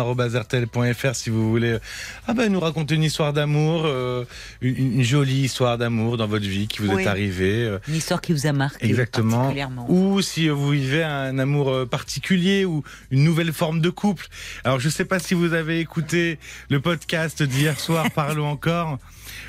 si 1.15 1.31
vous 1.31 1.51
voulez 1.51 1.73
euh, 1.73 1.79
ah 2.27 2.35
ben, 2.35 2.53
nous 2.53 2.61
raconter 2.61 2.95
une 2.95 3.03
histoire 3.03 3.33
d'amour, 3.33 3.83
euh, 3.87 4.25
une, 4.61 5.03
jolie 5.03 5.43
histoire 5.43 5.79
d'amour 5.79 6.17
dans 6.17 6.27
votre 6.27 6.47
vie 6.47 6.67
qui 6.69 6.83
vous 6.83 6.99
est 6.99 7.07
arrivée. 7.07 7.77
Une 7.89 7.95
histoire 7.95 8.21
qui 8.21 8.33
vous 8.33 8.47
a 8.47 8.53
marqué 8.53 8.87
Exactement. 8.87 9.53
Ou 9.89 10.21
si 10.23 10.49
vous 10.49 10.71
vivez 10.71 11.03
un 11.03 11.39
amour 11.39 11.89
particulier 11.89 12.65
ou 12.65 12.83
une 13.11 13.25
nouvelle 13.25 13.53
forme 13.53 13.81
de 13.81 13.91
couple. 13.91 14.27
Alors 14.65 14.81
je 14.81 14.87
ne 14.87 14.93
sais 14.93 15.05
pas 15.05 15.19
si 15.19 15.35
vous 15.35 15.53
avez 15.53 15.81
écouté 15.81 16.39
le 16.71 16.81
podcast 16.81 17.43
d'hier 17.43 17.79
soir, 17.79 18.07
Parlons 18.15 18.49
encore, 18.49 18.99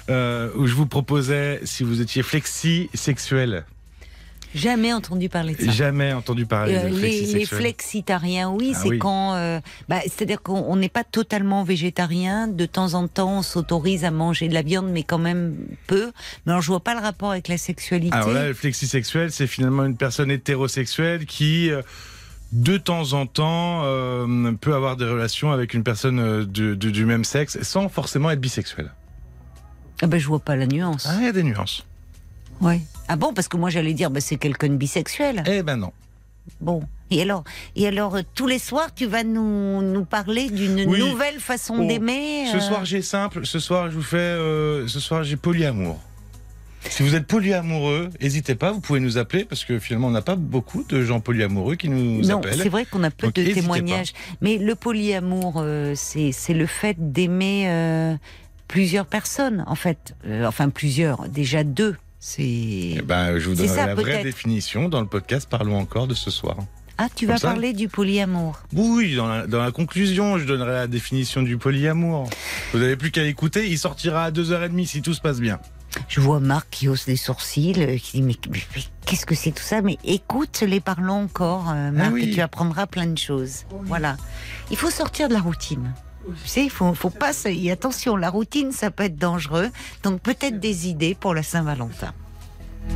où 0.10 0.68
je 0.68 0.74
vous 0.74 0.88
proposais 0.88 1.62
si 1.64 1.84
vous 1.84 2.02
étiez 2.02 2.24
flexi-sexuel. 2.24 3.66
Jamais 4.56 4.94
entendu 4.94 5.27
parler 5.27 5.53
de 5.53 5.65
ça. 5.65 5.72
Jamais 5.72 6.14
entendu 6.14 6.45
parler 6.45 6.76
euh, 6.76 6.90
de 6.90 6.95
les, 6.95 7.26
les 7.26 7.45
flexitariens, 7.45 8.49
oui, 8.49 8.72
ah 8.73 8.80
c'est 8.82 8.98
quand, 8.98 9.34
euh, 9.36 9.60
bah, 9.90 9.99
c'est-à-dire 10.03 10.41
qu'on 10.41 10.77
n'est 10.77 10.90
pas 10.90 11.03
totalement 11.03 11.65
végétarien. 11.65 12.48
De 12.48 12.65
temps 12.65 12.94
en 12.94 13.10
temps, 13.10 13.40
on 13.40 13.41
s'autorise 13.41 14.06
à 14.06 14.11
manger 14.11 14.48
de 14.48 14.53
la 14.53 14.61
viande, 14.61 14.90
mais 14.90 15.03
quand 15.03 15.18
même 15.18 15.57
peu. 15.88 16.14
Mais 16.45 16.53
alors, 16.53 16.61
je 16.61 16.68
vois 16.68 16.80
pas 16.80 16.95
le 16.95 17.02
rapport 17.02 17.32
avec 17.32 17.49
la 17.49 17.57
sexualité. 17.57 18.15
Alors 18.15 18.32
là, 18.32 18.48
le 18.48 18.53
flexisexuel, 18.53 19.30
c'est 19.34 19.48
finalement 19.48 19.84
une 19.84 19.98
personne 19.98 20.32
hétérosexuelle 20.32 21.26
qui 21.26 21.69
euh, 21.69 21.82
de 22.53 22.77
temps 22.77 23.11
en 23.11 23.26
temps 23.26 23.82
peut 24.61 24.73
avoir 24.73 24.95
des 24.95 25.03
relations 25.03 25.52
avec 25.52 25.73
une 25.73 25.84
personne 25.84 26.45
du 26.45 27.06
même 27.06 27.26
sexe 27.26 27.61
sans 27.61 27.90
forcément 27.90 28.32
être 28.32 28.40
bisexuel. 28.40 28.94
Ah 30.02 30.07
ben, 30.07 30.18
je 30.18 30.27
vois 30.27 30.40
pas 30.40 30.56
la 30.56 30.68
nuance. 30.68 31.07
Ah, 31.10 31.15
il 31.19 31.26
y 31.26 31.27
a 31.27 31.34
des 31.34 31.44
nuances. 31.44 31.86
Oui. 32.61 32.82
Ah 33.07 33.15
bon 33.15 33.34
Parce 33.34 33.48
que 33.48 33.57
moi 33.57 33.69
j'allais 33.69 33.94
dire, 33.94 34.10
bah, 34.10 34.22
c'est 34.22 34.38
quelqu'un 34.38 34.69
de 34.69 34.76
bisexuel. 34.76 35.44
Eh 35.48 35.64
ben 35.64 35.77
non. 35.77 35.91
Bon. 36.61 36.84
Et 37.11 37.22
alors, 37.22 37.44
et 37.76 37.88
alors, 37.88 38.15
euh, 38.15 38.22
tous 38.34 38.48
les 38.48 38.60
soirs, 38.60 38.94
tu 38.94 39.06
vas 39.06 39.23
nous, 39.23 39.82
nous 39.82 40.06
parler 40.06 40.49
d'une 40.49 40.86
nouvelle 40.86 41.40
façon 41.40 41.77
oh. 41.80 41.88
d'aimer. 41.88 42.48
Ce 42.52 42.57
euh 42.57 42.60
soir, 42.60 42.86
j'ai 42.86 43.02
simple. 43.02 43.45
Ce 43.45 43.60
soir, 43.60 43.90
je 43.90 43.95
vous 43.95 44.02
fais. 44.02 44.18
Euh, 44.18 44.88
ce 44.88 44.99
soir, 44.99 45.23
j'ai 45.23 45.36
polyamour. 45.36 45.99
Si 46.88 47.02
vous 47.02 47.15
êtes 47.15 47.26
polyamoureux, 47.26 48.10
n'hésitez 48.22 48.53
pas, 48.53 48.72
vous 48.72 48.80
pouvez 48.80 48.99
nous 48.99 49.18
appeler 49.18 49.44
parce 49.44 49.65
que 49.65 49.80
finalement 49.80 50.10
on 50.10 50.11
n'a 50.11 50.22
pas 50.22 50.36
beaucoup 50.36 50.84
de 50.84 51.02
gens 51.03 51.19
polyamoureux 51.19 51.73
qui 51.73 51.90
nous 51.90 52.22
non, 52.22 52.38
appellent. 52.38 52.61
c'est 52.61 52.69
vrai 52.69 52.86
qu'on 52.86 53.02
a 53.03 53.10
peu 53.10 53.32
de 53.32 53.53
témoignages. 53.53 54.14
Mais 54.41 54.60
le 54.60 54.76
polyamour, 54.76 55.65
c'est 55.95 56.53
le 56.53 56.65
fait 56.68 56.95
d'aimer 56.99 58.18
plusieurs 58.68 59.07
personnes, 59.07 59.64
en 59.65 59.73
fait. 59.73 60.15
enfin 60.44 60.69
plusieurs, 60.69 61.27
déjà 61.27 61.64
deux. 61.64 61.95
C'est. 62.28 62.42
Eh 62.42 63.02
ben, 63.04 63.38
je 63.38 63.50
vous 63.50 63.54
donnerai 63.54 63.86
la 63.86 63.94
vraie 63.94 64.24
définition 64.24 64.90
dans 64.90 65.00
le 65.00 65.06
podcast 65.06 65.48
Parlons 65.48 65.78
encore 65.78 66.08
de 66.08 66.16
ce 66.16 66.32
soir. 66.32 66.58
Ah, 66.98 67.06
tu 67.14 67.28
vas 67.28 67.38
parler 67.38 67.72
du 67.72 67.88
polyamour 67.88 68.62
Oui, 68.74 69.16
dans 69.16 69.28
la, 69.28 69.46
dans 69.46 69.62
la, 69.62 69.72
conclusion, 69.72 70.40
je 70.40 70.46
donnerai 70.46 70.72
la 70.72 70.88
définition 70.88 71.44
du 71.44 71.60
polyamour. 71.60 72.28
Vous 72.74 72.80
n'avez 72.80 72.96
plus 72.96 73.12
qu'à 73.12 73.24
écouter, 73.26 73.70
il 73.70 73.78
sortira 73.78 74.24
à 74.24 74.32
2h30 74.32 74.88
si 74.88 75.04
tout 75.04 75.14
se 75.14 75.22
passe 75.22 75.40
bien. 75.40 75.60
Je 76.08 76.20
vois 76.20 76.40
Marc 76.40 76.68
qui 76.72 76.90
hausse 76.90 77.06
les 77.06 77.16
sourcils, 77.16 77.76
euh, 77.78 77.98
qui 78.00 78.22
dit 78.22 78.24
mais, 78.24 78.36
qu'est-ce 79.06 79.28
que 79.28 79.36
c'est 79.36 79.52
tout 79.52 79.62
ça? 79.62 79.84
Mais 79.84 80.00
écoute, 80.04 80.64
les 80.66 80.80
parlons 80.80 81.22
encore, 81.26 81.70
euh, 81.70 81.92
Marc, 81.92 82.14
ah 82.16 82.20
et 82.20 82.32
tu 82.32 82.42
apprendras 82.42 82.88
plein 82.88 83.06
de 83.06 83.20
choses. 83.20 83.66
Voilà. 83.84 84.18
Il 84.72 84.78
faut 84.78 84.90
sortir 84.90 85.30
de 85.30 85.36
la 85.36 85.42
routine. 85.42 85.94
Tu 86.44 86.48
sais, 86.48 86.64
il 86.64 86.70
faut, 86.70 86.94
faut 86.94 87.10
pas. 87.10 87.32
Et 87.46 87.72
attention, 87.72 88.16
la 88.16 88.30
routine, 88.30 88.72
ça 88.72 88.92
peut 88.92 89.04
être 89.04 89.18
dangereux. 89.18 89.70
Donc 90.04 90.22
peut-être 90.22 90.60
des 90.60 90.88
idées 90.88 91.16
pour 91.16 91.34
la 91.34 91.44
Saint-Valentin.« 91.44 92.14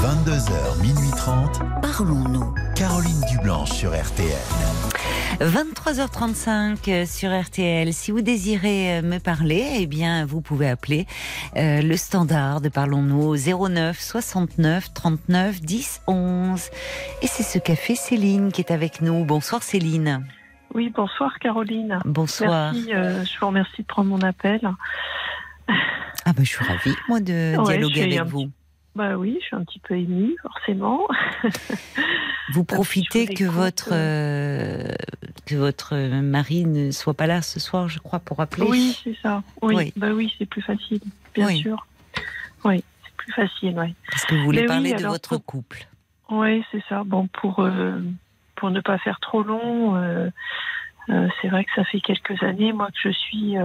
22h, 0.00 0.80
minuit 0.80 1.10
30. 1.16 1.60
Parlons-nous. 2.00 2.54
Caroline 2.76 3.20
Dublanche 3.30 3.72
sur 3.72 3.90
RTL. 3.90 4.32
23h35 5.38 7.04
sur 7.04 7.28
RTL. 7.38 7.92
Si 7.92 8.10
vous 8.10 8.22
désirez 8.22 9.00
euh, 9.00 9.02
me 9.02 9.18
parler, 9.18 9.66
eh 9.80 9.86
bien, 9.86 10.24
vous 10.24 10.40
pouvez 10.40 10.70
appeler 10.70 11.04
euh, 11.58 11.82
le 11.82 11.96
standard 11.98 12.62
de 12.62 12.70
Parlons-nous 12.70 13.36
09 13.36 14.00
69 14.00 14.94
39 14.94 15.60
10 15.60 16.00
11. 16.06 16.70
Et 17.20 17.26
c'est 17.26 17.42
ce 17.42 17.58
café 17.58 17.94
Céline 17.94 18.50
qui 18.50 18.62
est 18.62 18.72
avec 18.72 19.02
nous. 19.02 19.26
Bonsoir 19.26 19.62
Céline. 19.62 20.26
Oui, 20.72 20.90
bonsoir 20.96 21.38
Caroline. 21.38 21.98
Bonsoir. 22.06 22.72
Merci, 22.72 22.94
euh, 22.94 23.24
je 23.26 23.38
vous 23.38 23.46
remercie 23.46 23.82
de 23.82 23.86
prendre 23.86 24.08
mon 24.08 24.22
appel. 24.22 24.60
Ah 26.24 26.32
ben, 26.32 26.46
je 26.46 26.48
suis 26.48 26.64
ravie, 26.64 26.96
moi, 27.10 27.20
de 27.20 27.62
dialoguer 27.62 28.04
avec 28.04 28.22
vous. 28.32 28.50
Bah 28.96 29.16
oui, 29.16 29.38
je 29.40 29.46
suis 29.46 29.56
un 29.56 29.64
petit 29.64 29.78
peu 29.78 29.94
émue, 29.94 30.34
forcément. 30.42 31.06
Vous 32.52 32.64
profitez 32.64 33.26
que 33.32 33.44
votre, 33.44 33.90
euh, 33.92 34.92
que 35.46 35.54
votre 35.54 35.96
mari 36.20 36.64
ne 36.64 36.90
soit 36.90 37.14
pas 37.14 37.28
là 37.28 37.40
ce 37.40 37.60
soir, 37.60 37.88
je 37.88 38.00
crois, 38.00 38.18
pour 38.18 38.40
appeler 38.40 38.66
Oui, 38.68 38.98
c'est 39.04 39.16
ça. 39.22 39.44
Oui, 39.62 39.92
Bah 39.96 40.10
oui 40.12 40.34
c'est 40.38 40.46
plus 40.46 40.62
facile, 40.62 41.00
bien 41.34 41.48
sûr. 41.50 41.86
Oui, 42.64 42.82
c'est 43.04 43.14
plus 43.16 43.32
facile, 43.32 43.78
oui. 43.78 43.94
Parce 44.10 44.24
que 44.24 44.34
vous 44.34 44.44
voulez 44.44 44.66
parler 44.66 44.92
de 44.94 45.06
votre 45.06 45.36
couple. 45.36 45.86
Oui, 46.28 46.64
c'est 46.72 46.82
ça. 46.88 47.04
Bon, 47.04 47.28
pour, 47.28 47.60
euh, 47.60 48.00
pour 48.56 48.70
ne 48.70 48.80
pas 48.80 48.98
faire 48.98 49.20
trop 49.20 49.42
long, 49.44 49.96
euh, 49.96 50.28
c'est 51.40 51.48
vrai 51.48 51.64
que 51.64 51.70
ça 51.76 51.84
fait 51.84 52.00
quelques 52.00 52.42
années, 52.42 52.72
moi, 52.72 52.88
que 52.88 52.98
je 53.08 53.10
suis 53.10 53.56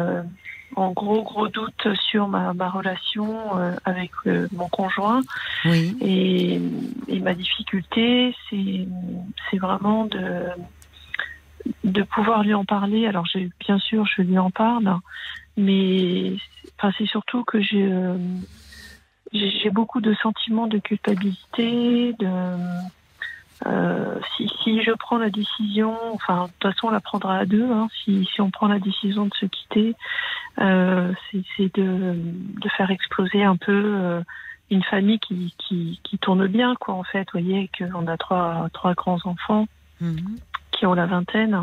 en 0.76 0.92
gros 0.92 1.24
gros 1.24 1.48
doute 1.48 1.88
sur 2.10 2.28
ma, 2.28 2.54
ma 2.54 2.70
relation 2.70 3.58
euh, 3.58 3.76
avec 3.86 4.12
euh, 4.28 4.48
mon 4.52 4.68
conjoint. 4.68 5.22
Oui. 5.66 5.96
Et, 6.02 6.60
et 7.08 7.20
ma 7.20 7.34
difficulté, 7.34 8.36
c'est 8.50 9.58
vraiment 9.58 10.06
de 10.06 10.44
de 11.84 12.04
pouvoir 12.04 12.44
lui 12.44 12.54
en 12.54 12.66
parler. 12.66 13.08
Alors, 13.08 13.26
bien 13.60 13.80
sûr, 13.80 14.06
je 14.06 14.22
lui 14.22 14.38
en 14.38 14.52
parle, 14.52 14.98
mais 15.58 16.34
enfin, 16.78 16.94
c'est 16.98 17.08
surtout 17.08 17.44
que 17.44 17.60
j'ai 17.60 17.90
j'ai 19.34 19.70
beaucoup 19.70 20.02
de 20.02 20.14
sentiments 20.14 20.68
de 20.68 20.78
culpabilité, 20.78 22.14
de 22.20 22.30
euh, 23.66 24.20
si, 24.36 24.50
si, 24.64 24.82
je 24.84 24.92
prends 24.92 25.18
la 25.18 25.30
décision, 25.30 25.96
enfin, 26.14 26.46
de 26.46 26.52
toute 26.60 26.74
façon, 26.74 26.88
on 26.88 26.92
la 26.92 27.00
prendra 27.00 27.38
à 27.38 27.46
deux. 27.46 27.64
Hein, 27.64 27.88
si, 28.04 28.28
si, 28.34 28.42
on 28.42 28.52
prend 28.52 28.68
la 28.68 28.80
décision 28.80 29.26
de 29.26 29.34
se 29.34 29.46
quitter, 29.46 29.96
euh, 30.60 31.14
c'est 31.32 31.74
de, 31.76 32.16
de, 32.16 32.70
faire 32.76 32.92
exploser 32.92 33.44
un 33.44 33.56
peu 33.56 33.72
euh, 33.72 34.22
une 34.72 34.84
famille 34.84 35.20
qui, 35.20 35.54
qui, 35.58 36.02
qui, 36.04 36.18
tourne 36.18 36.48
bien, 36.48 36.76
quoi. 36.76 36.96
En 36.96 37.04
fait, 37.04 37.28
vous 37.34 37.40
voyez 37.40 37.70
qu'on 37.78 38.08
a 38.08 38.18
trois, 38.18 38.68
trois 38.74 38.94
grands 38.94 39.20
enfants. 39.24 39.68
Mhm. 40.02 40.38
Qui 40.72 40.86
ont 40.86 40.94
la 40.94 41.06
vingtaine. 41.06 41.58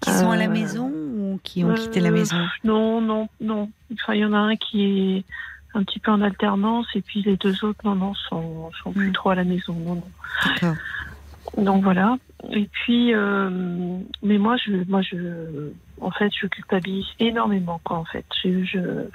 Qui 0.00 0.10
sont 0.10 0.32
à 0.32 0.36
la 0.36 0.48
maison 0.48 0.88
ou 0.88 1.38
qui 1.44 1.62
ont 1.62 1.74
quitté 1.74 2.00
la 2.00 2.10
maison 2.10 2.36
Non, 2.64 3.00
non, 3.00 3.28
non. 3.40 3.70
Enfin, 3.92 4.14
il 4.14 4.20
y 4.20 4.24
en 4.24 4.32
a 4.32 4.38
un 4.38 4.56
qui 4.56 4.82
est 5.18 5.24
un 5.74 5.84
petit 5.84 6.00
peu 6.00 6.10
en 6.10 6.20
alternance 6.20 6.86
et 6.96 7.02
puis 7.02 7.22
les 7.22 7.36
deux 7.36 7.64
autres, 7.64 7.78
non, 7.84 7.94
non, 7.94 8.14
sont, 8.14 8.72
sont 8.82 8.90
plus 8.90 9.06
mhm. 9.06 9.12
trop 9.12 9.30
à 9.30 9.36
la 9.36 9.44
maison. 9.44 9.74
Non, 9.74 9.94
non. 9.94 10.74
Donc 11.56 11.84
voilà. 11.84 12.16
Et 12.50 12.68
puis, 12.72 13.14
euh, 13.14 13.98
mais 14.22 14.38
moi, 14.38 14.56
je, 14.56 14.88
moi, 14.88 15.02
je, 15.02 15.70
en 16.00 16.10
fait, 16.10 16.30
je 16.40 16.46
culpabilise 16.46 17.06
énormément, 17.20 17.80
quoi. 17.84 17.98
En 17.98 18.04
fait, 18.04 18.24
je, 18.42 18.64
je 18.64 19.08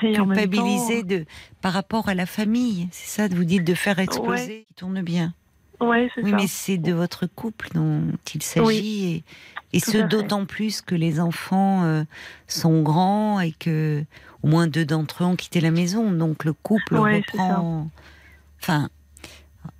culpabiliser 0.14 1.02
de 1.04 1.24
par 1.60 1.72
rapport 1.72 2.08
à 2.08 2.14
la 2.14 2.26
famille, 2.26 2.88
c'est 2.90 3.08
ça, 3.08 3.34
vous 3.34 3.44
dire 3.44 3.62
de 3.62 3.74
faire 3.74 3.98
exploser, 3.98 4.64
qui 4.68 4.74
tourne 4.74 5.02
bien. 5.02 5.34
Ouais, 5.80 6.08
c'est 6.14 6.22
oui, 6.22 6.32
mais 6.32 6.46
c'est 6.46 6.78
de 6.78 6.92
votre 6.92 7.26
couple 7.26 7.68
dont 7.74 8.02
il 8.34 8.42
s'agit, 8.42 9.24
et, 9.72 9.80
ce 9.80 9.98
d'autant 9.98 10.46
plus 10.46 10.80
que 10.80 10.94
les 10.94 11.18
enfants 11.18 11.82
euh, 11.84 12.04
sont 12.46 12.82
grands 12.82 13.40
et 13.40 13.52
que 13.52 14.04
au 14.42 14.48
moins 14.48 14.68
deux 14.68 14.84
d'entre 14.84 15.24
eux 15.24 15.26
ont 15.26 15.36
quitté 15.36 15.60
la 15.60 15.70
maison, 15.70 16.12
donc 16.12 16.44
le 16.44 16.52
couple 16.52 16.96
reprend. 16.96 17.88
Enfin, 18.60 18.90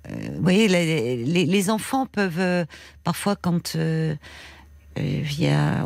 vous 0.09 0.41
voyez, 0.41 0.67
les, 0.67 1.69
enfants 1.69 2.05
peuvent 2.05 2.39
euh, 2.39 2.65
parfois, 3.03 3.35
quand 3.35 3.75
euh, 3.75 4.15
via 4.97 5.83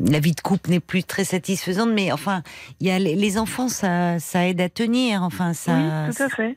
la 0.00 0.20
vie 0.20 0.32
de 0.32 0.40
couple 0.40 0.70
n'est 0.70 0.80
plus 0.80 1.04
très 1.04 1.24
satisfaisante, 1.24 1.90
mais 1.92 2.12
enfin, 2.12 2.42
il 2.80 2.86
y 2.86 2.90
a 2.90 2.98
les, 2.98 3.38
enfants, 3.38 3.68
ça, 3.68 4.18
ça 4.18 4.46
aide 4.46 4.60
à 4.60 4.68
tenir. 4.68 5.22
Enfin, 5.22 5.52
ça. 5.52 5.76
Oui, 6.08 6.14
tout 6.16 6.22
à 6.22 6.28
fait. 6.28 6.56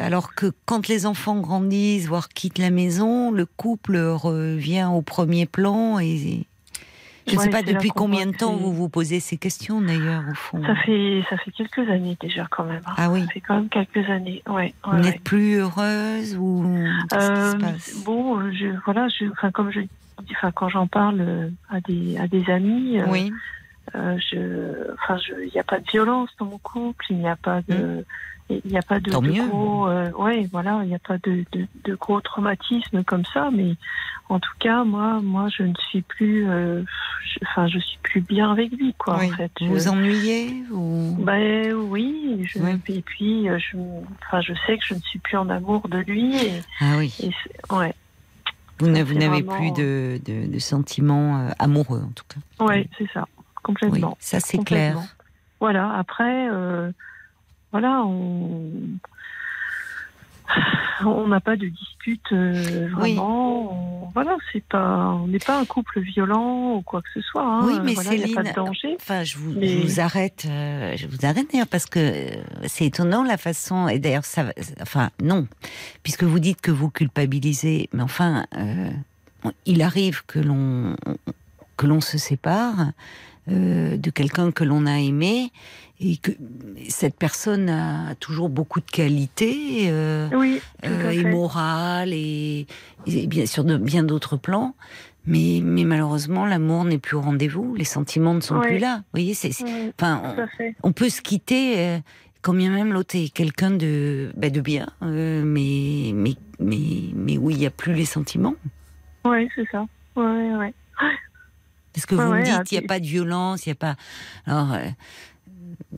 alors 0.00 0.34
que 0.34 0.52
quand 0.64 0.88
les 0.88 1.06
enfants 1.06 1.40
grandissent, 1.40 2.06
voire 2.06 2.28
quittent 2.28 2.58
la 2.58 2.70
maison, 2.70 3.32
le 3.32 3.46
couple 3.46 3.96
revient 3.96 4.88
au 4.92 5.02
premier 5.02 5.46
plan 5.46 5.98
et 5.98 6.46
je 7.26 7.34
ne 7.34 7.40
sais 7.40 7.50
pas 7.50 7.62
depuis 7.62 7.90
combien 7.90 8.26
de 8.26 8.32
temps 8.32 8.54
vous 8.54 8.72
vous 8.72 8.88
posez 8.88 9.20
ces 9.20 9.36
questions 9.36 9.80
d'ailleurs 9.80 10.22
au 10.30 10.34
fond. 10.34 10.62
Ça 10.64 10.74
fait 10.76 11.22
ça 11.28 11.36
fait 11.38 11.50
quelques 11.50 11.88
années 11.90 12.16
déjà 12.20 12.46
quand 12.50 12.64
même. 12.64 12.82
Hein. 12.86 12.94
Ah 12.96 13.10
oui. 13.10 13.22
Ça 13.22 13.28
fait 13.28 13.40
quand 13.40 13.54
même 13.54 13.68
quelques 13.68 14.08
années. 14.08 14.42
Ouais. 14.48 14.74
vous 14.84 14.98
n'êtes 14.98 15.22
plus 15.22 15.56
heureuse 15.56 16.36
ou 16.36 16.64
euh, 17.12 17.54
Bon, 18.04 18.40
je, 18.52 18.68
voilà, 18.84 19.08
je, 19.08 19.26
enfin 19.30 19.50
comme 19.50 19.72
je, 19.72 19.80
enfin 20.30 20.52
quand 20.52 20.68
j'en 20.68 20.86
parle 20.86 21.20
euh, 21.20 21.48
à 21.68 21.80
des 21.80 22.16
à 22.18 22.28
des 22.28 22.48
amis. 22.50 23.00
Euh, 23.00 23.06
oui. 23.08 23.32
Euh, 23.94 24.18
je, 24.18 24.92
enfin, 24.94 25.16
il 25.44 25.50
n'y 25.52 25.60
a 25.60 25.64
pas 25.64 25.78
de 25.78 25.88
violence 25.88 26.30
dans 26.40 26.46
mon 26.46 26.58
couple, 26.58 27.04
il 27.10 27.18
n'y 27.18 27.28
a 27.28 27.36
pas 27.36 27.60
de, 27.68 27.74
mmh. 27.74 28.04
Il 28.48 28.60
n'y 28.64 28.78
a 28.78 28.82
pas 28.82 29.00
de, 29.00 29.10
gros, 29.10 29.88
euh, 29.88 30.10
ouais, 30.12 30.48
voilà, 30.52 30.80
il 30.84 30.88
n'y 30.88 30.94
a 30.94 31.00
pas 31.00 31.18
de, 31.18 31.44
de, 31.50 31.66
de, 31.84 31.94
gros 31.96 32.20
traumatismes 32.20 33.02
comme 33.02 33.24
ça, 33.34 33.50
mais 33.52 33.74
en 34.28 34.38
tout 34.38 34.52
cas, 34.60 34.84
moi, 34.84 35.20
moi, 35.20 35.48
je 35.48 35.64
ne 35.64 35.74
suis 35.88 36.02
plus, 36.02 36.48
euh, 36.48 36.84
enfin, 37.42 37.66
je, 37.66 37.80
suis 37.80 37.98
plus 38.04 38.20
bien 38.20 38.52
avec 38.52 38.70
lui, 38.70 38.94
quoi. 38.98 39.16
En 39.16 39.30
fait, 39.30 39.50
vous 39.60 39.72
vous 39.72 39.88
ennuyez 39.88 40.62
ou 40.70 41.16
Ben 41.18 41.72
oui, 41.72 42.44
je, 42.44 42.60
et 42.92 43.02
puis, 43.02 43.48
euh, 43.48 43.58
je, 43.58 43.76
enfin, 44.26 44.40
je 44.40 44.52
sais 44.64 44.78
que 44.78 44.84
je 44.84 44.94
ne 44.94 45.00
suis 45.00 45.18
plus 45.18 45.36
en 45.36 45.48
amour 45.48 45.88
de 45.88 45.98
lui. 45.98 46.36
Et, 46.36 46.60
ah 46.80 46.94
oui. 46.98 47.12
ouais. 47.70 47.94
Vous 48.78 48.86
n'avez 48.86 49.42
plus 49.42 49.72
de, 49.72 50.20
de, 50.24 50.46
de, 50.46 50.58
sentiments 50.60 51.48
amoureux, 51.58 52.02
en 52.06 52.12
tout 52.12 52.24
cas. 52.28 52.64
Ouais, 52.64 52.88
c'est 52.96 53.10
ça, 53.12 53.26
complètement. 53.64 54.10
Oui, 54.10 54.16
ça 54.20 54.38
c'est 54.38 54.62
clair. 54.62 54.98
Voilà. 55.58 55.94
Après 55.94 56.48
voilà, 57.76 58.04
on 58.06 58.70
on 61.04 61.28
n'a 61.28 61.40
pas 61.40 61.56
de 61.56 61.66
dispute 61.66 62.32
euh, 62.32 62.88
vraiment. 62.92 64.10
voilà, 64.14 64.36
c'est 64.52 64.64
pas, 64.64 65.18
on 65.22 65.28
n'est 65.28 65.38
pas 65.38 65.58
un 65.60 65.64
couple 65.64 66.00
violent 66.00 66.76
ou 66.76 66.82
quoi 66.82 67.02
que 67.02 67.08
ce 67.12 67.20
soit. 67.20 67.44
Hein. 67.44 67.66
Oui, 67.66 67.74
mais 67.84 67.94
Céline, 67.94 68.34
pas 68.34 68.42
de 68.42 68.54
danger. 68.54 68.96
Enfin, 68.98 69.22
je 69.22 69.36
vous, 69.36 69.52
vous 69.52 70.00
arrête, 70.00 70.46
euh, 70.48 70.96
je 70.96 71.06
vous 71.06 71.26
arrête 71.26 71.48
parce 71.70 71.86
que 71.86 71.98
euh, 71.98 72.42
c'est 72.66 72.86
étonnant 72.86 73.24
la 73.24 73.36
façon. 73.36 73.88
Et 73.88 73.98
d'ailleurs, 73.98 74.24
ça, 74.24 74.46
enfin, 74.80 75.10
non, 75.22 75.46
puisque 76.02 76.24
vous 76.24 76.38
dites 76.38 76.62
que 76.62 76.70
vous 76.70 76.88
culpabilisez, 76.88 77.90
mais 77.92 78.02
enfin, 78.02 78.46
il 79.66 79.82
arrive 79.82 80.24
que 80.26 80.38
l'on 80.38 80.96
que 81.76 81.86
l'on 81.86 82.00
se 82.00 82.16
sépare 82.16 82.92
de 83.48 84.10
quelqu'un 84.10 84.50
que 84.50 84.64
l'on 84.64 84.86
a 84.86 84.98
aimé 84.98 85.52
et 86.00 86.16
que 86.16 86.32
cette 86.88 87.16
personne 87.16 87.70
a 87.70 88.14
toujours 88.16 88.48
beaucoup 88.48 88.80
de 88.80 88.90
qualités 88.90 89.86
euh, 89.88 90.28
oui, 90.34 90.60
euh, 90.84 91.10
et 91.10 91.24
morale 91.24 92.12
et, 92.12 92.66
bien 93.06 93.46
sûr 93.46 93.64
de 93.64 93.76
bien 93.76 94.02
d'autres 94.02 94.36
plans. 94.36 94.74
Mais, 95.28 95.60
mais 95.60 95.82
malheureusement, 95.82 96.46
l'amour 96.46 96.84
n'est 96.84 96.98
plus 96.98 97.16
au 97.16 97.20
rendez-vous, 97.20 97.74
les 97.74 97.84
sentiments 97.84 98.34
ne 98.34 98.40
sont 98.40 98.60
plus 98.60 98.78
là. 98.78 98.98
Vous 98.98 99.02
voyez, 99.14 99.34
c'est, 99.34 99.50
enfin, 99.98 100.36
on, 100.84 100.92
peut 100.92 101.08
se 101.08 101.20
quitter, 101.20 101.80
euh, 101.80 101.98
quand 102.42 102.54
bien 102.54 102.70
même 102.70 102.92
l'autre 102.92 103.16
est 103.16 103.34
quelqu'un 103.34 103.72
de, 103.72 104.30
bah, 104.36 104.50
de 104.50 104.60
bien, 104.60 104.86
euh, 105.02 105.42
mais, 105.44 106.12
mais, 106.14 106.34
mais, 106.60 106.78
mais 107.12 107.38
où 107.38 107.50
il 107.50 107.56
n'y 107.56 107.66
a 107.66 107.70
plus 107.70 107.94
les 107.94 108.04
sentiments. 108.04 108.54
Oui, 109.24 109.48
c'est 109.56 109.66
ça. 109.72 109.84
Ouais, 110.14 110.54
ouais. 110.54 110.74
Parce 111.96 112.06
que 112.06 112.14
vous 112.14 112.32
me 112.32 112.44
dites, 112.44 112.70
il 112.70 112.78
n'y 112.78 112.84
a 112.84 112.86
pas 112.86 113.00
de 113.00 113.06
violence, 113.06 113.66
il 113.66 113.70
n'y 113.70 113.72
a 113.72 113.76
pas. 113.76 113.96
Alors, 114.46 114.76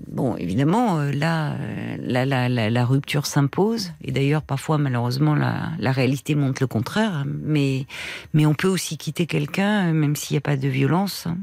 Bon, 0.07 0.37
évidemment, 0.37 0.99
euh, 0.99 1.13
là, 1.13 1.53
euh, 1.53 1.97
la, 2.01 2.25
la, 2.25 2.49
la, 2.49 2.85
rupture 2.85 3.27
s'impose, 3.27 3.93
et 4.03 4.13
d'ailleurs, 4.13 4.43
parfois, 4.43 4.79
malheureusement, 4.79 5.35
la, 5.35 5.71
la, 5.79 5.93
réalité 5.93 6.35
montre 6.35 6.63
le 6.63 6.67
contraire, 6.67 7.25
mais, 7.27 7.87
mais 8.33 8.47
on 8.47 8.55
peut 8.55 8.69
aussi 8.69 8.97
quitter 8.97 9.27
quelqu'un, 9.27 9.93
même 9.93 10.17
s'il 10.17 10.35
n'y 10.35 10.39
a 10.39 10.43
pas 10.43 10.57
de 10.57 10.69
violence, 10.69 11.27
hein. 11.27 11.39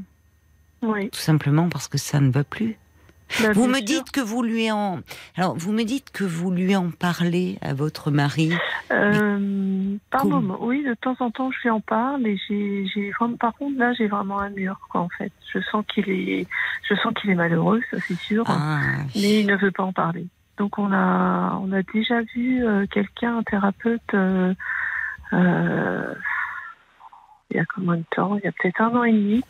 oui. 0.82 1.10
tout 1.10 1.20
simplement 1.20 1.68
parce 1.68 1.88
que 1.88 1.98
ça 1.98 2.20
ne 2.20 2.30
va 2.30 2.44
plus. 2.44 2.76
Bah, 3.42 3.52
vous 3.52 3.66
me 3.66 3.80
dites 3.80 4.10
que 4.10 4.20
vous 4.20 4.42
lui 4.42 4.70
en 4.70 5.00
alors 5.36 5.56
vous 5.56 5.72
me 5.72 5.82
dites 5.82 6.10
que 6.10 6.24
vous 6.24 6.50
lui 6.50 6.76
en 6.76 6.90
parlez 6.90 7.58
à 7.60 7.74
votre 7.74 8.10
mari. 8.10 8.52
Euh, 8.92 9.96
par 10.10 10.26
moment, 10.26 10.58
oui, 10.60 10.84
de 10.84 10.94
temps 10.94 11.16
en 11.20 11.30
temps 11.30 11.50
je 11.50 11.62
lui 11.62 11.70
en 11.70 11.80
parle 11.80 12.26
et 12.26 12.38
j'ai 12.48 12.86
j'ai 12.94 13.10
par 13.40 13.54
contre 13.54 13.78
là 13.78 13.92
j'ai 13.94 14.06
vraiment 14.06 14.38
un 14.38 14.50
mur 14.50 14.78
quoi 14.90 15.00
en 15.00 15.08
fait. 15.18 15.32
Je 15.52 15.60
sens 15.60 15.84
qu'il 15.86 16.08
est 16.08 16.46
je 16.88 16.94
sens 16.96 17.12
qu'il 17.14 17.30
est 17.30 17.34
malheureux, 17.34 17.80
ça 17.90 17.98
c'est 18.06 18.18
sûr, 18.18 18.44
ah, 18.46 18.80
mais 19.14 19.40
il 19.40 19.46
ne 19.46 19.56
veut 19.56 19.72
pas 19.72 19.82
en 19.82 19.92
parler. 19.92 20.26
Donc 20.58 20.78
on 20.78 20.92
a 20.92 21.58
on 21.62 21.72
a 21.72 21.82
déjà 21.82 22.22
vu 22.34 22.64
euh, 22.64 22.86
quelqu'un 22.86 23.38
un 23.38 23.42
thérapeute 23.42 24.14
euh, 24.14 24.54
Euh, 25.32 26.14
il 27.50 27.56
y 27.56 27.60
a 27.60 27.64
combien 27.64 27.96
de 27.96 28.04
temps? 28.10 28.36
Il 28.36 28.44
y 28.44 28.48
a 28.48 28.52
peut-être 28.52 28.80
un 28.80 28.94
an 28.96 29.04
et 29.04 29.12
demi. 29.12 29.42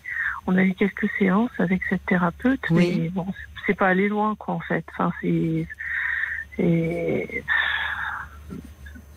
On 0.46 0.56
a 0.56 0.62
eu 0.62 0.74
quelques 0.74 1.08
séances 1.18 1.50
avec 1.58 1.82
cette 1.88 2.04
thérapeute, 2.06 2.70
mais 2.70 3.08
bon, 3.10 3.26
c'est 3.66 3.74
pas 3.74 3.88
aller 3.88 4.08
loin, 4.08 4.34
quoi, 4.36 4.54
en 4.54 4.60
fait. 4.60 4.84
Enfin, 4.92 5.12
c'est. 5.20 5.66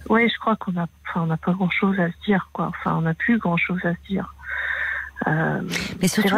Ouais, 0.09 0.27
je 0.27 0.39
crois 0.39 0.55
qu'on 0.55 0.75
a, 0.75 0.87
enfin, 1.07 1.21
on 1.21 1.27
n'a 1.27 1.37
pas 1.37 1.53
grand 1.53 1.69
chose 1.69 1.99
à 1.99 2.11
se 2.11 2.17
dire, 2.25 2.49
quoi. 2.51 2.67
Enfin, 2.67 2.95
on 2.97 3.01
n'a 3.01 3.13
plus 3.13 3.37
grand 3.37 3.57
chose 3.57 3.79
à 3.85 3.93
se 3.93 4.07
dire. 4.07 4.33
Euh, 5.27 5.61
mais 6.01 6.07
surtout, 6.07 6.35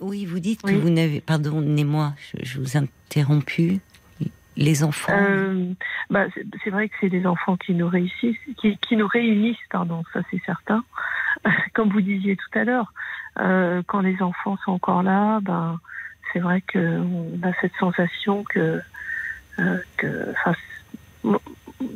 oui, 0.00 0.26
vous 0.26 0.38
dites 0.38 0.62
que 0.62 0.72
vous 0.72 0.90
n'avez, 0.90 1.20
pardonnez-moi, 1.20 2.14
je, 2.18 2.44
je, 2.44 2.60
vous 2.60 2.76
interrompu, 2.76 3.80
les 4.56 4.84
enfants. 4.84 5.12
Euh, 5.14 5.72
bah, 6.10 6.26
c'est 6.62 6.70
vrai 6.70 6.88
que 6.88 6.94
c'est 7.00 7.08
des 7.08 7.26
enfants 7.26 7.56
qui 7.56 7.74
nous 7.74 7.88
réussissent, 7.88 8.36
qui, 8.60 8.76
qui 8.78 8.96
nous 8.96 9.06
réunissent, 9.06 9.56
pardon, 9.70 10.02
ça 10.12 10.20
c'est 10.30 10.40
certain. 10.44 10.84
Comme 11.74 11.90
vous 11.90 12.00
disiez 12.00 12.36
tout 12.36 12.58
à 12.58 12.64
l'heure, 12.64 12.92
euh, 13.40 13.82
quand 13.86 14.00
les 14.00 14.20
enfants 14.22 14.56
sont 14.64 14.72
encore 14.72 15.02
là, 15.02 15.40
ben, 15.40 15.78
c'est 16.32 16.40
vrai 16.40 16.62
qu'on 16.72 17.38
a 17.42 17.52
cette 17.60 17.74
sensation 17.78 18.44
que, 18.44 18.80
euh, 19.58 19.78
que 19.96 20.34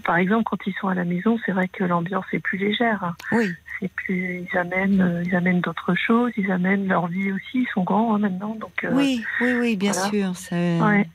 par 0.05 0.17
exemple, 0.17 0.45
quand 0.45 0.59
ils 0.67 0.75
sont 0.81 0.89
à 0.89 0.95
la 0.95 1.05
maison, 1.05 1.39
c'est 1.45 1.53
vrai 1.53 1.69
que 1.69 1.85
l'ambiance 1.85 2.25
est 2.33 2.39
plus 2.39 2.59
légère. 2.59 3.15
Oui. 3.33 3.53
C'est 3.79 3.91
plus, 3.93 4.47
ils 4.51 4.59
amènent, 4.59 5.03
euh, 5.03 5.23
ils 5.27 5.35
amènent 5.35 5.61
d'autres 5.61 5.95
choses, 5.95 6.33
ils 6.39 6.51
amènent 6.51 6.89
leur 6.89 7.09
vie 7.09 7.31
aussi. 7.33 7.59
Ils 7.61 7.69
sont 7.75 7.83
grands 7.83 8.15
hein, 8.15 8.19
maintenant, 8.19 8.55
donc. 8.55 8.85
Euh, 8.85 8.91
oui, 8.93 9.23
oui, 9.43 9.53
oui, 9.61 9.77
bien 9.77 9.93
sûr. 9.93 10.33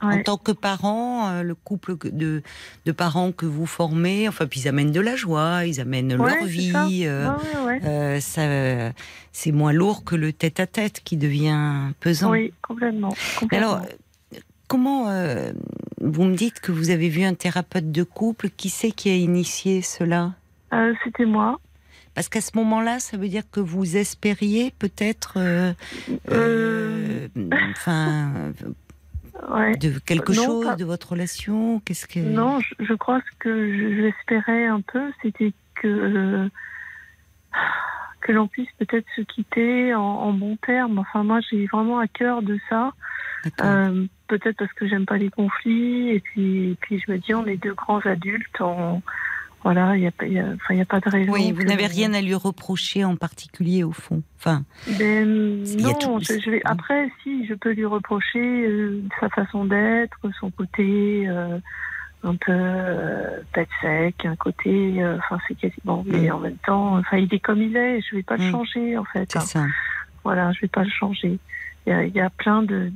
En 0.01 0.23
tant 0.23 0.37
que 0.37 0.51
parents, 0.51 1.29
euh, 1.29 1.43
le 1.43 1.55
couple 1.55 1.95
de, 2.03 2.43
de 2.85 2.91
parents 2.91 3.31
que 3.31 3.47
vous 3.47 3.65
formez, 3.65 4.27
enfin, 4.27 4.45
puis 4.45 4.61
ils 4.61 4.67
amènent 4.67 4.91
de 4.91 5.01
la 5.01 5.15
joie, 5.15 5.65
ils 5.65 5.81
amènent 5.81 6.15
leur 6.15 6.45
vie. 6.45 6.71
ça, 8.19 8.91
c'est 9.31 9.51
moins 9.51 9.73
lourd 9.73 10.03
que 10.03 10.15
le 10.15 10.33
tête-à-tête 10.33 11.01
qui 11.03 11.17
devient 11.17 11.91
pesant. 11.99 12.31
Oui, 12.31 12.53
complètement. 12.61 13.13
complètement. 13.39 13.73
Alors, 13.73 13.85
comment 14.71 15.07
vous 16.01 16.23
me 16.23 16.35
dites 16.35 16.61
que 16.61 16.71
vous 16.71 16.89
avez 16.89 17.09
vu 17.09 17.23
un 17.23 17.33
thérapeute 17.33 17.91
de 17.91 18.03
couple. 18.03 18.49
Qui 18.49 18.69
c'est 18.69 18.91
qui 18.91 19.09
a 19.09 19.15
initié 19.15 19.81
cela? 19.81 20.31
Euh, 20.73 20.93
C'était 21.03 21.25
moi. 21.25 21.59
Parce 22.15 22.29
qu'à 22.29 22.41
ce 22.41 22.57
moment-là, 22.57 22.99
ça 22.99 23.17
veut 23.17 23.27
dire 23.27 23.43
que 23.51 23.59
vous 23.59 23.97
espériez 23.97 24.73
peut-être, 24.79 25.35
euh, 25.37 25.73
euh, 26.29 27.27
enfin, 27.71 28.53
de 29.79 29.99
quelque 29.99 30.33
chose 30.33 30.75
de 30.77 30.85
votre 30.85 31.11
relation. 31.11 31.79
Qu'est-ce 31.81 32.07
que 32.07 32.19
Non, 32.19 32.59
je, 32.79 32.93
crois 32.93 33.21
que 33.39 34.01
j'espérais 34.01 34.65
un 34.67 34.81
peu, 34.81 35.11
c'était 35.21 35.53
que 35.75 36.49
que 38.21 38.31
l'on 38.31 38.47
puisse 38.47 38.69
peut-être 38.77 39.07
se 39.15 39.21
quitter 39.21 39.95
en, 39.95 40.01
en 40.01 40.33
bons 40.33 40.57
termes. 40.57 40.99
Enfin, 40.99 41.23
moi, 41.23 41.39
j'ai 41.49 41.65
vraiment 41.67 41.99
à 41.99 42.07
cœur 42.07 42.41
de 42.43 42.59
ça. 42.69 42.93
Euh, 43.63 44.05
peut-être 44.27 44.57
parce 44.57 44.73
que 44.73 44.87
j'aime 44.87 45.05
pas 45.05 45.17
les 45.17 45.29
conflits, 45.29 46.09
et 46.09 46.19
puis, 46.19 46.77
puis 46.81 47.01
je 47.05 47.11
me 47.11 47.17
dis, 47.17 47.33
on 47.33 47.45
est 47.45 47.57
deux 47.57 47.73
grands 47.73 47.99
adultes, 47.99 48.61
on, 48.61 49.01
voilà, 49.63 49.95
il 49.95 50.01
n'y 50.01 50.07
a, 50.07 50.25
y 50.25 50.39
a, 50.39 50.81
a, 50.81 50.85
pas 50.85 50.99
de 50.99 51.09
raison. 51.09 51.31
Oui, 51.31 51.51
vous 51.51 51.63
n'avez 51.63 51.85
rien 51.85 52.13
à 52.13 52.21
lui 52.21 52.35
reprocher 52.35 53.03
en 53.05 53.15
particulier, 53.15 53.83
au 53.83 53.91
fond. 53.91 54.23
Enfin, 54.37 54.63
ben, 54.97 55.63
non, 55.79 56.19
je, 56.19 56.49
vais, 56.49 56.61
après, 56.65 57.09
si, 57.23 57.45
je 57.45 57.53
peux 57.53 57.71
lui 57.71 57.85
reprocher 57.85 58.39
euh, 58.39 59.03
sa 59.19 59.29
façon 59.29 59.65
d'être, 59.65 60.17
son 60.39 60.49
côté 60.49 61.27
euh, 61.27 61.59
un 62.23 62.35
peu 62.35 62.53
tête 63.53 63.69
sec, 63.81 64.25
un 64.25 64.35
côté. 64.35 65.03
Enfin, 65.17 65.39
c'est 65.47 65.55
quasiment. 65.55 66.03
Mais 66.07 66.29
mm. 66.29 66.33
en 66.33 66.39
même 66.39 66.57
temps, 66.65 66.97
enfin, 66.97 67.17
il 67.17 67.31
est 67.33 67.39
comme 67.39 67.61
il 67.61 67.75
est, 67.75 68.01
je 68.01 68.15
ne 68.15 68.19
vais 68.19 68.23
pas 68.23 68.37
le 68.37 68.45
mm. 68.45 68.51
changer, 68.51 68.97
en 68.97 69.05
fait. 69.05 69.31
C'est 69.31 69.37
hein. 69.37 69.41
ça. 69.41 69.65
Voilà, 70.23 70.51
je 70.53 70.57
ne 70.57 70.61
vais 70.61 70.67
pas 70.67 70.83
le 70.83 70.89
changer. 70.89 71.39
Il 71.87 72.11
y, 72.15 72.19
a, 72.19 72.29
plein 72.29 72.63
de, 72.63 72.91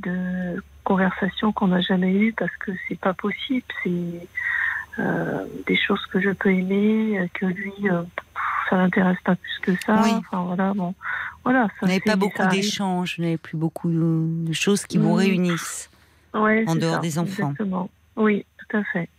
conversations 0.84 1.52
qu'on 1.52 1.68
n'a 1.68 1.82
jamais 1.82 2.14
eues 2.14 2.34
parce 2.34 2.56
que 2.58 2.72
c'est 2.88 3.00
pas 3.00 3.14
possible. 3.14 3.66
C'est 3.84 4.28
euh, 5.00 5.46
des 5.66 5.76
choses 5.76 6.06
que 6.08 6.22
je 6.22 6.30
peux 6.30 6.52
aimer, 6.52 7.30
que 7.34 7.48
lui, 7.48 7.74
euh, 7.86 8.04
ça 8.70 8.78
n'intéresse 8.78 9.18
pas 9.24 9.36
plus 9.36 9.60
que 9.62 9.84
ça. 9.84 9.96
Enfin, 9.96 10.44
voilà, 10.44 10.74
bon. 10.74 10.94
Voilà, 11.44 11.68
vous 11.80 11.88
n'avez 11.88 12.00
pas 12.00 12.16
beaucoup 12.16 12.48
d'échanges, 12.48 13.18
vous 13.18 13.24
n'avez 13.24 13.38
plus 13.38 13.58
beaucoup 13.58 13.90
de 13.90 14.54
choses 14.54 14.86
qui 14.86 14.98
vous 14.98 15.14
réunissent 15.14 15.90
en 16.34 16.76
dehors 16.76 17.00
des 17.00 17.20
enfants. 17.20 17.52
Exactement. 17.52 17.90
Oui, 18.16 18.46
tout 18.58 18.78
à 18.78 18.84
fait. 18.84 19.10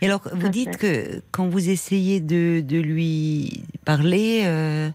Et 0.00 0.06
alors, 0.06 0.22
vous 0.32 0.48
dites 0.48 0.76
que 0.76 1.22
quand 1.30 1.48
vous 1.48 1.68
essayez 1.68 2.20
de, 2.20 2.62
lui 2.80 3.64
parler, 3.84 4.42
euh, 4.44 4.90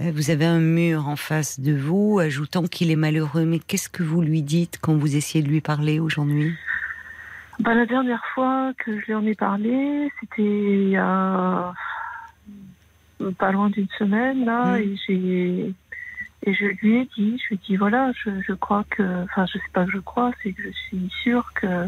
vous 0.00 0.30
avez 0.30 0.46
un 0.46 0.60
mur 0.60 1.08
en 1.08 1.16
face 1.16 1.60
de 1.60 1.74
vous, 1.74 2.18
ajoutant 2.18 2.64
qu'il 2.64 2.90
est 2.90 2.96
malheureux. 2.96 3.44
Mais 3.44 3.58
qu'est-ce 3.58 3.88
que 3.88 4.02
vous 4.02 4.22
lui 4.22 4.42
dites 4.42 4.78
quand 4.80 4.94
vous 4.94 5.16
essayez 5.16 5.44
de 5.44 5.48
lui 5.48 5.60
parler 5.60 6.00
aujourd'hui? 6.00 6.54
Bah, 7.58 7.74
La 7.74 7.84
dernière 7.86 8.24
fois 8.34 8.72
que 8.78 8.98
je 9.00 9.06
lui 9.06 9.14
en 9.14 9.26
ai 9.26 9.34
parlé, 9.34 10.10
c'était 10.20 10.42
il 10.42 10.88
y 10.88 10.96
a 10.96 11.72
pas 13.36 13.52
loin 13.52 13.68
d'une 13.68 13.88
semaine, 13.98 14.46
là, 14.46 14.76
mmh. 14.76 14.76
et 14.76 14.96
j'ai. 15.06 15.74
Et 16.46 16.54
je 16.54 16.64
lui 16.64 16.96
ai 16.96 17.08
dit, 17.18 17.38
je 17.38 17.48
lui 17.48 17.54
ai 17.56 17.58
dit, 17.68 17.76
voilà, 17.76 18.12
je, 18.14 18.54
crois 18.54 18.84
que, 18.88 19.24
enfin, 19.24 19.44
je 19.44 19.58
sais 19.58 19.70
pas 19.74 19.84
que 19.84 19.90
je 19.90 19.98
crois, 19.98 20.32
c'est 20.42 20.54
que 20.54 20.62
je 20.62 20.70
suis 20.70 21.10
sûre 21.22 21.52
que 21.54 21.86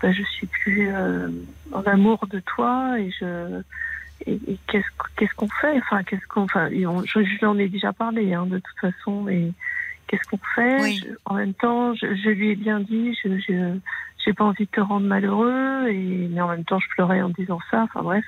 bah, 0.00 0.12
je 0.12 0.22
suis 0.22 0.46
plus 0.46 0.88
euh, 0.88 1.28
en 1.72 1.82
amour 1.82 2.28
de 2.28 2.38
toi 2.38 2.96
et 3.00 3.10
je, 3.10 3.62
et, 4.26 4.58
qu'est-ce 4.66 4.86
qu'est-ce 5.16 5.34
qu'on 5.34 5.48
fait? 5.48 5.78
Enfin, 5.78 6.02
qu'est-ce 6.02 6.26
qu'on, 6.26 6.42
enfin, 6.42 6.68
je, 6.70 7.24
je 7.24 7.44
l'en 7.44 7.58
ai 7.58 7.68
déjà 7.68 7.92
parlé, 7.92 8.34
hein, 8.34 8.46
de 8.46 8.58
toute 8.58 8.78
façon, 8.78 9.22
mais 9.22 9.52
qu'est-ce 10.06 10.28
qu'on 10.28 10.40
fait? 10.54 10.98
En 11.24 11.34
même 11.34 11.54
temps, 11.54 11.94
je, 11.94 12.14
je, 12.14 12.30
lui 12.30 12.50
ai 12.50 12.56
bien 12.56 12.80
dit, 12.80 13.16
je, 13.22 13.38
je 13.38 13.78
j'ai 14.24 14.32
pas 14.32 14.44
envie 14.44 14.64
de 14.64 14.70
te 14.70 14.80
rendre 14.80 15.06
malheureux, 15.06 15.88
et 15.88 16.28
mais 16.30 16.40
en 16.40 16.48
même 16.48 16.64
temps, 16.64 16.80
je 16.80 16.88
pleurais 16.88 17.22
en 17.22 17.28
disant 17.30 17.60
ça. 17.70 17.82
Enfin 17.82 18.02
bref. 18.02 18.24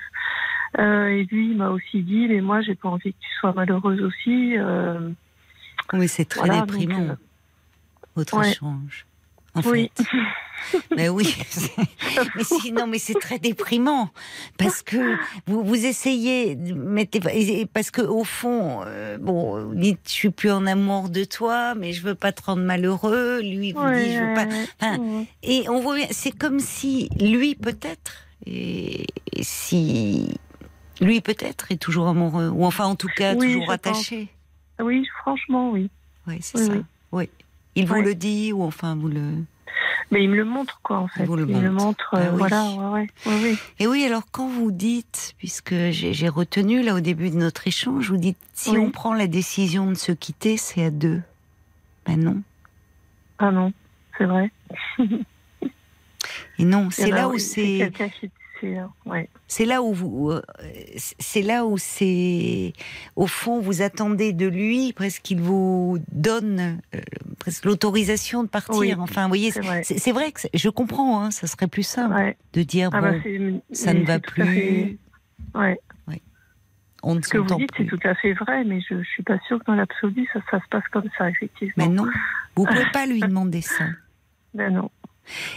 Euh, 0.77 1.07
et 1.07 1.23
lui, 1.25 1.51
il 1.51 1.57
m'a 1.57 1.69
aussi 1.69 2.03
dit, 2.03 2.27
mais 2.27 2.41
moi, 2.41 2.61
j'ai 2.61 2.75
pas 2.75 2.89
envie 2.89 3.13
que 3.13 3.19
tu 3.19 3.33
sois 3.39 3.53
malheureuse 3.53 4.01
aussi. 4.01 4.55
Euh, 4.57 5.09
oui, 5.93 6.07
c'est 6.07 6.25
très 6.25 6.47
déprimant. 6.47 6.99
Euh, 6.99 7.15
Votre 8.15 8.45
échange. 8.45 9.05
En 9.65 9.69
oui. 9.69 9.91
fait. 9.95 10.05
mais 10.95 11.09
oui, 11.09 11.35
mais 12.35 12.43
sinon, 12.43 12.87
mais 12.87 12.99
c'est 12.99 13.19
très 13.19 13.39
déprimant 13.39 14.09
parce 14.57 14.81
que 14.81 15.17
vous, 15.47 15.63
vous 15.63 15.85
essayez, 15.85 16.55
mettez, 16.55 17.19
parce 17.73 17.91
que 17.91 18.01
au 18.01 18.23
fond, 18.23 18.81
euh, 18.85 19.17
bon, 19.17 19.67
vous 19.67 19.75
dites, 19.75 19.99
je 20.05 20.11
suis 20.11 20.29
plus 20.29 20.51
en 20.51 20.65
amour 20.65 21.09
de 21.09 21.23
toi, 21.23 21.75
mais 21.75 21.93
je 21.93 22.01
veux 22.01 22.15
pas 22.15 22.31
te 22.31 22.43
rendre 22.43 22.63
malheureux. 22.63 23.39
Lui 23.41 23.73
vous 23.73 23.89
dit, 23.89 24.13
je 24.13 24.19
veux 24.19 24.33
pas. 24.33 24.47
Et 25.43 25.67
on 25.69 25.79
voit, 25.79 25.97
c'est 26.11 26.37
comme 26.37 26.59
si 26.59 27.09
lui 27.19 27.55
peut-être, 27.55 28.27
et, 28.45 29.05
si 29.41 30.37
lui 31.01 31.21
peut-être 31.21 31.71
est 31.71 31.77
toujours 31.77 32.07
amoureux, 32.07 32.49
ou 32.49 32.65
enfin 32.65 32.85
en 32.85 32.95
tout 32.95 33.09
cas 33.15 33.35
toujours 33.35 33.71
attaché. 33.71 34.27
Oui, 34.81 35.05
franchement, 35.21 35.71
oui. 35.71 35.89
Oui, 36.27 36.37
c'est 36.41 36.57
ça. 36.57 36.73
Oui. 37.11 37.29
Il 37.79 37.87
vous 37.87 38.01
le 38.01 38.15
dit 38.15 38.53
ou 38.53 38.63
enfin 38.63 38.95
vous 38.95 39.07
le. 39.07 39.21
Mais 40.11 40.23
il 40.23 40.29
me 40.29 40.35
le 40.35 40.45
montre, 40.45 40.79
quoi, 40.81 40.97
en 40.97 41.07
fait. 41.07 41.23
il 41.23 41.29
me 41.29 41.61
le 41.61 41.71
montre, 41.71 42.09
bah 42.13 42.19
euh, 42.19 42.31
voilà, 42.31 42.65
ouais, 42.65 43.07
ouais, 43.27 43.55
Et 43.79 43.85
oui, 43.85 44.03
alors 44.05 44.23
quand 44.31 44.47
vous 44.47 44.71
dites, 44.71 45.35
puisque 45.37 45.75
j'ai 45.91 46.29
retenu 46.29 46.81
là 46.81 46.95
au 46.95 46.99
début 46.99 47.29
de 47.29 47.35
notre 47.35 47.67
échange, 47.67 48.09
vous 48.09 48.17
dites 48.17 48.37
si 48.53 48.71
on 48.71 48.89
prend 48.89 49.13
la 49.13 49.27
décision 49.27 49.85
de 49.87 49.93
se 49.95 50.11
quitter, 50.11 50.57
c'est 50.57 50.83
à 50.83 50.89
deux. 50.89 51.21
Ben 52.07 52.19
non. 52.19 52.41
Ah 53.37 53.51
non, 53.51 53.71
c'est 54.17 54.25
vrai. 54.25 54.51
Et 56.57 56.65
non, 56.65 56.89
c'est 56.89 57.11
là 57.11 57.29
où 57.29 57.37
c'est. 57.37 57.91
Ouais. 59.05 59.29
C'est 59.47 59.65
là 59.65 59.81
où 59.81 59.93
vous, 59.93 60.31
euh, 60.31 60.41
c'est 60.95 61.41
là 61.41 61.65
où 61.65 61.77
c'est, 61.77 62.73
au 63.15 63.27
fond, 63.27 63.59
vous 63.59 63.81
attendez 63.81 64.33
de 64.33 64.47
lui 64.47 64.93
presque 64.93 65.21
qu'il 65.21 65.41
vous 65.41 65.99
donne 66.11 66.79
euh, 66.95 66.99
presque 67.39 67.65
l'autorisation 67.65 68.43
de 68.43 68.49
partir. 68.49 68.99
Enfin, 69.01 69.23
vous 69.23 69.29
voyez, 69.29 69.51
c'est 69.51 70.11
vrai. 70.11 70.31
que 70.31 70.41
je 70.53 70.69
comprends. 70.69 71.23
Hein, 71.23 71.31
ça 71.31 71.47
serait 71.47 71.67
plus 71.67 71.83
simple 71.83 72.35
de 72.53 72.63
dire 72.63 72.89
ah 72.93 73.01
bah, 73.01 73.11
bon, 73.11 73.61
ça 73.71 73.93
ne 73.93 74.03
va 74.03 74.19
plus. 74.19 74.97
Ouais. 75.55 75.79
On 77.01 77.15
ne 77.15 77.21
Ce 77.21 77.29
que 77.29 77.37
vous 77.37 77.55
dites, 77.55 77.71
c'est 77.77 77.85
tout 77.85 77.99
à 78.03 78.13
fait 78.15 78.33
vrai, 78.33 78.63
mais 78.65 78.81
je, 78.81 78.95
ne 78.95 79.03
suis 79.03 79.23
pas 79.23 79.39
sûre 79.47 79.59
que 79.59 79.65
dans 79.65 79.75
l'absolu, 79.75 80.27
ça, 80.33 80.39
ça, 80.51 80.59
se 80.59 80.67
passe 80.69 80.83
comme 80.91 81.09
ça, 81.17 81.29
effectivement. 81.29 81.73
Mais 81.77 81.87
non, 81.87 82.05
vous 82.55 82.65
pouvez 82.67 82.85
pas 82.91 83.05
lui 83.05 83.21
demander 83.21 83.61
ça. 83.61 83.85
Ben 84.53 84.73
non. 84.73 84.91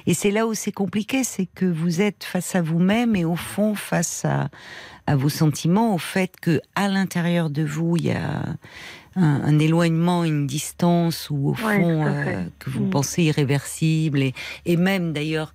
Et 0.06 0.14
c'est 0.14 0.30
là 0.30 0.46
où 0.46 0.54
c'est 0.54 0.72
compliqué, 0.72 1.24
c'est 1.24 1.46
que 1.46 1.66
vous 1.66 2.00
êtes 2.00 2.24
face 2.24 2.54
à 2.54 2.62
vous-même 2.62 3.16
et 3.16 3.24
au 3.24 3.36
fond 3.36 3.74
face 3.74 4.24
à, 4.24 4.48
vos 5.14 5.28
sentiments, 5.28 5.94
au 5.94 5.98
fait 5.98 6.32
que 6.40 6.60
à 6.74 6.88
l'intérieur 6.88 7.50
de 7.50 7.62
vous, 7.62 7.96
il 7.96 8.06
y 8.06 8.12
a 8.12 8.44
un, 9.16 9.58
éloignement, 9.58 10.24
une 10.24 10.46
distance, 10.46 11.28
ou 11.28 11.50
au 11.50 11.54
fond 11.54 12.06
euh, 12.06 12.44
que 12.58 12.70
vous 12.70 12.84
mm. 12.84 12.90
pensez 12.90 13.24
irréversible, 13.24 14.22
et, 14.22 14.32
et 14.64 14.76
même 14.76 15.12
d'ailleurs, 15.12 15.52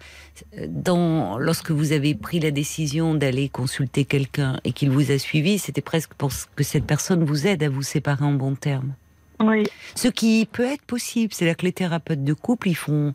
dans, 0.68 1.40
lorsque 1.40 1.72
vous 1.72 1.92
avez 1.92 2.14
pris 2.14 2.40
la 2.40 2.52
décision 2.52 3.16
d'aller 3.16 3.50
consulter 3.50 4.06
quelqu'un 4.06 4.60
et 4.64 4.74
qu'il 4.74 4.92
vous 4.92 5.12
a 5.12 5.18
suivi, 5.18 5.58
c'était 5.58 5.82
presque 5.82 6.14
pour 6.14 6.30
que 6.56 6.64
cette 6.64 6.86
personne 6.86 7.24
vous 7.24 7.48
aide 7.48 7.64
à 7.64 7.70
vous 7.70 7.84
séparer 7.84 8.26
en 8.26 8.34
bons 8.34 8.56
termes. 8.56 8.94
Oui. 9.40 9.66
Ce 9.96 10.08
qui 10.08 10.48
peut 10.52 10.66
être 10.66 10.82
possible, 10.82 11.34
c'est-à-dire 11.34 11.58
que 11.58 11.66
les 11.66 11.72
thérapeutes 11.72 12.24
de 12.24 12.34
couple, 12.34 12.70
ils 12.70 12.76
font, 12.76 13.14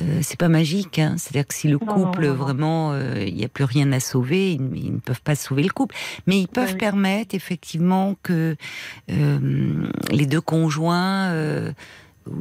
euh, 0.00 0.18
c'est 0.22 0.38
pas 0.38 0.48
magique, 0.48 0.98
hein. 0.98 1.14
c'est-à-dire 1.16 1.46
que 1.46 1.54
si 1.54 1.68
le 1.68 1.78
couple 1.78 2.26
vraiment, 2.26 2.92
euh, 2.92 3.24
il 3.26 3.34
n'y 3.34 3.44
a 3.44 3.48
plus 3.48 3.64
rien 3.64 3.90
à 3.92 4.00
sauver, 4.00 4.52
ils, 4.52 4.92
ne 4.92 4.98
peuvent 4.98 5.22
pas 5.22 5.34
sauver 5.34 5.62
le 5.62 5.70
couple, 5.70 5.94
mais 6.26 6.38
ils 6.38 6.48
peuvent 6.48 6.76
permettre 6.76 7.34
effectivement 7.34 8.16
que 8.22 8.56
euh, 9.10 9.88
les 10.10 10.26
deux 10.26 10.40
conjoints, 10.40 11.32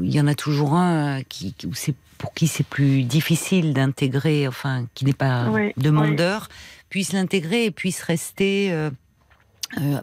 il 0.02 0.14
y 0.14 0.20
en 0.20 0.28
a 0.28 0.36
toujours 0.36 0.74
un 0.74 1.22
qui, 1.24 1.56
c'est 1.74 1.96
pour 2.18 2.34
qui 2.34 2.48
c'est 2.48 2.66
plus 2.66 3.04
difficile 3.04 3.74
d'intégrer, 3.74 4.48
enfin, 4.48 4.88
qui 4.94 5.06
n'est 5.06 5.14
pas 5.14 5.48
demandeur, 5.78 6.50
puissent 6.90 7.14
l'intégrer 7.14 7.66
et 7.66 7.72
puissent 7.72 8.04
rester. 8.04 8.90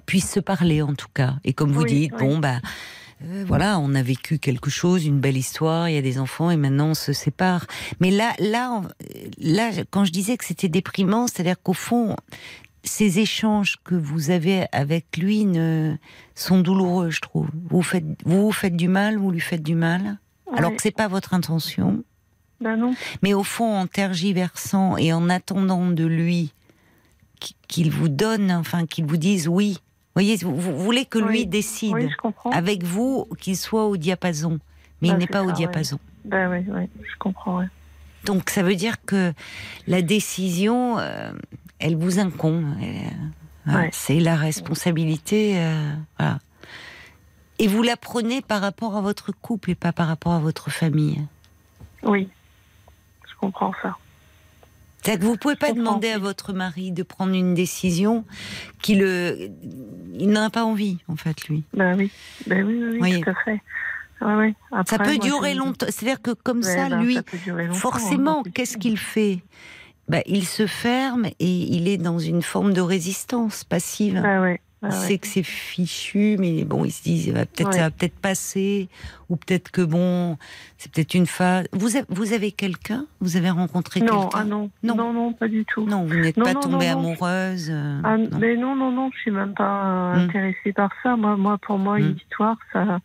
puissent 0.07 0.31
se 0.31 0.41
parler 0.41 0.81
en 0.81 0.95
tout 0.95 1.09
cas. 1.13 1.35
Et 1.45 1.53
comme 1.53 1.73
vous 1.73 1.85
dites, 1.85 2.13
bon, 2.19 2.39
bah, 2.39 2.59
euh, 3.25 3.45
voilà, 3.47 3.79
on 3.79 3.95
a 3.95 4.03
vécu 4.03 4.39
quelque 4.39 4.71
chose, 4.71 5.05
une 5.05 5.21
belle 5.21 5.37
histoire, 5.37 5.89
il 5.89 5.95
y 5.95 5.99
a 5.99 6.03
des 6.03 6.19
enfants 6.19 6.51
et 6.51 6.57
maintenant 6.57 6.89
on 6.89 6.95
se 6.95 7.13
sépare. 7.13 7.67
Mais 8.01 8.11
là, 8.11 8.33
là, 8.39 8.83
là, 9.39 9.71
quand 9.91 10.05
je 10.05 10.13
disais 10.13 10.37
que 10.37 10.45
c'était 10.45 10.69
déprimant, 10.69 11.27
c'est-à-dire 11.27 11.61
qu'au 11.63 11.73
fond, 11.73 12.17
ces 12.85 13.19
échanges 13.21 13.77
que 13.85 13.95
vous 13.95 14.31
avez 14.31 14.67
avec 14.73 15.17
lui 15.17 15.45
ne, 15.45 15.97
sont 16.35 16.61
douloureux, 16.61 17.11
je 17.11 17.21
trouve. 17.21 17.49
Vous 17.71 17.83
faites, 17.83 18.05
vous, 18.25 18.51
faites 18.53 18.77
du 18.77 18.89
mal, 18.89 19.19
vous 19.19 19.31
lui 19.31 19.41
faites 19.41 19.63
du 19.63 19.75
mal, 19.75 20.19
alors 20.57 20.75
que 20.75 20.83
c'est 20.83 20.91
pas 20.91 21.09
votre 21.09 21.35
intention. 21.35 22.03
Ben 22.61 22.77
non. 22.77 22.95
Mais 23.23 23.35
au 23.35 23.43
fond, 23.43 23.77
en 23.77 23.87
tergiversant 23.87 24.97
et 24.97 25.13
en 25.13 25.29
attendant 25.29 25.91
de 25.91 26.05
lui 26.05 26.53
qu'il 27.67 27.91
vous 27.91 28.09
donne, 28.09 28.53
enfin 28.53 28.87
qu'il 28.87 29.05
vous 29.05 29.17
dise 29.17 29.49
oui, 29.49 29.79
voyez, 30.15 30.37
vous, 30.37 30.79
voulez 30.79 31.05
que 31.05 31.19
lui 31.19 31.47
décide 31.47 32.11
avec 32.53 32.85
vous 32.85 33.27
qu'il 33.39 33.57
soit 33.57 33.87
au 33.87 33.97
diapason, 33.97 34.59
mais 35.01 35.09
il 35.09 35.13
bah, 35.13 35.19
n'est 35.19 35.27
pas 35.27 35.43
au 35.43 35.53
diapason. 35.53 35.99
Ben 36.25 36.51
oui, 36.51 36.65
oui, 36.69 36.89
je 37.03 37.19
comprends. 37.19 37.65
Donc 38.25 38.51
ça 38.51 38.63
veut 38.63 38.77
dire 38.77 39.05
que 39.05 39.33
la 39.87 40.03
décision, 40.03 40.99
euh, 40.99 41.33
elle 41.79 41.97
vous 41.97 42.21
incombe. 42.21 42.75
Euh, 43.69 43.89
c'est 43.93 44.21
la 44.21 44.37
responsabilité. 44.37 45.55
Euh, 45.57 46.35
et 47.59 47.69
vous 47.69 47.83
la 47.83 47.97
prenez 47.97 48.43
par 48.43 48.61
rapport 48.61 48.97
à 48.97 49.01
votre 49.01 49.33
couple 49.33 49.71
et 49.71 49.75
pas 49.75 49.93
par 49.93 50.07
rapport 50.07 50.33
à 50.33 50.39
votre 50.39 50.71
famille. 50.71 51.21
Oui, 52.03 52.29
je 53.29 53.35
comprends 53.37 53.73
ça. 53.83 53.97
C'est 55.05 55.19
que 55.19 55.25
vous 55.25 55.37
pouvez 55.37 55.57
pas 55.57 55.73
demander 55.73 56.11
à 56.11 56.19
votre 56.19 56.53
mari 56.53 56.93
de 56.93 57.03
prendre 57.03 57.35
une 57.35 57.55
décision 57.55 58.25
qu'il 58.81 59.01
le, 59.01 59.51
il 60.19 60.31
n'a 60.31 60.49
pas 60.51 60.65
envie 60.65 60.99
en 61.09 61.17
fait 61.17 61.49
lui. 61.49 61.65
Ben 61.75 61.97
oui, 61.97 62.11
ben 62.47 62.65
oui, 62.65 62.99
oui, 63.01 63.21
tout 63.21 63.31
à 63.31 63.35
fait. 63.45 63.61
ça 64.87 64.99
peut 64.99 65.19
durer 65.19 65.55
longtemps. 65.55 65.87
C'est-à-dire 65.89 66.23
que 66.23 66.31
comme 66.31 66.63
ça, 66.63 66.89
ben, 66.89 67.03
lui, 67.03 67.19
forcément, 67.73 68.43
qu'est-ce 68.55 68.79
qu'il 68.79 68.99
fait? 68.99 69.41
Ben, 70.09 70.23
Il 70.27 70.47
se 70.47 70.67
ferme 70.67 71.27
et 71.27 71.35
il 71.41 71.89
est 71.89 71.97
dans 71.97 72.19
une 72.19 72.43
forme 72.43 72.73
de 72.73 72.81
résistance 72.81 73.65
passive. 73.65 74.21
Ben 74.23 74.57
sait 74.91 75.19
que 75.19 75.27
c'est 75.27 75.43
fichu, 75.43 76.37
mais 76.39 76.65
bon, 76.65 76.85
il 76.85 76.91
se 76.91 77.03
dit 77.03 77.33
peut-être 77.33 77.73
ça 77.73 77.83
va 77.83 77.91
peut-être 77.91 78.19
passer, 78.19 78.89
ou 79.29 79.37
peut-être 79.37 79.71
que 79.71 79.83
bon, 79.83 80.37
c'est 80.77 80.91
peut-être 80.91 81.15
une 81.15 81.27
phase. 81.27 81.67
Vous 81.73 81.97
avez, 81.97 82.07
vous 82.09 82.33
avez 82.33 82.51
quelqu'un? 82.51 83.07
Vous 83.21 83.37
avez 83.37 83.51
rencontré 83.51 84.01
quelqu'un? 84.01 84.29
ah 84.35 84.45
non, 84.45 84.71
non, 84.83 84.97
non, 84.97 85.13
non, 85.13 85.33
pas 85.33 85.49
du 85.49 85.65
tout. 85.65 85.87
Non, 85.87 86.05
vous 86.05 86.17
n'êtes 86.17 86.37
pas 86.37 86.55
tombée 86.55 86.89
amoureuse. 86.89 87.71
Euh, 87.71 88.01
ah. 88.05 88.17
Mais 88.39 88.57
non, 88.57 88.75
non, 88.75 88.91
non, 88.91 89.11
je 89.15 89.21
suis 89.21 89.31
même 89.31 89.55
pas 89.55 90.15
hmm. 90.15 90.19
intéressée 90.19 90.73
par 90.75 90.91
ça. 91.03 91.17
Moi, 91.17 91.37
moi, 91.37 91.59
pour 91.59 91.79
moi, 91.79 91.99
une 91.99 92.13
hmm. 92.13 92.17
histoire, 92.17 92.57
ça, 92.73 92.99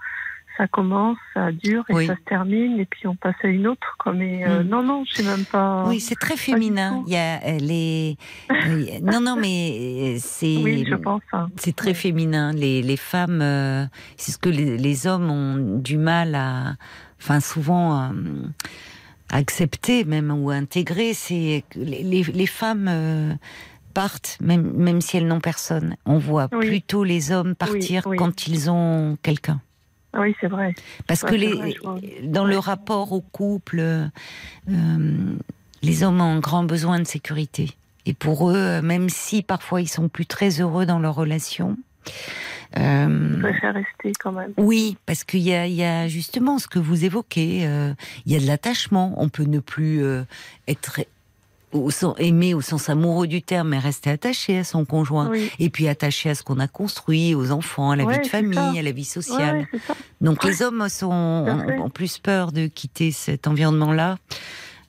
ça 0.57 0.67
commence, 0.67 1.17
ça 1.33 1.51
dure 1.51 1.85
et 1.89 2.07
ça 2.07 2.15
se 2.15 2.21
termine 2.21 2.79
et 2.79 2.85
puis 2.85 3.07
on 3.07 3.15
passe 3.15 3.35
à 3.43 3.47
une 3.47 3.67
autre. 3.67 3.95
Comme 3.99 4.21
euh, 4.21 4.63
non, 4.63 4.83
non, 4.83 5.03
je 5.05 5.13
sais 5.13 5.23
même 5.23 5.45
pas. 5.45 5.85
Oui, 5.87 5.99
c'est 5.99 6.15
très 6.15 6.35
féminin. 6.35 7.03
Il 7.05 7.13
y 7.13 7.17
a 7.17 7.39
euh, 7.45 7.57
les. 7.59 8.17
non, 9.01 9.21
non, 9.21 9.35
mais 9.35 10.15
euh, 10.15 10.17
c'est. 10.19 10.57
Oui, 10.57 10.85
je 10.89 10.95
pense. 10.95 11.21
Hein. 11.31 11.49
C'est 11.57 11.75
très 11.75 11.93
féminin. 11.93 12.51
Les, 12.51 12.81
les 12.81 12.97
femmes, 12.97 13.39
c'est 14.17 14.31
ce 14.31 14.37
que 14.37 14.49
les, 14.49 15.07
hommes 15.07 15.29
ont 15.29 15.79
du 15.79 15.97
mal 15.97 16.35
à, 16.35 16.75
enfin 17.21 17.39
souvent. 17.39 18.11
accepter 19.29 20.05
même 20.05 20.31
ou 20.31 20.49
intégrer, 20.49 21.13
c'est 21.13 21.63
les, 21.75 22.23
les, 22.23 22.45
femmes 22.47 23.37
partent 23.93 24.37
même, 24.41 24.71
même 24.73 25.01
si 25.01 25.17
elles 25.17 25.27
n'ont 25.27 25.41
personne. 25.41 25.97
On 26.05 26.17
voit 26.17 26.47
plutôt 26.47 27.03
les 27.03 27.31
hommes 27.31 27.55
partir 27.55 28.03
quand 28.17 28.47
ils 28.47 28.71
ont 28.71 29.17
quelqu'un. 29.21 29.61
Ah 30.17 30.21
oui, 30.21 30.35
c'est 30.41 30.47
vrai. 30.47 30.73
Parce 31.05 31.21
que 31.21 31.35
les, 31.35 31.77
dans 32.23 32.45
le 32.45 32.57
rapport 32.57 33.11
au 33.11 33.21
couple, 33.21 33.79
euh, 33.79 34.07
les 35.83 36.03
hommes 36.03 36.19
ont 36.19 36.37
un 36.37 36.39
grand 36.39 36.63
besoin 36.63 36.99
de 36.99 37.05
sécurité. 37.05 37.69
Et 38.07 38.13
pour 38.13 38.49
eux, 38.49 38.81
même 38.81 39.09
si 39.09 39.43
parfois 39.43 39.81
ils 39.81 39.87
sont 39.87 40.09
plus 40.09 40.25
très 40.25 40.59
heureux 40.61 40.85
dans 40.85 40.99
leur 40.99 41.13
relation, 41.13 41.77
euh, 42.77 43.39
préfèrent 43.39 43.73
rester 43.73 44.11
quand 44.19 44.31
même. 44.31 44.53
Oui, 44.57 44.97
parce 45.05 45.23
qu'il 45.23 45.41
y, 45.41 45.51
y 45.51 45.83
a, 45.83 46.07
justement 46.07 46.59
ce 46.59 46.67
que 46.67 46.79
vous 46.79 47.05
évoquez. 47.05 47.65
Euh, 47.65 47.93
il 48.25 48.33
y 48.33 48.35
a 48.35 48.39
de 48.39 48.47
l'attachement. 48.47 49.13
On 49.17 49.29
peut 49.29 49.43
ne 49.43 49.59
plus 49.59 50.03
euh, 50.03 50.23
être 50.67 51.01
au 51.73 51.91
sens 51.91 52.15
aimé 52.17 52.53
au 52.53 52.61
sens 52.61 52.89
amoureux 52.89 53.27
du 53.27 53.41
terme, 53.41 53.69
mais 53.69 53.79
rester 53.79 54.09
attaché 54.09 54.59
à 54.59 54.63
son 54.63 54.85
conjoint, 54.85 55.31
et 55.59 55.69
puis 55.69 55.87
attaché 55.87 56.29
à 56.29 56.35
ce 56.35 56.43
qu'on 56.43 56.59
a 56.59 56.67
construit, 56.67 57.35
aux 57.35 57.51
enfants, 57.51 57.91
à 57.91 57.95
la 57.95 58.05
vie 58.05 58.19
de 58.19 58.27
famille, 58.27 58.79
à 58.79 58.81
la 58.81 58.91
vie 58.91 59.05
sociale. 59.05 59.67
Donc 60.21 60.43
les 60.43 60.61
hommes 60.61 60.87
sont, 60.89 61.11
ont, 61.11 61.89
plus 61.89 62.19
peur 62.19 62.51
de 62.51 62.67
quitter 62.67 63.11
cet 63.11 63.47
environnement-là, 63.47 64.17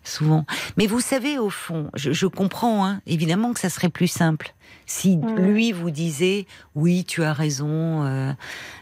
souvent. 0.04 0.46
Mais 0.76 0.86
vous 0.86 1.00
savez, 1.00 1.38
au 1.38 1.50
fond, 1.50 1.90
je, 1.94 2.26
comprends, 2.26 2.86
hein, 2.86 3.00
évidemment 3.06 3.52
que 3.52 3.60
ça 3.60 3.70
serait 3.70 3.88
plus 3.88 4.08
simple. 4.08 4.54
Si 4.86 5.18
lui 5.36 5.72
vous 5.72 5.90
disait, 5.90 6.46
oui, 6.74 7.04
tu 7.04 7.22
as 7.22 7.32
raison, 7.32 8.04
euh, 8.04 8.32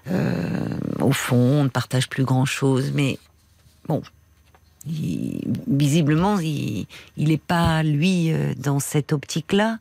euh, 0.08 0.68
au 1.00 1.12
fond, 1.12 1.36
on 1.36 1.64
ne 1.64 1.68
partage 1.68 2.08
plus 2.08 2.24
grand-chose, 2.24 2.92
mais 2.94 3.18
bon, 3.88 4.02
visiblement, 4.86 6.38
il 6.38 6.86
n'est 7.16 7.36
pas, 7.36 7.82
lui, 7.82 8.32
euh, 8.32 8.54
dans 8.56 8.78
cette 8.80 9.12
optique-là. 9.12 9.78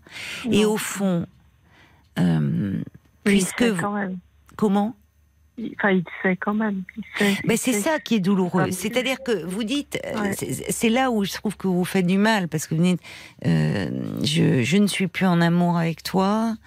Et 0.51 0.65
au 0.65 0.77
fond, 0.77 1.25
euh, 2.19 2.79
puisque... 3.23 3.65
Comment 4.55 4.95
Enfin, 5.77 5.91
il 5.91 6.03
sait 6.21 6.35
quand 6.35 6.53
même. 6.53 6.83
Mais 7.45 7.55
c'est 7.55 7.71
ça 7.71 7.99
qui 7.99 8.15
est 8.15 8.19
douloureux. 8.19 8.71
C'est-à-dire 8.71 9.23
que 9.23 9.45
vous 9.45 9.63
dites, 9.63 9.97
euh, 10.05 10.33
c'est 10.69 10.89
là 10.89 11.11
où 11.11 11.23
je 11.23 11.31
trouve 11.31 11.55
que 11.55 11.67
vous 11.67 11.85
faites 11.85 12.05
du 12.05 12.17
mal, 12.17 12.49
parce 12.49 12.67
que 12.67 12.75
vous 12.75 12.83
dites, 12.83 13.01
je, 13.41 14.63
je, 14.63 14.77
ne 14.77 14.87
suis 14.87 15.07
plus 15.07 15.25
en 15.25 15.39
amour 15.39 15.77
avec 15.77 16.03
toi, 16.03 16.57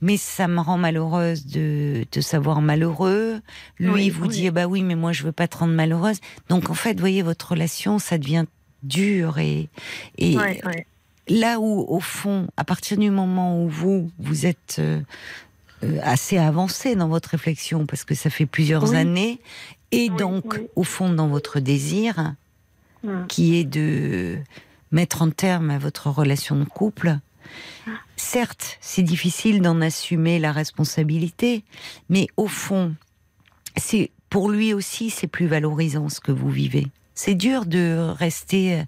mais 0.00 0.16
ça 0.16 0.48
me 0.48 0.60
rend 0.60 0.78
malheureuse 0.78 1.46
de 1.46 2.04
te 2.10 2.20
savoir 2.20 2.60
malheureux. 2.60 3.40
Lui 3.78 4.10
vous 4.10 4.26
dit 4.26 4.50
bah 4.50 4.66
oui, 4.66 4.82
mais 4.82 4.94
moi 4.94 5.12
je 5.12 5.24
veux 5.24 5.32
pas 5.32 5.48
te 5.48 5.58
rendre 5.58 5.74
malheureuse. 5.74 6.20
Donc 6.48 6.70
en 6.70 6.74
fait, 6.74 6.94
vous 6.94 7.00
voyez 7.00 7.22
votre 7.22 7.50
relation, 7.50 7.98
ça 7.98 8.18
devient 8.18 8.44
dur 8.82 9.38
et 9.38 9.68
et 10.18 10.36
là 11.28 11.58
où 11.58 11.84
au 11.88 12.00
fond, 12.00 12.46
à 12.56 12.64
partir 12.64 12.96
du 12.96 13.10
moment 13.10 13.62
où 13.62 13.68
vous 13.68 14.10
vous 14.18 14.46
êtes 14.46 14.76
euh, 14.78 15.00
euh, 15.84 15.98
assez 16.02 16.38
avancé 16.38 16.94
dans 16.94 17.08
votre 17.08 17.30
réflexion 17.30 17.86
parce 17.86 18.04
que 18.04 18.14
ça 18.14 18.30
fait 18.30 18.46
plusieurs 18.46 18.94
années 18.94 19.40
et 19.90 20.10
donc 20.10 20.60
au 20.76 20.84
fond 20.84 21.10
dans 21.10 21.28
votre 21.28 21.60
désir 21.60 22.34
qui 23.28 23.56
est 23.56 23.64
de 23.64 24.38
mettre 24.90 25.22
en 25.22 25.30
terme 25.30 25.70
à 25.70 25.78
votre 25.78 26.10
relation 26.10 26.56
de 26.56 26.64
couple 26.64 27.18
Certes, 28.16 28.78
c'est 28.80 29.02
difficile 29.02 29.62
d'en 29.62 29.80
assumer 29.80 30.38
la 30.38 30.52
responsabilité, 30.52 31.64
mais 32.08 32.26
au 32.36 32.46
fond, 32.46 32.94
c'est 33.76 34.10
pour 34.30 34.50
lui 34.50 34.74
aussi, 34.74 35.10
c'est 35.10 35.26
plus 35.26 35.46
valorisant 35.46 36.08
ce 36.08 36.20
que 36.20 36.32
vous 36.32 36.50
vivez. 36.50 36.86
C'est 37.14 37.34
dur 37.34 37.66
de 37.66 38.12
rester 38.16 38.78
euh, 38.78 38.82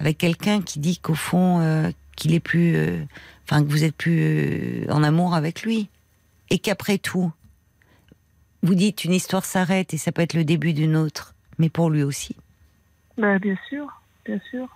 avec 0.00 0.18
quelqu'un 0.18 0.60
qui 0.60 0.80
dit 0.80 0.98
qu'au 0.98 1.14
fond, 1.14 1.60
euh, 1.60 1.90
qu'il 2.16 2.34
est 2.34 2.40
plus, 2.40 2.76
euh, 2.76 3.04
que 3.48 3.62
vous 3.64 3.84
êtes 3.84 3.96
plus 3.96 4.86
en 4.90 5.02
amour 5.02 5.34
avec 5.34 5.62
lui, 5.62 5.88
et 6.50 6.58
qu'après 6.58 6.98
tout, 6.98 7.32
vous 8.62 8.74
dites 8.74 9.04
une 9.04 9.14
histoire 9.14 9.44
s'arrête 9.44 9.94
et 9.94 9.98
ça 9.98 10.12
peut 10.12 10.22
être 10.22 10.34
le 10.34 10.44
début 10.44 10.72
d'une 10.72 10.96
autre, 10.96 11.34
mais 11.58 11.70
pour 11.70 11.88
lui 11.88 12.02
aussi. 12.02 12.36
Bah, 13.16 13.38
bien 13.38 13.56
sûr, 13.68 13.86
bien 14.26 14.40
sûr. 14.50 14.68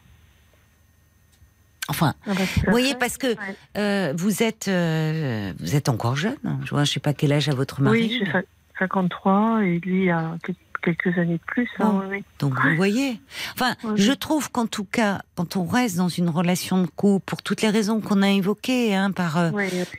Enfin, 1.89 2.15
ah 2.27 2.33
bah, 2.35 2.41
vous 2.65 2.71
voyez, 2.71 2.95
parce 2.95 3.19
que 3.19 3.37
euh, 3.77 4.15
vous 4.17 4.43
êtes 4.43 4.69
euh, 4.69 5.53
vous 5.61 5.77
êtes 5.77 5.89
encore 5.89 6.17
jeune. 6.17 6.37
Je 6.65 6.75
ne 6.75 6.85
sais 6.85 7.01
pas 7.01 7.13
quel 7.13 7.33
âge 7.33 7.49
a 7.49 7.55
votre 7.55 7.83
mari. 7.83 8.21
Oui, 8.23 8.43
53 8.79 9.65
et 9.65 9.79
lui 9.81 10.11
a 10.11 10.37
quelques 10.85 11.19
années 11.19 11.39
de 11.39 11.45
plus. 11.47 11.69
Hein, 11.81 12.03
Donc 12.39 12.55
vous 12.61 12.77
voyez. 12.77 13.19
Enfin, 13.55 13.75
je 13.97 14.13
trouve 14.13 14.51
qu'en 14.51 14.67
tout 14.67 14.85
cas, 14.85 15.23
quand 15.35 15.57
on 15.57 15.65
reste 15.65 15.97
dans 15.97 16.09
une 16.09 16.29
relation 16.29 16.83
de 16.83 16.87
couple, 16.87 17.25
pour 17.25 17.43
toutes 17.43 17.63
les 17.63 17.71
raisons 17.71 18.01
qu'on 18.01 18.23
a 18.23 18.31
évoquées, 18.31 18.95
hein, 18.95 19.11
par 19.11 19.39
euh, 19.39 19.51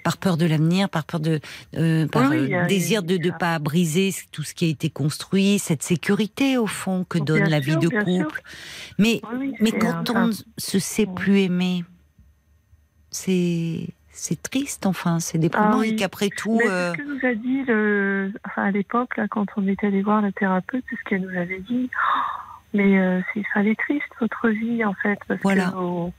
par 0.04 0.18
peur 0.18 0.38
de 0.38 0.46
l'avenir, 0.46 0.90
par 0.90 1.04
peur 1.04 1.20
de, 1.20 1.40
euh, 1.76 2.08
par 2.08 2.32
euh, 2.32 2.68
désir 2.68 3.04
de 3.04 3.18
ne 3.18 3.32
pas 3.32 3.58
briser 3.60 4.14
tout 4.32 4.44
ce 4.44 4.54
qui 4.54 4.66
a 4.66 4.68
été 4.68 4.90
construit, 4.90 5.60
cette 5.60 5.84
sécurité 5.84 6.58
au 6.58 6.68
fond 6.68 7.06
que 7.08 7.18
donne 7.18 7.50
la 7.50 7.60
vie 7.60 7.78
de 7.78 7.90
couple. 7.90 8.42
Mais 9.00 9.22
mais 9.60 9.72
quand 9.72 10.10
on 10.12 10.30
se 10.58 10.80
sait 10.80 11.08
plus 11.08 11.40
aimer, 11.42 11.84
c'est 13.10 13.88
c'est 14.16 14.42
triste, 14.42 14.86
enfin, 14.86 15.20
c'est 15.20 15.38
déprimant 15.38 15.82
ah 15.82 15.86
et 15.86 15.96
qu'après 15.96 16.30
tout. 16.30 16.58
Mais 16.58 16.66
ce 16.66 16.94
que 16.94 17.04
nous 17.04 17.28
a 17.28 17.36
dit, 17.36 17.64
le... 17.64 18.32
enfin, 18.46 18.64
à 18.64 18.72
l'époque, 18.72 19.18
là, 19.18 19.28
quand 19.28 19.46
on 19.58 19.68
était 19.68 19.88
allé 19.88 20.02
voir 20.02 20.22
la 20.22 20.32
thérapeute, 20.32 20.86
c'est 20.90 20.96
ce 20.96 21.04
qu'elle 21.04 21.22
nous 21.22 21.38
avait 21.38 21.60
dit. 21.60 21.90
Oh, 21.94 22.20
mais 22.74 22.98
euh, 22.98 23.22
c'est 23.34 23.44
ça 23.54 23.62
est 23.64 23.80
triste 23.80 24.06
votre 24.20 24.50
vie 24.50 24.84
en 24.84 24.94
fait 24.94 25.20
parce 25.28 25.40
voilà. 25.42 25.70
que 25.70 25.76
vous, 25.76 26.14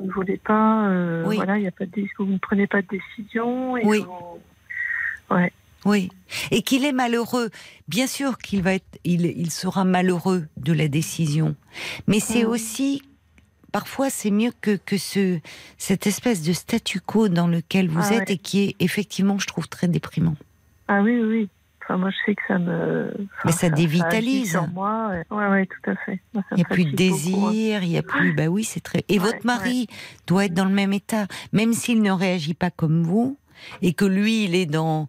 ne 0.00 0.10
voulez 0.12 0.36
pas, 0.38 0.86
euh, 0.88 1.22
voilà, 1.24 1.58
il 1.58 1.64
y 1.64 1.68
a 1.68 1.70
pas 1.70 1.86
de 1.86 2.06
vous 2.18 2.24
ne 2.24 2.38
prenez 2.38 2.66
pas 2.66 2.82
de 2.82 2.88
décision. 2.88 3.76
Et 3.76 3.84
oui. 3.84 4.04
Ouais. 5.30 5.52
Oui, 5.86 6.10
et 6.50 6.60
qu'il 6.60 6.84
est 6.84 6.92
malheureux. 6.92 7.48
Bien 7.88 8.06
sûr 8.06 8.36
qu'il 8.36 8.62
va 8.62 8.74
être, 8.74 8.98
il, 9.04 9.24
il, 9.24 9.50
sera 9.50 9.84
malheureux 9.84 10.46
de 10.58 10.74
la 10.74 10.88
décision, 10.88 11.56
mais 12.06 12.20
c'est 12.20 12.44
mm. 12.44 12.48
aussi 12.48 13.02
parfois 13.70 14.10
c'est 14.10 14.30
mieux 14.30 14.52
que, 14.60 14.76
que 14.76 14.98
ce, 14.98 15.38
cette 15.78 16.06
espèce 16.06 16.42
de 16.42 16.52
statu 16.52 17.00
quo 17.00 17.28
dans 17.28 17.48
lequel 17.48 17.88
vous 17.88 18.02
ah 18.10 18.16
êtes 18.16 18.30
et 18.30 18.38
qui 18.38 18.62
est 18.64 18.76
effectivement, 18.80 19.38
je 19.38 19.46
trouve, 19.46 19.68
très 19.68 19.88
déprimant. 19.88 20.36
Ah 20.88 21.02
oui, 21.02 21.20
oui. 21.22 21.48
Enfin, 21.82 21.98
moi, 21.98 22.10
je 22.10 22.16
sais 22.26 22.34
que 22.34 22.42
ça 22.46 22.58
me. 22.58 23.12
Mais 23.44 23.52
ça, 23.52 23.70
dévitalise. 23.70 24.50
sur 24.50 24.68
moi. 24.68 25.12
Oui, 25.30 25.44
ouais, 25.44 25.66
tout 25.66 25.90
à 25.90 25.96
fait. 25.96 26.20
il 26.34 26.56
n'y 26.56 26.62
a 26.62 26.64
plus 26.64 26.84
de 26.84 26.96
désir, 26.96 27.82
il 27.82 27.88
n'y 27.88 27.98
a 27.98 28.02
plus. 28.02 28.32
Bah 28.32 28.46
oui, 28.46 28.64
c'est 28.64 28.80
très. 28.80 29.04
Et 29.08 29.18
votre 29.18 29.44
mari 29.44 29.88
doit 30.26 30.44
être 30.44 30.54
dans 30.54 30.66
le 30.66 30.74
même 30.74 30.92
état, 30.92 31.26
même 31.52 31.72
s'il 31.72 32.02
ne 32.02 32.12
réagit 32.12 32.54
pas 32.54 32.70
comme 32.70 33.02
vous, 33.02 33.38
et 33.82 33.92
que 33.92 34.04
lui, 34.04 34.44
il 34.44 34.54
est 34.54 34.66
dans 34.66 35.08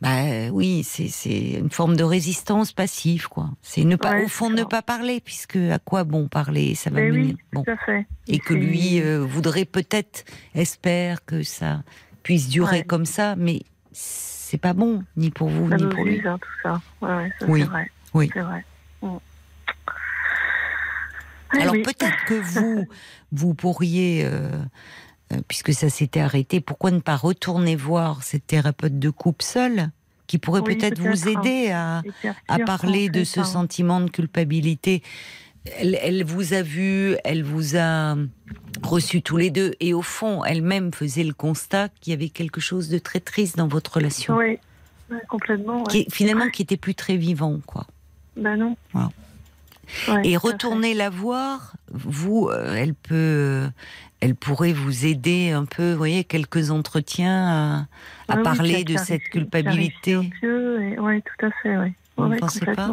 bah 0.00 0.48
oui, 0.50 0.82
c'est 0.82 1.58
une 1.58 1.70
forme 1.70 1.94
de 1.94 2.04
résistance 2.04 2.72
passive, 2.72 3.28
quoi. 3.28 3.50
C'est 3.60 3.84
ne 3.84 3.96
pas, 3.96 4.22
au 4.22 4.28
fond, 4.28 4.48
ne 4.48 4.64
pas 4.64 4.80
parler, 4.80 5.20
puisque 5.20 5.56
à 5.56 5.78
quoi 5.78 6.04
bon 6.04 6.26
parler, 6.26 6.74
ça 6.74 6.88
va 6.88 7.02
mieux. 7.02 7.34
Bon. 7.52 7.62
Tout 7.64 7.70
à 7.70 7.76
fait. 7.76 8.06
Et, 8.26 8.38
que 8.38 8.54
lui 8.54 9.02
euh, 9.02 9.18
voudrait 9.18 9.66
peut-être, 9.66 10.24
espère 10.54 11.24
que 11.26 11.42
ça 11.42 11.82
puisse 12.22 12.48
durer 12.48 12.82
comme 12.82 13.04
ça, 13.04 13.36
mais 13.36 13.60
c'est 13.92 14.58
pas 14.58 14.72
bon, 14.72 15.04
ni 15.16 15.30
pour 15.30 15.48
vous, 15.48 15.68
ni 15.68 15.86
pour 15.86 16.04
lui. 16.04 16.26
Hein, 16.26 16.38
tout 16.40 16.48
ça. 16.62 16.80
Ouais, 17.02 17.30
ça 17.38 17.46
oui. 17.46 17.60
c'est 17.60 17.66
vrai. 17.66 17.90
Oui. 18.14 18.30
Vrai. 18.34 18.64
Mm. 19.02 19.16
Alors 21.52 21.74
peut-être 21.74 22.24
que 22.26 22.34
vous, 22.34 22.86
vous 23.32 23.54
pourriez. 23.54 24.24
Euh, 24.24 24.30
euh, 24.30 24.64
puisque 25.48 25.72
ça 25.72 25.88
s'était 25.88 26.20
arrêté, 26.20 26.60
pourquoi 26.60 26.90
ne 26.90 27.00
pas 27.00 27.16
retourner 27.16 27.76
voir 27.76 28.22
cette 28.22 28.46
thérapeute 28.46 28.98
de 28.98 29.10
couple 29.10 29.44
seule 29.44 29.90
qui 30.26 30.38
pourrait 30.38 30.62
peut-être 30.62 31.00
vous 31.00 31.28
hein. 31.28 31.40
aider 31.40 31.70
à, 31.70 32.02
à 32.48 32.58
parler 32.60 33.08
de 33.08 33.24
ce 33.24 33.40
hein. 33.40 33.44
sentiment 33.44 34.00
de 34.00 34.10
culpabilité 34.10 35.02
elle, 35.64 36.24
vous 36.24 36.54
a 36.54 36.62
vu, 36.62 37.16
elle 37.24 37.42
vous 37.42 37.76
a 37.76 38.16
reçu 38.82 39.22
tous 39.22 39.36
les 39.36 39.50
deux, 39.50 39.72
et 39.80 39.92
au 39.94 40.02
fond, 40.02 40.44
elle-même 40.44 40.92
faisait 40.92 41.24
le 41.24 41.34
constat 41.34 41.88
qu'il 42.00 42.12
y 42.12 42.14
avait 42.14 42.28
quelque 42.28 42.60
chose 42.60 42.88
de 42.88 42.98
très 42.98 43.20
triste 43.20 43.56
dans 43.56 43.68
votre 43.68 43.94
relation. 43.94 44.36
Oui, 44.36 44.58
complètement. 45.28 45.84
Qui, 45.84 46.06
finalement, 46.10 46.48
qui 46.48 46.62
était 46.62 46.76
plus 46.76 46.94
très 46.94 47.16
vivant, 47.16 47.60
quoi. 47.66 47.86
Ben 48.36 48.56
non 48.56 48.76
et 50.24 50.36
retourner 50.36 50.94
la 50.94 51.10
voir, 51.10 51.74
vous, 51.90 52.48
euh, 52.48 52.74
elle 52.74 52.94
peut, 52.94 53.68
elle 54.20 54.34
pourrait 54.34 54.72
vous 54.72 55.06
aider 55.06 55.50
un 55.50 55.64
peu, 55.64 55.92
vous 55.92 55.98
voyez, 55.98 56.24
quelques 56.24 56.70
entretiens 56.70 57.88
à, 58.28 58.36
parler 58.38 58.84
de 58.84 58.96
cette 58.96 59.24
culpabilité. 59.24 60.16
Oui, 60.16 61.22
tout 61.22 61.46
à 61.46 61.50
fait, 61.62 61.76
oui. 61.76 61.92
Vous 62.16 62.26
ne 62.26 62.38
pensez 62.38 62.66
pas 62.66 62.90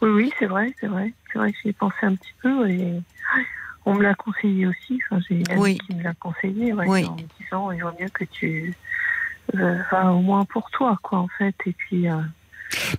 Oui, 0.00 0.10
oui, 0.10 0.32
c'est 0.38 0.46
vrai, 0.46 0.74
c'est 0.80 0.88
vrai. 0.88 1.12
C'est 1.32 1.38
vrai 1.38 1.52
que 1.52 1.58
j'y 1.62 1.68
ai 1.70 1.72
pensé 1.72 1.96
un 2.02 2.14
petit 2.14 2.34
peu 2.42 2.68
et 2.68 3.00
on 3.86 3.94
me 3.94 4.02
l'a 4.02 4.14
conseillé 4.14 4.66
aussi. 4.66 5.00
Enfin, 5.10 5.22
j'ai 5.28 5.36
une 5.36 5.58
oui. 5.58 5.78
qui 5.78 5.96
me 5.96 6.02
l'a 6.02 6.14
conseillé, 6.14 6.72
en 6.72 6.76
me 6.76 7.42
disant, 7.42 7.70
il 7.70 7.82
vaut 7.82 7.90
mieux 7.98 8.08
que 8.08 8.24
tu, 8.24 8.74
euh, 9.54 9.78
au 10.10 10.20
moins 10.20 10.44
pour 10.44 10.70
toi, 10.70 10.98
quoi, 11.02 11.18
en 11.18 11.28
fait, 11.28 11.54
et 11.66 11.72
puis. 11.72 12.08
Euh, 12.08 12.20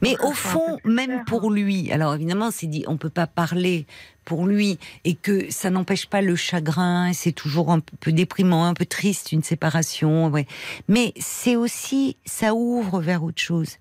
mais 0.02 0.16
au 0.22 0.32
fond, 0.32 0.80
même 0.86 1.24
pour 1.26 1.52
lui, 1.52 1.92
alors 1.92 2.16
évidemment, 2.16 2.52
c'est 2.52 2.68
dit, 2.68 2.84
on 2.88 2.98
peut 2.98 3.10
pas 3.10 3.28
parler 3.28 3.86
pour 4.26 4.46
lui 4.46 4.80
et 5.04 5.16
que 5.16 5.52
ça 5.52 5.70
n'empêche 5.70 6.08
pas 6.08 6.22
le 6.22 6.36
chagrin, 6.36 7.12
c'est 7.14 7.32
toujours 7.32 7.72
un 7.72 7.80
peu 7.80 8.12
déprimant, 8.12 8.66
un 8.66 8.74
peu 8.74 8.86
triste 8.86 9.32
une 9.32 9.44
séparation, 9.44 10.30
ouais. 10.30 10.48
Mais 10.88 11.14
c'est 11.20 11.56
aussi, 11.56 12.18
ça 12.26 12.54
ouvre 12.54 13.02
vers 13.02 13.24
autre 13.24 13.42
chose. 13.42 13.78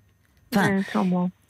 Enfin, 0.53 0.81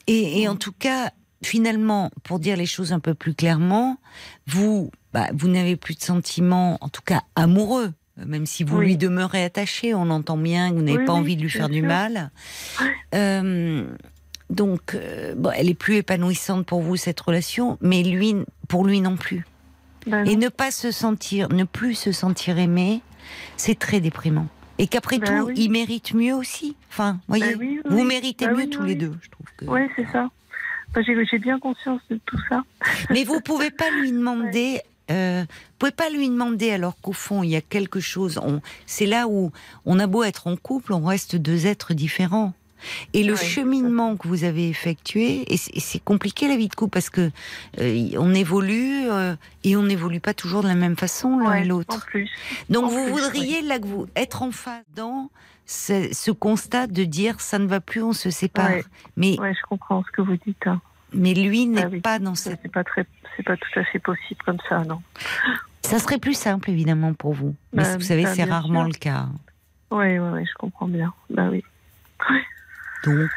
et, 0.06 0.42
et 0.42 0.48
en 0.48 0.56
tout 0.56 0.72
cas, 0.72 1.10
finalement, 1.42 2.10
pour 2.22 2.38
dire 2.38 2.56
les 2.56 2.66
choses 2.66 2.92
un 2.92 3.00
peu 3.00 3.14
plus 3.14 3.34
clairement, 3.34 3.98
vous, 4.46 4.90
bah, 5.12 5.28
vous 5.34 5.48
n'avez 5.48 5.76
plus 5.76 5.94
de 5.94 6.02
sentiments, 6.02 6.78
en 6.80 6.88
tout 6.88 7.02
cas 7.02 7.22
amoureux, 7.36 7.92
même 8.16 8.46
si 8.46 8.64
vous 8.64 8.80
lui 8.80 8.96
demeurez 8.96 9.44
attaché, 9.44 9.92
on 9.94 10.10
entend 10.10 10.36
bien 10.36 10.70
que 10.70 10.76
vous 10.76 10.82
n'avez 10.82 11.04
pas 11.04 11.12
envie 11.12 11.36
de 11.36 11.42
lui 11.42 11.50
faire 11.50 11.68
du 11.68 11.82
mal. 11.82 12.30
Euh, 13.14 13.86
donc, 14.50 14.94
euh, 14.94 15.34
bon, 15.36 15.50
elle 15.54 15.68
est 15.68 15.74
plus 15.74 15.96
épanouissante 15.96 16.66
pour 16.66 16.82
vous 16.82 16.96
cette 16.96 17.20
relation, 17.20 17.78
mais 17.80 18.02
lui, 18.02 18.36
pour 18.68 18.84
lui 18.84 19.00
non 19.00 19.16
plus. 19.16 19.44
Ben 20.06 20.26
et 20.26 20.36
ne 20.36 20.48
pas 20.48 20.70
se 20.70 20.90
sentir, 20.90 21.48
ne 21.48 21.64
plus 21.64 21.94
se 21.94 22.12
sentir 22.12 22.58
aimé, 22.58 23.00
c'est 23.56 23.78
très 23.78 24.00
déprimant. 24.00 24.48
Et 24.78 24.86
qu'après 24.86 25.18
ben 25.18 25.44
tout, 25.44 25.50
il 25.56 25.70
mérite 25.70 26.14
mieux 26.14 26.34
aussi. 26.34 26.76
Enfin, 26.90 27.20
ben 27.28 27.38
voyez, 27.38 27.80
vous 27.88 28.04
méritez 28.04 28.48
mieux 28.48 28.68
tous 28.68 28.82
les 28.82 28.96
deux, 28.96 29.14
je 29.22 29.30
trouve. 29.30 29.46
Que... 29.56 29.64
Oui, 29.66 29.80
c'est 29.96 30.06
ça. 30.12 30.28
J'ai 31.02 31.38
bien 31.38 31.58
conscience 31.58 32.00
de 32.10 32.20
tout 32.24 32.38
ça. 32.48 32.62
Mais 33.10 33.24
vous 33.24 33.40
pouvez 33.40 33.70
pas 33.70 33.90
lui 33.90 34.12
demander. 34.12 34.80
Euh, 35.10 35.42
vous 35.42 35.76
pouvez 35.78 35.92
pas 35.92 36.08
lui 36.08 36.28
demander 36.28 36.70
alors 36.70 36.98
qu'au 36.98 37.12
fond 37.12 37.42
il 37.42 37.50
y 37.50 37.56
a 37.56 37.60
quelque 37.60 38.00
chose. 38.00 38.40
C'est 38.86 39.06
là 39.06 39.26
où 39.28 39.52
on 39.84 39.98
a 39.98 40.06
beau 40.06 40.22
être 40.22 40.46
en 40.46 40.56
couple, 40.56 40.92
on 40.92 41.04
reste 41.04 41.36
deux 41.36 41.66
êtres 41.66 41.94
différents. 41.94 42.54
Et 43.12 43.24
le 43.24 43.36
cheminement 43.36 44.16
que 44.16 44.28
vous 44.28 44.44
avez 44.44 44.68
effectué, 44.68 45.52
et 45.52 45.56
c'est 45.56 46.02
compliqué 46.02 46.48
la 46.48 46.56
vie 46.56 46.68
de 46.68 46.74
couple 46.74 46.92
parce 46.92 47.10
que 47.10 47.30
euh, 47.80 48.08
on 48.18 48.34
évolue 48.34 49.08
euh, 49.10 49.34
et 49.62 49.76
on 49.76 49.82
n'évolue 49.82 50.20
pas 50.20 50.34
toujours 50.34 50.62
de 50.62 50.68
la 50.68 50.74
même 50.74 50.96
façon 50.96 51.38
l'un 51.38 51.54
et 51.54 51.64
l'autre. 51.64 52.06
Donc 52.70 52.90
vous 52.90 53.06
voudriez 53.06 53.62
là 53.62 53.78
que 53.78 53.86
vous 53.86 54.06
être 54.16 54.42
en 54.42 54.50
phase 54.50 54.84
dans 54.94 55.30
ce, 55.66 56.30
constat 56.30 56.86
de 56.86 57.04
dire 57.04 57.40
ça 57.40 57.58
ne 57.58 57.66
va 57.66 57.80
plus, 57.80 58.02
on 58.02 58.12
se 58.12 58.30
sépare. 58.30 58.70
Mais 59.16 59.38
ouais, 59.38 59.54
je 59.54 59.62
comprends 59.68 60.02
ce 60.04 60.10
que 60.10 60.22
vous 60.22 60.36
dites. 60.36 60.66
Hein. 60.66 60.80
Mais 61.12 61.34
lui 61.34 61.66
n'est 61.66 61.84
ah 61.84 62.00
pas 62.02 62.18
dans 62.18 62.34
cette. 62.34 62.60
C'est 62.62 62.72
pas 62.72 62.84
très, 62.84 63.06
c'est 63.36 63.44
pas 63.44 63.56
tout 63.56 63.78
à 63.78 63.84
fait 63.84 64.00
possible 64.00 64.40
comme 64.44 64.58
ça, 64.68 64.84
non. 64.84 65.00
Ça 65.82 65.98
serait 65.98 66.18
plus 66.18 66.34
simple 66.34 66.70
évidemment 66.70 67.12
pour 67.12 67.34
vous, 67.34 67.54
mais 67.72 67.82
bah, 67.82 67.96
vous 67.96 68.02
savez 68.02 68.26
c'est 68.26 68.44
rarement 68.44 68.84
le 68.84 68.92
cas. 68.92 69.26
Oui, 69.90 70.18
oui, 70.18 70.30
ouais, 70.30 70.44
je 70.44 70.54
comprends 70.58 70.88
bien. 70.88 71.12
Bah 71.30 71.48
oui. 71.50 71.62
Donc, 73.04 73.30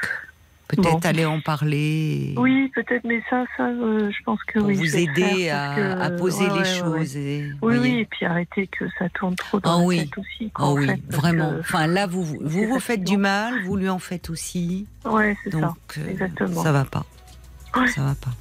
peut-être 0.67 1.05
aller 1.05 1.25
en 1.25 1.39
parler. 1.39 2.33
Oui, 2.37 2.71
peut-être, 2.75 3.03
mais 3.05 3.21
ça, 3.29 3.45
ça, 3.55 3.67
euh, 3.67 4.11
je 4.11 4.23
pense 4.23 4.41
que 4.43 4.59
pour 4.59 4.67
oui. 4.67 4.75
vous 4.75 4.97
aider 4.97 5.49
à, 5.49 6.09
poser 6.11 6.45
les 6.49 6.65
choses. 6.65 7.15
Et, 7.15 7.49
oui, 7.61 7.77
oui, 7.77 7.99
et 7.99 8.05
puis 8.05 8.25
arrêter 8.25 8.67
que 8.67 8.85
ça 8.99 9.09
tourne 9.09 9.35
trop 9.35 9.59
dans 9.59 9.77
oh, 9.77 9.79
la 9.79 9.85
oui. 9.85 9.97
tête 9.99 10.17
aussi. 10.17 10.51
oh 10.59 10.75
oui, 10.77 10.87
vraiment. 11.09 11.53
Enfin, 11.59 11.87
là, 11.87 12.07
vous 12.07 12.23
vous, 12.23 12.39
vous, 12.41 12.79
faites 12.79 13.03
du 13.03 13.17
mal, 13.17 13.63
vous 13.65 13.75
lui 13.75 13.89
en 13.89 13.99
faites 13.99 14.29
aussi. 14.29 14.87
Oui, 15.05 15.35
c'est 15.43 15.51
ça. 15.51 15.59
Donc, 15.59 15.77
euh, 15.97 16.09
Exactement. 16.09 16.63
ça 16.63 16.71
va 16.71 16.85
pas. 16.85 17.05
Ça 17.87 18.01
va 18.01 18.15
pas. 18.15 18.31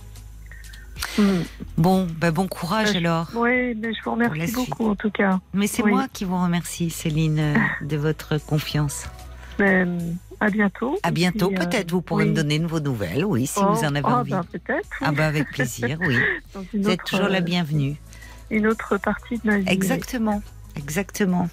Hmm. 1.19 1.43
Bon, 1.77 2.07
ben 2.19 2.31
bon 2.31 2.49
courage 2.49 2.93
bah, 2.93 2.99
alors. 2.99 3.29
Oui, 3.35 3.75
mais 3.75 3.93
je 3.93 4.03
vous 4.03 4.13
remercie 4.13 4.53
beaucoup 4.53 4.89
en 4.89 4.95
tout 4.95 5.11
cas. 5.11 5.41
Mais 5.53 5.67
c'est 5.67 5.83
moi 5.83 6.07
qui 6.13 6.25
vous 6.25 6.41
remercie, 6.43 6.91
Céline, 6.91 7.39
euh, 7.39 7.55
de 7.83 7.97
votre 7.97 8.39
confiance. 8.39 9.07
Ben, 9.59 10.17
à 10.41 10.51
bientôt. 10.51 10.99
À 11.03 11.11
bientôt, 11.11 11.51
euh, 11.51 11.57
peut-être. 11.57 11.91
Vous 11.91 12.03
pourrez 12.03 12.27
me 12.27 12.35
donner 12.35 12.59
de 12.59 12.67
vos 12.67 12.81
nouvelles, 12.81 13.25
oui, 13.25 13.47
si 13.47 13.61
vous 13.61 13.85
en 13.85 13.95
avez 13.95 14.03
oh, 14.05 14.09
envie. 14.09 14.31
Ben, 14.31 14.45
peut-être. 14.45 14.89
Ah 15.01 15.13
ben 15.13 15.25
avec 15.25 15.51
plaisir, 15.51 15.99
oui. 16.01 16.17
vous 16.75 16.89
êtes 16.89 17.05
toujours 17.05 17.29
la 17.29 17.39
euh, 17.39 17.43
bienvenue. 17.43 17.97
Une 18.51 18.67
autre 18.67 18.97
partie 18.99 19.39
de 19.39 19.47
ma 19.47 19.59
vie. 19.59 19.69
Exactement, 19.69 20.43
exactement. 20.77 21.49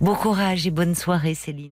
Bon 0.00 0.14
courage 0.14 0.66
et 0.66 0.70
bonne 0.70 0.94
soirée, 0.94 1.34
Céline. 1.34 1.70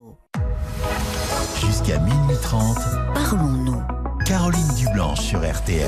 Jusqu'à 1.61 1.99
minuit 1.99 2.37
30, 2.43 2.79
parlons-nous. 3.15 3.83
Caroline 4.25 4.75
Dublanche 4.77 5.21
sur 5.21 5.41
RTL. 5.41 5.87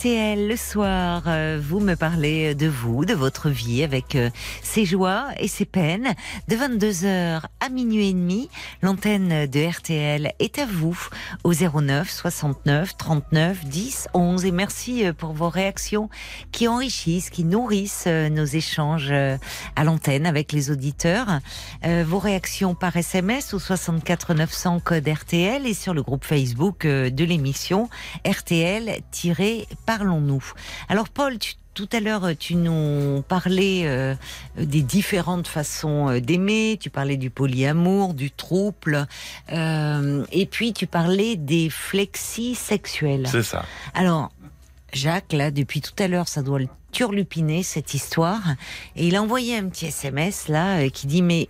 RTL. 0.00 0.48
Le 0.48 0.56
soir, 0.56 1.24
euh, 1.26 1.60
vous 1.62 1.78
me 1.78 1.94
parlez 1.94 2.54
de 2.54 2.66
vous, 2.66 3.04
de 3.04 3.12
votre 3.12 3.50
vie, 3.50 3.84
avec 3.84 4.14
euh, 4.14 4.30
ses 4.62 4.86
joies 4.86 5.26
et 5.38 5.46
ses 5.46 5.66
peines. 5.66 6.14
De 6.48 6.56
22h 6.56 7.42
à 7.60 7.68
minuit 7.68 8.08
et 8.08 8.12
demi, 8.14 8.48
l'antenne 8.80 9.46
de 9.46 9.68
RTL 9.68 10.32
est 10.38 10.58
à 10.58 10.64
vous 10.64 10.98
au 11.44 11.52
09 11.52 12.10
69 12.10 12.96
39 12.96 13.66
10 13.66 14.08
11. 14.14 14.44
Et 14.46 14.52
merci 14.52 15.04
euh, 15.04 15.12
pour 15.12 15.34
vos 15.34 15.50
réactions 15.50 16.08
qui 16.50 16.66
enrichissent, 16.66 17.28
qui 17.28 17.44
nourrissent 17.44 18.06
nos 18.06 18.46
échanges 18.46 19.12
à 19.12 19.84
l'antenne 19.84 20.24
avec 20.24 20.52
les 20.52 20.70
auditeurs. 20.70 21.40
Vos 21.84 22.18
réactions 22.18 22.74
par 22.74 22.96
SMS 22.96 23.52
au 23.52 23.58
64 23.58 24.34
900 24.34 24.80
code 24.80 25.06
RTL 25.06 25.66
et 25.66 25.74
sur 25.74 25.92
le 25.92 26.02
groupe 26.02 26.24
Facebook 26.24 26.86
de 26.86 27.24
l'émission 27.24 27.88
RTL 28.26 29.00
Parlons-nous. 29.90 30.52
Alors 30.88 31.08
Paul, 31.08 31.36
tout 31.74 31.88
à 31.92 31.98
l'heure, 31.98 32.28
tu 32.38 32.54
nous 32.54 33.24
parlais 33.26 33.82
euh, 33.86 34.14
des 34.56 34.82
différentes 34.82 35.48
façons 35.48 36.08
euh, 36.08 36.20
d'aimer. 36.20 36.78
Tu 36.80 36.90
parlais 36.90 37.16
du 37.16 37.28
polyamour, 37.28 38.14
du 38.14 38.30
trouble, 38.30 39.08
euh, 39.50 40.24
et 40.30 40.46
puis 40.46 40.72
tu 40.72 40.86
parlais 40.86 41.34
des 41.34 41.70
flexis 41.70 42.54
sexuels. 42.54 43.26
C'est 43.26 43.42
ça. 43.42 43.64
Alors, 43.92 44.30
Jacques, 44.92 45.32
là, 45.32 45.50
depuis 45.50 45.80
tout 45.80 46.00
à 46.00 46.06
l'heure, 46.06 46.28
ça 46.28 46.42
doit 46.42 46.60
le 46.60 46.68
turlupiner 46.92 47.64
cette 47.64 47.92
histoire, 47.92 48.42
et 48.94 49.08
il 49.08 49.16
a 49.16 49.22
envoyé 49.22 49.56
un 49.56 49.68
petit 49.68 49.86
SMS 49.86 50.46
là 50.46 50.88
qui 50.88 51.08
dit 51.08 51.22
mais 51.22 51.48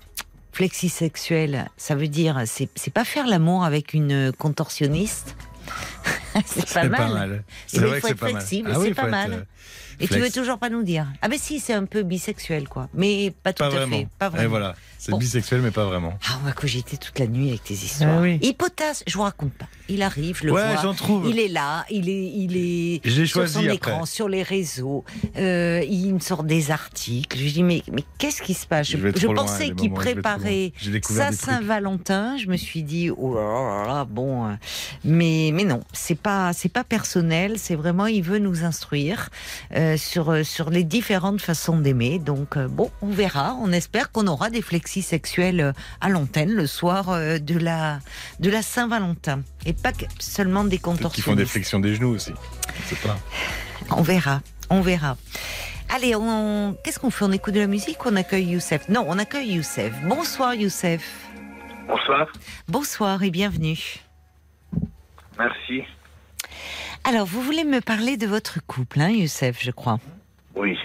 flexi 0.50 0.88
sexuel, 0.88 1.68
ça 1.76 1.94
veut 1.94 2.08
dire 2.08 2.42
c'est 2.46 2.90
pas 2.90 3.04
faire 3.04 3.26
l'amour 3.26 3.64
avec 3.64 3.92
une 3.92 4.32
contorsionniste? 4.32 5.36
c'est 6.46 6.72
pas, 6.72 6.84
mal. 6.84 7.44
C'est 7.66 7.80
vrai 7.80 8.00
que 8.00 8.08
c'est 8.08 8.14
pas 8.14 8.32
mal. 8.32 8.42
Ah 8.66 8.74
c'est 8.82 8.94
pas 8.94 9.06
mal. 9.06 9.46
Et 10.00 10.08
tu 10.08 10.18
veux 10.18 10.30
toujours 10.30 10.58
pas 10.58 10.70
nous 10.70 10.82
dire 10.82 11.06
Ah 11.22 11.28
ben 11.28 11.38
si, 11.38 11.60
c'est 11.60 11.74
un 11.74 11.84
peu 11.84 12.02
bisexuel 12.02 12.68
quoi, 12.68 12.88
mais 12.94 13.32
pas 13.42 13.52
tout 13.52 13.62
à 13.62 13.86
fait, 13.86 14.08
pas 14.18 14.28
vraiment. 14.28 14.44
Et 14.44 14.48
voilà. 14.48 14.74
C'est 15.00 15.16
bisexuel, 15.16 15.62
mais 15.62 15.70
pas 15.70 15.86
vraiment. 15.86 16.18
Ah, 16.28 16.38
on 16.42 16.44
va 16.44 16.52
cogiter 16.52 16.98
toute 16.98 17.18
la 17.18 17.26
nuit 17.26 17.48
avec 17.48 17.64
tes 17.64 17.72
histoires. 17.72 18.18
Ah, 18.18 18.20
oui. 18.20 18.38
je 19.06 19.14
vous 19.14 19.22
raconte 19.22 19.54
pas. 19.54 19.64
Il 19.88 20.02
arrive, 20.02 20.36
je 20.36 20.44
le 20.44 20.52
ouais, 20.52 20.76
vois. 20.76 20.94
Trouve. 20.94 21.26
Il 21.26 21.38
est 21.38 21.48
là, 21.48 21.86
il 21.90 22.10
est, 22.10 22.32
il 22.34 22.56
est 22.56 23.26
sur 23.26 23.48
son 23.48 23.62
écran, 23.62 24.04
sur 24.04 24.28
les 24.28 24.42
réseaux. 24.42 25.04
Euh, 25.38 25.82
il 25.88 26.12
me 26.12 26.18
sort 26.18 26.44
des 26.44 26.70
articles. 26.70 27.38
Je 27.38 27.42
lui 27.42 27.52
dis 27.52 27.62
mais, 27.62 27.82
mais 27.90 28.04
qu'est-ce 28.18 28.42
qui 28.42 28.52
se 28.52 28.66
passe? 28.66 28.88
Je, 28.88 29.26
pensais 29.26 29.70
qu'il 29.70 29.90
préparait 29.90 30.72
sa 31.02 31.32
Saint-Valentin. 31.32 32.36
Je 32.36 32.48
me 32.48 32.58
suis 32.58 32.82
dit 32.82 33.10
oh 33.10 33.34
là 33.34 33.86
là, 33.86 34.04
bon, 34.04 34.48
euh, 34.48 34.54
mais 35.02 35.50
mais 35.54 35.64
non, 35.64 35.80
c'est 35.94 36.18
pas 36.18 36.29
c'est 36.52 36.72
pas 36.72 36.84
personnel. 36.84 37.58
C'est 37.58 37.76
vraiment 37.76 38.06
il 38.06 38.22
veut 38.22 38.38
nous 38.38 38.64
instruire 38.64 39.30
euh, 39.76 39.96
sur 39.96 40.44
sur 40.44 40.68
les 40.70 40.84
différentes 40.84 41.40
façons 41.40 41.78
d'aimer. 41.78 42.18
Donc 42.18 42.58
bon, 42.58 42.90
on 43.02 43.10
verra. 43.10 43.56
On 43.62 43.72
espère 43.72 44.12
qu'on 44.12 44.26
aura 44.26 44.50
des 44.50 44.62
flexions 44.62 44.90
sexuelle 45.00 45.60
euh, 45.60 45.72
à 46.00 46.08
l'antenne 46.08 46.52
le 46.52 46.66
soir 46.66 47.10
euh, 47.10 47.38
de 47.38 47.56
la, 47.58 48.00
de 48.40 48.50
la 48.50 48.62
Saint-Valentin. 48.62 49.42
Et 49.64 49.72
pas 49.72 49.92
seulement 50.18 50.64
des 50.64 50.78
contorsions. 50.78 51.10
Qui 51.10 51.22
font 51.22 51.36
des 51.36 51.46
flexions 51.46 51.78
des 51.78 51.94
genoux 51.94 52.14
aussi. 52.14 52.32
Pas. 53.04 53.16
On 53.90 54.02
verra, 54.02 54.40
on 54.68 54.80
verra. 54.80 55.16
Allez, 55.94 56.16
on... 56.16 56.76
qu'est-ce 56.82 56.98
qu'on 56.98 57.10
fait? 57.10 57.24
On 57.24 57.32
écoute 57.32 57.54
de 57.54 57.60
la 57.60 57.66
musique 57.66 58.04
ou 58.04 58.08
on 58.08 58.16
accueille 58.16 58.50
Youssef? 58.50 58.88
Non, 58.88 59.04
on 59.06 59.18
accueille 59.18 59.52
Youssef. 59.54 59.92
Bonsoir 60.04 60.54
Youssef. 60.54 61.02
Bonsoir. 61.86 62.26
Bonsoir 62.68 63.22
et 63.22 63.30
bienvenue. 63.30 64.00
Merci. 65.38 65.82
Alors, 67.04 67.26
vous 67.26 67.40
voulez 67.42 67.64
me 67.64 67.80
parler 67.80 68.16
de 68.16 68.26
votre 68.26 68.64
couple, 68.66 69.00
hein, 69.00 69.10
Youssef, 69.10 69.62
je 69.62 69.70
crois 69.70 69.98
Oui. 70.54 70.76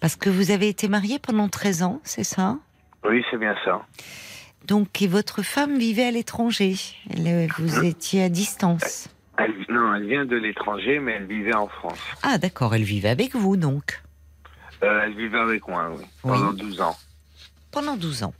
Parce 0.00 0.16
que 0.16 0.28
vous 0.28 0.50
avez 0.50 0.68
été 0.68 0.88
marié 0.88 1.18
pendant 1.18 1.48
13 1.48 1.82
ans, 1.82 2.00
c'est 2.04 2.24
ça? 2.24 2.58
Oui, 3.04 3.22
c'est 3.30 3.38
bien 3.38 3.54
ça. 3.64 3.82
Donc, 4.66 5.00
et 5.02 5.06
votre 5.06 5.42
femme 5.42 5.78
vivait 5.78 6.04
à 6.04 6.10
l'étranger 6.10 6.74
Vous 7.58 7.84
étiez 7.84 8.24
à 8.24 8.28
distance 8.28 9.08
Non, 9.68 9.94
elle 9.94 10.06
vient 10.06 10.24
de 10.24 10.36
l'étranger, 10.36 10.98
mais 10.98 11.12
elle 11.12 11.26
vivait 11.26 11.54
en 11.54 11.68
France. 11.68 11.98
Ah, 12.22 12.38
d'accord, 12.38 12.74
elle 12.74 12.84
vivait 12.84 13.08
avec 13.08 13.34
vous 13.34 13.56
donc 13.56 14.02
euh, 14.82 15.02
Elle 15.04 15.16
vivait 15.16 15.38
avec 15.38 15.66
moi, 15.68 15.90
oui, 15.96 16.04
pendant 16.22 16.52
12 16.52 16.80
ans. 16.80 16.96
Pendant 17.70 17.96
12 17.96 18.24
ans. 18.24 18.34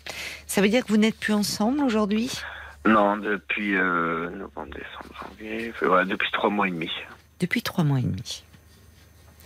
Ça 0.47 0.61
veut 0.61 0.69
dire 0.69 0.85
que 0.85 0.89
vous 0.89 0.99
n'êtes 0.99 1.19
plus 1.19 1.33
ensemble 1.33 1.81
aujourd'hui? 1.83 2.31
Non, 2.85 3.17
depuis 3.17 3.77
euh, 3.77 4.29
novembre, 4.31 4.75
décembre, 4.75 5.15
janvier, 5.23 5.73
depuis 6.07 6.31
trois 6.33 6.51
mois 6.51 6.67
et 6.67 6.73
demi. 6.73 6.91
Depuis 7.39 7.63
trois 7.63 7.85
mois 7.85 8.01
et 8.01 8.03
demi. 8.03 8.45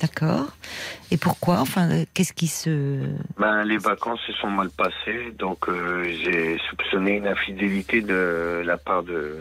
D'accord. 0.00 0.46
Et 1.10 1.16
pourquoi 1.16 1.58
Enfin, 1.60 1.90
euh, 1.90 2.04
qu'est-ce 2.12 2.32
qui 2.32 2.48
se... 2.48 3.00
Ben, 3.38 3.64
les 3.64 3.78
vacances 3.78 4.20
se 4.26 4.32
sont 4.34 4.50
mal 4.50 4.68
passées, 4.70 5.32
donc 5.38 5.68
euh, 5.68 6.04
j'ai 6.04 6.58
soupçonné 6.68 7.16
une 7.16 7.26
infidélité 7.26 8.02
de 8.02 8.62
la 8.64 8.76
part 8.76 9.02
de, 9.02 9.38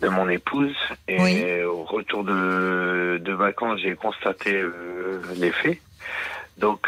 de 0.00 0.08
mon 0.08 0.28
épouse. 0.28 0.76
Et 1.08 1.64
au 1.64 1.82
retour 1.84 2.24
de, 2.24 3.20
de 3.22 3.32
vacances, 3.32 3.80
j'ai 3.80 3.96
constaté 3.96 4.60
euh, 4.60 5.20
les 5.36 5.50
faits. 5.50 5.80
Donc, 6.58 6.86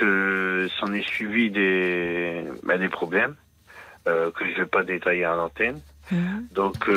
s'en 0.79 0.93
est 0.93 1.07
suivi 1.09 1.51
des, 1.51 2.45
ben, 2.63 2.79
des 2.79 2.89
problèmes 2.89 3.35
que 4.05 4.45
je 4.45 4.51
ne 4.53 4.57
vais 4.59 4.67
pas 4.67 4.85
détailler 4.85 5.25
à 5.25 5.35
l'antenne. 5.35 5.81
Mmh. 6.11 6.41
Donc, 6.53 6.89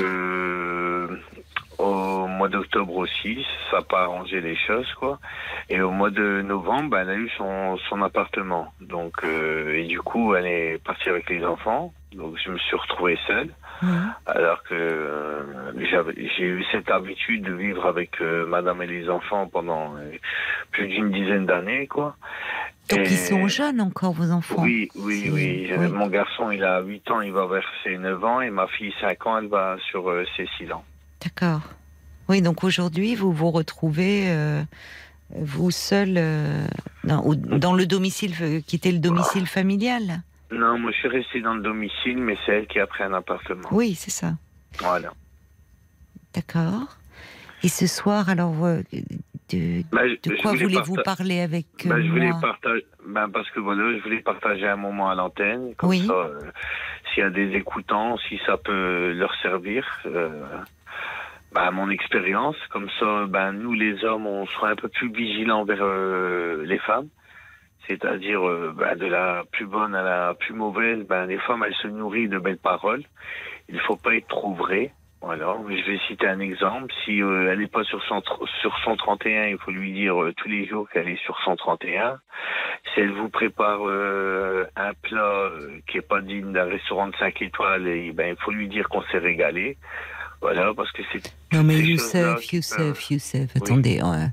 au 1.80 2.28
mois 2.28 2.50
d'octobre 2.50 2.98
aussi, 2.98 3.46
ça 3.72 3.78
n'a 3.78 3.84
pas 3.84 4.04
arrangé 4.04 4.42
les 4.42 4.56
choses, 4.56 4.92
quoi. 4.96 5.20
Et 5.70 5.82
au 5.82 5.92
mois 5.92 6.10
de 6.10 6.42
novembre, 6.42 6.90
bah, 6.90 7.02
elle 7.02 7.10
a 7.10 7.16
eu 7.16 7.30
son, 7.38 7.78
son 7.90 8.02
appartement. 8.02 8.74
Donc, 8.82 9.24
euh, 9.24 9.76
et 9.76 9.86
du 9.86 10.02
coup, 10.02 10.36
elle 10.36 10.46
est 10.46 10.84
partie 10.84 11.10
avec 11.10 11.30
les 11.30 11.44
enfants. 11.46 11.94
Donc, 12.14 12.36
je 12.44 12.52
me 12.52 12.58
suis 12.58 12.76
retrouvé 12.76 13.18
seul. 13.26 13.50
Alors 14.26 14.62
que 14.64 14.74
euh, 14.74 15.72
j'ai 16.38 16.44
eu 16.44 16.66
cette 16.70 16.92
habitude 16.92 17.44
de 17.44 17.54
vivre 17.54 17.86
avec 17.86 18.20
euh, 18.20 18.46
madame 18.46 18.82
et 18.82 18.88
les 18.88 19.10
enfants 19.10 19.48
pendant 19.48 19.94
plus 20.72 20.88
d'une 20.88 21.12
dizaine 21.12 21.46
d'années, 21.46 21.88
quoi. 21.88 22.18
Donc, 22.90 23.08
ils 23.10 23.18
sont 23.18 23.48
jeunes 23.48 23.82
encore, 23.82 24.14
vos 24.14 24.32
enfants 24.32 24.64
Oui, 24.64 24.90
oui, 24.96 25.30
oui, 25.32 25.72
Mon 25.90 26.08
garçon, 26.08 26.50
il 26.52 26.64
a 26.64 26.82
8 26.82 27.12
ans, 27.12 27.22
il 27.22 27.32
va 27.32 27.46
vers 27.46 27.66
ses 27.84 27.98
9 27.98 28.24
ans. 28.24 28.42
Et 28.42 28.50
ma 28.50 28.68
fille, 28.68 28.94
5 29.00 29.28
ans, 29.28 29.38
elle 29.38 29.48
va 29.48 29.78
sur 29.90 30.12
ses 30.36 30.48
6 30.58 30.72
ans. 30.72 30.84
D'accord. 31.22 31.62
Oui, 32.30 32.44
donc 32.44 32.64
aujourd'hui, 32.64 33.16
vous 33.16 33.34
vous 33.34 33.50
retrouvez, 33.50 34.30
euh, 34.30 34.62
vous 35.32 35.72
seul, 35.72 36.14
euh, 36.18 36.68
dans, 37.04 37.74
le 37.74 37.86
domicile 37.88 38.34
euh, 38.40 38.62
qui 38.62 38.76
était 38.76 38.92
le 38.92 39.00
domicile 39.00 39.48
familial? 39.48 40.22
Non, 40.52 40.78
moi 40.78 40.92
je 40.92 40.98
suis 40.98 41.08
resté 41.08 41.42
dans 41.42 41.56
le 41.56 41.62
domicile, 41.62 42.18
mais 42.18 42.38
c'est 42.46 42.52
elle 42.52 42.68
qui 42.68 42.80
a 42.80 42.86
pris 42.86 43.04
un 43.04 43.14
appartement. 43.14 43.68
Oui, 43.72 43.96
c'est 43.96 44.12
ça. 44.12 44.34
Voilà. 44.78 45.12
D'accord. 46.36 46.98
Et 47.64 47.68
ce 47.68 47.88
soir, 47.88 48.30
alors, 48.30 48.54
de, 49.52 49.84
bah, 49.92 50.02
quoi 50.42 50.54
voulez-vous 50.54 50.96
parler 51.04 51.42
avec 51.42 51.66
bah, 51.86 52.02
je 52.02 52.10
voulais 52.10 52.32
partager, 52.42 52.86
bah, 53.06 53.28
Parce 53.32 53.50
que 53.52 53.60
voilà, 53.60 53.98
je 53.98 54.04
voulais 54.04 54.22
partager 54.22 54.68
un 54.68 54.76
moment 54.76 55.10
à 55.10 55.16
l'antenne. 55.16 55.76
Comme 55.76 55.90
oui. 55.90 56.06
ça, 56.06 56.30
s'il 57.14 57.24
y 57.24 57.26
a 57.26 57.30
des 57.30 57.56
écoutants, 57.56 58.18
si 58.18 58.40
ça 58.46 58.58
peut 58.58 59.14
leur 59.14 59.34
servir 59.42 59.86
bah, 61.52 61.72
mon 61.72 61.90
expérience. 61.90 62.56
Comme 62.70 62.90
ça, 63.00 63.26
ben, 63.28 63.52
nous, 63.54 63.74
les 63.74 64.04
hommes, 64.04 64.28
on 64.28 64.46
sera 64.46 64.70
un 64.70 64.76
peu 64.76 64.88
plus 64.88 65.12
vigilants 65.12 65.64
vers 65.64 65.82
euh, 65.82 66.64
les 66.66 66.80
femmes. 66.80 67.08
C'est-à-dire, 67.88 68.48
euh, 68.48 68.76
de 68.96 69.06
la 69.06 69.44
plus 69.52 69.66
bonne 69.66 69.96
à 69.96 70.04
la 70.04 70.34
plus 70.36 70.54
mauvaise, 70.54 71.06
ben, 71.08 71.26
les 71.26 71.40
femmes, 71.40 71.64
elles 71.66 71.76
se 71.76 71.88
nourrissent 71.88 72.30
de 72.30 72.40
belles 72.40 72.58
paroles. 72.58 73.04
Il 73.68 73.76
ne 73.76 73.80
faut 73.82 73.96
pas 73.96 74.16
être 74.16 74.28
trop 74.28 74.54
vrai. 74.54 74.94
Voilà, 75.22 75.58
je 75.68 75.92
vais 75.92 76.00
citer 76.08 76.28
un 76.28 76.40
exemple. 76.40 76.94
Si 77.04 77.22
euh, 77.22 77.52
elle 77.52 77.60
n'est 77.60 77.68
pas 77.68 77.84
sur, 77.84 78.02
sur 78.04 78.78
131, 78.86 79.48
il 79.48 79.58
faut 79.58 79.72
lui 79.72 79.92
dire 79.92 80.16
tous 80.38 80.48
les 80.48 80.66
jours 80.66 80.88
qu'elle 80.90 81.10
est 81.10 81.22
sur 81.24 81.38
131. 81.44 82.20
Si 82.94 83.02
elle 83.02 83.12
vous 83.12 83.30
prépare 83.30 83.82
un 83.84 84.94
plat 85.02 85.50
qui 85.88 85.98
est 85.98 86.08
pas 86.08 86.22
digne 86.22 86.54
d'un 86.54 86.66
restaurant 86.66 87.08
de 87.08 87.16
5 87.18 87.42
étoiles, 87.42 87.88
et, 87.88 88.12
ben, 88.14 88.36
il 88.38 88.44
faut 88.44 88.52
lui 88.52 88.70
dire 88.70 88.88
qu'on 88.88 89.04
s'est 89.12 89.18
régalé. 89.18 89.78
Voilà, 90.42 90.74
parce 90.74 90.92
que 90.92 91.02
c'est. 91.12 91.22
Non, 91.52 91.64
mais 91.64 91.80
Youssef, 91.80 92.54
Youssef, 92.54 93.12
Youssef, 93.12 93.56
attendez, 93.56 94.00
euh, 94.02 94.26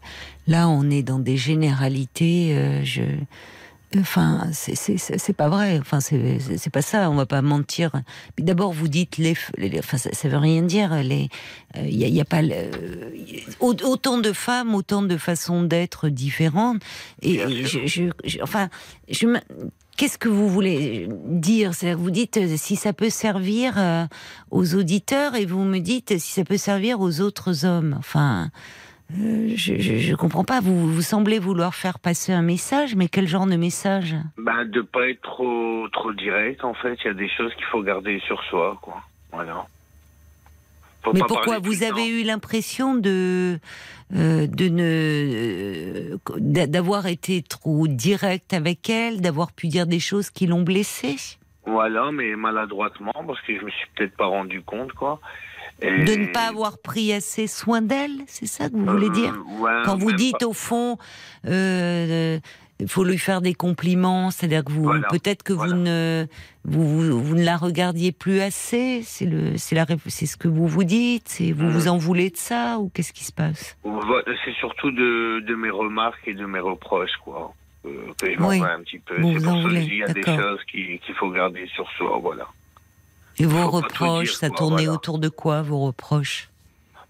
là, 0.46 0.68
on 0.68 0.88
est 0.88 1.02
dans 1.02 1.18
des 1.18 1.36
généralités. 1.36 2.56
Euh, 2.56 2.84
je. 2.84 3.02
Enfin, 3.98 4.48
c'est 4.52 5.32
pas 5.32 5.48
vrai. 5.48 5.78
Enfin, 5.78 6.00
c'est 6.00 6.70
pas 6.72 6.82
ça. 6.82 7.10
On 7.10 7.14
va 7.14 7.26
pas 7.26 7.42
mentir. 7.42 7.92
D'abord, 8.38 8.72
vous 8.72 8.88
dites 8.88 9.16
les. 9.18 9.36
enfin, 9.78 9.96
ça, 9.96 10.10
ça, 10.12 10.28
veut 10.28 10.38
rien 10.38 10.62
dire. 10.62 11.00
Il 11.00 11.28
n'y 11.76 12.20
a, 12.20 12.24
pas. 12.24 12.40
autant 13.60 14.18
de 14.18 14.32
femmes, 14.32 14.74
autant 14.74 15.02
de 15.02 15.16
façons 15.16 15.62
d'être 15.62 16.08
différentes. 16.08 16.82
Et, 17.22 17.64
je, 17.64 17.86
je, 17.86 18.42
enfin, 18.42 18.68
je, 19.08 19.38
Qu'est-ce 19.96 20.18
que 20.18 20.28
vous 20.28 20.50
voulez 20.50 21.08
dire? 21.24 21.70
Vous 21.96 22.10
dites 22.10 22.36
euh, 22.36 22.56
si 22.58 22.76
ça 22.76 22.92
peut 22.92 23.08
servir 23.08 23.74
euh, 23.78 24.04
aux 24.50 24.74
auditeurs 24.74 25.34
et 25.36 25.46
vous 25.46 25.64
me 25.64 25.78
dites 25.78 26.18
si 26.18 26.32
ça 26.32 26.44
peut 26.44 26.58
servir 26.58 27.00
aux 27.00 27.22
autres 27.22 27.64
hommes. 27.64 27.94
Enfin, 27.98 28.50
euh, 29.14 29.52
je, 29.54 30.10
ne 30.10 30.16
comprends 30.16 30.44
pas. 30.44 30.60
Vous, 30.60 30.92
vous 30.92 31.02
semblez 31.02 31.38
vouloir 31.38 31.74
faire 31.74 31.98
passer 31.98 32.32
un 32.32 32.42
message, 32.42 32.96
mais 32.96 33.08
quel 33.08 33.28
genre 33.28 33.46
de 33.46 33.56
message? 33.56 34.16
Bah, 34.36 34.64
De 34.64 34.80
pas 34.80 35.08
être 35.08 35.22
trop, 35.22 35.88
trop 35.92 36.12
direct, 36.12 36.64
en 36.64 36.74
fait. 36.74 36.98
Il 37.04 37.06
y 37.06 37.10
a 37.10 37.14
des 37.14 37.28
choses 37.28 37.54
qu'il 37.54 37.66
faut 37.66 37.82
garder 37.82 38.20
sur 38.26 38.42
soi, 38.44 38.78
quoi. 38.82 39.00
Voilà. 39.32 39.66
mais 41.14 41.20
pourquoi 41.28 41.60
Vous 41.60 41.84
avez 41.84 42.08
eu 42.08 42.24
l'impression 42.24 42.96
de, 42.96 43.58
euh, 44.14 44.46
de 44.48 44.68
ne, 44.68 46.16
d'avoir 46.66 47.06
été 47.06 47.42
trop 47.42 47.86
direct 47.86 48.52
avec 48.54 48.90
elle, 48.90 49.20
d'avoir 49.20 49.52
pu 49.52 49.68
dire 49.68 49.86
des 49.86 50.00
choses 50.00 50.30
qui 50.30 50.48
l'ont 50.48 50.62
blessée? 50.62 51.16
Voilà, 51.64 52.10
mais 52.12 52.34
maladroitement, 52.34 53.12
parce 53.26 53.40
que 53.42 53.56
je 53.56 53.64
me 53.64 53.70
suis 53.70 53.86
peut-être 53.94 54.16
pas 54.16 54.26
rendu 54.26 54.62
compte, 54.62 54.92
quoi. 54.92 55.20
De 55.82 56.16
ne 56.16 56.32
pas 56.32 56.48
avoir 56.48 56.78
pris 56.78 57.12
assez 57.12 57.46
soin 57.46 57.82
d'elle, 57.82 58.22
c'est 58.26 58.46
ça 58.46 58.70
que 58.70 58.76
vous 58.76 58.86
voulez 58.86 59.10
dire 59.10 59.34
euh, 59.62 59.84
Quand 59.84 59.98
vous 59.98 60.12
dites 60.12 60.42
au 60.42 60.54
fond, 60.54 60.96
euh, 61.46 62.38
il 62.80 62.88
faut 62.88 63.04
lui 63.04 63.18
faire 63.18 63.42
des 63.42 63.52
compliments, 63.52 64.30
c'est-à-dire 64.30 64.64
que 64.64 64.72
vous, 64.72 64.90
peut-être 65.10 65.42
que 65.42 65.52
vous 65.52 65.74
ne, 65.74 66.26
vous, 66.64 67.20
vous, 67.20 67.34
ne 67.34 67.44
la 67.44 67.58
regardiez 67.58 68.12
plus 68.12 68.40
assez. 68.40 69.02
C'est 69.02 69.26
le, 69.26 69.58
c'est 69.58 69.74
la, 69.74 69.86
c'est 70.06 70.26
ce 70.26 70.36
que 70.36 70.48
vous 70.48 70.66
vous 70.66 70.84
dites. 70.84 71.28
C'est 71.28 71.52
vous 71.52 71.70
vous 71.70 71.88
en 71.88 71.98
voulez 71.98 72.30
de 72.30 72.36
ça 72.36 72.78
ou 72.78 72.90
qu'est-ce 72.90 73.12
qui 73.12 73.24
se 73.24 73.32
passe? 73.32 73.76
C'est 74.44 74.54
surtout 74.54 74.90
de, 74.90 75.40
de, 75.40 75.54
mes 75.54 75.70
remarques 75.70 76.26
et 76.26 76.34
de 76.34 76.46
mes 76.46 76.60
reproches, 76.60 77.16
quoi. 77.22 77.54
Euh, 77.84 78.12
que 78.20 78.32
je 78.32 78.40
oui. 78.40 78.60
un 78.62 78.80
petit 78.80 78.98
peu. 78.98 79.14
c'est 79.16 79.44
pour 79.44 79.62
ça 79.62 79.68
qu'il 79.68 79.94
y 79.94 80.02
a 80.02 80.08
des 80.08 80.22
choses 80.22 80.64
qu'il 80.70 81.14
faut 81.18 81.30
garder 81.30 81.66
sur 81.74 81.88
soi, 81.92 82.18
voilà. 82.20 82.48
Et 83.38 83.44
vos 83.44 83.68
reproches, 83.70 84.32
ça 84.34 84.50
tournait 84.50 84.88
autour 84.88 85.18
de 85.18 85.28
quoi, 85.28 85.62
vos 85.62 85.80
reproches? 85.80 86.48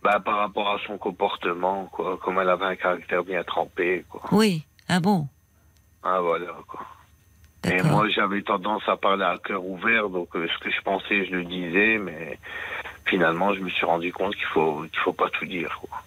Bah, 0.02 0.20
Par 0.20 0.38
rapport 0.38 0.68
à 0.68 0.78
son 0.86 0.98
comportement, 0.98 1.86
quoi. 1.92 2.18
Comme 2.22 2.38
elle 2.38 2.48
avait 2.48 2.64
un 2.64 2.76
caractère 2.76 3.24
bien 3.24 3.42
trempé, 3.44 4.04
quoi. 4.08 4.22
Oui, 4.32 4.64
ah 4.88 5.00
bon? 5.00 5.28
Ah, 6.02 6.20
voilà, 6.20 6.52
quoi. 6.68 6.86
Et 7.64 7.82
moi, 7.82 8.08
j'avais 8.08 8.42
tendance 8.42 8.82
à 8.86 8.96
parler 8.96 9.24
à 9.24 9.36
cœur 9.42 9.64
ouvert, 9.64 10.08
donc 10.08 10.28
euh, 10.36 10.46
ce 10.46 10.64
que 10.64 10.70
je 10.70 10.80
pensais, 10.82 11.26
je 11.26 11.32
le 11.32 11.44
disais, 11.44 11.98
mais 11.98 12.38
finalement, 13.06 13.54
je 13.54 13.60
me 13.60 13.68
suis 13.70 13.84
rendu 13.84 14.12
compte 14.12 14.36
qu'il 14.36 14.46
faut, 14.46 14.82
qu'il 14.82 15.00
faut 15.00 15.12
pas 15.12 15.28
tout 15.30 15.46
dire, 15.46 15.80
quoi. 15.80 16.02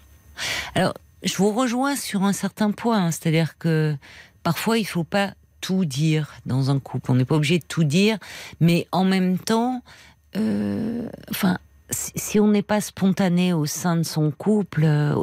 Alors, 0.76 0.94
je 1.24 1.36
vous 1.36 1.52
rejoins 1.52 1.98
sur 1.98 2.24
un 2.24 2.32
certain 2.32 2.72
point, 2.72 3.06
hein. 3.06 3.12
c'est-à-dire 3.12 3.58
que 3.58 3.96
parfois, 4.41 4.78
il 4.78 4.86
faut 4.86 5.04
pas 5.04 5.32
tout 5.60 5.84
dire 5.84 6.34
dans 6.46 6.72
un 6.72 6.80
couple. 6.80 7.12
On 7.12 7.16
n'est 7.16 7.26
pas 7.26 7.36
obligé 7.36 7.60
de 7.60 7.66
tout 7.66 7.84
dire, 7.84 8.18
mais 8.62 8.88
en 8.94 9.04
même 9.04 9.38
temps, 9.38 9.84
euh, 10.36 11.08
enfin, 11.30 11.58
si 11.90 12.40
on 12.40 12.48
n'est 12.48 12.62
pas 12.62 12.82
spontané 12.82 13.54
au 13.54 13.66
sein 13.66 13.96
de 13.96 14.04
son 14.04 14.32
couple, 14.32 14.84
euh, 14.84 15.16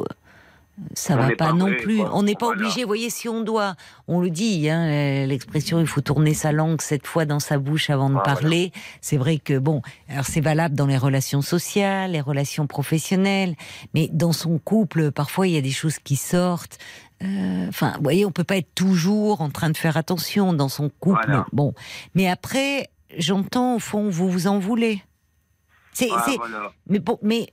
ça 0.93 1.15
va 1.15 1.35
pas, 1.35 1.53
non 1.53 1.73
plus. 1.73 2.01
On 2.01 2.23
n'est 2.23 2.35
pas 2.35 2.47
obligé. 2.47 2.81
Vous 2.81 2.87
voyez, 2.87 3.09
si 3.09 3.27
on 3.27 3.41
doit, 3.41 3.75
on 4.07 4.19
le 4.19 4.29
dit, 4.29 4.69
hein, 4.69 5.25
l'expression 5.25 5.79
il 5.79 5.87
faut 5.87 6.01
tourner 6.01 6.33
sa 6.33 6.51
langue 6.51 6.81
sept 6.81 7.07
fois 7.07 7.25
dans 7.25 7.39
sa 7.39 7.57
bouche 7.57 7.89
avant 7.89 8.09
de 8.09 8.19
parler. 8.19 8.71
C'est 9.01 9.17
vrai 9.17 9.39
que 9.39 9.57
bon, 9.57 9.81
alors 10.07 10.25
c'est 10.25 10.41
valable 10.41 10.75
dans 10.75 10.85
les 10.85 10.97
relations 10.97 11.41
sociales, 11.41 12.11
les 12.11 12.21
relations 12.21 12.67
professionnelles, 12.67 13.55
mais 13.95 14.07
dans 14.11 14.33
son 14.33 14.59
couple, 14.59 15.11
parfois 15.11 15.47
il 15.47 15.53
y 15.53 15.57
a 15.57 15.61
des 15.61 15.71
choses 15.71 15.97
qui 15.99 16.15
sortent. 16.15 16.77
Euh, 17.23 17.65
enfin, 17.67 17.93
vous 17.97 18.03
voyez, 18.03 18.25
on 18.25 18.31
peut 18.31 18.43
pas 18.43 18.57
être 18.57 18.75
toujours 18.75 19.41
en 19.41 19.49
train 19.49 19.71
de 19.71 19.77
faire 19.77 19.97
attention 19.97 20.53
dans 20.53 20.69
son 20.69 20.89
couple. 20.99 21.43
Bon, 21.51 21.73
mais 22.13 22.27
après, 22.27 22.91
j'entends 23.17 23.75
au 23.75 23.79
fond, 23.79 24.09
vous 24.09 24.29
vous 24.29 24.47
en 24.47 24.59
voulez. 24.59 25.01
C'est, 25.93 26.09
mais 26.87 26.99
bon, 26.99 27.17
mais 27.23 27.47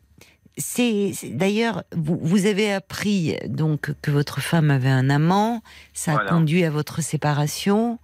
c'est 0.58 1.12
d'ailleurs 1.24 1.82
vous, 1.92 2.18
vous, 2.20 2.46
avez 2.46 2.72
appris 2.72 3.36
donc 3.46 3.92
que 4.02 4.10
votre 4.10 4.40
femme 4.40 4.70
avait 4.70 4.90
un 4.90 5.08
amant, 5.08 5.62
ça 5.94 6.12
a 6.12 6.24
conduit 6.26 6.64
à 6.64 6.70
votre 6.70 7.00
séparation, 7.00 7.98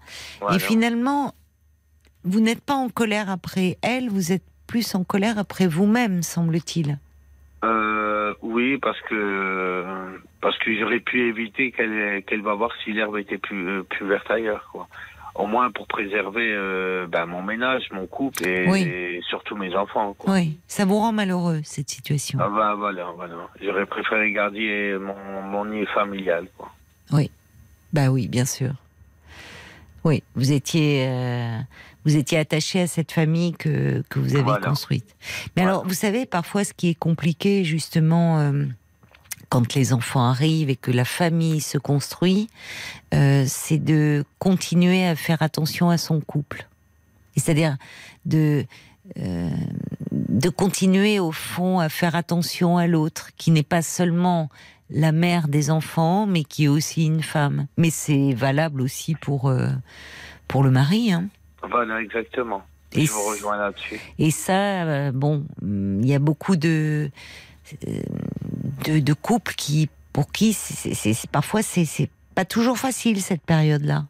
et 0.50 0.58
finalement 0.58 1.34
vous 2.24 2.40
n'êtes 2.40 2.62
pas 2.62 2.74
en 2.74 2.88
colère 2.88 3.30
après 3.30 3.76
elle, 3.82 4.08
vous 4.08 4.32
êtes 4.32 4.44
plus 4.66 4.94
en 4.94 5.04
colère 5.04 5.38
après 5.38 5.66
vous-même, 5.66 6.22
semble-t-il. 6.22 6.98
Euh, 7.64 8.32
oui, 8.40 8.78
parce 8.78 9.00
que 9.02 9.84
parce 10.40 10.56
que 10.58 10.78
j'aurais 10.78 11.00
pu 11.00 11.28
éviter 11.28 11.72
qu'elle 11.72 12.22
qu'elle 12.24 12.42
va 12.42 12.54
voir 12.54 12.70
si 12.82 12.92
l'herbe 12.92 13.18
était 13.18 13.38
plus 13.38 13.68
euh, 13.68 13.82
plus 13.82 14.06
verte 14.06 14.30
ailleurs, 14.30 14.68
quoi 14.72 14.88
au 15.40 15.46
moins 15.46 15.70
pour 15.70 15.86
préserver 15.86 16.52
euh, 16.52 17.06
ben, 17.06 17.26
mon 17.26 17.42
ménage, 17.42 17.84
mon 17.92 18.06
couple 18.06 18.46
et, 18.46 19.20
surtout 19.28 19.56
mes 19.56 19.74
enfants. 19.74 20.14
Oui, 20.26 20.58
ça 20.68 20.84
vous 20.84 20.98
rend 20.98 21.12
malheureux 21.12 21.60
cette 21.64 21.88
situation. 21.88 22.38
Ah 22.42 22.48
ben, 22.48 22.74
voilà, 22.74 23.06
voilà. 23.16 23.34
J'aurais 23.62 23.86
préféré 23.86 24.32
garder 24.32 24.96
mon, 25.00 25.42
mon 25.42 25.64
nid 25.64 25.86
familial. 25.86 26.46
Quoi. 26.56 26.70
Oui, 27.12 27.30
bah 27.92 28.08
oui, 28.10 28.28
bien 28.28 28.44
sûr. 28.44 28.72
Oui, 30.04 30.22
vous 30.34 30.52
étiez, 30.52 31.06
euh, 31.08 31.58
vous 32.04 32.16
étiez 32.16 32.38
attaché 32.38 32.80
à 32.80 32.86
cette 32.86 33.12
famille 33.12 33.52
que, 33.52 34.02
que 34.08 34.18
vous 34.18 34.36
avez 34.36 34.60
construite. 34.60 35.14
Mais 35.56 35.62
alors, 35.62 35.86
vous 35.86 35.94
savez, 35.94 36.24
parfois, 36.24 36.64
ce 36.64 36.72
qui 36.72 36.88
est 36.88 36.94
compliqué, 36.94 37.64
justement, 37.64 38.40
euh, 38.40 38.64
quand 39.50 39.74
les 39.74 39.92
enfants 39.92 40.24
arrivent 40.24 40.70
et 40.70 40.76
que 40.76 40.92
la 40.92 41.04
famille 41.04 41.60
se 41.60 41.76
construit, 41.76 42.48
euh, 43.12 43.44
c'est 43.46 43.78
de 43.78 44.24
continuer 44.38 45.04
à 45.04 45.16
faire 45.16 45.42
attention 45.42 45.90
à 45.90 45.98
son 45.98 46.20
couple. 46.20 46.66
C'est-à-dire 47.36 47.76
de, 48.24 48.64
euh, 49.18 49.50
de 50.12 50.48
continuer 50.48 51.18
au 51.18 51.32
fond 51.32 51.80
à 51.80 51.88
faire 51.88 52.14
attention 52.14 52.78
à 52.78 52.86
l'autre, 52.86 53.30
qui 53.36 53.50
n'est 53.50 53.64
pas 53.64 53.82
seulement 53.82 54.48
la 54.88 55.10
mère 55.10 55.48
des 55.48 55.70
enfants, 55.70 56.26
mais 56.26 56.44
qui 56.44 56.64
est 56.64 56.68
aussi 56.68 57.06
une 57.06 57.22
femme. 57.22 57.66
Mais 57.76 57.90
c'est 57.90 58.32
valable 58.32 58.80
aussi 58.80 59.16
pour, 59.16 59.48
euh, 59.48 59.68
pour 60.46 60.62
le 60.62 60.70
mari. 60.70 61.12
Hein. 61.12 61.26
Voilà, 61.68 62.00
exactement. 62.00 62.62
Et 62.92 63.04
Je 63.04 63.10
vous 63.10 63.24
rejoins 63.24 63.56
là-dessus. 63.56 64.00
Et 64.18 64.30
ça, 64.30 65.10
bon, 65.12 65.44
il 65.62 66.06
y 66.06 66.14
a 66.14 66.18
beaucoup 66.18 66.56
de 66.56 67.10
de, 68.84 69.12
couples 69.12 69.54
qui, 69.54 69.88
pour 70.12 70.32
qui, 70.32 70.52
c'est, 70.52 71.30
parfois, 71.30 71.62
c'est, 71.62 72.10
pas 72.34 72.44
toujours 72.44 72.78
facile 72.78 73.20
cette 73.20 73.42
période-là. 73.42 74.06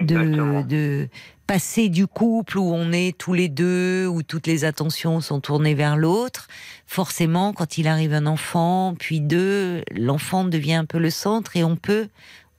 De, 0.00 0.62
de, 0.62 1.08
passer 1.46 1.88
du 1.88 2.06
couple 2.06 2.58
où 2.58 2.64
on 2.64 2.90
est 2.90 3.16
tous 3.16 3.32
les 3.32 3.48
deux, 3.48 4.06
où 4.06 4.22
toutes 4.22 4.46
les 4.46 4.64
attentions 4.64 5.20
sont 5.20 5.40
tournées 5.40 5.74
vers 5.74 5.96
l'autre. 5.96 6.48
Forcément, 6.86 7.52
quand 7.52 7.78
il 7.78 7.86
arrive 7.86 8.12
un 8.14 8.26
enfant, 8.26 8.94
puis 8.98 9.20
deux, 9.20 9.82
l'enfant 9.92 10.44
devient 10.44 10.74
un 10.74 10.84
peu 10.84 10.98
le 10.98 11.10
centre 11.10 11.56
et 11.56 11.62
on 11.62 11.76
peut 11.76 12.08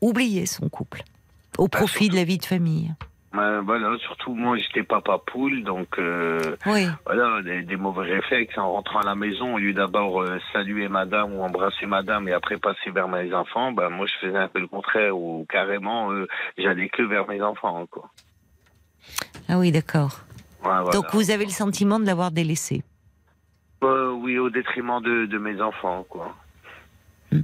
oublier 0.02 0.46
son 0.46 0.70
couple 0.70 1.04
au 1.58 1.68
profit 1.68 2.10
de 2.10 2.16
la 2.16 2.24
vie 2.24 2.38
de 2.38 2.46
famille 2.46 2.94
voilà, 3.36 3.98
surtout 4.00 4.34
moi 4.34 4.58
j'étais 4.58 4.84
papa 4.84 5.20
poule, 5.26 5.64
donc 5.64 6.00
euh, 6.00 6.56
voilà, 7.06 7.42
des, 7.42 7.76
mauvais 7.76 8.14
réflexes 8.14 8.58
en 8.58 8.72
rentrant 8.72 9.00
à 9.00 9.06
la 9.06 9.16
maison, 9.16 9.56
au 9.56 9.58
lieu 9.58 9.74
d'abord 9.74 10.22
euh, 10.22 10.40
saluer 10.54 10.88
madame 10.88 11.34
ou 11.34 11.42
embrasser 11.42 11.86
madame 11.86 12.28
et 12.28 12.34
après 12.34 12.58
passer 12.58 12.92
vers 12.92 13.08
mes 13.08 13.34
enfants, 13.34 13.72
ben 13.72 13.90
moi 13.90 14.06
je 14.08 14.28
faisais 14.28 14.38
un 14.38 14.48
peu 14.48 14.60
le 14.60 14.68
contraire 14.68 15.18
ou 15.18 15.46
carrément 15.50 16.12
euh, 16.12 16.28
j'allais 16.58 16.90
que 16.90 17.04
vers 17.04 17.28
mes 17.28 17.42
enfants. 17.42 17.86
Quoi. 17.90 18.10
Ah 19.50 19.58
oui, 19.58 19.72
d'accord. 19.72 20.22
Donc 20.92 21.06
vous 21.14 21.30
avez 21.30 21.46
le 21.46 21.52
sentiment 21.52 22.00
de 22.00 22.06
l'avoir 22.06 22.32
délaissé? 22.32 22.84
Oui, 23.82 24.40
au 24.40 24.50
détriment 24.50 25.00
de, 25.00 25.28
de 25.28 25.38
mes 25.38 25.62
enfants, 25.62 26.04
quoi. 26.10 26.36
Hmm. 27.32 27.42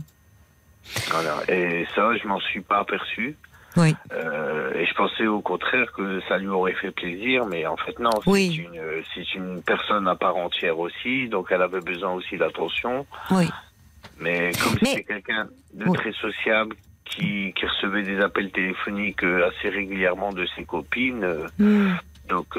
Voilà. 1.12 1.38
Et 1.48 1.86
ça, 1.94 2.16
je 2.18 2.28
m'en 2.28 2.40
suis 2.40 2.62
pas 2.62 2.80
aperçu. 2.80 3.38
Oui. 3.78 3.96
Euh, 4.12 4.74
et 4.74 4.86
je 4.86 4.94
pensais 4.94 5.28
au 5.28 5.42
contraire 5.42 5.92
que 5.94 6.22
ça 6.28 6.38
lui 6.38 6.48
aurait 6.48 6.74
fait 6.74 6.92
plaisir, 6.92 7.46
mais 7.46 7.66
en 7.66 7.78
fait 7.78 7.98
non. 8.00 8.10
C'est 8.24 8.56
une, 8.56 8.82
c'est 9.14 9.34
une 9.34 9.62
personne 9.62 10.08
à 10.08 10.16
part 10.16 10.38
entière 10.38 10.78
aussi, 10.80 11.30
donc 11.30 11.48
elle 11.52 11.62
avait 11.62 11.82
besoin 11.82 12.12
aussi 12.12 12.38
d'attention. 12.38 13.06
Oui. 13.32 13.50
Mais 14.20 14.52
comme 14.62 14.78
c'était 14.80 15.04
quelqu'un 15.04 15.48
de 15.74 15.92
très 15.94 16.12
sociable, 16.14 16.76
qui, 17.06 17.54
qui, 17.54 17.66
recevait 17.66 18.04
des 18.04 18.22
appels 18.22 18.52
téléphoniques 18.52 19.24
euh, 19.24 19.50
assez 19.50 19.70
régulièrement 19.70 20.32
de 20.32 20.46
ses 20.56 20.64
copines, 20.64 21.24
euh, 21.24 21.48
hmm. 21.60 21.98
donc 22.30 22.58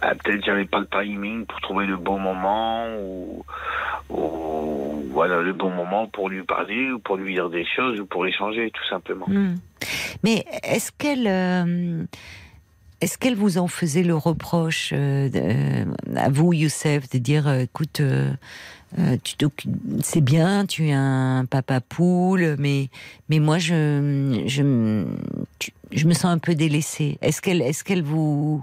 peut-être 0.00 0.44
j'avais 0.44 0.64
pas 0.64 0.80
le 0.80 0.86
timing 0.86 1.46
pour 1.46 1.60
trouver 1.60 1.86
le 1.86 1.96
bon 1.96 2.18
moment 2.18 2.86
ou, 2.98 3.44
voilà 5.10 5.40
le 5.40 5.52
bon 5.52 5.70
moment 5.70 6.08
pour 6.08 6.28
lui 6.28 6.42
parler 6.42 6.90
ou 6.90 6.98
pour 6.98 7.16
lui 7.16 7.34
dire 7.34 7.48
des 7.48 7.64
choses 7.64 8.00
ou 8.00 8.06
pour 8.06 8.26
échanger 8.26 8.70
tout 8.72 8.86
simplement. 8.88 9.26
Hmm. 9.28 9.54
Mais 10.22 10.44
est-ce 10.64 10.90
qu'elle 10.96 11.26
euh, 11.26 12.04
est-ce 13.00 13.16
qu'elle 13.16 13.36
vous 13.36 13.58
en 13.58 13.68
faisait 13.68 14.02
le 14.02 14.16
reproche 14.16 14.90
euh, 14.92 15.84
à 16.16 16.28
vous 16.30 16.52
Youssef 16.52 17.08
de 17.10 17.18
dire 17.18 17.46
euh, 17.46 17.60
écoute 17.60 18.02
c'est 20.02 20.20
bien, 20.20 20.66
tu 20.66 20.86
es 20.86 20.92
un 20.92 21.46
papa 21.50 21.80
poule, 21.80 22.54
mais, 22.60 22.90
mais 23.28 23.40
moi, 23.40 23.58
je, 23.58 24.40
je, 24.46 25.04
je 25.90 26.06
me 26.06 26.12
sens 26.12 26.26
un 26.26 26.38
peu 26.38 26.54
délaissée. 26.54 27.18
Est-ce 27.20 27.42
qu'elle 27.42 27.60
est 27.60 27.82
qu'elle 27.82 28.04
vous, 28.04 28.62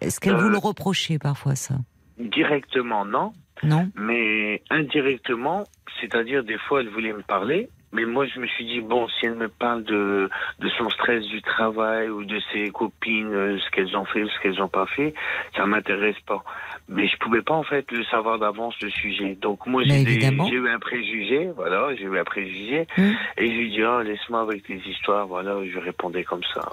est-ce 0.00 0.20
qu'elle 0.20 0.36
vous 0.36 0.48
le 0.48 0.58
reprochait 0.58 1.18
parfois, 1.18 1.54
ça? 1.54 1.74
Directement, 2.18 3.04
non. 3.04 3.32
Non. 3.62 3.88
Mais 3.96 4.62
indirectement, 4.70 5.64
c'est-à-dire 6.00 6.44
des 6.44 6.58
fois, 6.58 6.80
elle 6.80 6.88
voulait 6.88 7.12
me 7.12 7.22
parler, 7.22 7.68
mais 7.92 8.04
moi, 8.04 8.26
je 8.26 8.38
me 8.40 8.46
suis 8.46 8.66
dit, 8.66 8.80
bon, 8.80 9.08
si 9.08 9.26
elle 9.26 9.36
me 9.36 9.48
parle 9.48 9.84
de, 9.84 10.28
de 10.58 10.68
son 10.76 10.90
stress 10.90 11.24
du 11.24 11.40
travail 11.40 12.10
ou 12.10 12.24
de 12.24 12.38
ses 12.52 12.68
copines, 12.70 13.32
euh, 13.32 13.58
ce 13.58 13.70
qu'elles 13.70 13.96
ont 13.96 14.04
fait 14.04 14.22
ou 14.22 14.28
ce 14.28 14.40
qu'elles 14.40 14.58
n'ont 14.58 14.68
pas 14.68 14.86
fait, 14.86 15.14
ça 15.56 15.64
m'intéresse 15.64 16.18
pas. 16.26 16.44
Mais 16.88 17.08
je 17.08 17.16
pouvais 17.16 17.42
pas, 17.42 17.54
en 17.54 17.62
fait, 17.62 17.90
le 17.92 18.04
savoir 18.04 18.38
d'avance, 18.38 18.74
le 18.82 18.90
sujet. 18.90 19.36
Donc, 19.40 19.66
moi, 19.66 19.82
j'ai 19.84 20.02
eu 20.02 20.68
un 20.68 20.78
préjugé, 20.78 21.50
voilà, 21.56 21.94
j'ai 21.96 22.04
eu 22.04 22.18
un 22.18 22.24
préjugé. 22.24 22.86
Hum. 22.98 23.14
Et 23.38 23.50
je 23.50 23.56
lui 23.56 23.70
dis, 23.70 23.82
oh, 23.82 24.02
laisse-moi 24.02 24.42
avec 24.42 24.68
les 24.68 24.82
histoires, 24.86 25.26
voilà, 25.26 25.56
je 25.64 25.78
répondais 25.78 26.24
comme 26.24 26.44
ça. 26.54 26.68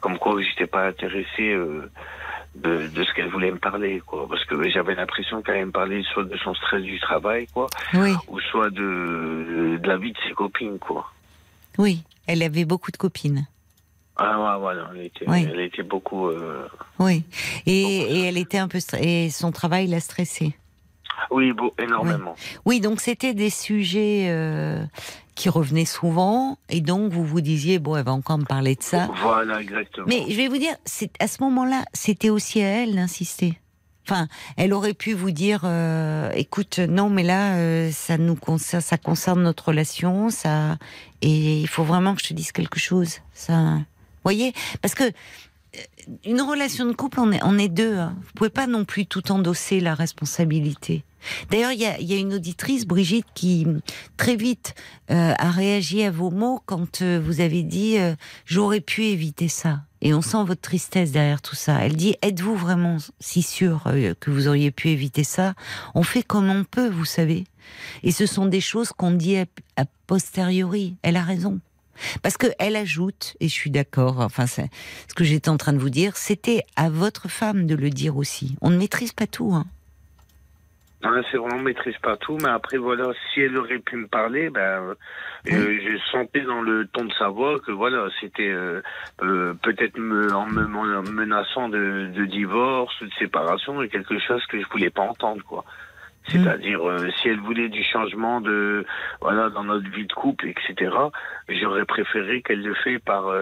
Comme 0.00 0.18
quoi, 0.18 0.38
j'étais 0.42 0.66
pas 0.66 0.86
intéressé. 0.88 1.52
Euh, 1.52 1.88
de, 2.54 2.88
de 2.88 3.04
ce 3.04 3.12
qu'elle 3.14 3.28
voulait 3.30 3.50
me 3.50 3.58
parler, 3.58 4.02
quoi. 4.04 4.26
Parce 4.28 4.44
que 4.44 4.68
j'avais 4.68 4.94
l'impression 4.94 5.42
qu'elle 5.42 5.56
allait 5.56 5.64
me 5.66 5.72
parler 5.72 6.02
soit 6.12 6.24
de 6.24 6.36
son 6.38 6.54
stress 6.54 6.82
du 6.82 6.98
travail, 7.00 7.46
quoi, 7.52 7.66
oui. 7.94 8.14
ou 8.28 8.40
soit 8.40 8.70
de, 8.70 9.78
de 9.80 9.88
la 9.88 9.96
vie 9.96 10.12
de 10.12 10.18
ses 10.28 10.34
copines, 10.34 10.78
quoi. 10.78 11.10
Oui, 11.78 12.02
elle 12.26 12.42
avait 12.42 12.64
beaucoup 12.64 12.90
de 12.90 12.96
copines. 12.96 13.46
Ah 14.16 14.38
ouais, 14.38 14.60
voilà, 14.60 14.90
elle 14.94 15.06
était, 15.06 15.24
elle 15.26 15.60
était 15.60 15.82
beaucoup. 15.82 16.28
Euh, 16.28 16.68
oui, 16.98 17.24
et, 17.64 17.80
et, 17.80 18.20
elle 18.26 18.36
était 18.36 18.58
un 18.58 18.68
peu 18.68 18.78
et 19.00 19.30
son 19.30 19.52
travail 19.52 19.86
l'a 19.86 20.00
stressée. 20.00 20.54
Oui, 21.30 21.52
énormément. 21.78 22.34
Oui, 22.64 22.80
donc 22.80 23.00
c'était 23.00 23.34
des 23.34 23.50
sujets 23.50 24.26
euh, 24.28 24.84
qui 25.34 25.48
revenaient 25.48 25.84
souvent, 25.84 26.58
et 26.68 26.80
donc 26.80 27.12
vous 27.12 27.24
vous 27.24 27.40
disiez, 27.40 27.78
bon, 27.78 27.96
elle 27.96 28.04
va 28.04 28.12
encore 28.12 28.38
me 28.38 28.44
parler 28.44 28.74
de 28.74 28.82
ça. 28.82 29.08
Voilà, 29.22 29.60
exactement. 29.60 30.06
Mais 30.08 30.24
je 30.28 30.36
vais 30.36 30.48
vous 30.48 30.58
dire, 30.58 30.74
à 31.18 31.28
ce 31.28 31.42
moment-là, 31.42 31.84
c'était 31.92 32.30
aussi 32.30 32.62
à 32.62 32.66
elle 32.66 32.94
d'insister. 32.94 33.58
Enfin, 34.04 34.26
elle 34.56 34.72
aurait 34.72 34.94
pu 34.94 35.12
vous 35.12 35.30
dire, 35.30 35.60
euh, 35.64 36.30
écoute, 36.34 36.80
non, 36.80 37.08
mais 37.08 37.22
là, 37.22 37.54
euh, 37.54 37.90
ça 37.92 38.18
nous 38.18 38.34
concerne, 38.34 38.82
ça 38.82 38.98
concerne 38.98 39.42
notre 39.42 39.68
relation, 39.68 40.28
ça, 40.28 40.76
et 41.22 41.60
il 41.60 41.68
faut 41.68 41.84
vraiment 41.84 42.14
que 42.16 42.20
je 42.20 42.28
te 42.28 42.34
dise 42.34 42.50
quelque 42.50 42.80
chose. 42.80 43.20
Ça, 43.32 43.78
voyez, 44.24 44.52
parce 44.80 44.94
que 44.94 45.04
une 46.24 46.40
relation 46.40 46.86
de 46.86 46.92
couple, 46.92 47.20
on 47.20 47.32
est, 47.32 47.42
on 47.42 47.58
est 47.58 47.68
deux. 47.68 47.96
Hein. 47.96 48.16
Vous 48.22 48.32
pouvez 48.34 48.50
pas 48.50 48.66
non 48.66 48.84
plus 48.84 49.06
tout 49.06 49.32
endosser 49.32 49.80
la 49.80 49.94
responsabilité. 49.94 51.04
D'ailleurs, 51.50 51.72
il 51.72 51.80
y 51.80 52.14
a, 52.14 52.18
une 52.18 52.34
auditrice, 52.34 52.86
Brigitte, 52.86 53.26
qui 53.34 53.66
très 54.16 54.36
vite 54.36 54.74
euh, 55.10 55.34
a 55.38 55.50
réagi 55.50 56.02
à 56.02 56.10
vos 56.10 56.30
mots 56.30 56.60
quand 56.66 57.02
euh, 57.02 57.20
vous 57.24 57.40
avez 57.40 57.62
dit 57.62 57.98
euh, 57.98 58.14
j'aurais 58.44 58.80
pu 58.80 59.04
éviter 59.04 59.48
ça. 59.48 59.82
Et 60.00 60.14
on 60.14 60.22
sent 60.22 60.44
votre 60.44 60.60
tristesse 60.60 61.12
derrière 61.12 61.42
tout 61.42 61.54
ça. 61.54 61.78
Elle 61.80 61.94
dit 61.94 62.16
êtes-vous 62.22 62.56
vraiment 62.56 62.96
si 63.20 63.40
sûr 63.42 63.84
que 64.18 64.30
vous 64.32 64.48
auriez 64.48 64.72
pu 64.72 64.88
éviter 64.88 65.22
ça? 65.22 65.54
On 65.94 66.02
fait 66.02 66.24
comme 66.24 66.50
on 66.50 66.64
peut, 66.64 66.88
vous 66.88 67.04
savez. 67.04 67.44
Et 68.02 68.10
ce 68.10 68.26
sont 68.26 68.46
des 68.46 68.60
choses 68.60 68.90
qu'on 68.90 69.12
dit 69.12 69.36
a, 69.36 69.46
posteriori. 70.08 70.96
Elle 71.02 71.16
a 71.16 71.22
raison. 71.22 71.60
Parce 72.22 72.36
qu'elle 72.36 72.76
ajoute, 72.76 73.36
et 73.40 73.48
je 73.48 73.52
suis 73.52 73.70
d'accord, 73.70 74.20
enfin, 74.20 74.46
ce 74.46 74.62
que 75.14 75.24
j'étais 75.24 75.48
en 75.48 75.56
train 75.56 75.72
de 75.72 75.78
vous 75.78 75.90
dire, 75.90 76.16
c'était 76.16 76.62
à 76.76 76.90
votre 76.90 77.28
femme 77.28 77.66
de 77.66 77.74
le 77.74 77.90
dire 77.90 78.16
aussi. 78.16 78.56
On 78.60 78.70
ne 78.70 78.76
maîtrise 78.76 79.12
pas 79.12 79.26
tout. 79.26 79.52
Hein. 79.54 79.66
Non, 81.02 81.20
c'est 81.30 81.36
vraiment 81.36 81.58
maîtrise 81.58 81.98
pas 81.98 82.16
tout, 82.16 82.38
mais 82.40 82.50
après 82.50 82.76
voilà, 82.76 83.12
si 83.32 83.40
elle 83.40 83.56
aurait 83.56 83.80
pu 83.80 83.96
me 83.96 84.06
parler, 84.06 84.50
ben, 84.50 84.60
euh, 84.90 84.94
je 85.46 85.98
sentais 86.12 86.42
dans 86.42 86.62
le 86.62 86.86
ton 86.86 87.06
de 87.06 87.12
sa 87.14 87.28
voix 87.28 87.58
que 87.58 87.72
voilà, 87.72 88.06
c'était 88.20 88.48
euh, 88.48 88.80
euh, 89.22 89.52
peut-être 89.64 89.98
me, 89.98 90.32
en 90.32 90.46
me 90.46 91.10
menaçant 91.10 91.68
de, 91.68 92.08
de, 92.14 92.24
divorce 92.26 93.00
ou 93.00 93.06
de 93.06 93.12
séparation, 93.18 93.84
quelque 93.88 94.16
chose 94.20 94.46
que 94.46 94.60
je 94.60 94.68
voulais 94.68 94.90
pas 94.90 95.02
entendre, 95.02 95.42
quoi. 95.44 95.64
C'est-à-dire, 96.28 96.80
si 97.18 97.28
elle 97.28 97.40
voulait 97.40 97.68
du 97.68 97.82
changement 97.82 98.40
de, 98.40 98.86
voilà, 99.20 99.50
dans 99.50 99.64
notre 99.64 99.88
vie 99.90 100.06
de 100.06 100.12
couple, 100.12 100.48
etc., 100.48 100.94
j'aurais 101.48 101.84
préféré 101.84 102.42
qu'elle 102.42 102.62
le 102.62 102.74
fait 102.74 102.98
par, 102.98 103.32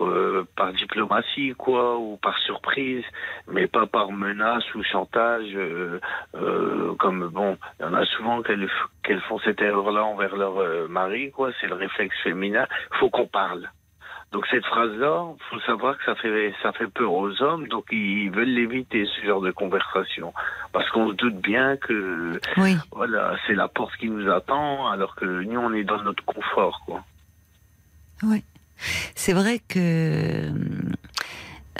euh, 0.00 0.46
par 0.56 0.72
diplomatie, 0.72 1.52
quoi, 1.58 1.98
ou 1.98 2.16
par 2.16 2.38
surprise, 2.38 3.04
mais 3.48 3.66
pas 3.66 3.86
par 3.86 4.12
menace 4.12 4.64
ou 4.74 4.82
chantage. 4.82 5.50
Euh, 5.54 6.00
euh, 6.36 6.94
comme 6.94 7.28
bon, 7.28 7.58
il 7.78 7.82
y 7.82 7.86
en 7.86 7.92
a 7.92 8.06
souvent 8.06 8.40
qu'elles 8.42 9.20
font 9.28 9.38
cette 9.40 9.60
erreur-là 9.60 10.04
envers 10.04 10.36
leur 10.36 10.88
mari, 10.88 11.30
quoi. 11.32 11.50
C'est 11.60 11.66
le 11.66 11.74
réflexe 11.74 12.16
féminin. 12.22 12.66
Faut 12.92 13.10
qu'on 13.10 13.26
parle. 13.26 13.68
Donc 14.32 14.46
cette 14.48 14.64
phrase-là, 14.64 15.24
faut 15.50 15.60
savoir 15.60 15.98
que 15.98 16.04
ça 16.04 16.14
fait 16.14 16.54
ça 16.62 16.72
fait 16.72 16.86
peur 16.86 17.12
aux 17.12 17.42
hommes, 17.42 17.66
donc 17.66 17.86
ils 17.90 18.30
veulent 18.30 18.48
l'éviter 18.48 19.06
ce 19.06 19.26
genre 19.26 19.40
de 19.40 19.50
conversation, 19.50 20.32
parce 20.72 20.88
qu'on 20.90 21.10
se 21.10 21.14
doute 21.14 21.40
bien 21.40 21.76
que 21.76 22.40
voilà 22.92 23.36
c'est 23.46 23.54
la 23.54 23.66
porte 23.66 23.96
qui 23.96 24.08
nous 24.08 24.30
attend, 24.30 24.88
alors 24.88 25.16
que 25.16 25.24
nous 25.24 25.58
on 25.58 25.72
est 25.72 25.82
dans 25.82 26.00
notre 26.02 26.24
confort, 26.24 26.80
quoi. 26.86 27.02
Oui. 28.22 28.44
C'est 29.16 29.32
vrai 29.32 29.60
que 29.66 30.48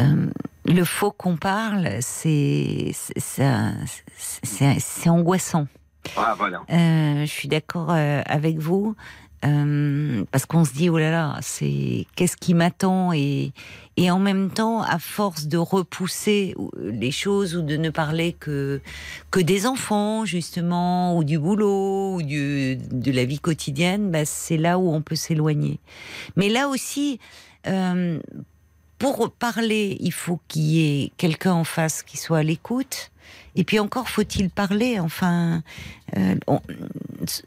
euh, 0.00 0.26
le 0.66 0.84
faux 0.84 1.12
qu'on 1.12 1.36
parle, 1.36 1.88
c'est 2.00 2.90
c'est 2.92 5.08
angoissant. 5.08 5.68
Ah, 6.16 6.34
voilà. 6.36 6.62
Euh, 6.70 7.20
je 7.20 7.30
suis 7.30 7.48
d'accord 7.48 7.90
euh, 7.90 8.22
avec 8.26 8.58
vous. 8.58 8.96
Euh, 9.42 10.24
parce 10.32 10.44
qu'on 10.44 10.66
se 10.66 10.72
dit 10.74 10.90
oh 10.90 10.98
là 10.98 11.10
là, 11.10 11.38
c'est 11.40 12.06
qu'est-ce 12.14 12.36
qui 12.36 12.52
m'attend? 12.52 13.12
Et 13.12 13.52
et 13.96 14.10
en 14.10 14.18
même 14.18 14.50
temps, 14.50 14.82
à 14.82 14.98
force 14.98 15.46
de 15.46 15.56
repousser 15.56 16.54
les 16.82 17.10
choses 17.10 17.56
ou 17.56 17.62
de 17.62 17.76
ne 17.76 17.90
parler 17.90 18.34
que 18.34 18.80
que 19.30 19.40
des 19.40 19.66
enfants 19.66 20.24
justement 20.26 21.16
ou 21.16 21.24
du 21.24 21.38
boulot 21.38 22.16
ou 22.16 22.22
du, 22.22 22.76
de 22.76 23.12
la 23.12 23.24
vie 23.24 23.40
quotidienne, 23.40 24.10
bah, 24.10 24.24
c'est 24.24 24.58
là 24.58 24.78
où 24.78 24.92
on 24.92 25.00
peut 25.00 25.16
s'éloigner. 25.16 25.78
Mais 26.36 26.50
là 26.50 26.68
aussi, 26.68 27.18
euh, 27.66 28.20
pour 28.98 29.30
parler, 29.30 29.96
il 30.00 30.12
faut 30.12 30.38
qu'il 30.48 30.62
y 30.62 30.80
ait 31.04 31.12
quelqu'un 31.16 31.54
en 31.54 31.64
face 31.64 32.02
qui 32.02 32.18
soit 32.18 32.38
à 32.38 32.42
l'écoute. 32.42 33.10
Et 33.56 33.64
puis 33.64 33.78
encore 33.78 34.08
faut-il 34.08 34.50
parler. 34.50 35.00
Enfin, 35.00 35.62
euh, 36.16 36.34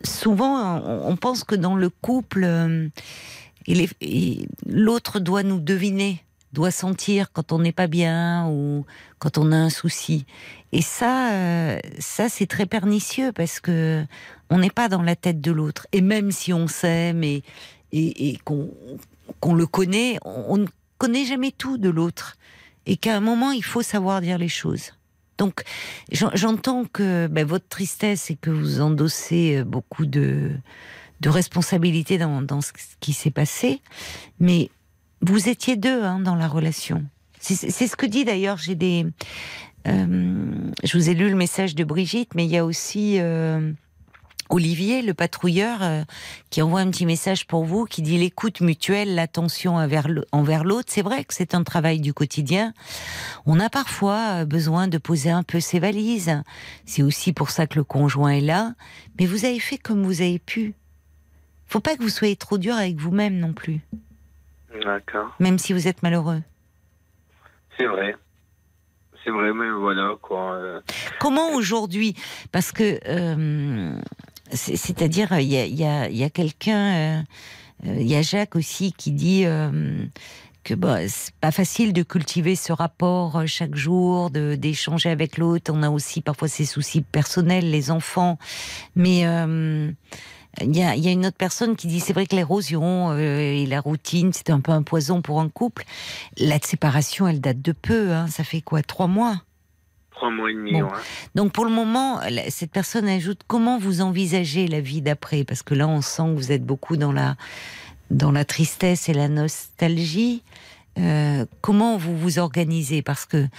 souvent 0.03 0.81
on, 0.85 1.15
pense 1.15 1.43
que 1.43 1.55
dans 1.55 1.75
le 1.75 1.89
couple, 1.89 2.43
euh, 2.43 2.89
l'autre 4.65 5.19
doit 5.19 5.43
nous 5.43 5.59
deviner, 5.59 6.23
doit 6.51 6.71
sentir 6.71 7.31
quand 7.31 7.51
on 7.51 7.59
n'est 7.59 7.71
pas 7.71 7.87
bien 7.87 8.47
ou 8.47 8.85
quand 9.19 9.37
on 9.37 9.51
a 9.51 9.57
un 9.57 9.69
souci. 9.69 10.25
Et 10.71 10.81
ça, 10.81 11.31
euh, 11.33 11.79
ça 11.99 12.29
c'est 12.29 12.47
très 12.47 12.65
pernicieux 12.65 13.31
parce 13.31 13.59
que 13.59 14.03
on 14.49 14.59
n'est 14.59 14.69
pas 14.69 14.89
dans 14.89 15.01
la 15.01 15.15
tête 15.15 15.41
de 15.41 15.51
l'autre. 15.51 15.87
Et 15.93 16.01
même 16.01 16.31
si 16.31 16.53
on 16.53 16.67
s'aime 16.67 17.23
et, 17.23 17.43
et, 17.91 18.37
qu'on 18.43 19.53
le 19.53 19.65
connaît, 19.65 20.17
on 20.25 20.57
ne 20.57 20.67
connaît 20.97 21.25
jamais 21.25 21.51
tout 21.51 21.77
de 21.77 21.89
l'autre. 21.89 22.37
Et 22.85 22.97
qu'à 22.97 23.15
un 23.15 23.21
moment, 23.21 23.51
il 23.51 23.63
faut 23.63 23.81
savoir 23.81 24.19
dire 24.19 24.37
les 24.37 24.49
choses. 24.49 24.91
Donc, 25.37 25.63
j'entends 26.11 26.85
que 26.85 27.27
ben, 27.27 27.45
votre 27.45 27.67
tristesse 27.67 28.29
et 28.29 28.35
que 28.35 28.49
vous 28.49 28.81
endossez 28.81 29.57
euh, 29.57 29.63
beaucoup 29.63 30.05
de, 30.05 30.51
responsabilités 31.25 32.17
dans, 32.17 32.61
ce 32.61 32.71
qui 32.99 33.13
s'est 33.13 33.31
passé, 33.31 33.81
mais 34.39 34.69
vous 35.21 35.47
étiez 35.47 35.77
deux 35.77 36.03
hein, 36.03 36.19
dans 36.19 36.35
la 36.35 36.47
relation. 36.47 37.03
C'est 37.39 37.87
ce 37.87 37.95
que 37.95 38.05
dit 38.05 38.25
d'ailleurs, 38.25 38.57
j'ai 38.57 38.75
des... 38.75 39.05
Euh, 39.87 40.51
je 40.83 40.97
vous 40.97 41.09
ai 41.09 41.13
lu 41.13 41.29
le 41.29 41.35
message 41.35 41.75
de 41.75 41.83
Brigitte, 41.83 42.35
mais 42.35 42.45
il 42.45 42.51
y 42.51 42.57
a 42.57 42.63
aussi 42.63 43.19
euh, 43.19 43.71
Olivier, 44.53 45.01
le 45.01 45.15
patrouilleur, 45.15 45.81
euh, 45.81 46.03
qui 46.51 46.61
envoie 46.61 46.81
un 46.81 46.91
petit 46.91 47.07
message 47.07 47.47
pour 47.47 47.65
vous, 47.65 47.85
qui 47.85 48.03
dit 48.03 48.19
l'écoute 48.19 48.61
mutuelle, 48.61 49.15
l'attention 49.15 49.77
envers 49.77 50.63
l'autre. 50.63 50.89
C'est 50.89 51.01
vrai 51.01 51.23
que 51.23 51.33
c'est 51.33 51.55
un 51.55 51.63
travail 51.63 51.99
du 51.99 52.13
quotidien. 52.13 52.71
On 53.47 53.59
a 53.59 53.71
parfois 53.71 54.41
euh, 54.41 54.45
besoin 54.45 54.87
de 54.87 54.99
poser 54.99 55.31
un 55.31 55.41
peu 55.41 55.59
ses 55.59 55.79
valises. 55.79 56.39
C'est 56.85 57.01
aussi 57.01 57.33
pour 57.33 57.49
ça 57.49 57.65
que 57.65 57.79
le 57.79 57.83
conjoint 57.83 58.29
est 58.29 58.41
là. 58.41 58.75
Mais 59.19 59.25
vous 59.25 59.45
avez 59.45 59.59
fait 59.59 59.79
comme 59.79 60.03
vous 60.03 60.21
avez 60.21 60.37
pu. 60.37 60.75
Faut 61.65 61.79
pas 61.79 61.95
que 61.95 62.03
vous 62.03 62.09
soyez 62.09 62.35
trop 62.35 62.59
dur 62.59 62.75
avec 62.75 62.97
vous-même 62.97 63.39
non 63.39 63.53
plus. 63.53 63.79
D'accord. 64.83 65.33
Même 65.39 65.57
si 65.57 65.73
vous 65.73 65.87
êtes 65.87 66.03
malheureux. 66.03 66.43
C'est 67.79 67.87
vrai 67.87 68.15
c'est 69.25 69.31
vrai, 69.31 69.53
mais 69.53 69.69
voilà 69.69 70.17
quoi. 70.21 70.55
Euh. 70.55 70.81
Comment 71.21 71.53
aujourd'hui? 71.53 72.13
Parce 72.51 72.73
que 72.73 72.99
c'est-à-dire, 74.51 75.39
il 75.39 75.47
y 75.47 75.83
a, 75.83 76.29
quelqu'un, 76.29 76.77
euh, 76.77 77.21
euh, 77.87 77.97
il 77.99 78.07
y 78.07 78.15
a 78.15 78.21
Jacques 78.21 78.55
aussi 78.55 78.93
qui 78.93 79.11
dit 79.11 79.45
euh, 79.45 80.05
que 80.63 80.73
bah, 80.73 81.07
c'est 81.07 81.33
pas 81.35 81.51
facile 81.51 81.93
de 81.93 82.03
cultiver 82.03 82.55
ce 82.55 82.73
rapport 82.73 83.43
chaque 83.47 83.75
jour, 83.75 84.29
d'échanger 84.29 85.09
avec 85.09 85.37
l'autre. 85.37 85.71
On 85.73 85.81
a 85.81 85.89
aussi 85.89 86.21
parfois 86.21 86.47
ses 86.47 86.65
soucis 86.65 87.01
personnels, 87.01 87.69
les 87.71 87.89
enfants. 87.89 88.37
Mais 88.95 89.21
il 90.61 90.77
y, 90.77 90.83
a, 90.83 91.11
une 91.11 91.25
autre 91.25 91.37
personne 91.37 91.75
qui 91.75 91.87
dit 91.87 91.99
c'est 91.99 92.13
vrai 92.13 92.27
que 92.27 92.35
l'érosion 92.35 93.17
et 93.17 93.65
la 93.65 93.81
routine, 93.81 94.31
c'est 94.33 94.49
un 94.49 94.59
peu 94.59 94.71
un 94.71 94.83
poison 94.83 95.21
pour 95.21 95.39
un 95.39 95.49
couple. 95.49 95.83
La 96.37 96.59
séparation, 96.59 97.27
elle 97.27 97.41
date 97.41 97.61
de 97.61 97.71
peu. 97.71 98.11
Hein. 98.11 98.27
Ça 98.27 98.43
fait 98.43 98.61
quoi? 98.61 98.83
Trois 98.83 99.07
mois? 99.07 99.41
Trois 100.23 100.31
mois 100.31 100.51
et 100.51 100.53
demi, 100.53 100.79
Donc 101.35 101.51
pour 101.51 101.65
le 101.65 101.71
moment, 101.71 102.21
cette 102.47 102.71
personne 102.71 103.09
ajoute 103.09 103.41
comment 103.45 103.77
vous 103.77 103.99
envisagez 103.99 104.69
la 104.69 104.79
vie 104.79 105.01
d'après? 105.01 105.43
Parce 105.43 105.63
que 105.63 105.73
là, 105.73 105.85
on 105.85 105.99
sent 105.99 106.23
que 106.23 106.35
vous 106.37 106.53
êtes 106.53 106.65
beaucoup 106.65 106.95
dans 106.95 107.11
la, 107.11 107.35
dans 108.09 108.31
la 108.31 108.45
tristesse 108.45 109.09
et 109.09 109.13
la 109.13 109.27
nostalgie. 109.27 110.41
Euh, 110.97 111.45
comment 111.59 111.97
vous 111.97 112.17
vous 112.17 112.39
organisez? 112.39 113.01
Parce 113.01 113.25
que 113.25 113.49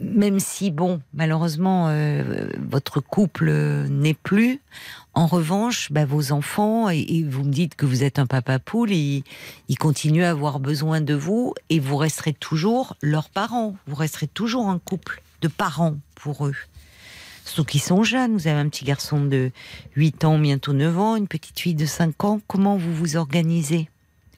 même 0.00 0.40
si, 0.40 0.70
bon, 0.70 1.02
malheureusement, 1.12 1.88
euh, 1.88 2.48
votre 2.66 3.00
couple 3.00 3.50
n'est 3.90 4.14
plus, 4.14 4.62
en 5.12 5.26
revanche, 5.26 5.92
bah, 5.92 6.06
vos 6.06 6.32
enfants, 6.32 6.88
et, 6.88 7.24
vous 7.28 7.44
me 7.44 7.52
dites 7.52 7.74
que 7.74 7.84
vous 7.84 8.04
êtes 8.04 8.18
un 8.18 8.26
papa 8.26 8.58
poule, 8.58 8.90
ils, 8.90 9.22
ils, 9.68 9.76
continuent 9.76 10.24
à 10.24 10.30
avoir 10.30 10.60
besoin 10.60 11.02
de 11.02 11.12
vous, 11.12 11.52
et 11.68 11.78
vous 11.78 11.98
resterez 11.98 12.32
toujours 12.32 12.96
leurs 13.02 13.28
parents, 13.28 13.76
vous 13.86 13.96
resterez 13.96 14.28
toujours 14.28 14.70
un 14.70 14.78
couple 14.78 15.20
de 15.42 15.48
parents 15.48 15.96
pour 16.16 16.46
eux. 16.46 16.54
Surtout 17.44 17.64
qu'ils 17.64 17.80
sont 17.80 18.02
jeunes, 18.02 18.32
vous 18.32 18.48
avez 18.48 18.58
un 18.58 18.68
petit 18.68 18.84
garçon 18.84 19.24
de 19.24 19.52
8 19.94 20.24
ans, 20.24 20.38
bientôt 20.38 20.72
9 20.72 20.98
ans, 20.98 21.16
une 21.16 21.28
petite 21.28 21.60
fille 21.60 21.76
de 21.76 21.86
5 21.86 22.24
ans, 22.24 22.40
comment 22.48 22.76
vous 22.76 22.92
vous 22.92 23.16
organisez? 23.16 23.88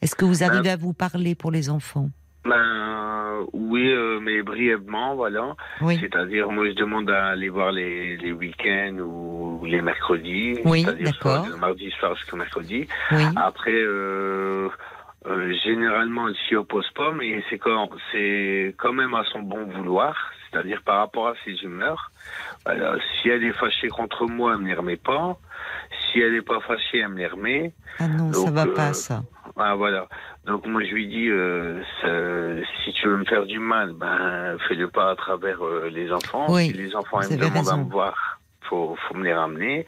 Est-ce 0.03 0.15
que 0.15 0.27
vous 0.27 0.45
arrivez 0.45 0.71
à 0.71 0.77
vous 0.77 0.93
parler 0.93 1.35
pour 1.35 1.51
les 1.51 1.71
enfants? 1.71 2.11
Ben, 2.45 3.47
oui, 3.53 3.89
euh, 3.89 4.21
mais 4.21 4.43
brièvement, 4.43 5.15
voilà. 5.17 5.57
C'est-à-dire, 5.81 6.51
moi, 6.51 6.69
je 6.69 6.75
demande 6.75 7.11
à 7.11 7.29
aller 7.29 7.49
voir 7.49 7.73
les, 7.73 8.17
les 8.19 8.33
week-ends 8.33 8.99
ou 8.99 9.65
les 9.65 9.81
mercredis. 9.81 10.61
Oui, 10.65 10.85
d'accord. 11.01 11.47
Mardi 11.59 11.91
soir 11.99 12.15
jusqu'au 12.17 12.37
mercredi. 12.37 12.87
Oui. 13.13 13.23
Après, 13.37 13.75
euh, 13.75 14.69
euh, 15.27 15.53
généralement, 15.65 16.29
elle 16.29 16.37
s'y 16.49 16.55
oppose 16.55 16.89
pas, 16.95 17.13
mais 17.13 17.43
c'est 17.51 17.59
quand, 17.59 17.91
c'est 18.13 18.75
quand 18.79 18.93
même 18.93 19.15
à 19.15 19.25
son 19.33 19.41
bon 19.41 19.65
vouloir. 19.67 20.33
C'est-à-dire 20.51 20.81
par 20.83 20.99
rapport 20.99 21.29
à 21.29 21.35
ses 21.45 21.53
humeurs. 21.63 22.11
si 22.65 23.29
elle 23.29 23.45
est 23.45 23.53
fâchée 23.53 23.89
contre 23.89 24.27
moi, 24.27 24.53
elle 24.53 24.61
ne 24.61 24.63
me 24.65 24.69
les 24.69 24.75
remet 24.75 24.97
pas. 24.97 25.37
Si 26.11 26.21
elle 26.21 26.33
n'est 26.33 26.43
pas 26.43 26.61
fâchée, 26.61 27.01
elle 27.01 27.09
me 27.09 27.19
les 27.19 27.27
remet. 27.27 27.75
Ah 27.99 28.09
non, 28.09 28.33
ça 28.33 28.51
va 28.51 28.67
pas, 28.67 28.95
ça. 28.95 29.23
Ah, 29.57 29.75
voilà. 29.75 30.09
Donc 30.47 30.67
moi 30.67 30.83
je 30.85 30.95
lui 30.95 31.09
dis, 31.09 31.29
euh, 31.29 31.83
si 32.85 32.93
tu 32.93 33.09
veux 33.09 33.19
me 33.19 33.25
faire 33.25 33.45
du 33.45 33.59
mal, 33.59 33.93
ben 33.93 34.57
fais-le 34.67 34.89
pas 34.89 35.11
à 35.11 35.17
travers 35.17 35.63
euh, 35.63 35.91
les 35.93 36.11
enfants. 36.13 36.57
si 36.57 36.73
les 36.73 36.95
enfants 36.97 37.19
me 37.19 37.37
demandent 37.37 37.69
à 37.69 37.77
me 37.77 37.91
voir, 37.91 38.38
faut, 38.69 38.97
faut 38.97 39.15
me 39.15 39.25
les 39.25 39.35
ramener. 39.35 39.87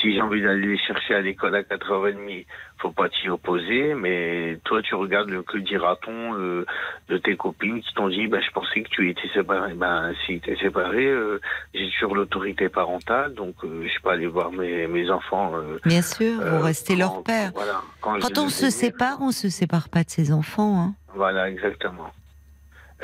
Si 0.00 0.14
j'ai 0.14 0.20
envie 0.20 0.42
d'aller 0.42 0.66
les 0.66 0.78
chercher 0.78 1.14
à 1.14 1.20
l'école 1.20 1.54
à 1.56 1.62
4h30, 1.62 2.46
faut 2.78 2.90
pas 2.90 3.08
t'y 3.08 3.28
opposer. 3.28 3.94
Mais 3.94 4.58
toi, 4.64 4.82
tu 4.82 4.94
regardes 4.94 5.30
le 5.30 5.42
que 5.42 5.58
dira-t-on 5.58 6.34
euh, 6.34 6.66
de 7.08 7.18
tes 7.18 7.36
copines 7.36 7.80
qui 7.80 7.94
t'ont 7.94 8.08
dit, 8.08 8.26
ben, 8.26 8.40
je 8.40 8.50
pensais 8.50 8.82
que 8.82 8.88
tu 8.88 9.10
étais 9.10 9.28
séparé. 9.32 9.74
Ben, 9.74 10.12
si 10.26 10.40
tu 10.40 10.50
es 10.50 10.56
séparé, 10.56 11.06
euh, 11.06 11.40
j'ai 11.74 11.90
toujours 11.90 12.14
l'autorité 12.14 12.68
parentale, 12.68 13.34
donc 13.34 13.54
euh, 13.64 13.86
je 13.86 14.02
peux 14.02 14.10
aller 14.10 14.26
voir 14.26 14.52
mes, 14.52 14.86
mes 14.86 15.10
enfants. 15.10 15.52
Bien 15.84 16.02
sûr, 16.02 16.40
vous 16.40 16.62
restez 16.62 16.96
leur 16.96 17.22
père. 17.22 17.52
quand, 18.00 18.38
on 18.38 18.48
se 18.48 18.70
sépare, 18.70 19.18
on 19.20 19.32
se 19.32 19.48
sépare 19.48 19.88
pas 19.88 20.04
de 20.04 20.10
ses 20.10 20.32
enfants. 20.32 20.80
Hein. 20.80 20.94
Voilà, 21.14 21.48
exactement. 21.48 22.10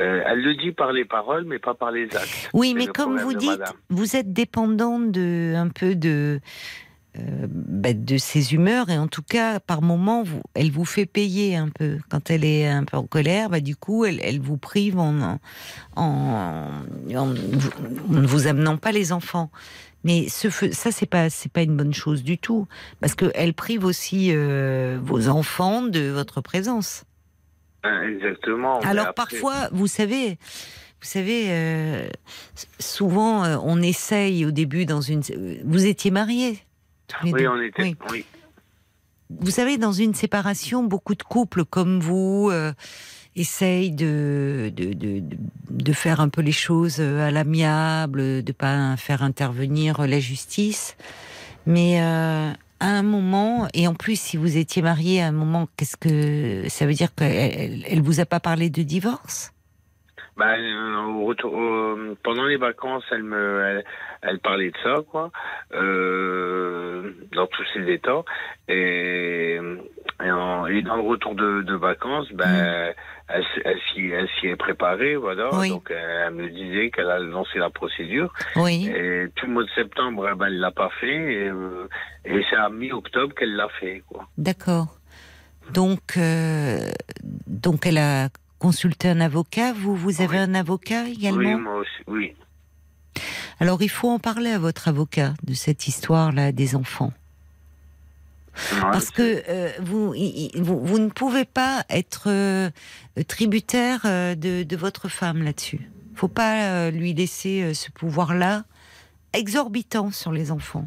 Euh, 0.01 0.23
elle 0.27 0.41
le 0.41 0.55
dit 0.55 0.73
par 0.73 0.93
les 0.93 1.05
paroles, 1.05 1.45
mais 1.45 1.59
pas 1.59 1.75
par 1.75 1.91
les 1.91 2.05
actes. 2.17 2.51
Oui, 2.55 2.75
mais 2.75 2.87
comme 2.87 3.19
vous 3.19 3.35
dites, 3.35 3.63
vous 3.91 4.17
êtes 4.17 4.33
dépendant 4.33 4.99
de 4.99 5.55
un 5.55 5.69
peu 5.69 5.95
de 5.95 6.41
euh, 7.19 7.47
bah, 7.49 7.93
de 7.93 8.17
ses 8.19 8.55
humeurs 8.55 8.89
et 8.89 8.97
en 8.97 9.09
tout 9.09 9.23
cas 9.23 9.59
par 9.59 9.83
moment 9.83 10.23
vous, 10.23 10.43
elle 10.55 10.71
vous 10.71 10.85
fait 10.85 11.07
payer 11.07 11.57
un 11.57 11.69
peu 11.69 11.99
quand 12.09 12.31
elle 12.31 12.45
est 12.45 12.69
un 12.69 12.85
peu 12.85 12.97
en 12.97 13.05
colère. 13.05 13.51
Bah, 13.51 13.61
du 13.61 13.77
coup, 13.77 14.05
elle, 14.05 14.21
elle 14.23 14.41
vous 14.41 14.57
prive 14.57 14.99
en 14.99 15.39
en, 15.97 16.69
ne 17.07 18.27
vous 18.27 18.47
amenant 18.47 18.77
pas 18.77 18.93
les 18.93 19.13
enfants. 19.13 19.51
Mais 20.03 20.29
ce, 20.29 20.49
ça, 20.49 20.93
c'est 20.93 21.07
pas, 21.07 21.29
c'est 21.29 21.53
pas 21.53 21.63
une 21.63 21.77
bonne 21.77 21.93
chose 21.93 22.23
du 22.23 22.39
tout, 22.39 22.67
parce 23.01 23.15
que 23.15 23.31
elle 23.35 23.53
prive 23.53 23.85
aussi 23.85 24.31
euh, 24.33 24.99
vos 25.03 25.29
enfants 25.29 25.83
de 25.83 26.09
votre 26.09 26.41
présence. 26.41 27.05
Ah, 27.83 28.05
exactement. 28.05 28.81
Alors 28.81 29.15
parfois, 29.15 29.69
vous 29.73 29.87
savez, 29.87 30.39
vous 31.01 31.07
savez, 31.07 31.47
euh, 31.49 32.09
souvent 32.79 33.45
euh, 33.45 33.57
on 33.63 33.81
essaye 33.81 34.45
au 34.45 34.51
début 34.51 34.85
dans 34.85 35.01
une. 35.01 35.23
Vous 35.65 35.87
étiez 35.87 36.11
mariés. 36.11 36.59
Oui, 37.25 37.47
on 37.47 37.61
était. 37.63 37.95
Oui. 38.11 38.27
Vous 39.31 39.51
savez, 39.51 39.79
dans 39.79 39.93
une 39.93 40.13
séparation, 40.13 40.83
beaucoup 40.83 41.15
de 41.15 41.23
couples 41.23 41.65
comme 41.65 42.01
vous 42.01 42.51
euh, 42.53 42.73
essayent 43.35 43.93
de 43.93 44.71
de, 44.75 44.93
de, 44.93 45.23
de, 45.71 45.93
faire 45.95 46.21
un 46.21 46.29
peu 46.29 46.43
les 46.43 46.53
choses 46.53 47.01
à 47.01 47.31
l'amiable, 47.31 48.43
de 48.43 48.53
pas 48.53 48.95
faire 48.99 49.23
intervenir 49.23 50.07
la 50.07 50.21
justice. 50.21 50.97
Mais 51.65 52.01
à 52.81 52.87
un 52.87 53.03
moment, 53.03 53.69
et 53.75 53.87
en 53.87 53.95
plus, 53.95 54.19
si 54.19 54.37
vous 54.37 54.57
étiez 54.57 54.83
marié 54.83 55.23
à 55.23 55.27
un 55.27 55.33
moment, 55.33 55.69
qu'est-ce 55.77 55.97
que 55.97 56.69
ça 56.69 56.87
veut 56.87 56.95
dire 56.95 57.15
qu'elle 57.15 57.85
elle 57.87 58.01
vous 58.01 58.21
a 58.21 58.27
pas 58.27 58.41
parlé 58.41 58.71
de 58.71 58.83
divorce? 58.83 59.53
Ben, 60.37 60.57
au 61.07 61.35
pendant 62.23 62.45
les 62.47 62.57
vacances, 62.57 63.05
elle 63.11 63.25
me, 63.25 63.83
elle, 64.23 64.39
parlait 64.39 64.71
de 64.71 64.77
ça, 64.83 65.03
quoi, 65.11 65.31
euh, 65.75 67.13
dans 67.35 67.47
tous 67.47 67.65
ses 67.75 67.93
états. 67.93 68.23
Et, 68.67 69.57
et, 69.57 70.29
dans 70.31 70.97
le 70.97 71.03
retour 71.03 71.35
de, 71.35 71.61
de 71.61 71.75
vacances, 71.75 72.33
ben, 72.33 72.95
elle, 73.33 73.45
elle 73.65 74.29
s'y 74.39 74.47
est 74.47 74.57
préparée, 74.57 75.17
voilà. 75.17 75.51
Donc 75.69 75.91
elle 75.91 76.35
me 76.35 76.49
disait 76.49 76.91
qu'elle 76.91 77.11
a 77.11 77.19
lancé 77.19 77.59
la 77.59 77.71
procédure. 77.71 78.33
Oui. 78.57 78.87
Et 78.87 79.27
tout 79.37 79.47
le 79.47 79.53
mois 79.53 79.65
de 79.65 79.71
septembre, 79.75 80.29
eh 80.33 80.37
ben, 80.37 80.47
elle 80.47 80.59
l'a 80.59 80.71
pas 80.71 80.91
fait. 81.01 81.33
Et, 81.33 81.49
euh, 81.49 81.89
et 82.25 82.43
c'est 82.49 82.57
à 82.57 82.69
mi-octobre 82.69 83.35
qu'elle 83.35 83.55
l'a 83.55 83.69
fait. 83.81 84.03
D'accord. 84.39 84.99
Donc, 85.73 86.17
euh, 86.17 86.91
donc 87.47 87.87
elle 87.87 87.99
a 87.99 88.29
consulté 88.59 89.09
un 89.09 89.21
avocat. 89.21 89.73
Vous, 89.73 89.95
vous 89.95 90.21
avez 90.21 90.39
un 90.39 90.55
avocat 90.55 91.09
également? 91.09 91.39
Oui, 91.39 91.55
moi 91.55 91.77
aussi, 91.77 92.03
oui. 92.07 92.35
Alors, 93.61 93.83
il 93.83 93.91
faut 93.91 94.09
en 94.09 94.19
parler 94.19 94.51
à 94.51 94.59
votre 94.59 94.89
avocat 94.89 95.35
de 95.43 95.53
cette 95.53 95.87
histoire-là 95.87 96.51
des 96.51 96.75
enfants. 96.75 97.13
Parce 98.81 99.11
que 99.11 99.43
euh, 99.49 99.71
vous, 99.81 100.15
vous, 100.57 100.85
vous, 100.85 100.99
ne 100.99 101.09
pouvez 101.09 101.45
pas 101.45 101.85
être 101.91 102.25
euh, 102.29 102.71
tributaire 103.29 104.01
euh, 104.05 104.35
de, 104.35 104.63
de, 104.63 104.77
votre 104.77 105.09
femme 105.09 105.43
là-dessus. 105.43 105.81
Il 106.13 106.19
faut 106.19 106.29
pas 106.29 106.91
lui 106.91 107.15
laisser 107.15 107.73
ce 107.73 107.91
pouvoir-là 107.91 108.65
exorbitant 109.33 110.11
sur 110.11 110.33
les 110.33 110.51
enfants. 110.51 110.87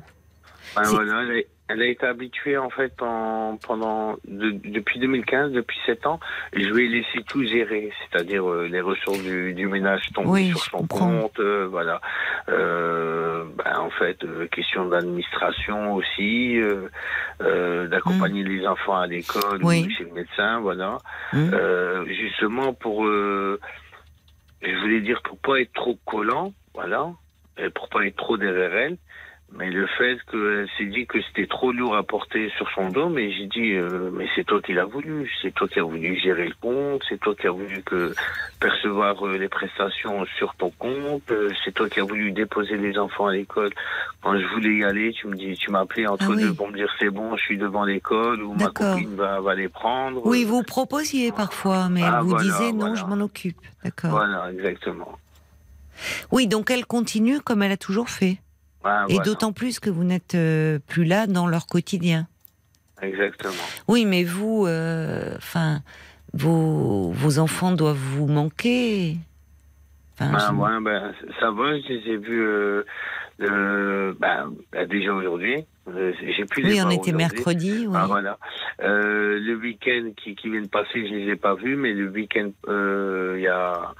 voilà, 0.76 1.24
elle 1.69 1.81
a 1.81 1.85
été 1.85 2.06
habituée 2.06 2.57
en 2.57 2.69
fait 2.69 2.94
en, 3.02 3.57
pendant 3.65 4.18
depuis 4.26 4.99
2015, 4.99 5.52
depuis 5.52 5.77
7 5.85 6.06
ans. 6.06 6.19
Je 6.53 6.68
lui 6.68 6.85
ai 6.85 6.90
laissé 6.90 7.23
tout 7.27 7.44
gérer, 7.45 7.91
c'est-à-dire 7.99 8.49
euh, 8.49 8.68
les 8.68 8.81
ressources 8.81 9.22
du, 9.23 9.53
du 9.53 9.68
ménage 9.68 10.02
tomber 10.14 10.49
sur 10.49 10.60
son 10.60 10.85
compte, 10.88 11.40
euh, 11.40 11.68
voilà. 11.69 12.02
Euh, 12.49 13.45
ben, 13.56 13.80
en 13.80 13.90
fait, 13.91 14.23
euh, 14.23 14.48
question 14.48 14.85
d'administration 14.85 15.94
aussi, 15.94 16.60
d'accompagner 17.40 18.44
mm. 18.44 18.48
les 18.48 18.68
enfants 18.68 18.98
à 18.98 19.07
l'école 19.07 19.64
ou 19.64 19.72
chez 19.72 20.03
le 20.03 20.14
médecin, 20.14 20.60
voilà. 20.60 20.98
Mm. 21.31 22.06
justement 22.07 22.73
pour, 22.73 23.06
je 23.06 24.81
voulais 24.81 25.02
dire 25.02 25.22
pour 25.23 25.38
pas 25.38 25.61
être 25.61 25.73
trop 25.73 25.98
collant, 26.06 26.53
voilà, 26.73 27.10
et 27.57 27.69
pour 27.69 27.88
pas 27.90 28.06
être 28.06 28.18
trop 28.18 28.38
derrière 28.38 28.73
elle. 28.76 28.98
Mais 29.56 29.70
le 29.70 29.86
fait 29.86 30.18
qu'elle 30.32 30.68
s'est 30.78 30.86
dit 30.86 31.06
que 31.06 31.22
c'était 31.22 31.46
trop 31.46 31.72
lourd 31.72 31.96
à 31.96 32.02
porter 32.02 32.50
sur 32.58 32.68
son 32.72 32.90
dos, 32.90 33.10
mais 33.10 33.32
j'ai 33.32 33.46
dit, 33.46 33.74
euh, 33.74 34.10
mais 34.12 34.28
c'est 34.36 34.44
toi 34.46 34.60
qui 34.60 34.74
l'as 34.74 34.86
voulu, 34.86 35.32
c'est 35.44 35.54
toi 35.54 35.68
qui 35.68 35.80
as 35.80 35.84
voulu 35.84 36.18
gérer 36.18 36.48
le 36.48 36.56
compte, 36.60 37.04
c'est 37.08 37.20
toi 37.20 37.36
qui 37.36 37.46
as 37.46 37.52
voulu 37.52 37.84
que 37.84 38.16
percevoir 38.60 39.28
euh, 39.28 39.38
les 39.38 39.50
prestations 39.50 40.26
sur 40.38 40.56
ton 40.56 40.72
compte, 40.72 41.30
euh, 41.30 41.50
c'est 41.64 41.72
toi 41.72 41.88
qui 41.88 42.00
as 42.00 42.04
voulu 42.04 42.32
déposer 42.32 42.78
les 42.78 42.98
enfants 42.98 43.28
à 43.28 43.34
l'école. 43.34 43.70
Quand 44.24 44.36
je 44.40 44.46
voulais 44.48 44.78
y 44.78 44.84
aller, 44.84 45.14
tu 45.14 45.28
me 45.28 45.36
dis, 45.36 45.56
tu 45.56 45.76
appelé 45.76 46.08
entre 46.08 46.32
ah 46.34 46.36
deux 46.36 46.54
pour 46.54 46.70
me 46.70 46.76
dire 46.76 46.90
c'est 46.98 47.12
bon, 47.12 47.36
je 47.38 47.44
suis 47.44 47.58
devant 47.58 47.84
l'école 47.84 48.42
ou 48.42 48.54
ma 48.54 48.70
copine 48.70 49.16
va, 49.16 49.40
va 49.40 49.54
les 49.54 49.70
prendre. 49.70 50.26
Oui, 50.26 50.46
vous 50.46 50.64
proposiez 50.64 51.32
parfois, 51.32 51.90
mais 51.90 52.02
elle 52.02 52.12
ah, 52.12 52.22
vous 52.22 52.38
disait 52.38 52.72
non, 52.72 52.96
je 52.96 53.06
m'en 53.06 53.24
occupe. 53.24 53.58
D'accord. 53.84 54.12
Voilà, 54.12 54.52
exactement. 54.52 55.20
Oui, 56.32 56.48
donc 56.48 56.72
elle 56.72 56.88
continue 56.88 57.40
comme 57.40 57.62
elle 57.62 57.72
a 57.72 57.78
toujours 57.78 58.10
fait. 58.10 58.40
Et 59.10 59.19
d'autant 59.19 59.53
plus 59.53 59.80
que 59.80 59.89
vous 59.89 60.03
n'êtes 60.03 60.35
euh, 60.35 60.80
plus 60.88 61.05
là 61.05 61.27
dans 61.27 61.47
leur 61.47 61.68
quotidien. 61.68 62.27
Exactement. 63.01 63.53
Oui, 63.88 64.05
mais 64.05 64.23
vous, 64.23 64.65
euh, 64.65 65.35
enfin, 65.38 65.80
vos, 66.34 67.11
vos 67.11 67.39
enfants 67.39 67.72
doivent 67.73 67.97
vous 67.97 68.27
manquer. 68.27 69.18
Enfin, 70.19 70.53
ben, 70.53 70.81
ben, 70.81 71.14
ça 71.39 71.51
va, 71.51 71.80
je 71.80 71.88
les 71.88 72.14
ai 72.14 72.18
vus 72.18 72.41
euh, 72.41 72.84
ben, 74.19 74.53
ben, 74.72 74.88
déjà 74.88 75.14
aujourd'hui. 75.14 75.65
J'ai 75.85 76.45
plus 76.45 76.65
Oui, 76.65 76.80
on 76.81 76.89
était 76.89 77.11
mercredi. 77.11 77.88
Oui. 77.88 77.95
Ah, 77.97 78.05
voilà. 78.05 78.38
le 78.80 79.55
week-end 79.55 80.11
qui, 80.15 80.35
qui 80.35 80.49
vient 80.49 80.61
de 80.61 80.68
passer, 80.68 81.07
je 81.07 81.14
les 81.14 81.31
ai 81.31 81.35
pas 81.35 81.55
vus, 81.55 81.76
mais 81.76 81.93
le 81.93 82.10
week-end 82.10 82.51
il 82.68 83.41
y 83.41 83.47
a 83.47 83.93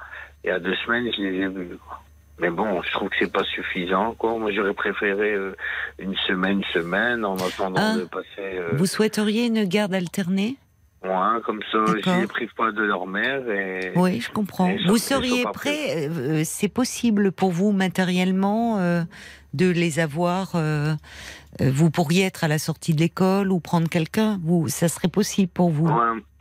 il 0.44 0.48
y 0.48 0.50
a 0.50 0.58
deux 0.58 0.74
semaines, 0.76 1.10
je 1.10 1.22
les 1.22 1.40
ai 1.40 1.48
vus. 1.48 1.78
Mais 2.40 2.50
bon, 2.50 2.82
je 2.82 2.90
trouve 2.90 3.08
que 3.10 3.16
c'est 3.18 3.32
pas 3.32 3.44
suffisant. 3.44 4.14
Quoi. 4.18 4.38
Moi, 4.38 4.50
j'aurais 4.52 4.74
préféré 4.74 5.34
euh, 5.34 5.54
une 5.98 6.16
semaine, 6.26 6.62
semaine, 6.72 7.24
en 7.24 7.36
attendant 7.36 7.80
ah. 7.80 7.96
de 7.96 8.04
passer. 8.04 8.26
Euh, 8.38 8.70
Vous 8.72 8.86
souhaiteriez 8.86 9.46
une 9.46 9.64
garde 9.64 9.94
alternée? 9.94 10.56
Ouais, 11.04 11.40
comme 11.44 11.60
ça, 11.70 11.78
je 11.86 12.10
ne 12.10 12.20
les 12.22 12.26
prive 12.26 12.52
pas 12.56 12.72
de 12.72 12.82
leur 12.82 13.06
mère. 13.06 13.48
Et, 13.50 13.92
oui, 13.94 14.20
je 14.20 14.30
comprends. 14.30 14.74
Vous 14.86 14.96
seriez 14.96 15.44
prêt, 15.52 16.08
euh, 16.08 16.42
c'est 16.44 16.68
possible 16.68 17.30
pour 17.30 17.50
vous 17.50 17.72
matériellement 17.72 18.78
de 19.52 19.70
les 19.70 20.00
avoir 20.00 20.56
Vous 21.60 21.90
pourriez 21.90 22.24
être 22.24 22.44
à 22.44 22.48
la 22.48 22.58
sortie 22.58 22.94
de 22.94 23.00
l'école 23.00 23.52
ou 23.52 23.60
prendre 23.60 23.88
quelqu'un 23.88 24.38
Vous, 24.42 24.68
Ça 24.68 24.88
serait 24.88 25.08
possible 25.08 25.50
pour 25.52 25.70
vous 25.70 25.88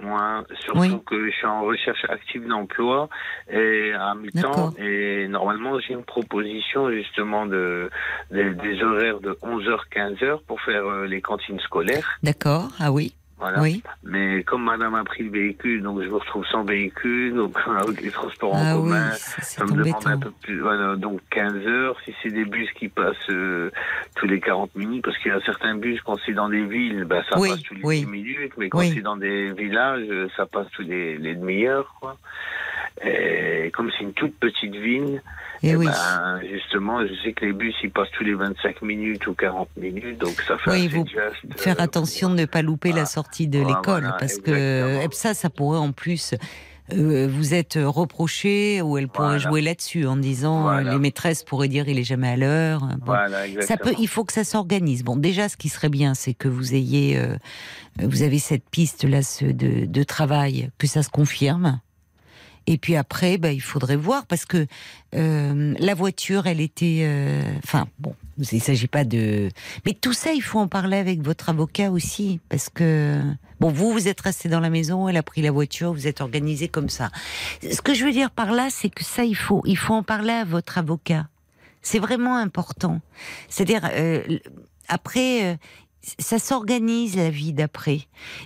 moi, 0.03 0.44
surtout 0.65 0.99
que 0.99 1.30
je 1.30 1.35
suis 1.35 1.48
en 1.48 1.64
recherche 1.64 2.03
active 2.10 2.48
d'emploi 2.48 3.10
et 3.49 3.94
à 3.94 4.14
mi-temps. 4.15 4.73
Et 4.77 5.27
normalement, 5.27 5.80
j'ai 5.80 5.94
une 5.94 6.03
proposition 6.03 6.91
justement 6.91 7.45
de, 7.45 7.90
des 8.31 8.84
horaires 8.84 9.19
de 9.19 9.31
11h, 9.41 9.80
15h 9.91 10.41
pour 10.45 10.61
faire 10.61 10.85
euh, 10.85 11.06
les 11.06 11.22
cantines 11.22 11.60
scolaires. 11.60 12.19
D'accord, 12.22 12.69
ah 12.80 12.91
oui. 12.91 13.14
Oui. 13.59 13.83
Mais 14.03 14.43
comme 14.43 14.63
madame 14.63 14.95
a 14.95 15.03
pris 15.03 15.23
le 15.23 15.31
véhicule, 15.31 15.81
donc 15.81 16.01
je 16.01 16.07
me 16.07 16.15
retrouve 16.15 16.45
sans 16.47 16.63
véhicule, 16.63 17.35
donc 17.35 17.57
avec 17.67 18.01
les 18.01 18.11
transports 18.11 18.53
en 18.53 18.63
ah 18.65 18.73
commun, 18.73 19.11
ça, 19.11 19.65
me 19.65 19.83
demande 19.83 20.07
un 20.07 20.17
peu 20.17 20.31
plus. 20.41 20.59
Voilà, 20.59 20.95
donc 20.95 21.21
15 21.31 21.53
heures, 21.67 21.97
si 22.05 22.13
c'est 22.21 22.29
des 22.29 22.45
bus 22.45 22.71
qui 22.73 22.89
passent 22.89 23.15
euh, 23.29 23.71
tous 24.15 24.27
les 24.27 24.39
40 24.39 24.75
minutes, 24.75 25.03
parce 25.03 25.17
qu'il 25.17 25.31
y 25.31 25.35
a 25.35 25.41
certains 25.41 25.75
bus, 25.75 26.01
quand 26.01 26.17
c'est 26.25 26.33
dans 26.33 26.49
des 26.49 26.65
villes, 26.65 27.05
ça 27.29 27.35
passe 27.37 27.63
tous 27.63 27.75
les 27.75 27.99
10 27.99 28.05
minutes, 28.05 28.53
mais 28.57 28.69
quand 28.69 28.81
c'est 28.81 29.01
dans 29.01 29.17
des 29.17 29.51
villages, 29.51 30.07
ça 30.35 30.45
passe 30.45 30.67
tous 30.71 30.83
les, 30.83 31.17
les 31.17 31.35
demi-heures, 31.35 31.93
comme 33.73 33.91
c'est 33.97 34.03
une 34.03 34.13
toute 34.13 34.35
petite 34.39 34.75
ville, 34.75 35.21
et 35.64 35.69
eh 35.69 35.76
oui. 35.77 35.85
ben, 35.85 36.41
justement, 36.52 37.07
je 37.07 37.14
sais 37.23 37.31
que 37.31 37.45
les 37.45 37.53
bus, 37.53 37.73
ils 37.84 37.90
passent 37.90 38.11
tous 38.18 38.26
les 38.26 38.34
25 38.34 38.81
minutes 38.81 39.26
ou 39.27 39.34
40 39.34 39.69
minutes, 39.77 40.18
donc 40.18 40.41
ça 40.45 40.57
fait 40.57 40.72
oui, 40.72 40.88
vous 40.90 41.06
faire 41.56 41.80
euh, 41.80 41.84
attention 41.84 42.30
de 42.30 42.35
ne 42.35 42.45
pas 42.45 42.61
louper 42.61 42.91
la 42.91 43.06
sortie 43.06 43.48
de 43.48 43.60
l'école, 43.60 44.14
parce 44.19 44.40
que 44.40 44.99
ça, 45.11 45.34
ça 45.34 45.49
pourrait 45.49 45.80
en 45.80 45.94
plus 45.94 46.35
euh, 46.91 47.30
vous 47.31 47.53
êtes 47.53 47.80
reproché 47.81 48.81
ou 48.81 48.98
elle 48.98 49.07
pourrait 49.07 49.40
jouer 49.40 49.61
là-dessus 49.61 50.06
en 50.06 50.18
disant 50.18 50.69
euh, 50.69 50.81
les 50.81 50.99
maîtresses 50.99 51.45
pourraient 51.45 51.69
dire 51.69 51.88
il 51.88 51.98
est 51.98 52.03
jamais 52.03 52.27
à 52.27 52.35
l'heure. 52.35 52.81
ça 53.61 53.77
peut, 53.77 53.94
il 53.98 54.10
faut 54.10 54.26
que 54.26 54.34
ça 54.34 54.44
s'organise. 54.44 55.06
Bon, 55.06 55.15
déjà, 55.15 55.48
ce 55.48 55.56
qui 55.56 55.69
serait 55.69 55.88
bien, 55.88 56.14
c'est 56.14 56.34
que 56.34 56.49
vous 56.49 56.76
ayez, 56.76 57.18
vous 58.02 58.22
avez 58.22 58.40
cette 58.40 58.69
piste 58.69 59.06
là 59.06 59.19
de, 59.41 59.85
de 59.85 60.03
travail, 60.03 60.72
que 60.77 60.88
ça 60.88 61.03
se 61.03 61.10
confirme. 61.10 61.80
Et 62.65 62.77
puis 62.77 62.95
après, 62.95 63.38
bah, 63.38 63.52
il 63.52 63.61
faudrait 63.61 63.95
voir 63.95 64.26
parce 64.26 64.45
que 64.45 64.68
euh, 65.15 65.76
la 65.77 65.94
voiture, 65.94 66.48
elle 66.48 66.61
était. 66.61 67.02
Euh, 67.03 67.41
enfin, 67.64 67.88
bon, 67.99 68.15
il 68.38 68.57
ne 68.57 68.61
s'agit 68.61 68.88
pas 68.88 69.03
de. 69.03 69.49
Mais 69.85 69.94
tout 69.94 70.14
ça, 70.14 70.34
il 70.34 70.41
faut 70.41 70.60
en 70.60 70.68
parler 70.68 70.98
avec 70.98 71.22
votre 71.22 71.49
avocat 71.49 71.91
aussi 71.91 72.40
parce 72.49 72.69
que. 72.69 73.22
Bon, 73.60 73.69
vous, 73.69 73.91
vous 73.91 74.07
êtes 74.07 74.19
resté 74.19 74.49
dans 74.49 74.60
la 74.60 74.69
maison, 74.69 75.07
elle 75.07 75.18
a 75.18 75.23
pris 75.23 75.41
la 75.41 75.52
voiture, 75.52 75.94
vous 75.94 76.07
êtes 76.07 76.19
organisé 76.19 76.68
comme 76.68 76.90
ça. 76.90 77.11
Ce 77.61 77.81
que 77.81 77.94
je 77.94 78.03
veux 78.03 78.11
dire 78.11 78.30
par 78.30 78.52
là, 78.52 78.68
c'est 78.69 78.90
que 78.90 79.03
ça, 79.03 79.23
il 79.23 79.35
faut, 79.35 79.61
il 79.65 79.77
faut 79.77 79.94
en 79.94 80.03
parler 80.03 80.34
à 80.34 80.44
votre 80.44 80.77
avocat. 80.77 81.27
C'est 81.81 81.99
vraiment 81.99 82.38
important. 82.38 82.99
C'est-à-dire, 83.49 83.90
euh, 83.94 84.22
après, 84.90 85.57
ça 86.19 86.40
s'organise 86.40 87.15
la 87.15 87.30
vie 87.30 87.53
d'après. 87.53 88.02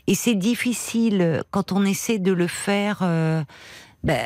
Et 0.06 0.14
c'est 0.14 0.36
difficile 0.36 1.44
quand 1.50 1.72
on 1.72 1.84
essaie 1.84 2.20
de 2.20 2.32
le 2.32 2.48
faire 2.48 3.04
ben, 4.08 4.26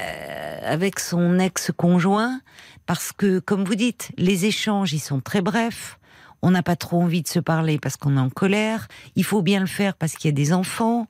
avec 0.64 0.99
son 0.99 1.40
ex-conjoint, 1.40 2.40
parce 2.86 3.12
que, 3.12 3.40
comme 3.40 3.64
vous 3.64 3.74
dites, 3.74 4.12
les 4.16 4.45
échanges, 4.45 4.94
ils 4.94 4.99
sont 4.99 5.22
très 5.22 5.41
brefs. 5.41 5.98
On 6.44 6.52
n'a 6.52 6.62
pas 6.62 6.76
trop 6.76 7.02
envie 7.02 7.24
de 7.24 7.28
se 7.28 7.40
parler 7.40 7.80
parce 7.80 7.98
qu'on 7.98 8.16
est 8.18 8.20
en 8.20 8.30
colère. 8.30 8.88
Il 9.16 9.24
faut 9.24 9.41
bien 9.41 9.60
le 9.60 9.66
faire 9.66 9.95
parce 9.95 10.14
qu'il 10.14 10.30
y 10.30 10.34
a 10.34 10.36
des 10.36 10.53
enfants. 10.53 11.08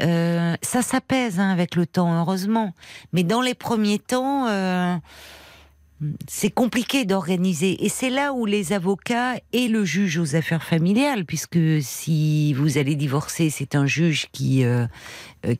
Euh, 0.00 0.56
ça 0.62 0.82
s'apaise 0.82 1.38
hein, 1.38 1.50
avec 1.50 1.74
le 1.74 1.86
temps, 1.86 2.18
heureusement. 2.18 2.72
Mais 3.12 3.24
dans 3.24 3.42
les 3.42 3.54
premiers 3.54 3.98
temps, 3.98 4.46
euh, 4.48 4.96
c'est 6.28 6.50
compliqué 6.50 7.04
d'organiser. 7.04 7.84
Et 7.84 7.88
c'est 7.88 8.10
là 8.10 8.32
où 8.32 8.46
les 8.46 8.72
avocats 8.72 9.34
et 9.52 9.68
le 9.68 9.84
juge 9.84 10.18
aux 10.18 10.36
affaires 10.36 10.62
familiales, 10.62 11.24
puisque 11.24 11.58
si 11.80 12.52
vous 12.54 12.78
allez 12.78 12.96
divorcer, 12.96 13.50
c'est 13.50 13.74
un 13.74 13.86
juge 13.86 14.28
qui, 14.32 14.64
euh, 14.64 14.86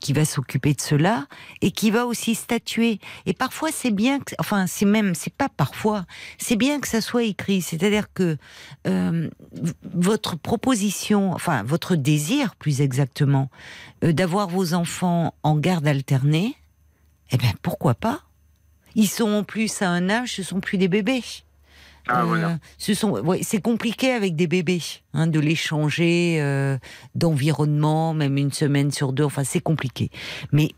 qui 0.01 0.13
va 0.13 0.25
s'occuper 0.25 0.75
de 0.75 0.81
cela 0.81 1.27
et 1.61 1.71
qui 1.71 1.91
va 1.91 2.07
aussi 2.07 2.35
statuer. 2.35 3.01
Et 3.27 3.35
parfois, 3.35 3.71
c'est 3.73 3.91
bien, 3.91 4.21
que, 4.21 4.35
enfin, 4.39 4.67
c'est 4.67 4.87
même, 4.87 5.15
c'est 5.15 5.33
pas 5.33 5.49
parfois, 5.49 6.07
c'est 6.39 6.57
bien 6.57 6.81
que 6.81 6.89
ça 6.89 7.01
soit 7.01 7.25
écrit. 7.25 7.63
C'est-à-dire 7.63 8.13
que 8.13 8.37
euh, 8.87 9.29
votre 9.83 10.37
proposition, 10.37 11.33
enfin, 11.33 11.63
votre 11.63 11.97
désir, 11.97 12.55
plus 12.57 12.81
exactement, 12.81 13.51
d'avoir 14.03 14.49
vos 14.49 14.75
enfants 14.75 15.35
en 15.43 15.57
garde 15.57 15.87
alternée, 15.87 16.57
eh 17.31 17.37
bien, 17.37 17.53
pourquoi 17.63 17.95
pas? 17.95 18.23
Ils 18.95 19.09
sont 19.09 19.31
en 19.31 19.45
plus 19.45 19.83
à 19.83 19.89
un 19.89 20.09
âge, 20.09 20.35
ce 20.35 20.43
sont 20.43 20.61
plus 20.61 20.79
des 20.79 20.89
bébés. 20.89 21.25
Ah, 22.09 22.25
euh, 22.25 22.55
ce 22.77 22.93
sont, 22.93 23.23
c'est 23.43 23.63
compliqué 23.63 24.13
avec 24.13 24.37
des 24.37 24.47
bébés 24.47 24.83
hein, 25.15 25.27
de 25.27 25.41
les 25.41 25.55
changer 25.55 26.39
euh, 26.41 26.77
d'environnement, 27.15 28.13
même 28.13 28.37
une 28.37 28.53
semaine 28.53 28.91
sur 28.91 29.13
deux. 29.13 29.25
Enfin, 29.25 29.45
c'est 29.45 29.63
compliqué. 29.63 30.11
Mais 30.53 30.71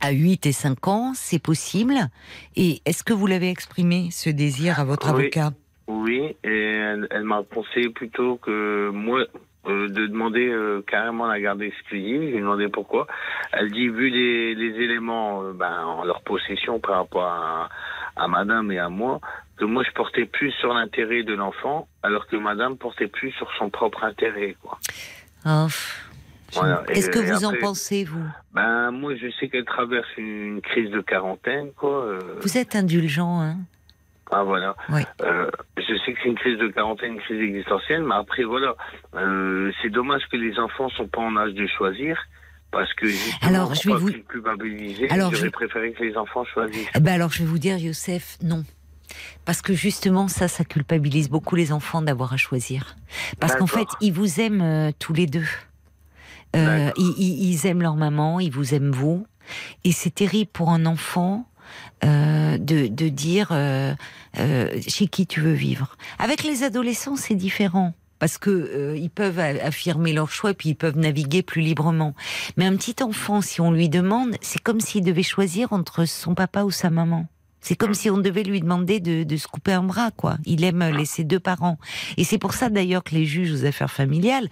à 0.00 0.10
8 0.10 0.46
et 0.46 0.52
5 0.52 0.88
ans, 0.88 1.12
c'est 1.14 1.38
possible. 1.38 1.94
Et 2.56 2.80
est-ce 2.84 3.04
que 3.04 3.12
vous 3.12 3.26
l'avez 3.26 3.50
exprimé, 3.50 4.08
ce 4.10 4.30
désir, 4.30 4.80
à 4.80 4.84
votre 4.84 5.08
avocat? 5.08 5.52
Oui, 5.86 6.36
et 6.44 6.48
elle, 6.48 7.06
elle 7.10 7.24
m'a 7.24 7.42
pensé 7.42 7.88
plutôt 7.88 8.36
que 8.36 8.90
moi, 8.90 9.26
euh, 9.66 9.88
de 9.88 10.06
demander 10.06 10.48
euh, 10.48 10.82
carrément 10.86 11.26
la 11.26 11.40
garde 11.40 11.62
exclusive. 11.62 12.22
J'ai 12.32 12.40
demandé 12.40 12.68
pourquoi. 12.68 13.06
Elle 13.52 13.70
dit, 13.70 13.88
vu 13.88 14.08
les, 14.08 14.54
les 14.54 14.82
éléments 14.82 15.42
euh, 15.42 15.52
ben, 15.52 15.84
en 15.84 16.04
leur 16.04 16.22
possession 16.22 16.80
par 16.80 16.96
rapport 16.96 17.24
à, 17.24 17.68
à 18.16 18.28
madame 18.28 18.72
et 18.72 18.78
à 18.78 18.88
moi, 18.88 19.20
que 19.56 19.64
moi 19.64 19.82
je 19.86 19.92
portais 19.92 20.24
plus 20.24 20.52
sur 20.52 20.72
l'intérêt 20.72 21.22
de 21.22 21.34
l'enfant, 21.34 21.88
alors 22.02 22.26
que 22.26 22.36
madame 22.36 22.76
portait 22.76 23.08
plus 23.08 23.32
sur 23.32 23.50
son 23.58 23.70
propre 23.70 24.04
intérêt. 24.04 24.56
Quoi. 24.62 24.78
Oh. 25.46 25.66
Est-ce 26.88 27.10
que 27.10 27.20
vous 27.20 27.44
en 27.44 27.52
pensez, 27.60 28.04
vous? 28.04 28.26
Ben 28.52 28.90
moi, 28.90 29.14
je 29.14 29.30
sais 29.38 29.48
qu'elle 29.48 29.64
traverse 29.64 30.08
une 30.16 30.60
crise 30.60 30.90
de 30.90 31.00
quarantaine, 31.00 31.70
quoi. 31.76 32.18
Vous 32.40 32.58
êtes 32.58 32.74
indulgent, 32.74 33.40
hein? 33.40 33.56
Ah 34.30 34.44
voilà. 34.44 34.76
Euh, 35.22 35.50
je 35.76 35.94
sais 36.04 36.12
que 36.12 36.18
c'est 36.22 36.28
une 36.28 36.38
crise 36.38 36.58
de 36.58 36.68
quarantaine, 36.68 37.14
une 37.14 37.20
crise 37.20 37.40
existentielle, 37.40 38.04
mais 38.04 38.14
après 38.14 38.44
voilà, 38.44 38.76
euh, 39.16 39.72
c'est 39.82 39.90
dommage 39.90 40.22
que 40.30 40.36
les 40.36 40.58
enfants 40.58 40.88
sont 40.90 41.08
pas 41.08 41.20
en 41.20 41.36
âge 41.36 41.52
de 41.54 41.66
choisir. 41.66 42.16
Parce 42.70 42.92
que 42.94 43.06
alors, 43.44 43.74
je 43.74 43.88
vais 43.88 43.96
vous 43.96 44.10
alors, 45.10 45.34
j'aurais 45.34 45.50
préféré 45.50 45.92
que 45.92 46.04
les 46.04 46.16
enfants 46.16 46.44
choisissent. 46.44 46.88
Eh 46.94 47.00
ben 47.00 47.14
alors 47.14 47.32
je 47.32 47.40
vais 47.40 47.48
vous 47.48 47.58
dire, 47.58 47.76
Youssef, 47.76 48.38
non. 48.44 48.64
Parce 49.44 49.60
que 49.60 49.74
justement, 49.74 50.28
ça, 50.28 50.46
ça 50.46 50.64
culpabilise 50.64 51.28
beaucoup 51.28 51.56
les 51.56 51.72
enfants 51.72 52.00
d'avoir 52.00 52.32
à 52.32 52.36
choisir. 52.36 52.94
Parce 53.40 53.56
qu'en 53.56 53.66
fait, 53.66 53.88
ils 54.00 54.12
vous 54.12 54.40
aiment 54.40 54.62
euh, 54.62 54.92
tous 55.00 55.12
les 55.12 55.26
deux. 55.26 55.48
ils, 56.54 56.92
ils, 56.96 57.66
aiment 57.66 57.82
leur 57.82 57.96
maman, 57.96 58.38
ils 58.38 58.52
vous 58.52 58.72
aiment 58.72 58.92
vous. 58.92 59.26
Et 59.82 59.90
c'est 59.90 60.14
terrible 60.14 60.50
pour 60.52 60.70
un 60.70 60.86
enfant 60.86 61.49
euh, 62.04 62.58
de, 62.58 62.86
de, 62.86 63.08
dire 63.08 63.48
euh, 63.52 63.94
euh, 64.38 64.80
chez 64.86 65.06
qui 65.06 65.26
tu 65.26 65.40
veux 65.40 65.52
vivre. 65.52 65.96
Avec 66.18 66.44
les 66.44 66.62
adolescents, 66.62 67.16
c'est 67.16 67.34
différent 67.34 67.92
parce 68.18 68.38
que 68.38 68.94
ils 68.96 69.10
peuvent 69.10 69.38
affirmer 69.38 70.12
leur 70.12 70.30
choix 70.30 70.52
puis 70.52 70.70
ils 70.70 70.74
peuvent 70.74 70.98
naviguer 70.98 71.42
plus 71.42 71.62
librement. 71.62 72.14
Mais 72.56 72.66
un 72.66 72.76
petit 72.76 73.02
enfant, 73.02 73.40
si 73.40 73.60
on 73.60 73.72
lui 73.72 73.88
demande, 73.88 74.36
c'est 74.40 74.62
comme 74.62 74.80
s'il 74.80 75.04
devait 75.04 75.22
choisir 75.22 75.72
entre 75.72 76.04
son 76.04 76.34
papa 76.34 76.64
ou 76.64 76.70
sa 76.70 76.90
maman. 76.90 77.26
C'est 77.60 77.76
comme 77.76 77.94
si 77.94 78.08
on 78.08 78.18
devait 78.18 78.42
lui 78.42 78.60
demander 78.60 79.00
de, 79.00 79.22
de, 79.22 79.36
se 79.36 79.46
couper 79.46 79.72
un 79.72 79.82
bras, 79.82 80.10
quoi. 80.10 80.38
Il 80.46 80.64
aime 80.64 80.82
laisser 80.96 81.24
deux 81.24 81.40
parents. 81.40 81.78
Et 82.16 82.24
c'est 82.24 82.38
pour 82.38 82.54
ça 82.54 82.70
d'ailleurs 82.70 83.04
que 83.04 83.14
les 83.14 83.26
juges 83.26 83.52
aux 83.52 83.64
affaires 83.66 83.90
familiales, 83.90 84.48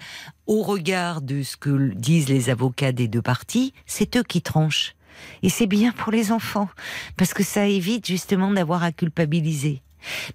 au 0.47 0.63
regard 0.63 1.23
de 1.23 1.43
ce 1.43 1.57
que 1.57 1.95
disent 1.95 2.29
les 2.29 2.51
avocats 2.51 2.93
des 2.93 3.09
deux 3.09 3.23
parties, 3.23 3.73
c'est 3.87 4.17
eux 4.17 4.23
qui 4.23 4.43
tranchent. 4.43 4.95
Et 5.43 5.49
c'est 5.49 5.67
bien 5.67 5.93
pour 5.93 6.13
les 6.13 6.33
enfants, 6.33 6.69
parce 7.17 7.35
que 7.35 7.43
ça 7.43 7.67
évite 7.67 8.07
justement 8.07 8.51
d'avoir 8.51 8.83
à 8.83 8.93
culpabiliser. 8.93 9.83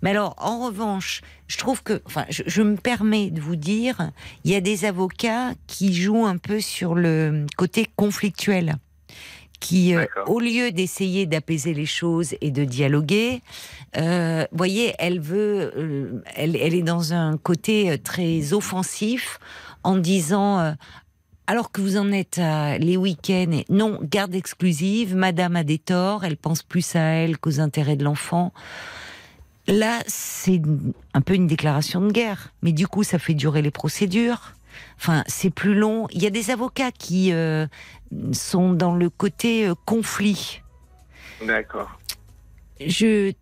Mais 0.01 0.11
alors, 0.11 0.35
en 0.37 0.65
revanche, 0.65 1.21
je 1.47 1.57
trouve 1.57 1.83
que, 1.83 2.01
enfin, 2.05 2.25
je, 2.29 2.61
me 2.61 2.75
permets 2.75 3.29
de 3.31 3.41
vous 3.41 3.55
dire, 3.55 4.11
il 4.43 4.51
y 4.51 4.55
a 4.55 4.61
des 4.61 4.85
avocats 4.85 5.51
qui 5.67 5.93
jouent 5.93 6.25
un 6.25 6.37
peu 6.37 6.59
sur 6.59 6.95
le 6.95 7.45
côté 7.57 7.87
conflictuel, 7.95 8.75
qui, 9.59 9.95
euh, 9.95 10.05
au 10.27 10.39
lieu 10.39 10.71
d'essayer 10.71 11.25
d'apaiser 11.25 11.73
les 11.73 11.85
choses 11.85 12.35
et 12.41 12.51
de 12.51 12.65
dialoguer, 12.65 13.41
euh, 13.97 14.45
voyez, 14.51 14.93
elle 14.99 15.21
veut, 15.21 15.71
euh, 15.77 16.21
elle, 16.35 16.55
elle, 16.57 16.73
est 16.73 16.83
dans 16.83 17.13
un 17.13 17.37
côté 17.37 17.97
très 17.99 18.53
offensif 18.53 19.39
en 19.83 19.97
disant 19.97 20.75
alors 21.47 21.71
que 21.71 21.81
vous 21.81 21.97
en 21.97 22.11
êtes 22.11 22.39
à 22.39 22.77
les 22.77 22.97
week-ends, 22.97 23.51
et 23.51 23.65
non, 23.69 23.99
garde 24.01 24.33
exclusive, 24.33 25.15
madame 25.15 25.55
a 25.55 25.63
des 25.63 25.77
torts, 25.77 26.23
elle 26.23 26.37
pense 26.37 26.63
plus 26.63 26.95
à 26.95 27.01
elle 27.01 27.37
qu'aux 27.37 27.59
intérêts 27.59 27.95
de 27.95 28.03
l'enfant. 28.03 28.53
Là, 29.67 29.99
c'est 30.07 30.61
un 31.13 31.21
peu 31.21 31.35
une 31.35 31.47
déclaration 31.47 32.01
de 32.01 32.11
guerre, 32.11 32.53
mais 32.61 32.73
du 32.73 32.87
coup, 32.87 33.03
ça 33.03 33.19
fait 33.19 33.33
durer 33.33 33.61
les 33.61 33.71
procédures. 33.71 34.53
Enfin, 34.97 35.23
c'est 35.27 35.49
plus 35.49 35.73
long. 35.73 36.07
Il 36.11 36.21
y 36.21 36.27
a 36.27 36.29
des 36.29 36.51
avocats 36.51 36.91
qui 36.91 37.31
euh, 37.31 37.67
sont 38.31 38.73
dans 38.73 38.95
le 38.95 39.09
côté 39.09 39.67
euh, 39.67 39.75
conflit. 39.85 40.61
D'accord. 41.45 41.99
Je 42.85 43.33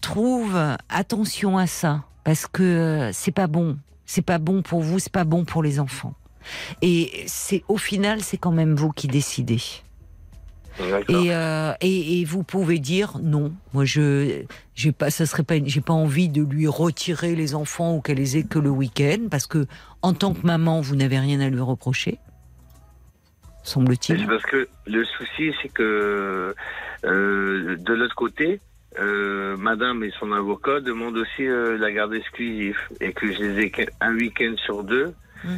trouve 0.00 0.56
attention 0.88 1.58
à 1.58 1.66
ça 1.66 2.04
parce 2.24 2.46
que 2.46 2.62
euh, 2.62 3.10
c'est 3.12 3.32
pas 3.32 3.46
bon. 3.46 3.78
C'est 4.06 4.22
pas 4.22 4.38
bon 4.38 4.62
pour 4.62 4.80
vous, 4.80 4.98
c'est 4.98 5.12
pas 5.12 5.24
bon 5.24 5.44
pour 5.44 5.62
les 5.62 5.80
enfants. 5.80 6.14
Et 6.82 7.24
c'est 7.26 7.62
au 7.68 7.76
final, 7.76 8.20
c'est 8.22 8.38
quand 8.38 8.52
même 8.52 8.74
vous 8.74 8.90
qui 8.90 9.08
décidez. 9.08 9.60
Euh, 10.80 11.72
et, 11.80 12.20
et, 12.20 12.24
vous 12.24 12.42
pouvez 12.42 12.78
dire 12.78 13.18
non. 13.20 13.52
Moi, 13.74 13.84
je, 13.84 14.42
j'ai 14.74 14.92
pas, 14.92 15.10
ça 15.10 15.26
serait 15.26 15.42
pas, 15.42 15.56
j'ai 15.64 15.80
pas 15.80 15.92
envie 15.92 16.28
de 16.28 16.42
lui 16.42 16.68
retirer 16.68 17.34
les 17.34 17.54
enfants 17.54 17.96
ou 17.96 18.00
qu'elle 18.00 18.18
les 18.18 18.36
ait 18.36 18.44
que 18.44 18.58
le 18.58 18.70
week-end, 18.70 19.28
parce 19.30 19.46
que 19.46 19.66
en 20.02 20.12
tant 20.12 20.34
que 20.34 20.46
maman, 20.46 20.80
vous 20.80 20.94
n'avez 20.94 21.18
rien 21.18 21.40
à 21.40 21.48
lui 21.48 21.60
reprocher, 21.60 22.18
semble-t-il. 23.64 24.26
Parce 24.26 24.44
que 24.44 24.68
le 24.86 25.04
souci, 25.04 25.52
c'est 25.62 25.68
que 25.68 26.54
euh, 27.04 27.76
de 27.76 27.94
l'autre 27.94 28.14
côté, 28.14 28.60
euh, 29.00 29.56
Madame 29.56 30.04
et 30.04 30.12
son 30.18 30.32
avocat 30.32 30.80
demandent 30.80 31.16
aussi 31.16 31.44
la 31.46 31.90
garde 31.90 32.14
exclusive 32.14 32.78
et 33.00 33.12
que 33.12 33.32
je 33.32 33.42
les 33.42 33.62
ai 33.64 33.88
un 34.00 34.14
week-end 34.14 34.54
sur 34.64 34.84
deux 34.84 35.12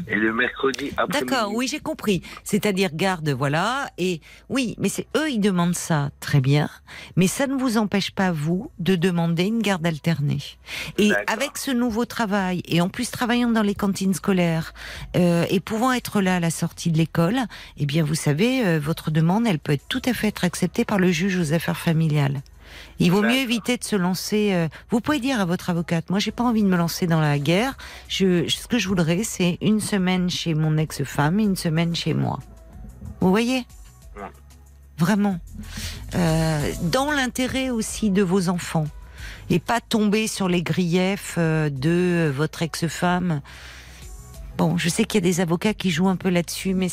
et 0.08 0.16
le 0.16 0.32
mercredi 0.32 0.92
après. 0.96 1.20
D'accord, 1.20 1.52
oui, 1.54 1.68
j'ai 1.68 1.80
compris. 1.80 2.22
C'est-à-dire 2.44 2.90
garde, 2.92 3.28
voilà. 3.30 3.88
Et 3.98 4.20
oui, 4.48 4.74
mais 4.78 4.88
c'est 4.88 5.06
eux, 5.16 5.30
ils 5.30 5.40
demandent 5.40 5.74
ça, 5.74 6.10
très 6.20 6.40
bien. 6.40 6.68
Mais 7.16 7.26
ça 7.26 7.46
ne 7.46 7.54
vous 7.54 7.78
empêche 7.78 8.10
pas, 8.10 8.32
vous, 8.32 8.70
de 8.78 8.96
demander 8.96 9.44
une 9.44 9.62
garde 9.62 9.86
alternée. 9.86 10.42
Et 10.98 11.12
avec 11.26 11.58
ce 11.58 11.70
nouveau 11.70 12.04
travail, 12.04 12.62
et 12.66 12.80
en 12.80 12.88
plus 12.88 13.10
travaillant 13.10 13.50
dans 13.50 13.62
les 13.62 13.74
cantines 13.74 14.14
scolaires, 14.14 14.74
euh, 15.16 15.46
et 15.50 15.60
pouvant 15.60 15.92
être 15.92 16.20
là 16.20 16.36
à 16.36 16.40
la 16.40 16.50
sortie 16.50 16.90
de 16.90 16.98
l'école, 16.98 17.38
eh 17.76 17.86
bien, 17.86 18.04
vous 18.04 18.14
savez, 18.14 18.66
euh, 18.66 18.78
votre 18.78 19.10
demande, 19.10 19.46
elle 19.46 19.58
peut 19.58 19.72
être 19.72 19.88
tout 19.88 20.02
à 20.04 20.12
fait 20.12 20.28
être 20.28 20.44
acceptée 20.44 20.84
par 20.84 20.98
le 20.98 21.10
juge 21.10 21.38
aux 21.38 21.52
affaires 21.52 21.78
familiales. 21.78 22.42
Il 23.00 23.10
vaut 23.10 23.22
mieux 23.22 23.38
éviter 23.38 23.78
de 23.78 23.84
se 23.84 23.96
lancer. 23.96 24.50
Euh, 24.52 24.68
vous 24.90 25.00
pouvez 25.00 25.20
dire 25.20 25.40
à 25.40 25.46
votre 25.46 25.70
avocate, 25.70 26.10
moi 26.10 26.18
j'ai 26.18 26.32
pas 26.32 26.44
envie 26.44 26.62
de 26.62 26.68
me 26.68 26.76
lancer 26.76 27.06
dans 27.06 27.20
la 27.20 27.38
guerre. 27.38 27.76
Je, 28.08 28.46
ce 28.46 28.68
que 28.68 28.78
je 28.78 28.88
voudrais, 28.88 29.24
c'est 29.24 29.56
une 29.62 29.80
semaine 29.80 30.28
chez 30.28 30.52
mon 30.54 30.76
ex-femme 30.76 31.40
et 31.40 31.44
une 31.44 31.56
semaine 31.56 31.96
chez 31.96 32.12
moi. 32.12 32.38
Vous 33.20 33.30
voyez? 33.30 33.66
Vraiment. 34.98 35.38
Euh, 36.14 36.72
dans 36.82 37.10
l'intérêt 37.10 37.70
aussi 37.70 38.10
de 38.10 38.22
vos 38.22 38.50
enfants. 38.50 38.86
Et 39.48 39.58
pas 39.58 39.80
tomber 39.80 40.26
sur 40.26 40.48
les 40.48 40.62
griefs 40.62 41.36
euh, 41.38 41.70
de 41.70 42.30
votre 42.34 42.62
ex-femme. 42.62 43.40
Bon, 44.60 44.76
je 44.76 44.90
sais 44.90 45.04
qu'il 45.04 45.24
y 45.24 45.26
a 45.26 45.30
des 45.30 45.40
avocats 45.40 45.72
qui 45.72 45.88
jouent 45.90 46.10
un 46.10 46.16
peu 46.16 46.28
là-dessus, 46.28 46.74
mais 46.74 46.88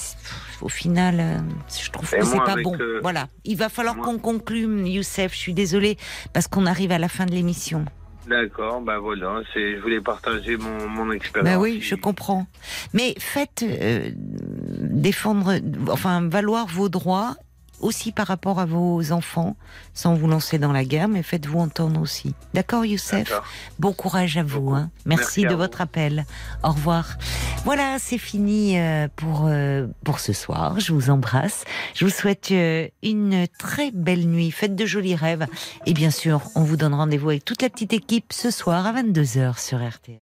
au 0.61 0.69
final, 0.69 1.17
euh, 1.19 1.37
je 1.77 1.91
trouve 1.91 2.09
que 2.09 2.23
c'est 2.23 2.37
pas 2.37 2.55
bon. 2.63 2.73
Euh, 2.79 3.01
voilà, 3.01 3.27
il 3.43 3.57
va 3.57 3.67
falloir 3.67 3.97
qu'on 3.97 4.19
conclue, 4.19 4.87
Youssef. 4.87 5.33
Je 5.33 5.37
suis 5.37 5.53
désolée 5.53 5.97
parce 6.31 6.47
qu'on 6.47 6.65
arrive 6.65 6.93
à 6.93 6.97
la 6.97 7.09
fin 7.09 7.25
de 7.25 7.31
l'émission. 7.31 7.83
D'accord, 8.25 8.79
ben 8.79 8.99
voilà, 8.99 9.41
je 9.53 9.81
voulais 9.81 9.99
partager 9.99 10.55
mon, 10.55 11.11
expérience. 11.11 11.53
Ben 11.53 11.59
oui, 11.59 11.81
je 11.81 11.95
comprends. 11.95 12.47
Mais 12.93 13.15
faites 13.19 13.65
euh, 13.67 14.11
défendre, 14.15 15.55
enfin 15.91 16.25
valoir 16.25 16.67
vos 16.67 16.87
droits 16.87 17.35
aussi 17.79 18.11
par 18.11 18.27
rapport 18.27 18.59
à 18.59 18.65
vos 18.65 19.11
enfants, 19.11 19.55
sans 19.93 20.15
vous 20.15 20.27
lancer 20.27 20.59
dans 20.59 20.71
la 20.71 20.85
guerre, 20.85 21.07
mais 21.07 21.23
faites-vous 21.23 21.59
entendre 21.59 22.01
aussi. 22.01 22.33
D'accord, 22.53 22.85
Youssef? 22.85 23.41
Bon 23.79 23.93
courage 23.93 24.37
à 24.37 24.43
vous. 24.43 24.71
Hein. 24.71 24.89
Merci, 25.05 25.43
de 25.43 25.55
votre 25.55 25.81
appel. 25.81 26.25
Au 26.63 26.71
revoir. 26.71 27.17
Voilà, 27.65 27.97
c'est 27.99 28.17
fini 28.17 28.79
euh, 28.79 29.07
pour, 29.15 29.45
euh, 29.47 29.87
pour 30.03 30.19
ce 30.19 30.33
soir. 30.33 30.79
Je 30.79 30.93
vous 30.93 31.09
embrasse. 31.09 31.65
Je 31.95 32.05
vous 32.05 32.11
souhaite 32.11 32.49
euh, 32.51 32.87
une 33.03 33.47
très 33.59 33.91
belle 33.91 34.27
nuit. 34.27 34.51
Faites 34.51 34.75
de 34.75 34.85
jolis 34.85 35.15
rêves. 35.15 35.47
Et 35.85 35.93
bien 35.93 36.11
sûr, 36.11 36.41
on 36.55 36.63
vous 36.63 36.77
donne 36.77 36.93
rendez-vous 36.93 37.29
avec 37.29 37.45
toute 37.45 37.61
la 37.61 37.69
petite 37.69 37.93
équipe 37.93 38.31
ce 38.31 38.51
soir 38.51 38.85
à 38.85 38.93
22h 38.93 39.59
sur 39.59 39.85
RTL. 39.85 40.26